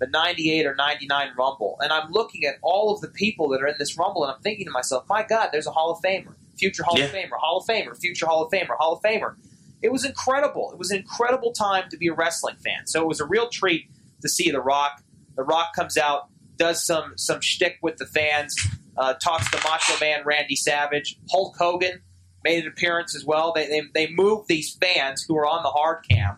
the 0.00 0.08
98 0.08 0.66
or 0.66 0.74
99 0.74 1.28
Rumble, 1.38 1.76
and 1.80 1.92
I'm 1.92 2.10
looking 2.10 2.44
at 2.44 2.56
all 2.60 2.92
of 2.92 3.00
the 3.02 3.06
people 3.06 3.48
that 3.50 3.62
are 3.62 3.68
in 3.68 3.76
this 3.78 3.96
Rumble, 3.96 4.24
and 4.24 4.34
I'm 4.34 4.42
thinking 4.42 4.66
to 4.66 4.72
myself, 4.72 5.04
my 5.08 5.22
God, 5.22 5.50
there's 5.52 5.68
a 5.68 5.70
Hall 5.70 5.92
of 5.92 6.02
Famer, 6.02 6.34
future 6.58 6.82
Hall 6.82 6.94
of 6.96 7.00
Yeah. 7.14 7.22
Famer, 7.22 7.38
Hall 7.40 7.58
of 7.58 7.66
Famer, 7.68 7.96
future 7.96 8.26
Hall 8.26 8.42
of 8.44 8.50
Famer, 8.50 8.76
Hall 8.80 8.94
of 8.94 9.02
Famer. 9.02 9.36
It 9.80 9.92
was 9.92 10.04
incredible. 10.04 10.72
It 10.72 10.78
was 10.78 10.90
an 10.90 10.96
incredible 10.96 11.52
time 11.52 11.88
to 11.90 11.96
be 11.96 12.08
a 12.08 12.14
wrestling 12.14 12.56
fan. 12.56 12.88
So 12.88 13.00
it 13.00 13.06
was 13.06 13.20
a 13.20 13.24
real 13.24 13.48
treat 13.48 13.88
to 14.22 14.28
see 14.28 14.50
The 14.50 14.60
Rock. 14.60 15.04
The 15.36 15.44
Rock 15.44 15.68
comes 15.76 15.96
out, 15.96 16.26
does 16.56 16.84
some 16.84 17.12
some 17.16 17.40
shtick 17.40 17.78
with 17.80 17.98
the 17.98 18.06
fans, 18.06 18.56
uh, 18.96 19.14
talks 19.14 19.50
to 19.50 19.58
Macho 19.64 19.98
Man 20.00 20.22
Randy 20.24 20.56
Savage. 20.56 21.18
Hulk 21.30 21.56
Hogan 21.56 22.00
made 22.44 22.64
an 22.64 22.68
appearance 22.68 23.14
as 23.14 23.24
well. 23.24 23.52
They 23.52 23.66
they, 23.66 23.82
they 23.94 24.12
moved 24.12 24.48
these 24.48 24.76
fans 24.80 25.22
who 25.22 25.34
were 25.34 25.46
on 25.46 25.62
the 25.62 25.70
hard 25.70 26.04
cam 26.08 26.36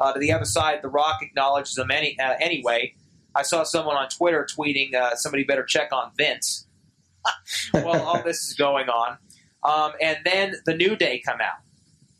uh, 0.00 0.12
to 0.12 0.18
the 0.18 0.32
other 0.32 0.44
side. 0.44 0.80
The 0.82 0.88
Rock 0.88 1.18
acknowledges 1.22 1.74
them 1.74 1.90
any 1.90 2.18
uh, 2.18 2.34
anyway. 2.40 2.94
I 3.34 3.42
saw 3.42 3.62
someone 3.62 3.96
on 3.96 4.08
Twitter 4.08 4.46
tweeting, 4.50 4.94
uh, 4.94 5.14
"Somebody 5.16 5.44
better 5.44 5.64
check 5.64 5.92
on 5.92 6.12
Vince." 6.16 6.66
well, 7.74 8.02
all 8.02 8.22
this 8.22 8.48
is 8.48 8.54
going 8.54 8.88
on, 8.88 9.18
um, 9.62 9.92
and 10.00 10.18
then 10.24 10.56
the 10.66 10.74
New 10.74 10.96
Day 10.96 11.22
come 11.24 11.40
out 11.40 11.60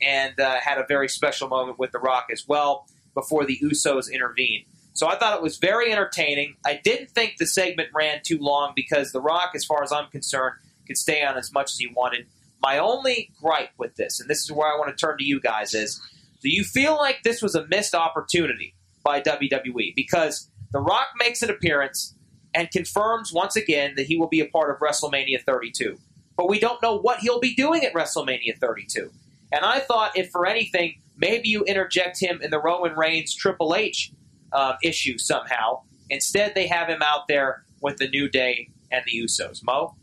and 0.01 0.39
uh, 0.39 0.59
had 0.61 0.79
a 0.79 0.85
very 0.87 1.09
special 1.09 1.49
moment 1.49 1.79
with 1.79 1.93
The 1.93 1.99
Rock 1.99 2.27
as 2.33 2.47
well 2.47 2.87
before 3.15 3.45
the 3.45 3.59
Usos 3.63 4.11
intervened. 4.13 4.65
So 4.95 5.09
I 5.09 5.17
thought 5.17 5.37
it 5.37 5.43
was 5.43 5.57
very 5.57 5.91
entertaining. 5.91 6.57
I 6.65 6.81
didn't 6.83 7.11
think 7.11 7.37
the 7.39 7.47
segment 7.47 7.89
ran 7.95 8.21
too 8.23 8.39
long 8.39 8.73
because 8.77 9.13
The 9.13 9.21
Rock, 9.21 9.53
as 9.55 9.65
far 9.65 9.83
as 9.83 9.93
I'm 9.93 10.11
concerned, 10.11 10.57
could 10.87 10.99
stay 10.99 11.25
on 11.25 11.37
as 11.37 11.53
much 11.53 11.73
as 11.73 11.79
he 11.79 11.87
wanted. 11.87 12.27
My 12.61 12.79
only 12.79 13.31
gripe 13.41 13.71
with 13.79 13.97
this, 13.97 14.21
and 14.21 14.29
this 14.29 14.41
is 14.41 14.53
where 14.53 14.73
I 14.73 14.79
want 14.79 14.97
to 14.97 15.07
turn 15.07 15.19
to 15.19 15.25
you 15.25 15.41
guys, 15.41 15.75
is 15.75 16.01
do 16.43 16.51
you 16.51 16.65
feel 16.65 16.97
like 16.97 17.23
this 17.23 17.41
was 17.41 17.55
a 17.55 17.67
missed 17.69 17.95
opportunity 17.95 18.75
by 19.03 19.21
WWE? 19.21 19.95
Because 19.97 20.49
The 20.73 20.81
Rock 20.81 21.09
makes 21.19 21.43
an 21.43 21.51
appearance 21.51 22.15
and 22.55 22.71
confirms 22.71 23.33
once 23.33 23.57
again 23.57 23.95
that 23.97 24.07
he 24.07 24.17
will 24.17 24.29
be 24.29 24.41
a 24.41 24.47
part 24.47 24.71
of 24.71 24.79
WrestleMania 24.79 25.43
32. 25.43 25.99
But 26.37 26.49
we 26.49 26.61
don't 26.61 26.83
know 26.83 26.99
what 26.99 27.21
he'll 27.21 27.41
be 27.41 27.55
doing 27.55 27.85
at 27.85 27.95
WrestleMania 27.95 28.59
32. 28.59 29.11
And 29.53 29.65
I 29.65 29.81
thought, 29.81 30.17
if 30.17 30.31
for 30.31 30.47
anything, 30.47 31.01
maybe 31.17 31.49
you 31.49 31.65
interject 31.65 32.21
him 32.21 32.41
in 32.43 32.51
the 32.51 32.61
Roman 32.61 32.95
Reigns 32.95 33.35
Triple 33.35 33.75
H 33.75 34.13
um, 34.53 34.75
issue 34.83 35.19
somehow. 35.19 35.81
Instead, 36.11 36.55
they 36.55 36.67
have 36.67 36.89
him 36.89 37.03
out 37.03 37.29
there 37.29 37.65
with 37.81 37.97
the 37.97 38.09
New 38.09 38.29
Day 38.29 38.69
and 38.91 39.03
the 39.07 39.19
Usos. 39.19 39.63
Mo? 39.65 39.95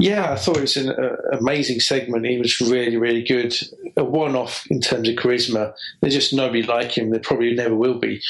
Yeah, 0.00 0.32
I 0.32 0.36
thought 0.36 0.56
it 0.56 0.62
was 0.62 0.78
an 0.78 0.88
uh, 0.88 1.16
amazing 1.38 1.80
segment. 1.80 2.24
He 2.24 2.38
was 2.38 2.58
really, 2.58 2.96
really 2.96 3.22
good. 3.22 3.54
A 3.98 4.04
one-off 4.04 4.66
in 4.70 4.80
terms 4.80 5.06
of 5.06 5.16
charisma. 5.16 5.74
There's 6.00 6.14
just 6.14 6.32
nobody 6.32 6.62
like 6.62 6.96
him. 6.96 7.10
There 7.10 7.20
probably 7.20 7.52
never 7.52 7.74
will 7.74 7.98
be. 7.98 8.22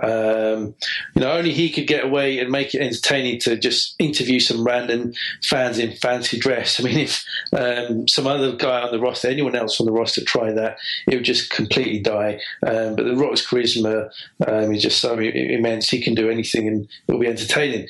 Um, 0.00 0.76
you 1.14 1.22
know, 1.22 1.32
only 1.32 1.52
he 1.52 1.70
could 1.70 1.88
get 1.88 2.04
away 2.04 2.38
and 2.38 2.52
make 2.52 2.76
it 2.76 2.80
entertaining 2.80 3.40
to 3.40 3.56
just 3.56 3.96
interview 3.98 4.38
some 4.38 4.64
random 4.64 5.14
fans 5.42 5.78
in 5.78 5.96
fancy 5.96 6.38
dress. 6.38 6.78
I 6.78 6.84
mean, 6.84 6.98
if 6.98 7.24
um, 7.52 8.06
some 8.06 8.28
other 8.28 8.52
guy 8.54 8.82
on 8.82 8.92
the 8.92 9.00
roster, 9.00 9.26
anyone 9.26 9.56
else 9.56 9.80
on 9.80 9.86
the 9.86 9.92
roster, 9.92 10.24
try 10.24 10.52
that, 10.52 10.78
it 11.08 11.16
would 11.16 11.24
just 11.24 11.50
completely 11.50 11.98
die. 11.98 12.38
Um, 12.64 12.94
but 12.94 13.04
the 13.04 13.16
Rock's 13.16 13.44
charisma 13.44 14.10
um, 14.46 14.72
is 14.72 14.82
just 14.82 15.00
so 15.00 15.18
immense. 15.18 15.88
He 15.88 16.00
can 16.00 16.14
do 16.14 16.30
anything, 16.30 16.68
and 16.68 16.88
it'll 17.08 17.20
be 17.20 17.26
entertaining. 17.26 17.88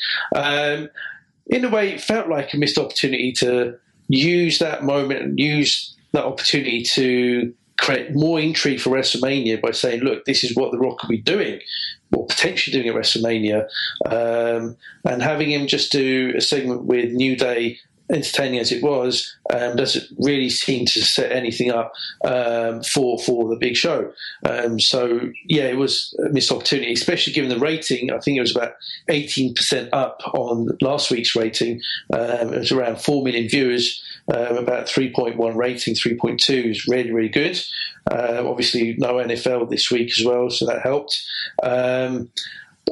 In 1.49 1.65
a 1.65 1.69
way, 1.69 1.93
it 1.93 2.01
felt 2.01 2.29
like 2.29 2.53
a 2.53 2.57
missed 2.57 2.79
opportunity 2.79 3.33
to 3.33 3.77
use 4.09 4.59
that 4.59 4.85
moment 4.85 5.23
and 5.23 5.39
use 5.39 5.97
that 6.13 6.25
opportunity 6.25 6.83
to 6.83 7.55
create 7.79 8.15
more 8.15 8.41
intrigue 8.41 8.81
for 8.81 8.91
WrestleMania 8.91 9.61
by 9.61 9.71
saying, 9.71 10.01
look, 10.01 10.25
this 10.25 10.43
is 10.43 10.57
what 10.57 10.73
The 10.73 10.79
Rock 10.79 10.99
could 10.99 11.11
be 11.11 11.21
doing, 11.21 11.61
or 12.13 12.27
potentially 12.27 12.77
doing 12.77 12.89
at 12.89 13.01
WrestleMania, 13.01 13.69
um, 14.07 14.77
and 15.05 15.23
having 15.23 15.51
him 15.51 15.67
just 15.67 15.93
do 15.93 16.33
a 16.37 16.41
segment 16.41 16.85
with 16.85 17.13
New 17.13 17.37
Day 17.37 17.79
entertaining 18.11 18.61
as 18.61 18.73
it 18.73 18.83
was, 18.83 19.37
um, 19.53 19.77
doesn't 19.77 20.07
really 20.19 20.51
seem 20.51 20.87
to 20.87 21.01
set 21.03 21.33
anything 21.33 21.71
up 21.71 21.93
um, 22.25 22.83
for 22.83 23.19
for 23.19 23.49
the 23.49 23.57
big 23.57 23.77
show. 23.77 24.13
Um, 24.45 24.79
so 24.81 25.21
yeah, 25.47 25.65
it 25.65 25.77
was 25.77 26.15
a 26.25 26.31
missed 26.31 26.53
opportunity, 26.53 26.93
especially 26.93 27.33
given 27.33 27.51
the 27.51 27.59
rating. 27.59 28.13
I 28.13 28.19
think 28.19 28.37
it 28.37 28.43
was 28.43 28.55
about 28.55 28.75
eighteen 29.09 29.55
percent 29.55 29.93
up 29.93 30.23
on 30.35 30.69
last 30.81 31.11
week's 31.11 31.37
rating. 31.37 31.81
Um, 32.13 32.55
it 32.55 32.59
was 32.59 32.73
around 32.73 33.01
four 33.01 33.25
million 33.25 33.49
viewers. 33.49 34.03
Um, 34.29 34.57
about 34.57 34.87
3.1 34.87 35.55
rating, 35.55 35.95
3.2 35.95 36.65
is 36.69 36.89
really, 36.89 37.13
really 37.13 37.29
good. 37.29 37.63
Uh, 38.11 38.43
obviously, 38.45 38.97
no 38.99 39.15
NFL 39.15 39.71
this 39.71 39.89
week 39.89 40.11
as 40.19 40.25
well, 40.25 40.51
so 40.51 40.67
that 40.67 40.83
helped. 40.83 41.23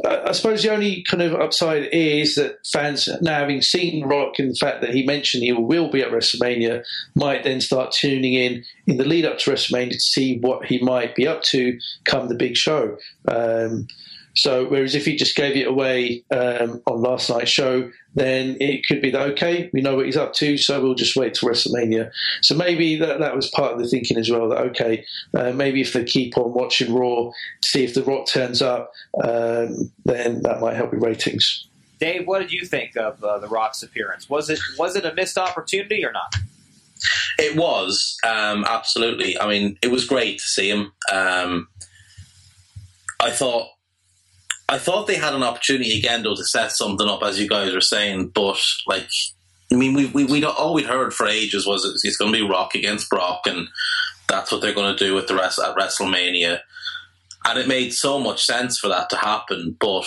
I 0.04 0.32
suppose 0.32 0.62
the 0.62 0.72
only 0.72 1.02
kind 1.02 1.22
of 1.22 1.34
upside 1.34 1.88
is 1.92 2.34
that 2.34 2.58
fans 2.66 3.08
now 3.22 3.38
having 3.38 3.62
seen 3.62 4.04
Rock 4.04 4.38
and 4.38 4.50
the 4.50 4.58
fact 4.58 4.80
that 4.80 4.92
he 4.92 5.06
mentioned 5.06 5.44
he 5.44 5.52
will 5.52 5.90
be 5.90 6.02
at 6.02 6.10
WrestleMania 6.10 6.84
might 7.14 7.44
then 7.44 7.60
start 7.60 7.92
tuning 7.92 8.34
in 8.34 8.64
in 8.86 8.96
the 8.96 9.04
lead 9.04 9.24
up 9.24 9.38
to 9.38 9.50
WrestleMania 9.50 9.92
to 9.92 10.00
see 10.00 10.38
what 10.38 10.66
he 10.66 10.78
might 10.78 11.14
be 11.14 11.26
up 11.26 11.42
to 11.44 11.78
come 12.04 12.28
the 12.28 12.34
big 12.34 12.56
show. 12.56 12.96
Um, 13.28 13.86
so, 14.34 14.66
whereas 14.66 14.94
if 14.94 15.04
he 15.04 15.16
just 15.16 15.36
gave 15.36 15.56
it 15.56 15.66
away 15.66 16.24
um, 16.30 16.82
on 16.86 17.00
last 17.00 17.30
night's 17.30 17.50
show, 17.50 17.90
then 18.14 18.56
it 18.60 18.86
could 18.86 19.00
be 19.00 19.10
that 19.10 19.30
okay, 19.32 19.70
we 19.72 19.80
know 19.80 19.94
what 19.96 20.06
he's 20.06 20.16
up 20.16 20.32
to, 20.34 20.58
so 20.58 20.82
we'll 20.82 20.94
just 20.94 21.16
wait 21.16 21.34
till 21.34 21.48
WrestleMania. 21.48 22.10
So 22.42 22.54
maybe 22.54 22.96
that 22.96 23.20
that 23.20 23.36
was 23.36 23.48
part 23.50 23.72
of 23.72 23.78
the 23.78 23.86
thinking 23.86 24.16
as 24.16 24.30
well. 24.30 24.48
That 24.48 24.58
okay, 24.68 25.04
uh, 25.34 25.52
maybe 25.52 25.80
if 25.80 25.92
they 25.92 26.04
keep 26.04 26.36
on 26.36 26.52
watching 26.52 26.92
Raw, 26.92 27.30
see 27.64 27.84
if 27.84 27.94
The 27.94 28.02
Rock 28.02 28.26
turns 28.26 28.60
up, 28.60 28.92
um, 29.22 29.92
then 30.04 30.42
that 30.42 30.60
might 30.60 30.74
help 30.74 30.92
with 30.92 31.02
ratings. 31.02 31.68
Dave, 32.00 32.26
what 32.26 32.40
did 32.40 32.52
you 32.52 32.66
think 32.66 32.96
of 32.96 33.22
uh, 33.22 33.38
The 33.38 33.48
Rock's 33.48 33.82
appearance? 33.84 34.28
Was 34.28 34.50
it 34.50 34.58
was 34.78 34.96
it 34.96 35.04
a 35.04 35.14
missed 35.14 35.38
opportunity 35.38 36.04
or 36.04 36.12
not? 36.12 36.34
It 37.38 37.56
was 37.56 38.16
um, 38.26 38.64
absolutely. 38.64 39.38
I 39.38 39.48
mean, 39.48 39.78
it 39.80 39.92
was 39.92 40.04
great 40.04 40.38
to 40.38 40.44
see 40.44 40.70
him. 40.70 40.92
Um, 41.12 41.68
I 43.20 43.30
thought 43.30 43.68
I 44.68 44.78
thought 44.78 45.06
they 45.06 45.16
had 45.16 45.34
an 45.34 45.42
opportunity 45.42 45.98
again 45.98 46.22
though 46.22 46.34
to 46.34 46.44
set 46.44 46.72
something 46.72 47.08
up, 47.08 47.22
as 47.22 47.38
you 47.38 47.48
guys 47.48 47.74
were 47.74 47.80
saying, 47.80 48.28
but 48.28 48.60
like, 48.86 49.08
I 49.72 49.76
mean, 49.76 49.94
we 49.94 50.06
we 50.06 50.24
we 50.24 50.44
all 50.44 50.74
we'd 50.74 50.86
heard 50.86 51.12
for 51.12 51.26
ages 51.26 51.66
was 51.66 51.84
it's 52.02 52.16
going 52.16 52.32
to 52.32 52.38
be 52.38 52.48
Rock 52.48 52.74
against 52.74 53.10
Brock, 53.10 53.46
and 53.46 53.68
that's 54.28 54.50
what 54.50 54.60
they're 54.60 54.74
going 54.74 54.96
to 54.96 55.04
do 55.04 55.14
with 55.14 55.26
the 55.26 55.34
rest 55.34 55.58
at 55.58 55.76
WrestleMania, 55.76 56.60
and 57.44 57.58
it 57.58 57.68
made 57.68 57.92
so 57.92 58.18
much 58.18 58.44
sense 58.44 58.78
for 58.78 58.88
that 58.88 59.10
to 59.10 59.16
happen, 59.16 59.76
but 59.78 60.06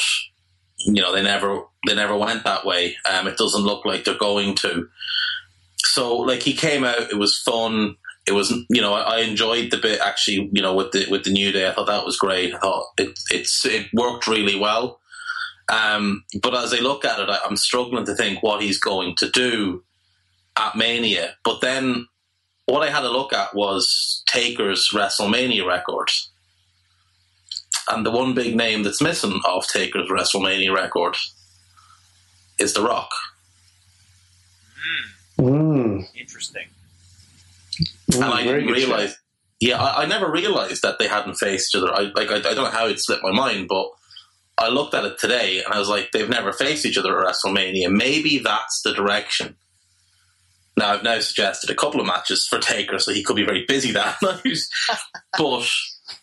you 0.79 1.01
know 1.01 1.13
they 1.13 1.23
never 1.23 1.63
they 1.85 1.95
never 1.95 2.17
went 2.17 2.43
that 2.43 2.65
way. 2.65 2.97
Um, 3.09 3.27
it 3.27 3.37
doesn't 3.37 3.63
look 3.63 3.85
like 3.85 4.03
they're 4.05 4.17
going 4.17 4.55
to. 4.55 4.87
So 5.77 6.17
like 6.17 6.41
he 6.41 6.53
came 6.53 6.83
out, 6.83 7.11
it 7.11 7.17
was 7.17 7.37
fun 7.37 7.95
it 8.27 8.33
was 8.33 8.51
you 8.69 8.81
know 8.81 8.93
I, 8.93 9.19
enjoyed 9.21 9.71
the 9.71 9.77
bit 9.77 10.01
actually 10.01 10.49
you 10.51 10.61
know 10.61 10.75
with 10.75 10.91
the 10.91 11.07
with 11.09 11.23
the 11.23 11.31
new 11.31 11.51
day. 11.51 11.67
I 11.67 11.73
thought 11.73 11.87
that 11.87 12.05
was 12.05 12.17
great. 12.17 12.53
I 12.53 12.59
thought 12.59 12.89
it 12.97 13.17
it's 13.31 13.65
it 13.65 13.87
worked 13.93 14.27
really 14.27 14.59
well. 14.59 14.99
Um, 15.69 16.23
but 16.41 16.53
as 16.53 16.73
I 16.73 16.77
look 16.77 17.03
at 17.05 17.19
it 17.19 17.29
I, 17.29 17.39
I'm 17.45 17.57
struggling 17.57 18.05
to 18.05 18.15
think 18.15 18.43
what 18.43 18.61
he's 18.61 18.79
going 18.79 19.15
to 19.17 19.29
do 19.29 19.83
at 20.57 20.75
Mania. 20.75 21.35
But 21.43 21.61
then 21.61 22.07
what 22.65 22.83
I 22.83 22.91
had 22.91 23.01
to 23.01 23.09
look 23.09 23.31
at 23.33 23.55
was 23.55 24.23
Taker's 24.27 24.89
WrestleMania 24.93 25.65
record. 25.65 26.09
And 27.89 28.05
the 28.05 28.11
one 28.11 28.33
big 28.33 28.55
name 28.57 28.83
that's 28.83 29.01
missing 29.01 29.39
off 29.45 29.67
Taker's 29.67 30.09
WrestleMania 30.09 30.75
record 30.75 31.15
is 32.59 32.73
The 32.73 32.81
Rock. 32.81 33.09
Mm. 35.39 36.07
Interesting 36.15 36.67
and 38.13 38.23
I 38.23 38.43
didn't 38.43 38.67
realize. 38.67 39.15
Yeah, 39.59 39.81
I, 39.81 40.03
I, 40.03 40.05
never 40.05 40.31
realized 40.31 40.83
that 40.83 40.99
they 40.99 41.07
hadn't 41.07 41.35
faced 41.35 41.73
each 41.73 41.81
other. 41.81 41.91
I 41.91 42.11
like 42.15 42.29
I, 42.29 42.37
I, 42.37 42.53
don't 42.53 42.65
know 42.65 42.65
how 42.65 42.87
it 42.87 42.99
slipped 42.99 43.23
my 43.23 43.31
mind, 43.31 43.67
but 43.67 43.89
I 44.57 44.69
looked 44.69 44.93
at 44.93 45.05
it 45.05 45.17
today 45.17 45.63
and 45.63 45.73
I 45.73 45.79
was 45.79 45.89
like, 45.89 46.11
they've 46.11 46.29
never 46.29 46.51
faced 46.51 46.85
each 46.85 46.97
other 46.97 47.19
at 47.19 47.25
WrestleMania. 47.25 47.91
Maybe 47.91 48.37
that's 48.39 48.81
the 48.83 48.93
direction. 48.93 49.55
Now 50.77 50.93
I've 50.93 51.03
now 51.03 51.19
suggested 51.19 51.71
a 51.71 51.75
couple 51.75 51.99
of 51.99 52.05
matches 52.05 52.45
for 52.47 52.59
Taker, 52.59 52.99
so 52.99 53.11
he 53.11 53.23
could 53.23 53.35
be 53.35 53.45
very 53.45 53.65
busy 53.67 53.91
that 53.93 54.17
night. 54.21 54.57
but 55.37 55.67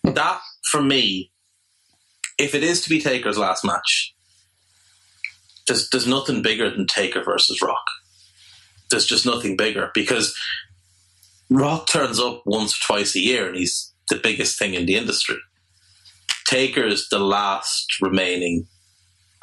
that, 0.05 0.41
for 0.71 0.81
me, 0.81 1.33
if 2.39 2.55
it 2.55 2.63
is 2.63 2.83
to 2.83 2.89
be 2.89 3.01
Taker's 3.01 3.39
last 3.39 3.65
match, 3.65 4.15
there's 5.67 5.91
there's 5.91 6.07
nothing 6.07 6.43
bigger 6.43 6.71
than 6.71 6.87
Taker 6.87 7.23
versus 7.23 7.61
Rock. 7.63 7.85
There's 8.91 9.07
just 9.07 9.27
nothing 9.27 9.57
bigger 9.57 9.91
because 9.93 10.37
Rock 11.51 11.87
turns 11.87 12.19
up 12.19 12.43
once 12.47 12.75
or 12.75 12.87
twice 12.87 13.15
a 13.15 13.21
year 13.21 13.49
and 13.49 13.57
he's 13.57 13.93
the 14.09 14.17
biggest 14.17 14.59
thing 14.59 14.75
in 14.75 14.87
the 14.87 14.97
industry. 14.97 15.37
Taker 16.47 16.87
is 16.87 17.09
the 17.09 17.19
last 17.19 18.01
remaining 18.01 18.67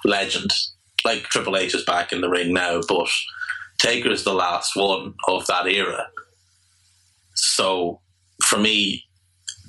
legend. 0.05 0.51
Like 1.03 1.23
Triple 1.23 1.57
H 1.57 1.73
is 1.73 1.83
back 1.83 2.11
in 2.11 2.21
the 2.21 2.29
ring 2.29 2.53
now, 2.53 2.81
but 2.87 3.09
Taker 3.79 4.11
is 4.11 4.23
the 4.23 4.33
last 4.33 4.75
one 4.75 5.13
of 5.27 5.47
that 5.47 5.67
era. 5.67 6.07
So 7.35 8.01
for 8.43 8.59
me, 8.59 9.05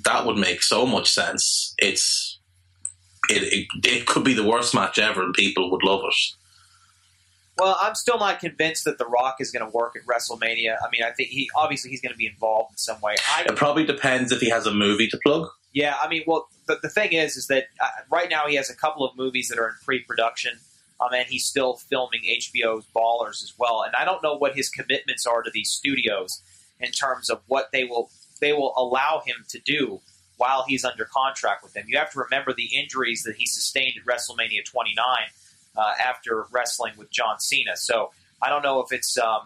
that 0.05 0.25
would 0.25 0.37
make 0.37 0.61
so 0.61 0.85
much 0.85 1.09
sense. 1.09 1.73
It's 1.77 2.39
it, 3.29 3.41
it, 3.53 3.67
it 3.87 4.05
could 4.05 4.23
be 4.23 4.33
the 4.33 4.43
worst 4.43 4.75
match 4.75 4.99
ever 4.99 5.23
and 5.23 5.33
people 5.33 5.71
would 5.71 5.83
love 5.83 6.01
it. 6.05 6.42
Well, 7.57 7.77
I'm 7.79 7.93
still 7.93 8.17
not 8.17 8.39
convinced 8.39 8.85
that 8.85 8.97
The 8.97 9.05
Rock 9.05 9.35
is 9.39 9.51
going 9.51 9.63
to 9.65 9.71
work 9.71 9.95
at 9.95 10.05
WrestleMania. 10.05 10.77
I 10.81 10.89
mean, 10.91 11.03
I 11.03 11.11
think 11.11 11.29
he 11.29 11.49
obviously 11.55 11.91
he's 11.91 12.01
going 12.01 12.11
to 12.11 12.17
be 12.17 12.25
involved 12.25 12.73
in 12.73 12.77
some 12.77 12.99
way. 13.01 13.15
I, 13.29 13.43
it 13.43 13.55
probably 13.55 13.85
depends 13.85 14.31
if 14.31 14.39
he 14.39 14.49
has 14.49 14.65
a 14.65 14.73
movie 14.73 15.07
to 15.09 15.19
plug. 15.23 15.49
Yeah, 15.71 15.95
I 16.01 16.07
mean, 16.07 16.23
well, 16.25 16.47
the, 16.67 16.79
the 16.81 16.89
thing 16.89 17.13
is, 17.13 17.35
is 17.35 17.47
that 17.47 17.65
uh, 17.81 17.87
right 18.11 18.29
now 18.29 18.47
he 18.47 18.55
has 18.55 18.69
a 18.69 18.75
couple 18.75 19.05
of 19.05 19.17
movies 19.17 19.49
that 19.49 19.59
are 19.59 19.67
in 19.67 19.75
pre-production, 19.83 20.59
um, 20.99 21.13
and 21.13 21.27
he's 21.27 21.45
still 21.45 21.75
filming 21.75 22.21
HBO's 22.21 22.85
Ballers 22.95 23.43
as 23.43 23.53
well. 23.57 23.83
And 23.83 23.93
I 23.95 24.05
don't 24.05 24.23
know 24.23 24.35
what 24.35 24.55
his 24.55 24.69
commitments 24.69 25.25
are 25.25 25.41
to 25.41 25.51
these 25.51 25.69
studios 25.69 26.41
in 26.79 26.91
terms 26.91 27.29
of 27.29 27.41
what 27.47 27.71
they 27.71 27.83
will 27.83 28.09
they 28.39 28.51
will 28.51 28.73
allow 28.75 29.21
him 29.25 29.45
to 29.49 29.59
do 29.59 30.01
while 30.37 30.65
he's 30.67 30.83
under 30.83 31.05
contract 31.05 31.63
with 31.63 31.73
them. 31.73 31.85
You 31.87 31.97
have 31.97 32.11
to 32.11 32.19
remember 32.19 32.53
the 32.53 32.75
injuries 32.75 33.23
that 33.23 33.35
he 33.37 33.45
sustained 33.45 33.93
at 33.97 34.05
WrestleMania 34.05 34.65
29 34.65 35.05
uh, 35.75 35.93
after 36.03 36.45
wrestling 36.51 36.93
with 36.97 37.11
John 37.11 37.39
Cena. 37.39 37.75
So 37.75 38.11
I 38.41 38.49
don't 38.49 38.63
know 38.63 38.81
if 38.81 38.91
it's 38.91 39.17
um, 39.17 39.41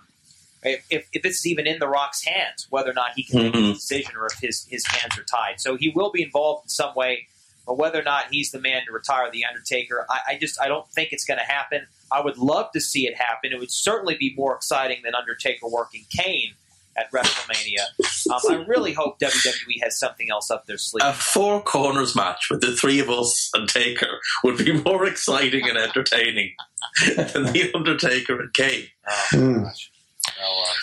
if, 0.64 0.86
if, 0.90 1.08
if, 1.14 1.22
this 1.22 1.38
is 1.38 1.48
even 1.48 1.68
in 1.68 1.80
The 1.80 1.88
Rock's 1.88 2.24
hands, 2.26 2.68
whether 2.70 2.90
or 2.90 2.94
not 2.94 3.12
he 3.16 3.24
can 3.24 3.40
mm-hmm. 3.40 3.62
make 3.62 3.72
a 3.72 3.74
decision 3.74 4.12
or 4.18 4.28
if 4.28 4.40
his, 4.40 4.66
his 4.70 4.86
hands 4.86 5.18
are 5.18 5.24
tied. 5.24 5.60
So 5.60 5.76
he 5.76 5.90
will 5.90 6.12
be 6.12 6.24
involved 6.24 6.66
in 6.66 6.70
some 6.70 6.94
way, 6.96 7.28
but 7.66 7.78
whether 7.78 8.00
or 8.00 8.04
not 8.04 8.26
he's 8.32 8.52
the 8.52 8.60
man 8.60 8.82
to 8.88 8.92
retire 8.92 9.30
The 9.32 9.46
Undertaker, 9.46 10.06
I, 10.10 10.34
I 10.34 10.38
just 10.38 10.60
I 10.60 10.68
don't 10.68 10.90
think 10.92 11.10
it's 11.12 11.26
going 11.26 11.40
to 11.40 11.46
happen. 11.46 11.88
I 12.12 12.22
would 12.22 12.38
love 12.38 12.72
to 12.72 12.82
see 12.82 13.06
it 13.06 13.16
happen. 13.16 13.52
It 13.52 13.60
would 13.60 13.72
certainly 13.72 14.16
be 14.18 14.34
more 14.36 14.56
exciting 14.56 15.02
than 15.04 15.14
Undertaker 15.16 15.68
working 15.68 16.06
Kane 16.16 16.54
at 16.98 17.12
WrestleMania. 17.12 17.84
Um, 18.32 18.40
I 18.50 18.66
really 18.68 18.94
hope 18.94 19.20
WWE 19.20 19.84
has 19.84 20.00
something 20.00 20.30
else 20.32 20.50
up 20.50 20.66
their 20.66 20.78
sleeve. 20.78 21.04
A 21.06 21.14
four 21.14 21.62
corners 21.62 22.16
match 22.16 22.48
with 22.50 22.62
the 22.62 22.76
three 22.76 23.00
of 23.00 23.10
us 23.10 23.50
and 23.54 23.70
Taker 23.70 24.20
would 24.44 24.58
be 24.58 24.74
more 24.84 25.06
exciting 25.06 25.68
and 25.68 25.78
entertaining 25.78 26.54
than 27.16 27.44
the 27.54 27.72
Undertaker 27.74 28.40
and 28.42 28.54
Kane. 28.54 28.88
Oh, 29.08 29.28
mm. 29.34 29.62
well, 29.62 30.64
uh, 30.64 30.74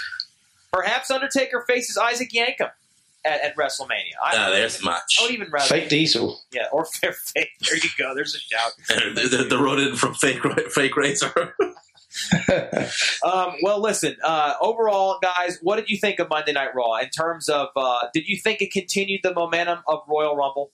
perhaps 0.73 1.11
Undertaker 1.11 1.65
faces 1.67 1.99
Isaac 1.99 2.31
Yankem. 2.31 2.71
At, 3.27 3.41
at 3.43 3.57
WrestleMania, 3.57 4.13
I, 4.23 4.35
yeah, 4.35 4.51
there's 4.51 4.77
the 4.81 4.85
match. 4.85 5.17
I 5.19 5.23
would 5.23 5.33
even 5.33 5.49
rather 5.51 5.67
fake 5.67 5.89
Diesel. 5.89 6.43
Yeah, 6.53 6.65
or 6.71 6.85
fake. 6.93 7.49
There 7.61 7.75
you 7.75 7.89
go. 7.97 8.15
There's 8.15 8.35
a 8.35 8.39
shout. 8.39 8.73
the, 8.89 9.29
the, 9.35 9.45
the 9.45 9.57
run 9.57 9.81
in 9.81 9.97
from 9.97 10.13
fake 10.13 10.43
fake 10.73 10.95
razor. 10.95 11.57
um, 13.25 13.55
well, 13.63 13.81
listen. 13.81 14.17
Uh, 14.23 14.55
overall, 14.61 15.19
guys, 15.23 15.59
what 15.63 15.77
did 15.77 15.89
you 15.89 15.99
think 15.99 16.19
of 16.19 16.29
Monday 16.29 16.53
Night 16.53 16.75
Raw 16.75 16.97
in 16.97 17.09
terms 17.11 17.49
of? 17.49 17.69
Uh, 17.77 18.07
did 18.13 18.29
you 18.29 18.39
think 18.39 18.63
it 18.63 18.73
continued 18.73 19.21
the 19.23 19.35
momentum 19.35 19.81
of 19.89 20.01
Royal 20.09 20.37
Rumble? 20.37 20.71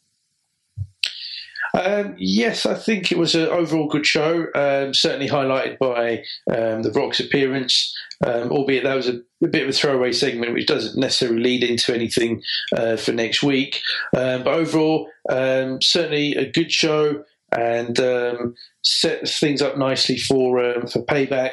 Um, 1.75 2.17
yes, 2.19 2.67
I 2.67 2.75
think 2.75 3.13
it 3.13 3.19
was 3.19 3.35
an 3.35 3.49
overall 3.49 3.87
good 3.87 4.07
show. 4.07 4.47
Um, 4.55 4.93
certainly 4.93 5.29
highlighted 5.29 5.79
by 5.79 6.25
um, 6.51 6.83
the 6.83 6.91
Rock's 6.93 7.21
appearance, 7.21 7.97
um, 8.27 8.51
albeit 8.51 8.85
that 8.85 8.95
was 8.95 9.09
a, 9.09 9.21
a, 9.43 9.47
bit 9.47 9.63
of 9.63 9.69
a 9.69 9.73
throwaway 9.73 10.13
segment, 10.13 10.53
which 10.53 10.67
doesn't 10.67 10.99
necessarily 10.99 11.41
lead 11.41 11.63
into 11.63 11.95
anything 11.95 12.43
uh, 12.77 12.97
for 12.97 13.13
next 13.13 13.43
week. 13.43 13.81
Um, 14.17 14.43
but 14.43 14.55
overall, 14.55 15.09
um, 15.29 15.81
certainly 15.81 16.35
a 16.35 16.51
good 16.51 16.73
show 16.73 17.25
and 17.57 18.55
set 18.83 19.29
things 19.29 19.63
up 19.63 19.77
nicely 19.77 20.17
for 20.19 20.61
for 20.89 21.05
payback 21.05 21.53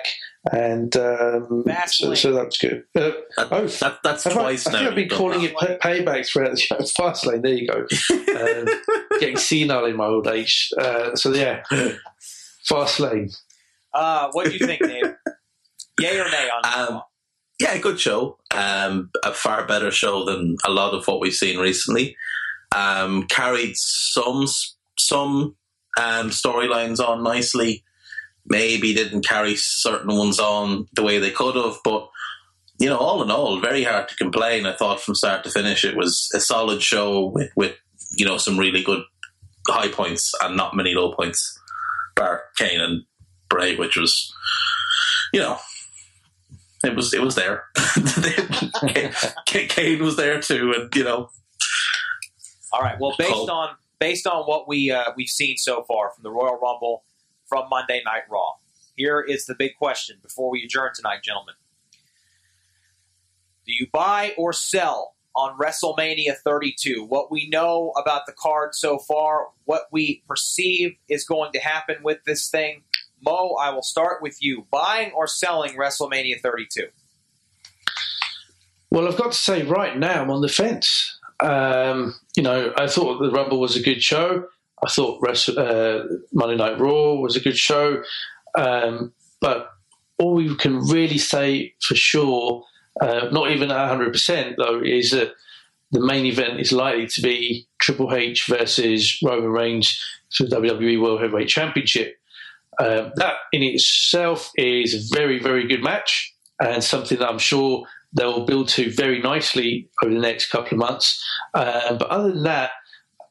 and 0.51 0.95
um, 0.95 1.63
so, 1.87 2.13
so, 2.13 2.31
that's 2.33 2.57
good. 2.57 2.83
Uh, 2.95 3.11
that, 3.37 3.47
oh, 3.51 3.67
that, 3.67 3.99
that's 4.03 4.23
twice 4.23 4.67
I, 4.67 4.71
now. 4.71 4.77
I 4.77 4.79
think 4.79 4.89
I've 4.89 4.95
been 4.95 5.09
calling 5.09 5.43
it 5.43 5.57
pay- 5.57 5.77
payback 5.77 6.27
throughout 6.27 6.51
the 6.51 6.57
show. 6.57 6.77
Fastlane, 6.99 7.41
there 7.41 7.53
you 7.53 7.67
go. 7.67 7.79
um, 7.79 8.99
getting 9.19 9.37
senile 9.37 9.85
in 9.85 9.95
my 9.95 10.05
old 10.05 10.27
age. 10.27 10.71
Uh, 10.77 11.15
so 11.15 11.33
yeah, 11.33 11.63
Fastlane. 12.69 13.35
Uh, 13.93 14.29
what 14.31 14.45
do 14.45 14.53
you 14.53 14.65
think, 14.65 14.81
Dave? 14.81 15.15
Yay 15.99 16.19
or 16.19 16.29
nay 16.29 16.49
on 16.49 16.93
um, 16.93 17.01
Yeah, 17.59 17.77
good 17.79 17.99
show. 17.99 18.37
Um, 18.55 19.09
a 19.23 19.33
far 19.33 19.65
better 19.65 19.91
show 19.91 20.23
than 20.25 20.57
a 20.65 20.71
lot 20.71 20.93
of 20.93 21.07
what 21.07 21.19
we've 21.19 21.33
seen 21.33 21.59
recently. 21.59 22.15
Um, 22.75 23.23
carried 23.23 23.75
some 23.75 24.45
some 24.97 25.55
um, 25.97 26.29
storylines 26.29 26.99
on 26.99 27.23
nicely 27.23 27.83
maybe 28.47 28.93
didn't 28.93 29.27
carry 29.27 29.55
certain 29.55 30.15
ones 30.15 30.39
on 30.39 30.87
the 30.93 31.03
way 31.03 31.19
they 31.19 31.31
could 31.31 31.55
have. 31.55 31.77
But 31.83 32.09
you 32.79 32.87
know, 32.87 32.97
all 32.97 33.23
in 33.23 33.31
all, 33.31 33.59
very 33.59 33.83
hard 33.83 34.07
to 34.09 34.15
complain. 34.15 34.65
I 34.65 34.75
thought 34.75 35.01
from 35.01 35.15
start 35.15 35.43
to 35.43 35.51
finish, 35.51 35.83
it 35.83 35.97
was 35.97 36.29
a 36.33 36.39
solid 36.39 36.81
show 36.81 37.25
with, 37.25 37.51
with 37.55 37.75
you 38.15 38.25
know 38.25 38.37
some 38.37 38.57
really 38.57 38.83
good 38.83 39.01
high 39.67 39.89
points 39.89 40.33
and 40.41 40.55
not 40.55 40.75
many 40.75 40.93
low 40.93 41.13
points. 41.13 41.59
Bar 42.15 42.43
Kane 42.57 42.81
and 42.81 43.03
Bray, 43.49 43.75
which 43.75 43.95
was, 43.95 44.33
you 45.33 45.39
know, 45.39 45.57
it 46.83 46.95
was 46.95 47.13
it 47.13 47.21
was 47.21 47.35
there. 47.35 47.65
Kane 49.45 50.03
was 50.03 50.15
there 50.15 50.39
too, 50.39 50.73
and 50.75 50.95
you 50.95 51.03
know. 51.03 51.29
All 52.73 52.81
right. 52.81 52.99
Well, 52.99 53.15
based 53.17 53.31
on 53.49 53.75
based 53.99 54.27
on 54.27 54.43
what 54.43 54.67
we 54.67 54.91
uh, 54.91 55.11
we've 55.15 55.29
seen 55.29 55.57
so 55.57 55.83
far 55.83 56.11
from 56.11 56.23
the 56.23 56.31
Royal 56.31 56.57
Rumble, 56.57 57.03
from 57.47 57.69
Monday 57.69 58.01
Night 58.05 58.23
Raw. 58.29 58.53
Here 58.95 59.21
is 59.21 59.45
the 59.45 59.55
big 59.55 59.75
question 59.77 60.17
before 60.21 60.49
we 60.49 60.63
adjourn 60.63 60.91
tonight, 60.95 61.23
gentlemen. 61.23 61.55
Do 63.65 63.73
you 63.73 63.87
buy 63.91 64.33
or 64.37 64.53
sell 64.53 65.15
on 65.35 65.57
WrestleMania 65.59 66.37
32? 66.37 67.05
What 67.05 67.29
we 67.29 67.49
know 67.49 67.91
about 68.01 68.25
the 68.25 68.31
card 68.31 68.73
so 68.73 68.97
far, 68.97 69.49
what 69.65 69.83
we 69.91 70.23
perceive 70.27 70.95
is 71.09 71.25
going 71.25 71.51
to 71.51 71.59
happen 71.59 71.97
with 72.01 72.19
this 72.25 72.49
thing. 72.49 72.83
Mo, 73.23 73.55
I 73.61 73.71
will 73.71 73.83
start 73.83 74.21
with 74.21 74.41
you. 74.41 74.65
Buying 74.71 75.11
or 75.11 75.27
selling 75.27 75.75
WrestleMania 75.75 76.39
32? 76.41 76.87
Well, 78.89 79.07
I've 79.07 79.17
got 79.17 79.33
to 79.33 79.37
say, 79.37 79.63
right 79.63 79.97
now, 79.97 80.21
I'm 80.21 80.31
on 80.31 80.41
the 80.41 80.47
fence. 80.47 81.16
Um, 81.39 82.15
you 82.35 82.43
know, 82.43 82.73
I 82.77 82.87
thought 82.87 83.19
the 83.19 83.31
Rumble 83.31 83.59
was 83.59 83.75
a 83.75 83.81
good 83.81 84.01
show. 84.01 84.45
I 84.83 84.89
thought 84.89 85.23
uh, 85.57 86.03
Monday 86.33 86.55
Night 86.55 86.79
Raw 86.79 87.15
was 87.15 87.35
a 87.35 87.39
good 87.39 87.57
show, 87.57 88.03
um, 88.57 89.11
but 89.41 89.69
all 90.19 90.35
we 90.35 90.55
can 90.55 90.79
really 90.79 91.17
say 91.17 91.73
for 91.81 91.95
sure, 91.95 92.63
uh, 93.01 93.29
not 93.31 93.51
even 93.51 93.69
100% 93.69 94.55
though, 94.57 94.81
is 94.83 95.11
that 95.11 95.33
the 95.91 96.05
main 96.05 96.25
event 96.25 96.59
is 96.59 96.71
likely 96.71 97.07
to 97.07 97.21
be 97.21 97.67
Triple 97.79 98.13
H 98.13 98.45
versus 98.47 99.17
Roman 99.23 99.49
Reigns 99.49 99.99
for 100.35 100.43
the 100.45 100.55
WWE 100.57 101.01
World 101.01 101.21
Heavyweight 101.21 101.47
Championship. 101.47 102.15
Uh, 102.79 103.09
that 103.15 103.35
in 103.51 103.63
itself 103.63 104.51
is 104.55 104.93
a 104.93 105.15
very, 105.15 105.39
very 105.39 105.67
good 105.67 105.83
match 105.83 106.35
and 106.59 106.83
something 106.83 107.17
that 107.17 107.29
I'm 107.29 107.39
sure 107.39 107.85
they'll 108.13 108.45
build 108.45 108.69
to 108.69 108.91
very 108.91 109.19
nicely 109.21 109.89
over 110.03 110.13
the 110.13 110.19
next 110.19 110.49
couple 110.49 110.73
of 110.73 110.77
months. 110.77 111.23
Uh, 111.53 111.95
but 111.95 112.07
other 112.09 112.31
than 112.31 112.43
that, 112.43 112.71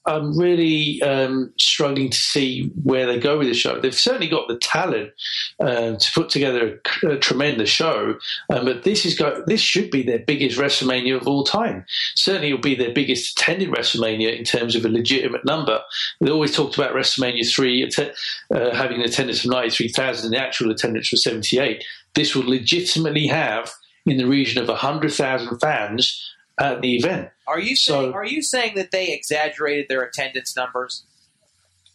I'm 0.06 0.38
really 0.38 1.02
um, 1.02 1.52
struggling 1.58 2.10
to 2.10 2.16
see 2.16 2.70
where 2.84 3.06
they 3.06 3.18
go 3.18 3.38
with 3.38 3.48
the 3.48 3.54
show. 3.54 3.80
They've 3.80 3.92
certainly 3.92 4.28
got 4.28 4.46
the 4.46 4.56
talent 4.58 5.10
uh, 5.58 5.96
to 5.96 6.12
put 6.14 6.28
together 6.28 6.80
a, 7.02 7.08
a 7.08 7.18
tremendous 7.18 7.68
show, 7.68 8.14
um, 8.52 8.64
but 8.66 8.84
this 8.84 9.04
is 9.04 9.18
go- 9.18 9.42
this 9.46 9.60
should 9.60 9.90
be 9.90 10.04
their 10.04 10.20
biggest 10.20 10.58
WrestleMania 10.58 11.16
of 11.20 11.26
all 11.26 11.42
time. 11.42 11.84
Certainly, 12.14 12.48
it'll 12.48 12.60
be 12.60 12.76
their 12.76 12.94
biggest 12.94 13.32
attended 13.32 13.70
WrestleMania 13.70 14.38
in 14.38 14.44
terms 14.44 14.76
of 14.76 14.84
a 14.84 14.88
legitimate 14.88 15.44
number. 15.44 15.80
They 16.20 16.30
always 16.30 16.54
talked 16.54 16.78
about 16.78 16.94
WrestleMania 16.94 17.50
three 17.50 17.84
uh, 17.84 18.74
having 18.74 19.00
an 19.00 19.08
attendance 19.08 19.44
of 19.44 19.50
ninety 19.50 19.70
three 19.70 19.88
thousand, 19.88 20.26
and 20.26 20.34
the 20.34 20.46
actual 20.46 20.70
attendance 20.70 21.10
was 21.10 21.24
seventy 21.24 21.58
eight. 21.58 21.82
This 22.14 22.36
will 22.36 22.48
legitimately 22.48 23.26
have 23.26 23.72
in 24.06 24.16
the 24.16 24.26
region 24.26 24.62
of 24.62 24.78
hundred 24.78 25.12
thousand 25.12 25.58
fans 25.58 26.32
at 26.58 26.80
the 26.80 26.96
event. 26.96 27.30
Are 27.46 27.60
you 27.60 27.76
so, 27.76 28.02
saying, 28.02 28.12
are 28.14 28.24
you 28.24 28.42
saying 28.42 28.76
that 28.76 28.90
they 28.90 29.12
exaggerated 29.12 29.86
their 29.88 30.02
attendance 30.02 30.56
numbers? 30.56 31.04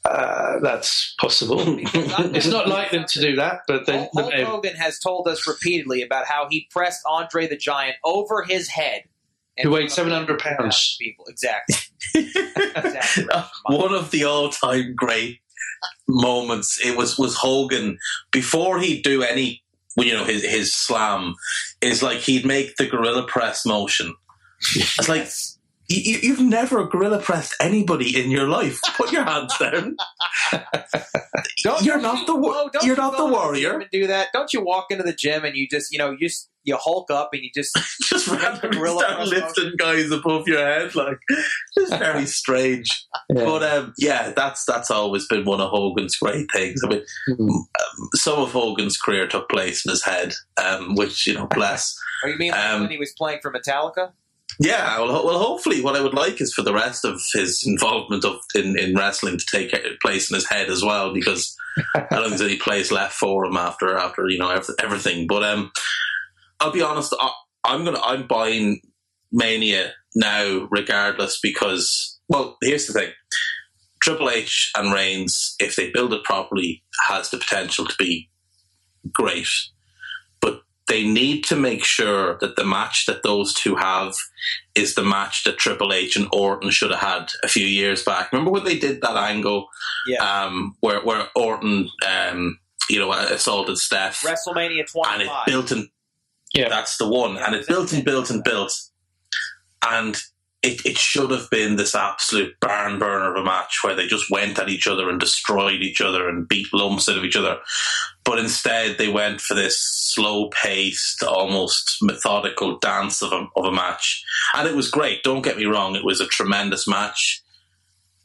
Uh, 0.03 0.59
that's 0.59 1.13
possible. 1.19 1.59
it's 1.93 2.47
not 2.47 2.67
like 2.67 2.91
them 2.91 3.05
to 3.07 3.21
do 3.21 3.35
that, 3.35 3.61
but 3.67 3.85
they, 3.85 3.97
Hulk, 3.97 4.11
Hulk 4.13 4.33
Hogan 4.33 4.75
has 4.75 4.97
told 4.97 5.27
us 5.27 5.47
repeatedly 5.47 6.01
about 6.01 6.25
how 6.25 6.47
he 6.49 6.67
pressed 6.71 7.01
Andre 7.07 7.47
the 7.47 7.57
Giant 7.57 7.97
over 8.03 8.43
his 8.43 8.69
head. 8.69 9.03
Who 9.61 9.69
weighed 9.69 9.91
seven 9.91 10.11
hundred 10.11 10.39
pounds? 10.39 10.97
People, 10.99 11.25
exactly. 11.27 11.75
exactly 12.15 13.25
One 13.65 13.93
of 13.93 14.09
the 14.09 14.23
all-time 14.23 14.95
great 14.95 15.39
moments. 16.07 16.83
It 16.83 16.97
was 16.97 17.19
was 17.19 17.35
Hogan 17.37 17.99
before 18.31 18.79
he'd 18.79 19.03
do 19.03 19.21
any, 19.21 19.60
you 19.97 20.13
know, 20.13 20.25
his 20.25 20.43
his 20.43 20.75
slam. 20.75 21.35
Is 21.81 22.03
like 22.03 22.19
he'd 22.19 22.45
make 22.45 22.75
the 22.75 22.85
gorilla 22.85 23.23
press 23.23 23.65
motion 23.65 24.13
it's 24.75 25.09
like 25.09 25.27
you, 25.87 26.33
have 26.33 26.41
never 26.41 26.85
gorilla 26.85 27.19
pressed 27.19 27.55
anybody 27.59 28.17
in 28.19 28.31
your 28.31 28.47
life. 28.47 28.79
Put 28.95 29.11
your 29.11 29.25
hands 29.25 29.57
down. 29.57 29.97
don't, 31.63 31.81
you're 31.83 31.99
not 31.99 32.25
the 32.25 32.33
oh, 32.33 32.69
you're 32.83 32.95
not 32.95 33.17
the 33.17 33.25
warrior. 33.25 33.83
Do 33.91 34.07
that. 34.07 34.29
Don't 34.31 34.53
you 34.53 34.63
walk 34.63 34.85
into 34.89 35.03
the 35.03 35.13
gym 35.13 35.43
and 35.43 35.55
you 35.55 35.67
just 35.67 35.91
you 35.91 35.97
know 35.97 36.11
you 36.11 36.29
just 36.29 36.49
you 36.63 36.77
hulk 36.77 37.09
up 37.09 37.29
and 37.33 37.43
you 37.43 37.49
just 37.53 37.75
just 38.03 38.27
randomly 38.27 38.89
start 38.89 39.27
lifting 39.27 39.73
guys 39.77 40.11
above 40.11 40.47
your 40.47 40.59
head 40.59 40.93
like 40.95 41.17
it's 41.75 41.89
very 41.89 42.25
strange. 42.41 43.05
Yeah. 43.29 43.45
But 43.45 43.63
um, 43.63 43.93
yeah, 43.97 44.31
that's 44.35 44.65
that's 44.65 44.91
always 44.91 45.27
been 45.27 45.45
one 45.45 45.61
of 45.61 45.69
Hogan's 45.69 46.15
great 46.17 46.47
things. 46.53 46.81
I 46.83 46.89
mean, 46.89 47.01
mm-hmm. 47.29 47.49
um, 47.49 48.09
some 48.15 48.39
of 48.39 48.51
Hogan's 48.51 48.97
career 48.97 49.27
took 49.27 49.49
place 49.49 49.85
in 49.85 49.91
his 49.91 50.03
head, 50.03 50.33
um, 50.63 50.95
which 50.95 51.27
you 51.27 51.33
know, 51.33 51.47
bless. 51.47 51.97
oh, 52.23 52.27
you 52.27 52.37
mean 52.37 52.53
um, 52.53 52.81
when 52.81 52.91
he 52.91 52.97
was 52.97 53.13
playing 53.17 53.39
for 53.41 53.51
Metallica? 53.51 54.11
Yeah, 54.59 54.99
well, 54.99 55.25
well, 55.25 55.39
hopefully, 55.39 55.81
what 55.81 55.95
I 55.95 56.01
would 56.01 56.13
like 56.13 56.41
is 56.41 56.53
for 56.53 56.61
the 56.61 56.73
rest 56.73 57.05
of 57.05 57.19
his 57.33 57.63
involvement 57.65 58.25
of 58.25 58.35
in, 58.53 58.77
in 58.77 58.95
wrestling 58.95 59.37
to 59.37 59.45
take 59.49 59.73
place 60.01 60.29
in 60.29 60.35
his 60.35 60.47
head 60.47 60.69
as 60.69 60.83
well, 60.83 61.13
because 61.13 61.55
I 61.95 62.05
don't 62.11 62.29
think 62.29 62.29
there's 62.29 62.41
any 62.41 62.57
place 62.57 62.91
left 62.91 63.13
for 63.13 63.45
him 63.45 63.57
after 63.57 63.97
after 63.97 64.27
you 64.29 64.37
know 64.37 64.49
everything. 64.79 65.25
But 65.25 65.43
um, 65.43 65.71
I'll 66.61 66.71
be 66.71 66.83
honest, 66.83 67.13
I, 67.19 67.31
I'm 67.65 67.83
gonna 67.83 67.99
I'm 68.01 68.27
buying 68.27 68.81
Mania 69.31 69.93
now, 70.15 70.67
regardless, 70.69 71.39
because 71.41 72.19
well, 72.29 72.57
here's 72.61 72.87
the 72.87 72.93
thing: 72.93 73.11
Triple 74.01 74.29
H 74.29 74.71
and 74.77 74.93
Reigns, 74.93 75.55
if 75.59 75.75
they 75.75 75.89
build 75.89 76.13
it 76.13 76.23
properly, 76.23 76.83
has 77.07 77.29
the 77.29 77.37
potential 77.37 77.85
to 77.85 77.95
be 77.97 78.29
great. 79.11 79.47
But 80.39 80.61
they 80.87 81.03
need 81.03 81.43
to 81.45 81.55
make 81.55 81.83
sure 81.83 82.37
that 82.41 82.55
the 82.55 82.65
match 82.65 83.05
that 83.07 83.23
those 83.23 83.53
two 83.55 83.75
have 83.75 84.15
is 84.75 84.93
the 84.93 85.03
match 85.03 85.43
that 85.45 85.57
Triple 85.57 85.93
H 85.93 86.15
and 86.15 86.27
Orton 86.31 86.69
should 86.69 86.91
have 86.91 86.99
had 86.99 87.31
a 87.43 87.47
few 87.47 87.65
years 87.65 88.03
back. 88.03 88.31
Remember 88.31 88.51
when 88.51 88.65
they 88.65 88.77
did 88.77 89.01
that 89.01 89.17
angle, 89.17 89.67
yeah. 90.05 90.43
um, 90.43 90.75
where 90.81 91.01
where 91.01 91.27
Orton, 91.35 91.89
um, 92.07 92.59
you 92.87 92.99
know, 92.99 93.11
assaulted 93.13 93.77
Steph, 93.77 94.21
WrestleMania 94.21 94.91
twenty, 94.91 95.13
and 95.13 95.21
it 95.23 95.31
built 95.47 95.71
and 95.71 95.87
yeah, 96.53 96.69
that's 96.69 96.97
the 96.97 97.07
one, 97.07 97.37
and 97.37 97.55
it 97.55 97.67
built 97.67 97.93
and 97.93 98.03
built 98.03 98.29
and 98.29 98.43
built, 98.43 98.73
and 99.85 100.21
it, 100.61 100.85
it 100.85 100.97
should 100.97 101.31
have 101.31 101.49
been 101.49 101.75
this 101.75 101.95
absolute 101.95 102.59
barn 102.59 102.99
burner 102.99 103.31
of 103.31 103.41
a 103.41 103.43
match 103.43 103.79
where 103.83 103.95
they 103.95 104.05
just 104.05 104.29
went 104.29 104.59
at 104.59 104.69
each 104.69 104.85
other 104.85 105.09
and 105.09 105.19
destroyed 105.19 105.81
each 105.81 106.01
other 106.01 106.29
and 106.29 106.47
beat 106.47 106.67
lumps 106.71 107.09
out 107.09 107.17
of 107.17 107.25
each 107.25 107.35
other. 107.35 107.57
But 108.23 108.37
instead, 108.37 108.97
they 108.97 109.07
went 109.07 109.41
for 109.41 109.55
this 109.55 109.81
slow 109.81 110.49
paced, 110.49 111.23
almost 111.23 111.97
methodical 112.03 112.77
dance 112.77 113.23
of 113.23 113.31
a, 113.31 113.47
of 113.55 113.65
a 113.65 113.71
match. 113.71 114.23
And 114.53 114.67
it 114.67 114.75
was 114.75 114.91
great. 114.91 115.23
Don't 115.23 115.41
get 115.41 115.57
me 115.57 115.65
wrong, 115.65 115.95
it 115.95 116.05
was 116.05 116.21
a 116.21 116.27
tremendous 116.27 116.87
match. 116.87 117.41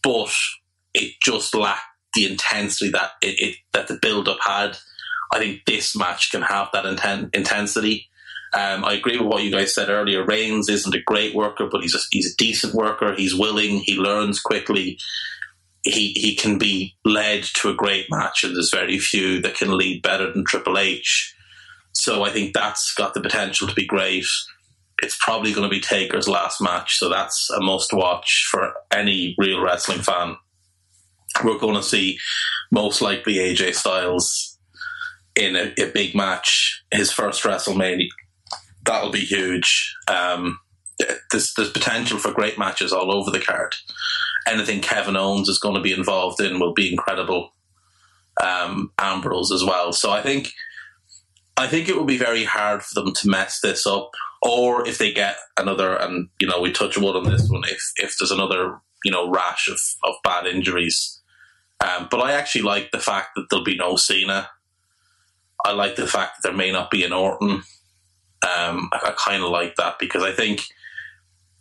But 0.03 0.35
it 0.93 1.15
just 1.23 1.55
lacked 1.55 1.81
the 2.15 2.31
intensity 2.31 2.91
that 2.91 3.13
it, 3.23 3.39
it 3.39 3.57
that 3.73 3.89
the 3.89 3.99
build 4.01 4.29
up 4.29 4.39
had. 4.43 4.77
I 5.33 5.39
think 5.39 5.65
this 5.65 5.97
match 5.97 6.31
can 6.31 6.43
have 6.43 6.69
that 6.73 6.85
inten- 6.85 7.35
intensity. 7.35 8.09
Um, 8.53 8.85
I 8.85 8.95
agree 8.95 9.19
with 9.19 9.27
what 9.27 9.43
you 9.43 9.51
guys 9.51 9.75
said 9.75 9.89
earlier. 9.89 10.25
Reigns 10.25 10.69
isn't 10.69 10.95
a 10.95 11.03
great 11.03 11.35
worker, 11.35 11.69
but 11.71 11.83
he's 11.83 11.95
a, 11.95 11.99
he's 12.11 12.33
a 12.33 12.37
decent 12.37 12.75
worker. 12.75 13.15
He's 13.15 13.35
willing. 13.35 13.81
He 13.85 13.97
learns 13.97 14.41
quickly. 14.41 14.99
He 15.83 16.13
he 16.13 16.35
can 16.35 16.59
be 16.59 16.97
led 17.05 17.45
to 17.45 17.69
a 17.69 17.75
great 17.75 18.07
match, 18.11 18.45
and 18.45 18.55
there's 18.55 18.73
very 18.73 18.99
few 18.99 19.41
that 19.43 19.57
can 19.57 19.77
lead 19.77 20.03
better 20.03 20.33
than 20.33 20.45
Triple 20.45 20.79
H. 20.79 21.35
So 21.93 22.25
I 22.25 22.31
think 22.31 22.53
that's 22.53 22.93
got 22.95 23.15
the 23.15 23.21
potential 23.21 23.67
to 23.69 23.75
be 23.75 23.87
great. 23.87 24.27
It's 25.03 25.19
probably 25.21 25.53
going 25.53 25.69
to 25.69 25.75
be 25.75 25.81
Taker's 25.81 26.29
last 26.29 26.61
match, 26.61 26.97
so 26.97 27.09
that's 27.09 27.51
a 27.51 27.61
must 27.61 27.93
watch 27.93 28.49
for 28.51 28.73
any 28.93 29.35
real 29.39 29.61
wrestling 29.61 30.01
fan. 30.01 30.37
We're 31.45 31.59
going 31.59 31.75
to 31.75 31.83
see 31.83 32.19
most 32.71 33.03
likely 33.03 33.35
AJ 33.35 33.75
Styles 33.75 34.59
in 35.35 35.55
a, 35.55 35.73
a 35.79 35.91
big 35.93 36.15
match, 36.15 36.83
his 36.91 37.13
first 37.13 37.45
WrestleMania. 37.45 38.09
That'll 38.87 39.13
be 39.13 39.21
huge. 39.21 39.95
Um, 40.09 40.61
there's, 41.31 41.53
there's 41.55 41.71
potential 41.71 42.19
for 42.19 42.33
great 42.33 42.59
matches 42.59 42.93
all 42.93 43.15
over 43.15 43.31
the 43.31 43.41
card. 43.41 43.75
Anything 44.47 44.81
Kevin 44.81 45.17
Owens 45.17 45.49
is 45.49 45.59
going 45.59 45.75
to 45.75 45.81
be 45.81 45.93
involved 45.93 46.41
in 46.41 46.61
will 46.61 46.73
be 46.73 46.91
incredible. 46.91 47.53
Um, 48.43 48.93
Ambrose 48.99 49.53
as 49.53 49.65
well. 49.65 49.93
So 49.93 50.11
I 50.11 50.23
think 50.23 50.53
I 51.57 51.67
think 51.67 51.89
it 51.89 51.97
will 51.97 52.05
be 52.05 52.19
very 52.19 52.45
hard 52.45 52.83
for 52.83 53.01
them 53.01 53.15
to 53.15 53.29
mess 53.29 53.61
this 53.61 53.87
up. 53.87 54.11
Or 54.43 54.87
if 54.87 54.99
they 54.99 55.13
get 55.13 55.37
another, 55.59 55.97
and 55.97 56.29
you 56.39 56.47
know, 56.47 56.61
we 56.61 56.71
touch 56.71 56.99
wood 56.99 57.17
on 57.17 57.25
this 57.25 57.49
one, 57.49 57.63
if 57.65 57.81
if 57.97 58.17
there's 58.19 58.31
another, 58.31 58.79
you 59.05 59.11
know, 59.11 59.31
rash 59.31 59.69
of, 59.69 59.81
of 60.05 60.15
bad 60.23 60.47
injuries. 60.47 61.21
Um, 61.81 62.09
but 62.11 62.21
I 62.21 62.33
actually 62.33 62.63
like 62.63 62.91
the 62.91 62.99
fact 62.99 63.31
that 63.37 63.47
there'll 63.51 63.65
be 63.65 63.77
no 63.77 63.97
Cena. 63.97 64.51
I 65.65 65.73
like 65.73 65.97
the 65.97 66.07
fact 66.07 66.37
that 66.37 66.49
there 66.49 66.57
may 66.57 66.71
not 66.71 66.91
be 66.91 67.03
an 67.05 67.13
Orton. 67.13 67.63
Um, 68.43 68.91
I, 68.93 69.09
I 69.09 69.15
kind 69.19 69.43
of 69.43 69.51
like 69.51 69.77
that 69.77 69.99
because 69.99 70.23
I 70.23 70.33
think 70.33 70.63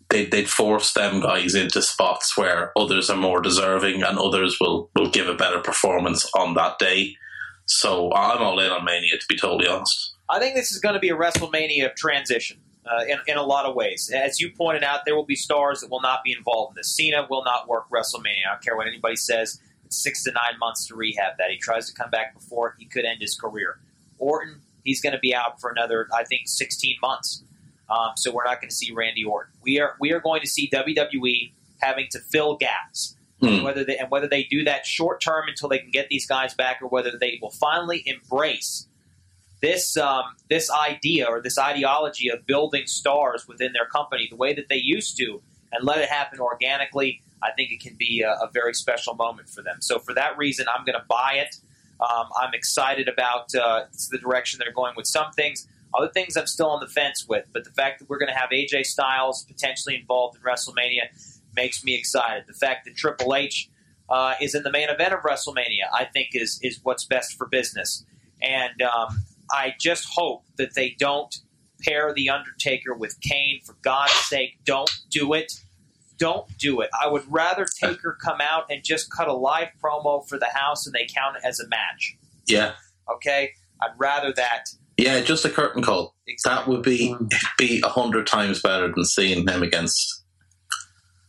they, 0.10 0.26
they'd 0.26 0.49
force 0.49 0.93
them 0.93 1.22
guys 1.22 1.56
into 1.56 1.81
spots 1.81 2.38
where 2.38 2.72
others 2.77 3.10
are 3.10 3.18
more 3.18 3.41
deserving 3.41 4.03
and 4.03 4.18
others 4.18 4.57
will, 4.60 4.89
will 4.95 5.10
give 5.10 5.27
a 5.27 5.34
better 5.34 5.60
performance 5.60 6.30
on 6.38 6.53
that 6.56 6.80
day. 6.80 7.15
So 7.65 8.14
I'm 8.14 8.41
all 8.41 8.60
in 8.60 8.72
on 8.72 8.85
Mania, 8.85 9.18
to 9.18 9.26
be 9.27 9.38
totally 9.38 9.68
honest. 9.68 10.14
I 10.30 10.39
think 10.39 10.56
this 10.56 10.72
is 10.72 10.80
going 10.80 10.93
to 10.93 10.99
be 10.99 11.10
a 11.10 11.15
WrestleMania 11.15 11.89
of 11.89 11.95
transition 11.95 12.57
uh, 12.85 13.03
in, 13.07 13.19
in 13.27 13.38
a 13.38 13.43
lot 13.43 13.65
of 13.65 13.76
ways. 13.76 14.11
As 14.14 14.39
you 14.39 14.52
pointed 14.52 14.84
out, 14.84 15.02
there 15.06 15.15
will 15.15 15.26
be 15.26 15.35
stars 15.35 15.81
that 15.81 15.89
will 15.89 16.02
not 16.02 16.23
be 16.23 16.31
involved 16.31 16.72
in 16.72 16.76
this. 16.77 16.95
Cena 16.95 17.26
will 17.30 17.43
not 17.43 17.68
work 17.68 17.85
WrestleMania. 17.89 18.45
I 18.47 18.53
don't 18.53 18.64
care 18.64 18.76
what 18.76 18.88
anybody 18.88 19.15
says. 19.15 19.60
It's 19.85 20.02
six 20.02 20.23
to 20.23 20.31
nine 20.31 20.60
months 20.60 20.88
to 20.88 20.95
rehab 20.95 21.38
that. 21.38 21.49
He 21.49 21.57
tries 21.57 21.88
to 21.89 21.93
come 21.93 22.10
back 22.10 22.34
before 22.34 22.76
he 22.80 22.85
could 22.85 23.06
end 23.06 23.22
his 23.22 23.35
career. 23.35 23.80
Orton, 24.18 24.61
he's 24.86 25.02
going 25.02 25.14
to 25.14 25.20
be 25.20 25.36
out 25.36 25.60
for 25.60 25.70
another, 25.70 26.07
I 26.14 26.24
think, 26.24 26.48
16 26.48 26.98
months. 27.02 27.44
Um, 27.90 28.12
so 28.16 28.32
we're 28.32 28.45
not 28.45 28.62
going 28.62 28.70
to 28.70 28.76
see 28.76 28.94
Randy 28.94 29.24
Orton. 29.24 29.53
We 29.62 29.80
are 29.80 29.95
we 29.99 30.12
are 30.12 30.20
going 30.20 30.41
to 30.41 30.48
see 30.48 30.70
WWE 30.70 31.52
having 31.82 32.07
to 32.12 32.20
fill 32.20 32.56
gaps. 32.56 33.18
Hmm. 33.41 33.64
Whether 33.64 33.84
they, 33.84 33.98
and 33.98 34.10
whether 34.10 34.30
they 34.30 34.44
do 34.44 34.64
that 34.64 34.86
short 34.86 35.20
term 35.20 35.49
until 35.49 35.68
they 35.68 35.80
can 35.80 35.91
get 35.91 36.07
these 36.07 36.26
guys 36.26 36.53
back, 36.53 36.82
or 36.82 36.88
whether 36.88 37.12
they 37.20 37.38
will 37.41 37.52
finally 37.52 38.02
embrace 38.06 38.88
this 39.62 39.98
um, 39.98 40.24
this 40.49 40.72
idea 40.72 41.26
or 41.28 41.41
this 41.41 41.57
ideology 41.57 42.30
of 42.30 42.45
building 42.45 42.88
stars 42.88 43.48
within 43.48 43.74
their 43.74 43.86
company 43.88 44.28
the 44.30 44.38
way 44.38 44.53
that 44.53 44.70
they 44.70 44.78
used 44.78 45.18
to, 45.18 45.41
and 45.72 45.84
let 45.84 45.99
it 45.99 46.10
happen 46.10 46.40
organically. 46.40 47.22
I 47.44 47.52
think 47.52 47.72
it 47.72 47.82
can 47.82 47.95
be 47.95 48.22
a, 48.22 48.32
a 48.32 48.49
very 48.53 48.74
special 48.74 49.16
moment 49.16 49.49
for 49.49 49.62
them. 49.62 49.78
So 49.82 49.99
for 49.99 50.14
that 50.14 50.38
reason, 50.38 50.66
I'm 50.74 50.86
going 50.86 50.98
to 50.98 51.06
buy 51.07 51.34
it. 51.45 51.57
Um, 51.99 52.27
I'm 52.39 52.53
excited 52.53 53.07
about 53.07 53.53
uh, 53.55 53.85
the 54.11 54.17
direction 54.17 54.59
they're 54.63 54.73
going 54.73 54.93
with 54.95 55.07
some 55.07 55.31
things. 55.31 55.67
Other 55.93 56.09
things 56.09 56.35
I'm 56.35 56.47
still 56.47 56.69
on 56.69 56.81
the 56.81 56.88
fence 56.88 57.26
with, 57.27 57.45
but 57.53 57.63
the 57.63 57.72
fact 57.72 57.99
that 57.99 58.09
we're 58.09 58.17
going 58.17 58.31
to 58.31 58.38
have 58.38 58.49
AJ 58.49 58.85
Styles 58.85 59.45
potentially 59.45 59.95
involved 59.95 60.38
in 60.38 60.41
WrestleMania 60.43 61.43
makes 61.55 61.84
me 61.84 61.95
excited. 61.95 62.45
The 62.47 62.53
fact 62.53 62.85
that 62.85 62.95
Triple 62.97 63.34
H 63.34 63.69
uh, 64.09 64.34
is 64.41 64.55
in 64.55 64.63
the 64.63 64.72
main 64.72 64.89
event 64.89 65.13
of 65.13 65.22
WrestleMania, 65.22 65.88
I 65.93 66.05
think, 66.05 66.30
is 66.34 66.59
is 66.61 66.80
what's 66.84 67.05
best 67.05 67.38
for 67.38 67.47
business. 67.47 68.05
And 68.41 68.81
um, 68.81 69.23
I 69.51 69.73
just 69.80 70.05
hope 70.13 70.43
that 70.57 70.76
they 70.76 70.95
don't 70.99 71.34
pair 71.81 72.13
the 72.13 72.30
Undertaker 72.30 72.93
with 72.93 73.19
Kane. 73.22 73.61
For 73.63 73.76
God's 73.81 74.13
sake, 74.13 74.57
don't 74.65 74.91
do 75.09 75.34
it. 75.34 75.53
Don't 76.17 76.47
do 76.57 76.81
it. 76.81 76.89
I 76.99 77.07
would 77.07 77.23
rather 77.27 77.65
Taker 77.81 78.17
come 78.23 78.39
out 78.41 78.65
and 78.69 78.83
just 78.83 79.11
cut 79.11 79.27
a 79.27 79.33
live 79.33 79.69
promo 79.83 80.27
for 80.27 80.37
the 80.39 80.49
house 80.53 80.85
and 80.85 80.93
they 80.93 81.07
count 81.13 81.37
it 81.37 81.43
as 81.45 81.59
a 81.59 81.67
match. 81.67 82.17
Yeah. 82.47 82.73
Okay? 83.13 83.51
I'd 83.81 83.91
rather 83.97 84.31
that. 84.33 84.65
Yeah, 84.97 85.19
just 85.19 85.43
a 85.43 85.49
curtain 85.49 85.83
call. 85.83 86.15
That 86.45 86.67
would 86.67 86.81
be 86.81 87.15
be 87.57 87.81
a 87.83 87.89
hundred 87.89 88.27
times 88.27 88.61
better 88.61 88.87
than 88.91 89.03
seeing 89.03 89.45
him 89.47 89.61
against, 89.61 90.23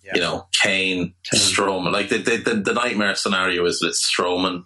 Yeah. 0.05 0.13
you 0.15 0.21
know, 0.21 0.47
Kane, 0.53 1.15
Strowman. 1.35 1.93
Like 1.93 2.09
the, 2.09 2.19
the 2.19 2.37
the 2.37 2.55
the 2.55 2.73
nightmare 2.75 3.15
scenario 3.17 3.65
is 3.67 3.81
that 3.81 3.89
it's 3.89 4.09
Strowman, 4.09 4.63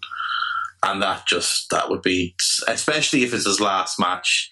and 0.85 1.03
that 1.03 1.27
just 1.27 1.71
that 1.71 1.89
would 1.89 2.03
be, 2.03 2.35
especially 2.69 3.23
if 3.23 3.33
it's 3.33 3.47
his 3.47 3.59
last 3.61 3.99
match, 3.99 4.51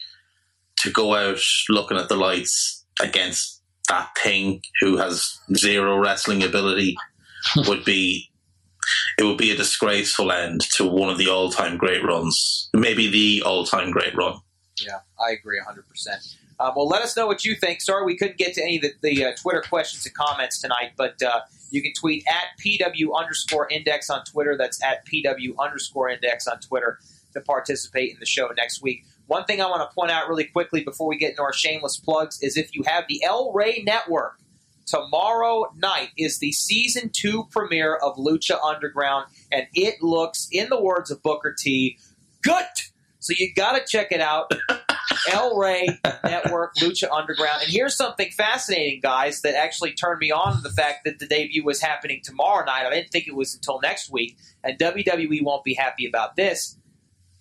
to 0.79 0.91
go 0.91 1.15
out 1.15 1.41
looking 1.69 1.99
at 1.99 2.09
the 2.09 2.17
lights 2.17 2.87
against 3.03 3.58
that 3.89 4.11
thing 4.23 4.61
who 4.81 4.97
has 4.97 5.39
zero 5.55 5.99
wrestling 5.99 6.43
ability 6.43 6.97
would 7.67 7.85
be 7.85 8.31
it 9.19 9.25
would 9.25 9.37
be 9.37 9.51
a 9.51 9.57
disgraceful 9.57 10.33
end 10.33 10.63
to 10.73 10.87
one 10.87 11.11
of 11.11 11.19
the 11.19 11.29
all-time 11.29 11.77
great 11.77 12.03
runs 12.05 12.71
maybe 12.73 13.09
the 13.09 13.43
all-time 13.45 13.91
great 13.91 14.15
run 14.15 14.35
Yeah, 14.81 15.01
I 15.21 15.33
agree 15.33 15.61
100%. 15.61 16.37
Um, 16.61 16.73
well, 16.75 16.89
let 16.89 17.03
us 17.03 17.17
know 17.17 17.27
what 17.27 17.45
you 17.45 17.55
think. 17.55 17.81
Sorry 17.81 18.05
we 18.05 18.17
couldn't 18.17 18.37
get 18.37 18.55
to 18.55 18.63
any 18.63 18.77
of 18.77 18.83
the, 18.83 18.93
the 19.03 19.25
uh, 19.27 19.33
Twitter 19.37 19.63
questions 19.63 20.05
and 20.05 20.15
comments 20.15 20.61
tonight, 20.61 20.93
but 20.97 21.23
uh, 21.23 21.41
you 21.71 21.83
can 21.83 21.93
tweet 21.93 22.25
at 22.27 22.59
PW 22.65 23.17
underscore 23.17 23.69
index 23.71 24.11
on 24.11 24.25
Twitter. 24.25 24.57
That's 24.57 24.83
at 24.83 25.07
PW 25.07 25.57
underscore 25.59 26.09
index 26.09 26.49
on 26.49 26.59
Twitter 26.59 26.99
to 27.35 27.41
participate 27.41 28.13
in 28.13 28.19
the 28.19 28.27
show 28.27 28.49
next 28.57 28.83
week. 28.83 29.05
One 29.29 29.45
thing 29.45 29.61
I 29.61 29.67
want 29.67 29.89
to 29.89 29.95
point 29.95 30.11
out 30.11 30.27
really 30.27 30.45
quickly 30.45 30.83
before 30.83 31.07
we 31.07 31.19
get 31.19 31.31
into 31.31 31.43
our 31.43 31.53
shameless 31.53 31.99
plugs 31.99 32.43
is 32.43 32.57
if 32.57 32.75
you 32.75 32.83
have 32.87 33.05
the 33.09 33.23
El 33.23 33.53
Rey 33.53 33.83
Network, 33.85 34.41
tomorrow 34.87 35.67
night 35.77 36.09
is 36.17 36.39
the 36.39 36.51
season 36.51 37.11
two 37.13 37.45
premiere 37.51 37.95
of 37.95 38.17
Lucha 38.17 38.59
Underground, 38.65 39.27
and 39.53 39.67
it 39.75 40.03
looks, 40.03 40.49
in 40.51 40.71
the 40.71 40.81
words 40.81 41.11
of 41.11 41.23
Booker 41.23 41.55
T, 41.57 41.99
good. 42.43 42.65
So 43.19 43.35
you 43.37 43.53
got 43.55 43.73
to 43.73 43.85
check 43.87 44.13
it 44.13 44.23
out. 44.23 44.51
El 45.31 45.59
Rey 45.59 45.87
Network, 46.25 46.77
Lucha 46.77 47.11
Underground. 47.11 47.63
And 47.63 47.71
here's 47.71 47.97
something 47.97 48.31
fascinating, 48.31 49.01
guys, 49.03 49.43
that 49.43 49.55
actually 49.55 49.93
turned 49.93 50.21
me 50.21 50.31
on 50.31 50.57
to 50.57 50.63
the 50.63 50.71
fact 50.71 51.01
that 51.05 51.19
the 51.19 51.27
debut 51.27 51.65
was 51.65 51.83
happening 51.83 52.21
tomorrow 52.23 52.65
night. 52.65 52.87
I 52.87 52.91
didn't 52.91 53.11
think 53.11 53.27
it 53.27 53.35
was 53.35 53.55
until 53.55 53.79
next 53.81 54.11
week, 54.11 54.39
and 54.65 54.79
WWE 54.79 55.43
won't 55.43 55.65
be 55.65 55.75
happy 55.75 56.07
about 56.07 56.37
this. 56.37 56.79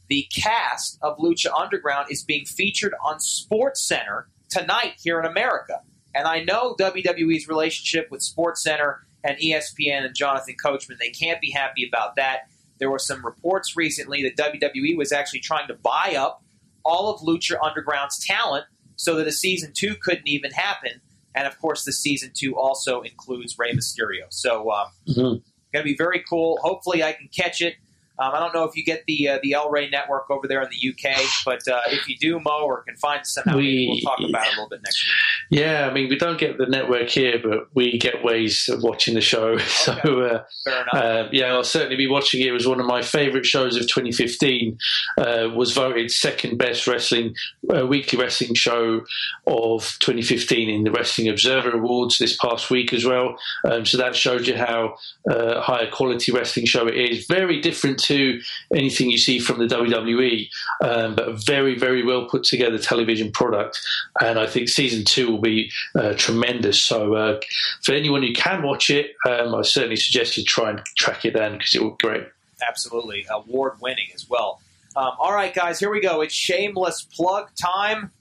The 0.09 0.27
cast 0.33 0.97
of 1.01 1.17
Lucha 1.17 1.51
Underground 1.57 2.07
is 2.11 2.23
being 2.23 2.45
featured 2.45 2.93
on 3.03 3.17
SportsCenter 3.17 4.25
tonight 4.49 4.93
here 5.01 5.19
in 5.19 5.25
America. 5.25 5.81
And 6.15 6.27
I 6.27 6.43
know 6.43 6.75
WWE's 6.79 7.47
relationship 7.47 8.09
with 8.09 8.21
SportsCenter 8.21 8.99
and 9.23 9.37
ESPN 9.37 10.05
and 10.05 10.15
Jonathan 10.15 10.55
Coachman, 10.61 10.97
they 10.99 11.09
can't 11.09 11.41
be 11.41 11.51
happy 11.51 11.87
about 11.87 12.15
that. 12.15 12.49
There 12.79 12.89
were 12.89 12.99
some 12.99 13.25
reports 13.25 13.75
recently 13.75 14.23
that 14.23 14.37
WWE 14.37 14.97
was 14.97 15.11
actually 15.11 15.39
trying 15.39 15.67
to 15.67 15.73
buy 15.73 16.15
up 16.17 16.43
all 16.85 17.13
of 17.13 17.21
Lucha 17.21 17.57
Underground's 17.61 18.23
talent 18.25 18.65
so 18.95 19.15
that 19.15 19.27
a 19.27 19.31
season 19.31 19.71
two 19.73 19.95
couldn't 19.95 20.27
even 20.27 20.51
happen. 20.51 21.01
And 21.35 21.45
of 21.45 21.59
course, 21.59 21.83
the 21.83 21.91
season 21.93 22.31
two 22.33 22.57
also 22.57 23.01
includes 23.01 23.57
Rey 23.59 23.73
Mysterio. 23.73 24.25
So, 24.29 24.71
um, 24.71 24.87
going 25.15 25.41
to 25.73 25.83
be 25.83 25.95
very 25.95 26.23
cool. 26.27 26.57
Hopefully, 26.61 27.03
I 27.03 27.13
can 27.13 27.29
catch 27.35 27.61
it. 27.61 27.75
Um, 28.19 28.31
I 28.33 28.39
don't 28.39 28.53
know 28.53 28.63
if 28.63 28.75
you 28.75 28.83
get 28.83 29.03
the 29.07 29.29
uh, 29.29 29.39
the 29.43 29.53
El 29.53 29.69
Rey 29.69 29.89
network 29.89 30.29
over 30.29 30.47
there 30.47 30.61
in 30.61 30.69
the 30.69 30.89
UK, 30.89 31.21
but 31.45 31.67
uh, 31.67 31.81
if 31.87 32.07
you 32.07 32.17
do, 32.17 32.39
Mo, 32.39 32.61
or 32.63 32.81
can 32.83 32.95
find 32.97 33.25
somehow, 33.25 33.57
We- 33.57 33.87
we'll 33.89 33.99
talk 34.01 34.19
about 34.27 34.45
it 34.47 34.53
a 34.53 34.55
little 34.55 34.69
bit 34.69 34.81
next 34.83 35.05
week. 35.05 35.59
Yeah, 35.61 35.87
I 35.89 35.93
mean, 35.93 36.09
we 36.09 36.17
don't 36.17 36.37
get 36.37 36.57
the 36.57 36.65
network 36.65 37.09
here, 37.09 37.39
but 37.41 37.67
we 37.73 37.97
get 37.97 38.23
ways 38.23 38.67
of 38.69 38.83
watching 38.83 39.13
the 39.13 39.21
show. 39.21 39.57
So, 39.87 39.93
uh, 39.93 40.43
Fair 40.65 40.81
enough. 40.81 40.93
uh, 40.93 41.29
yeah, 41.31 41.53
I'll 41.53 41.63
certainly 41.63 41.95
be 41.95 42.07
watching 42.07 42.41
it. 42.41 42.47
It 42.47 42.51
was 42.51 42.67
one 42.67 42.79
of 42.81 42.85
my 42.85 43.01
favourite 43.01 43.45
shows 43.45 43.75
of 43.77 43.83
2015. 43.83 44.77
Uh, 45.17 45.49
was 45.55 45.71
voted 45.71 46.11
second 46.11 46.57
best 46.57 46.87
wrestling 46.87 47.35
uh, 47.73 47.85
weekly 47.85 48.19
wrestling 48.19 48.53
show 48.55 49.01
of 49.45 49.97
2015 49.99 50.69
in 50.69 50.83
the 50.83 50.91
Wrestling 50.91 51.29
Observer 51.29 51.71
Awards 51.71 52.17
this 52.17 52.35
past 52.35 52.69
week 52.69 52.91
as 52.91 53.05
well. 53.05 53.37
Um, 53.63 53.85
so 53.85 53.97
that 53.97 54.15
shows 54.15 54.47
you 54.47 54.55
how 54.57 54.95
uh, 55.29 55.61
high 55.61 55.83
a 55.83 55.91
quality 55.91 56.31
wrestling 56.31 56.65
show 56.65 56.87
it 56.87 56.95
is. 56.95 57.25
Very 57.27 57.61
different 57.61 57.99
to 58.07 58.41
anything 58.73 59.09
you 59.09 59.17
see 59.17 59.39
from 59.39 59.59
the 59.59 59.65
WWE, 59.65 60.49
um, 60.81 61.15
but 61.15 61.27
a 61.29 61.33
very, 61.33 61.77
very 61.77 62.03
well 62.03 62.25
put 62.25 62.43
together 62.43 62.77
television 62.77 63.31
product. 63.31 63.79
And 64.21 64.39
I 64.39 64.47
think 64.47 64.69
season 64.69 65.05
two 65.05 65.31
will 65.31 65.41
be 65.41 65.71
uh, 65.95 66.13
tremendous. 66.15 66.79
So 66.79 67.15
uh, 67.15 67.39
for 67.83 67.93
anyone 67.93 68.23
who 68.23 68.33
can 68.33 68.63
watch 68.63 68.89
it, 68.89 69.15
um, 69.27 69.55
I 69.55 69.61
certainly 69.61 69.95
suggest 69.95 70.37
you 70.37 70.43
try 70.43 70.71
and 70.71 70.81
track 70.97 71.25
it 71.25 71.31
down 71.31 71.53
because 71.53 71.75
it 71.75 71.81
will 71.81 71.91
be 71.91 72.07
great. 72.07 72.23
Absolutely, 72.67 73.25
award 73.29 73.73
winning 73.81 74.07
as 74.15 74.27
well. 74.29 74.61
Um, 74.95 75.11
all 75.19 75.31
right, 75.31 75.53
guys, 75.53 75.79
here 75.79 75.91
we 75.91 76.01
go. 76.01 76.21
It's 76.21 76.33
shameless 76.33 77.03
plug 77.03 77.49
time. 77.55 78.11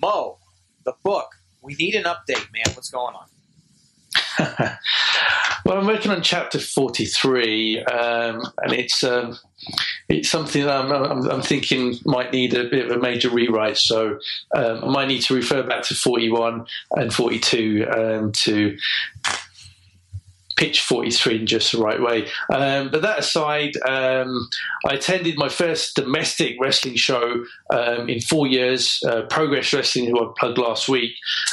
Mo, 0.00 0.38
the 0.84 0.94
book. 1.02 1.34
We 1.60 1.74
need 1.74 1.94
an 1.94 2.04
update, 2.04 2.52
man. 2.52 2.74
What's 2.74 2.90
going 2.90 3.14
on? 3.16 3.24
well, 4.38 5.78
I'm 5.78 5.86
working 5.86 6.10
on 6.10 6.22
chapter 6.22 6.58
43, 6.58 7.84
um, 7.84 8.42
and 8.62 8.72
it's 8.72 9.02
um, 9.02 9.38
it's 10.08 10.28
something 10.28 10.68
I'm, 10.68 10.92
I'm, 10.92 11.30
I'm, 11.30 11.42
thinking 11.42 11.98
might 12.04 12.32
need 12.32 12.54
a 12.54 12.68
bit 12.68 12.90
of 12.90 12.96
a 12.96 13.00
major 13.00 13.30
rewrite. 13.30 13.78
So 13.78 14.18
um, 14.54 14.84
I 14.84 14.88
might 14.88 15.08
need 15.08 15.22
to 15.22 15.34
refer 15.34 15.62
back 15.62 15.82
to 15.84 15.94
41 15.94 16.66
and 16.92 17.12
42 17.12 17.86
um, 17.90 18.32
to 18.32 18.76
pitch 20.56 20.82
43 20.82 21.40
in 21.40 21.46
just 21.46 21.72
the 21.72 21.78
right 21.78 22.00
way. 22.00 22.28
Um, 22.52 22.90
but 22.90 23.02
that 23.02 23.18
aside, 23.18 23.72
um, 23.88 24.48
I 24.88 24.94
attended 24.94 25.36
my 25.36 25.48
first 25.48 25.96
domestic 25.96 26.56
wrestling 26.60 26.96
show 26.96 27.44
um, 27.72 28.08
in 28.08 28.20
four 28.20 28.46
years, 28.46 29.02
uh, 29.06 29.22
Progress 29.22 29.72
Wrestling, 29.72 30.06
who 30.06 30.20
I 30.20 30.32
plugged 30.38 30.58
last 30.58 30.88
week, 30.88 31.12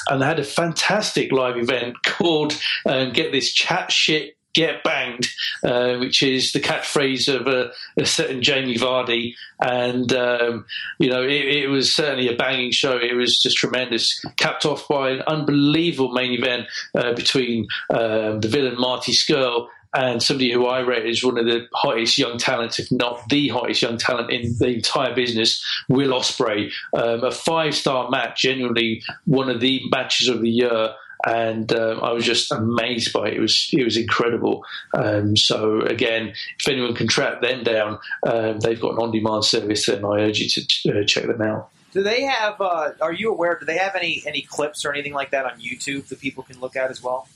and 0.10 0.22
they 0.22 0.26
had 0.26 0.40
a 0.40 0.44
fantastic 0.44 1.32
live 1.32 1.58
event 1.58 1.96
called 2.06 2.60
um, 2.86 3.12
Get 3.12 3.32
This 3.32 3.52
Chat 3.52 3.92
Shit 3.92 4.36
get 4.54 4.84
banged, 4.84 5.28
uh, 5.64 5.98
which 5.98 6.24
is 6.24 6.52
the 6.52 6.60
catchphrase 6.60 7.34
of 7.34 7.48
a, 7.48 7.72
a 7.98 8.06
certain 8.06 8.42
Jamie 8.42 8.78
Vardy. 8.78 9.36
And, 9.60 10.12
um, 10.14 10.66
you 11.00 11.10
know, 11.10 11.24
it, 11.24 11.30
it, 11.32 11.68
was 11.68 11.94
certainly 11.94 12.28
a 12.28 12.36
banging 12.36 12.72
show. 12.72 12.98
It 12.98 13.16
was 13.16 13.40
just 13.40 13.58
tremendous, 13.58 14.24
capped 14.38 14.66
off 14.66 14.88
by 14.88 15.12
an 15.12 15.22
unbelievable 15.22 16.14
main 16.14 16.32
event 16.34 16.68
uh, 16.96 17.14
between 17.14 17.68
um, 17.90 18.40
the 18.42 18.48
villain 18.50 18.80
Marty 18.80 19.14
Scurll 19.14 19.68
and 19.94 20.24
somebody 20.24 20.52
who 20.52 20.68
I 20.68 20.80
rate 20.80 21.06
as 21.06 21.24
one 21.24 21.38
of 21.38 21.46
the 21.46 21.68
hottest 21.74 22.18
young 22.18 22.38
talents, 22.38 22.80
if 22.80 22.92
not 22.92 23.28
the 23.30 23.50
hottest 23.50 23.82
young 23.82 23.98
talent 23.98 24.32
in 24.32 24.56
the 24.58 24.68
entire 24.68 25.14
business, 25.14 25.64
Will 25.90 26.12
Ospreay. 26.12 26.72
Um, 26.94 27.24
a 27.24 27.32
five 27.32 27.76
star 27.76 28.10
match, 28.10 28.42
genuinely 28.42 29.04
one 29.26 29.50
of 29.50 29.60
the 29.60 29.82
matches 29.92 30.30
of 30.30 30.42
the 30.42 30.50
year 30.50 30.94
and 31.26 31.72
uh, 31.72 32.00
I 32.02 32.12
was 32.12 32.26
just 32.26 32.52
amazed 32.52 33.14
by 33.14 33.30
it. 33.30 33.36
It 33.36 33.40
was 33.40 33.70
it 33.74 33.84
was 33.84 33.98
incredible. 33.98 34.64
Um, 34.94 35.36
so 35.38 35.82
again, 35.82 36.34
if 36.60 36.68
anyone 36.68 36.96
can 36.96 37.08
track 37.08 37.42
them 37.42 37.64
down, 37.64 38.00
um, 38.26 38.60
they've 38.60 38.80
got 38.80 38.94
an 38.94 39.00
on-demand 39.00 39.46
service, 39.46 39.88
and 39.88 40.06
I 40.06 40.22
urge 40.22 40.40
you 40.40 40.50
to 40.50 41.02
uh, 41.02 41.04
check 41.06 41.28
them 41.28 41.42
out. 41.42 41.70
Do 41.92 42.04
they 42.04 42.24
have? 42.24 42.60
Uh, 42.62 42.92
are 43.02 43.14
you 43.14 43.32
aware? 43.32 43.58
Do 43.60 43.66
they 43.66 43.78
have 43.78 43.96
any 43.96 44.24
any 44.26 44.42
clips 44.42 44.86
or 44.86 44.94
anything 44.94 45.14
like 45.14 45.32
that 45.32 45.46
on 45.46 45.60
YouTube 45.60 46.08
that 46.08 46.20
people 46.20 46.44
can 46.44 46.60
look 46.60 46.76
at 46.76 46.90
as 46.90 47.04
well? 47.04 47.28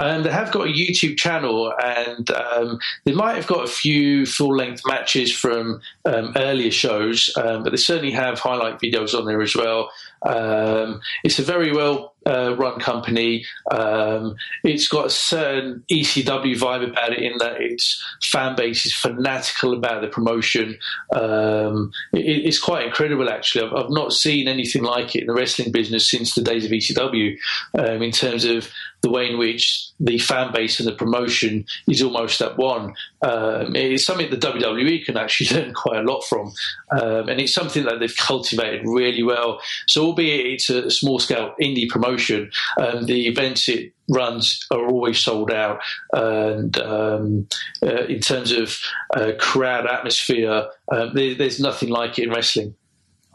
Um, 0.00 0.22
they 0.22 0.30
have 0.30 0.52
got 0.52 0.68
a 0.68 0.72
YouTube 0.72 1.16
channel, 1.16 1.72
and 1.82 2.30
um, 2.30 2.78
they 3.04 3.12
might 3.12 3.36
have 3.36 3.46
got 3.46 3.64
a 3.64 3.70
few 3.70 4.26
full 4.26 4.56
length 4.56 4.82
matches 4.86 5.32
from 5.32 5.80
um, 6.04 6.32
earlier 6.36 6.70
shows, 6.70 7.30
um, 7.36 7.62
but 7.64 7.70
they 7.70 7.76
certainly 7.76 8.12
have 8.12 8.38
highlight 8.38 8.80
videos 8.80 9.18
on 9.18 9.26
there 9.26 9.42
as 9.42 9.56
well. 9.56 9.90
Um, 10.22 11.00
it's 11.22 11.38
a 11.38 11.42
very 11.42 11.72
well 11.72 12.14
uh, 12.26 12.54
run 12.56 12.78
company. 12.80 13.44
Um, 13.70 14.36
it's 14.64 14.88
got 14.88 15.06
a 15.06 15.10
certain 15.10 15.84
ECW 15.90 16.58
vibe 16.58 16.90
about 16.90 17.12
it 17.12 17.22
in 17.22 17.38
that 17.38 17.60
its 17.60 18.02
fan 18.22 18.56
base 18.56 18.84
is 18.84 18.94
fanatical 18.94 19.72
about 19.72 20.02
the 20.02 20.08
promotion. 20.08 20.78
Um, 21.14 21.92
it, 22.12 22.46
it's 22.46 22.58
quite 22.58 22.86
incredible, 22.86 23.30
actually. 23.30 23.66
I've, 23.66 23.74
I've, 23.74 23.90
not 23.90 24.12
seen 24.12 24.48
anything 24.48 24.82
like 24.82 25.16
it 25.16 25.22
in 25.22 25.26
the 25.26 25.32
wrestling 25.32 25.72
business 25.72 26.10
since 26.10 26.34
the 26.34 26.42
days 26.42 26.64
of 26.64 26.70
ECW 26.70 27.36
in 27.74 28.12
terms 28.12 28.44
of 28.44 28.68
the 29.00 29.10
way 29.10 29.30
in 29.30 29.38
which 29.38 29.90
the 30.00 30.18
fan 30.18 30.52
base 30.52 30.80
and 30.80 30.88
the 30.88 30.92
promotion 30.92 31.64
is 31.88 32.02
almost 32.02 32.40
at 32.40 32.56
one. 32.56 32.94
Um, 33.22 33.76
it's 33.76 34.04
something 34.04 34.30
that 34.30 34.40
WWE 34.40 35.04
can 35.04 35.16
actually 35.16 35.56
learn 35.56 35.74
quite 35.74 35.98
a 35.98 36.10
lot 36.10 36.22
from, 36.24 36.52
um, 36.90 37.28
and 37.28 37.40
it's 37.40 37.54
something 37.54 37.84
that 37.84 38.00
they've 38.00 38.16
cultivated 38.16 38.82
really 38.84 39.22
well. 39.22 39.60
So, 39.86 40.06
albeit 40.06 40.46
it's 40.46 40.70
a 40.70 40.90
small 40.90 41.18
scale 41.18 41.54
indie 41.60 41.88
promotion, 41.88 42.50
um, 42.80 43.06
the 43.06 43.26
events 43.28 43.68
it 43.68 43.92
runs 44.08 44.66
are 44.70 44.86
always 44.86 45.18
sold 45.18 45.52
out. 45.52 45.80
And 46.12 46.76
um, 46.78 47.48
uh, 47.82 48.04
in 48.04 48.20
terms 48.20 48.52
of 48.52 48.78
uh, 49.14 49.32
crowd 49.38 49.86
atmosphere, 49.86 50.68
uh, 50.90 51.12
there, 51.12 51.34
there's 51.34 51.60
nothing 51.60 51.90
like 51.90 52.18
it 52.18 52.24
in 52.24 52.30
wrestling. 52.30 52.74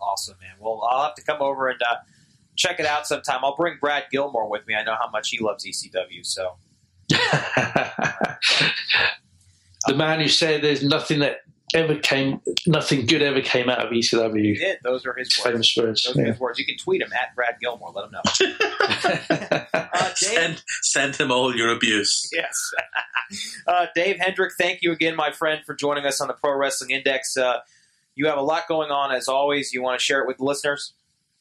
Awesome, 0.02 0.35
man. 0.41 0.56
Well, 0.60 0.88
I'll 0.90 1.03
have 1.03 1.15
to 1.15 1.23
come 1.23 1.41
over 1.41 1.69
and 1.69 1.81
uh, 1.81 1.95
check 2.56 2.80
it 2.80 2.86
out 2.86 3.08
sometime. 3.08 3.40
I'll 3.44 3.56
bring 3.56 3.78
Brad 3.80 4.06
Gilmore 4.12 4.50
with 4.50 4.66
me. 4.68 4.76
I 4.76 4.84
know 4.84 4.96
how 5.00 5.10
much 5.10 5.30
he 5.30 5.40
loves 5.40 5.66
ECW. 5.66 6.26
So 6.26 6.56
the 9.88 9.96
man 9.96 10.20
who 10.20 10.28
said 10.28 10.62
there's 10.62 10.84
nothing 10.84 11.20
that 11.20 11.38
ever 11.74 11.96
came, 11.96 12.40
nothing 12.68 13.06
good 13.06 13.22
ever 13.22 13.42
came 13.42 13.70
out 13.70 13.80
of 13.86 13.92
ECW. 13.92 14.44
He 14.44 14.56
did. 14.56 14.78
Those 14.84 15.06
are 15.06 15.14
his 15.14 15.34
famous 15.34 15.74
words. 15.76 16.04
Those 16.04 16.16
yeah. 16.16 16.24
are 16.24 16.26
his 16.28 16.40
words. 16.40 16.60
You 16.60 16.66
can 16.66 16.78
tweet 16.78 17.02
him 17.02 17.12
at 17.14 17.36
Brad 17.36 17.56
Gilmore. 17.60 17.92
Let 17.92 18.06
him 18.06 18.12
know. 18.12 18.22
uh, 19.74 20.14
send, 20.16 20.64
send 20.82 21.16
him 21.16 21.32
all 21.32 21.56
your 21.56 21.70
abuse. 21.70 22.30
Yes. 22.32 22.54
uh, 23.68 23.88
Dave 23.96 24.18
Hendrick, 24.20 24.54
thank 24.58 24.80
you 24.82 24.92
again, 24.92 25.16
my 25.16 25.32
friend, 25.32 25.62
for 25.66 25.74
joining 25.74 26.06
us 26.06 26.22
on 26.22 26.28
the 26.28 26.34
Pro 26.34 26.56
Wrestling 26.56 26.92
Index. 26.92 27.36
Uh, 27.36 27.60
you 28.16 28.28
have 28.28 28.38
a 28.38 28.42
lot 28.44 28.68
going 28.68 28.92
on, 28.92 29.12
as 29.14 29.28
always. 29.28 29.74
You 29.74 29.82
want 29.82 30.00
to 30.00 30.04
share 30.04 30.22
it 30.22 30.28
with 30.28 30.38
the 30.38 30.44
listeners? 30.44 30.94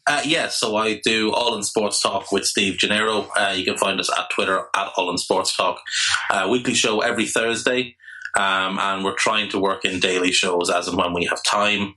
Uh, 0.06 0.20
yeah, 0.24 0.48
so 0.48 0.76
I 0.76 1.00
do 1.04 1.32
All 1.32 1.56
in 1.56 1.62
Sports 1.62 2.00
Talk 2.00 2.32
with 2.32 2.44
Steve 2.44 2.76
Gennaro. 2.76 3.28
Uh, 3.36 3.54
you 3.56 3.64
can 3.64 3.76
find 3.76 4.00
us 4.00 4.10
at 4.16 4.30
Twitter 4.30 4.64
at 4.74 4.92
All 4.96 5.10
in 5.10 5.18
Sports 5.18 5.56
Talk. 5.56 5.80
Uh, 6.28 6.48
weekly 6.50 6.74
show 6.74 7.00
every 7.00 7.26
Thursday. 7.26 7.96
Um, 8.34 8.78
and 8.80 9.04
we're 9.04 9.14
trying 9.14 9.50
to 9.50 9.58
work 9.60 9.84
in 9.84 10.00
daily 10.00 10.32
shows 10.32 10.70
as 10.70 10.88
and 10.88 10.96
when 10.96 11.12
we 11.12 11.26
have 11.26 11.42
time. 11.42 11.94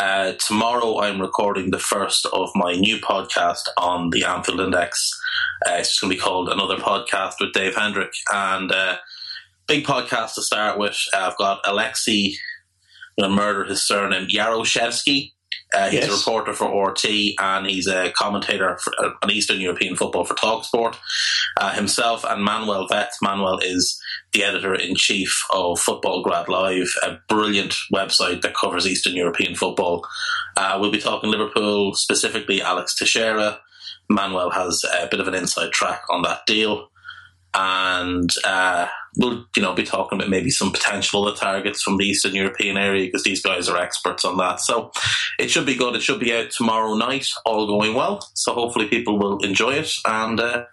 Uh, 0.00 0.32
tomorrow, 0.32 0.98
I'm 0.98 1.20
recording 1.20 1.70
the 1.70 1.78
first 1.78 2.26
of 2.32 2.50
my 2.56 2.74
new 2.74 2.98
podcast 2.98 3.68
on 3.78 4.10
the 4.10 4.24
Anfield 4.24 4.60
Index. 4.60 5.08
Uh, 5.66 5.74
it's 5.74 5.98
going 5.98 6.10
to 6.10 6.16
be 6.16 6.20
called 6.20 6.48
Another 6.48 6.76
Podcast 6.76 7.34
with 7.40 7.52
Dave 7.52 7.76
Hendrick. 7.76 8.12
And 8.32 8.72
uh, 8.72 8.96
big 9.68 9.84
podcast 9.84 10.34
to 10.34 10.42
start 10.42 10.78
with. 10.78 10.98
I've 11.14 11.36
got 11.38 11.60
Alexei, 11.64 12.34
I'm 13.18 13.22
going 13.22 13.30
to 13.30 13.42
murder 13.42 13.64
his 13.64 13.86
surname, 13.86 14.26
Yaroshevsky. 14.28 15.32
Uh, 15.76 15.90
he's 15.90 16.00
yes. 16.00 16.08
a 16.08 16.16
reporter 16.16 16.54
for 16.54 16.90
RT 16.90 17.04
and 17.38 17.66
he's 17.66 17.86
a 17.86 18.10
commentator 18.12 18.78
for, 18.78 18.92
uh, 18.98 19.10
on 19.22 19.30
Eastern 19.30 19.60
European 19.60 19.94
football 19.94 20.24
for 20.24 20.34
Talksport. 20.34 20.96
Uh, 21.58 21.72
himself 21.74 22.24
and 22.24 22.42
Manuel 22.42 22.88
Veth. 22.88 23.12
Manuel 23.20 23.58
is 23.58 24.00
the 24.32 24.42
editor 24.42 24.74
in 24.74 24.94
chief 24.94 25.44
of 25.50 25.78
Futbolgrad 25.78 26.48
Live, 26.48 26.94
a 27.02 27.18
brilliant 27.28 27.76
website 27.92 28.40
that 28.40 28.54
covers 28.54 28.86
Eastern 28.86 29.14
European 29.14 29.54
football. 29.54 30.06
Uh, 30.56 30.78
we'll 30.80 30.90
be 30.90 30.98
talking 30.98 31.30
Liverpool, 31.30 31.94
specifically 31.94 32.62
Alex 32.62 32.96
Teixeira. 32.96 33.60
Manuel 34.08 34.50
has 34.50 34.82
a 34.84 35.08
bit 35.10 35.20
of 35.20 35.28
an 35.28 35.34
inside 35.34 35.72
track 35.72 36.02
on 36.08 36.22
that 36.22 36.46
deal 36.46 36.88
and 37.56 38.30
uh, 38.44 38.86
we'll 39.16 39.46
you 39.56 39.62
know 39.62 39.74
be 39.74 39.82
talking 39.82 40.18
about 40.18 40.30
maybe 40.30 40.50
some 40.50 40.70
potential 40.70 41.26
other 41.26 41.36
targets 41.36 41.82
from 41.82 41.96
the 41.96 42.04
Eastern 42.04 42.34
European 42.34 42.76
area 42.76 43.06
because 43.06 43.24
these 43.24 43.42
guys 43.42 43.68
are 43.68 43.78
experts 43.78 44.24
on 44.24 44.36
that. 44.36 44.60
So 44.60 44.92
it 45.38 45.50
should 45.50 45.66
be 45.66 45.74
good. 45.74 45.96
It 45.96 46.02
should 46.02 46.20
be 46.20 46.34
out 46.34 46.50
tomorrow 46.50 46.94
night, 46.94 47.28
all 47.44 47.66
going 47.66 47.94
well. 47.94 48.28
So 48.34 48.54
hopefully 48.54 48.86
people 48.86 49.18
will 49.18 49.38
enjoy 49.38 49.74
it 49.74 49.90
and 50.04 50.38
uh, 50.38 50.64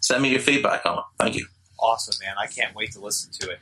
send 0.00 0.22
me 0.22 0.30
your 0.30 0.40
feedback 0.40 0.84
on 0.86 0.98
it. 0.98 1.04
Thank 1.18 1.36
you. 1.36 1.46
Awesome, 1.78 2.14
man! 2.24 2.34
I 2.38 2.46
can't 2.46 2.74
wait 2.74 2.92
to 2.92 3.00
listen 3.00 3.32
to 3.40 3.50
it. 3.50 3.58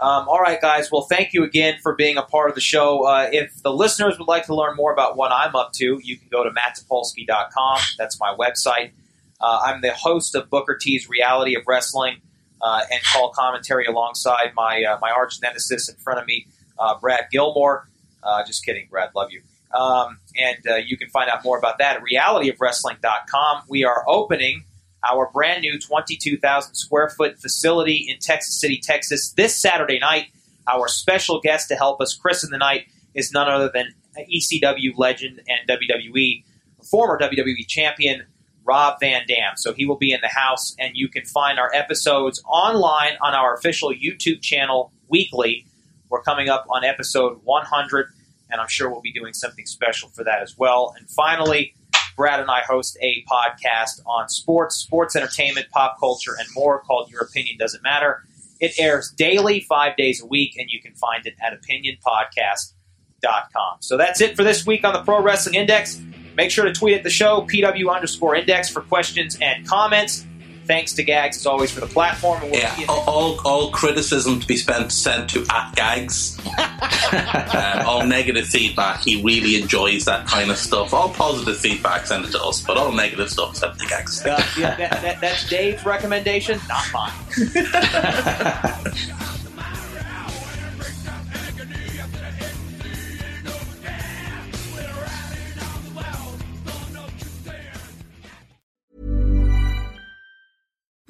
Um, 0.00 0.28
all 0.28 0.38
right, 0.38 0.60
guys. 0.60 0.92
Well, 0.92 1.06
thank 1.10 1.32
you 1.32 1.42
again 1.42 1.78
for 1.82 1.94
being 1.96 2.18
a 2.18 2.22
part 2.22 2.50
of 2.50 2.54
the 2.54 2.60
show. 2.60 3.04
Uh, 3.04 3.28
if 3.32 3.62
the 3.62 3.72
listeners 3.72 4.16
would 4.18 4.28
like 4.28 4.46
to 4.46 4.54
learn 4.54 4.76
more 4.76 4.92
about 4.92 5.16
what 5.16 5.32
I'm 5.32 5.56
up 5.56 5.72
to, 5.76 5.98
you 6.04 6.16
can 6.16 6.28
go 6.30 6.44
to 6.44 6.50
matttopolsky.com. 6.50 7.78
That's 7.98 8.20
my 8.20 8.36
website. 8.38 8.92
Uh, 9.40 9.60
I'm 9.64 9.80
the 9.80 9.92
host 9.92 10.36
of 10.36 10.50
Booker 10.50 10.76
T's 10.80 11.08
Reality 11.08 11.56
of 11.56 11.62
Wrestling 11.66 12.20
uh, 12.60 12.82
and 12.90 13.02
call 13.02 13.30
commentary 13.30 13.86
alongside 13.86 14.52
my 14.54 14.82
uh, 14.84 14.98
my 15.00 15.10
arch 15.10 15.40
nemesis 15.42 15.88
in 15.88 15.96
front 15.96 16.20
of 16.20 16.26
me, 16.26 16.46
uh, 16.78 16.98
Brad 16.98 17.26
Gilmore. 17.30 17.88
Uh, 18.22 18.44
just 18.44 18.64
kidding, 18.64 18.88
Brad. 18.90 19.10
Love 19.14 19.30
you. 19.30 19.42
Um, 19.72 20.18
and 20.36 20.56
uh, 20.66 20.76
you 20.76 20.96
can 20.96 21.08
find 21.10 21.30
out 21.30 21.44
more 21.44 21.58
about 21.58 21.78
that 21.78 21.96
at 21.96 22.02
realityofwrestling.com. 22.02 23.62
We 23.68 23.84
are 23.84 24.02
opening 24.08 24.64
our 25.08 25.30
brand 25.32 25.62
new 25.62 25.78
22,000 25.78 26.74
square 26.74 27.10
foot 27.10 27.38
facility 27.38 28.06
in 28.08 28.18
Texas 28.18 28.60
City, 28.60 28.80
Texas 28.82 29.32
this 29.36 29.56
Saturday 29.60 29.98
night. 29.98 30.28
Our 30.66 30.88
special 30.88 31.40
guest 31.40 31.68
to 31.68 31.76
help 31.76 32.00
us 32.00 32.14
christen 32.14 32.50
the 32.50 32.58
night 32.58 32.86
is 33.14 33.30
none 33.32 33.48
other 33.48 33.70
than 33.72 33.94
ECW 34.18 34.96
legend 34.96 35.40
and 35.48 35.68
WWE 35.68 36.44
former 36.90 37.18
WWE 37.18 37.66
champion 37.66 38.24
Rob 38.68 39.00
Van 39.00 39.22
Dam. 39.26 39.56
So 39.56 39.72
he 39.72 39.86
will 39.86 39.96
be 39.96 40.12
in 40.12 40.20
the 40.20 40.28
house, 40.28 40.76
and 40.78 40.94
you 40.94 41.08
can 41.08 41.24
find 41.24 41.58
our 41.58 41.74
episodes 41.74 42.42
online 42.46 43.12
on 43.22 43.34
our 43.34 43.54
official 43.54 43.90
YouTube 43.90 44.42
channel 44.42 44.92
weekly. 45.08 45.64
We're 46.10 46.20
coming 46.20 46.50
up 46.50 46.66
on 46.68 46.84
episode 46.84 47.40
100, 47.44 48.08
and 48.50 48.60
I'm 48.60 48.68
sure 48.68 48.90
we'll 48.90 49.00
be 49.00 49.12
doing 49.12 49.32
something 49.32 49.64
special 49.64 50.10
for 50.10 50.22
that 50.24 50.42
as 50.42 50.58
well. 50.58 50.94
And 50.98 51.08
finally, 51.08 51.72
Brad 52.14 52.40
and 52.40 52.50
I 52.50 52.60
host 52.60 52.98
a 53.00 53.24
podcast 53.24 54.02
on 54.04 54.28
sports, 54.28 54.76
sports 54.76 55.16
entertainment, 55.16 55.70
pop 55.70 55.98
culture, 55.98 56.36
and 56.38 56.46
more 56.54 56.80
called 56.80 57.10
Your 57.10 57.22
Opinion 57.22 57.56
Doesn't 57.58 57.82
Matter. 57.82 58.22
It 58.60 58.78
airs 58.78 59.10
daily, 59.16 59.60
five 59.60 59.96
days 59.96 60.22
a 60.22 60.26
week, 60.26 60.58
and 60.58 60.68
you 60.68 60.82
can 60.82 60.94
find 60.94 61.24
it 61.26 61.36
at 61.42 61.58
opinionpodcast.com. 61.58 63.78
So 63.80 63.96
that's 63.96 64.20
it 64.20 64.36
for 64.36 64.44
this 64.44 64.66
week 64.66 64.84
on 64.84 64.92
the 64.92 65.02
Pro 65.02 65.22
Wrestling 65.22 65.54
Index. 65.54 66.02
Make 66.38 66.50
sure 66.52 66.64
to 66.66 66.72
tweet 66.72 66.96
at 66.96 67.02
the 67.02 67.10
show, 67.10 67.42
PW 67.42 67.92
underscore 67.92 68.36
index, 68.36 68.68
for 68.68 68.80
questions 68.80 69.36
and 69.42 69.66
comments. 69.66 70.24
Thanks 70.66 70.92
to 70.92 71.02
Gags, 71.02 71.38
as 71.38 71.46
always, 71.46 71.72
for 71.72 71.80
the 71.80 71.88
platform. 71.88 72.40
We'll 72.42 72.52
yeah, 72.52 72.76
all, 72.88 73.40
all 73.44 73.72
criticism 73.72 74.38
to 74.38 74.46
be 74.46 74.56
spent 74.56 74.92
sent 74.92 75.30
to 75.30 75.44
at 75.50 75.74
Gags. 75.74 76.38
uh, 76.56 77.82
all 77.88 78.06
negative 78.06 78.46
feedback, 78.46 79.00
he 79.00 79.20
really 79.20 79.60
enjoys 79.60 80.04
that 80.04 80.28
kind 80.28 80.52
of 80.52 80.58
stuff. 80.58 80.94
All 80.94 81.08
positive 81.08 81.58
feedback, 81.58 82.06
send 82.06 82.24
it 82.24 82.30
to 82.30 82.40
us, 82.40 82.60
but 82.60 82.76
all 82.76 82.92
negative 82.92 83.30
stuff, 83.30 83.56
sent 83.56 83.76
to 83.76 83.86
Gags. 83.88 84.24
Uh, 84.24 84.40
yeah, 84.56 84.76
that, 84.76 85.02
that, 85.02 85.20
that's 85.20 85.50
Dave's 85.50 85.84
recommendation, 85.84 86.60
not 86.68 86.84
mine. 86.92 87.12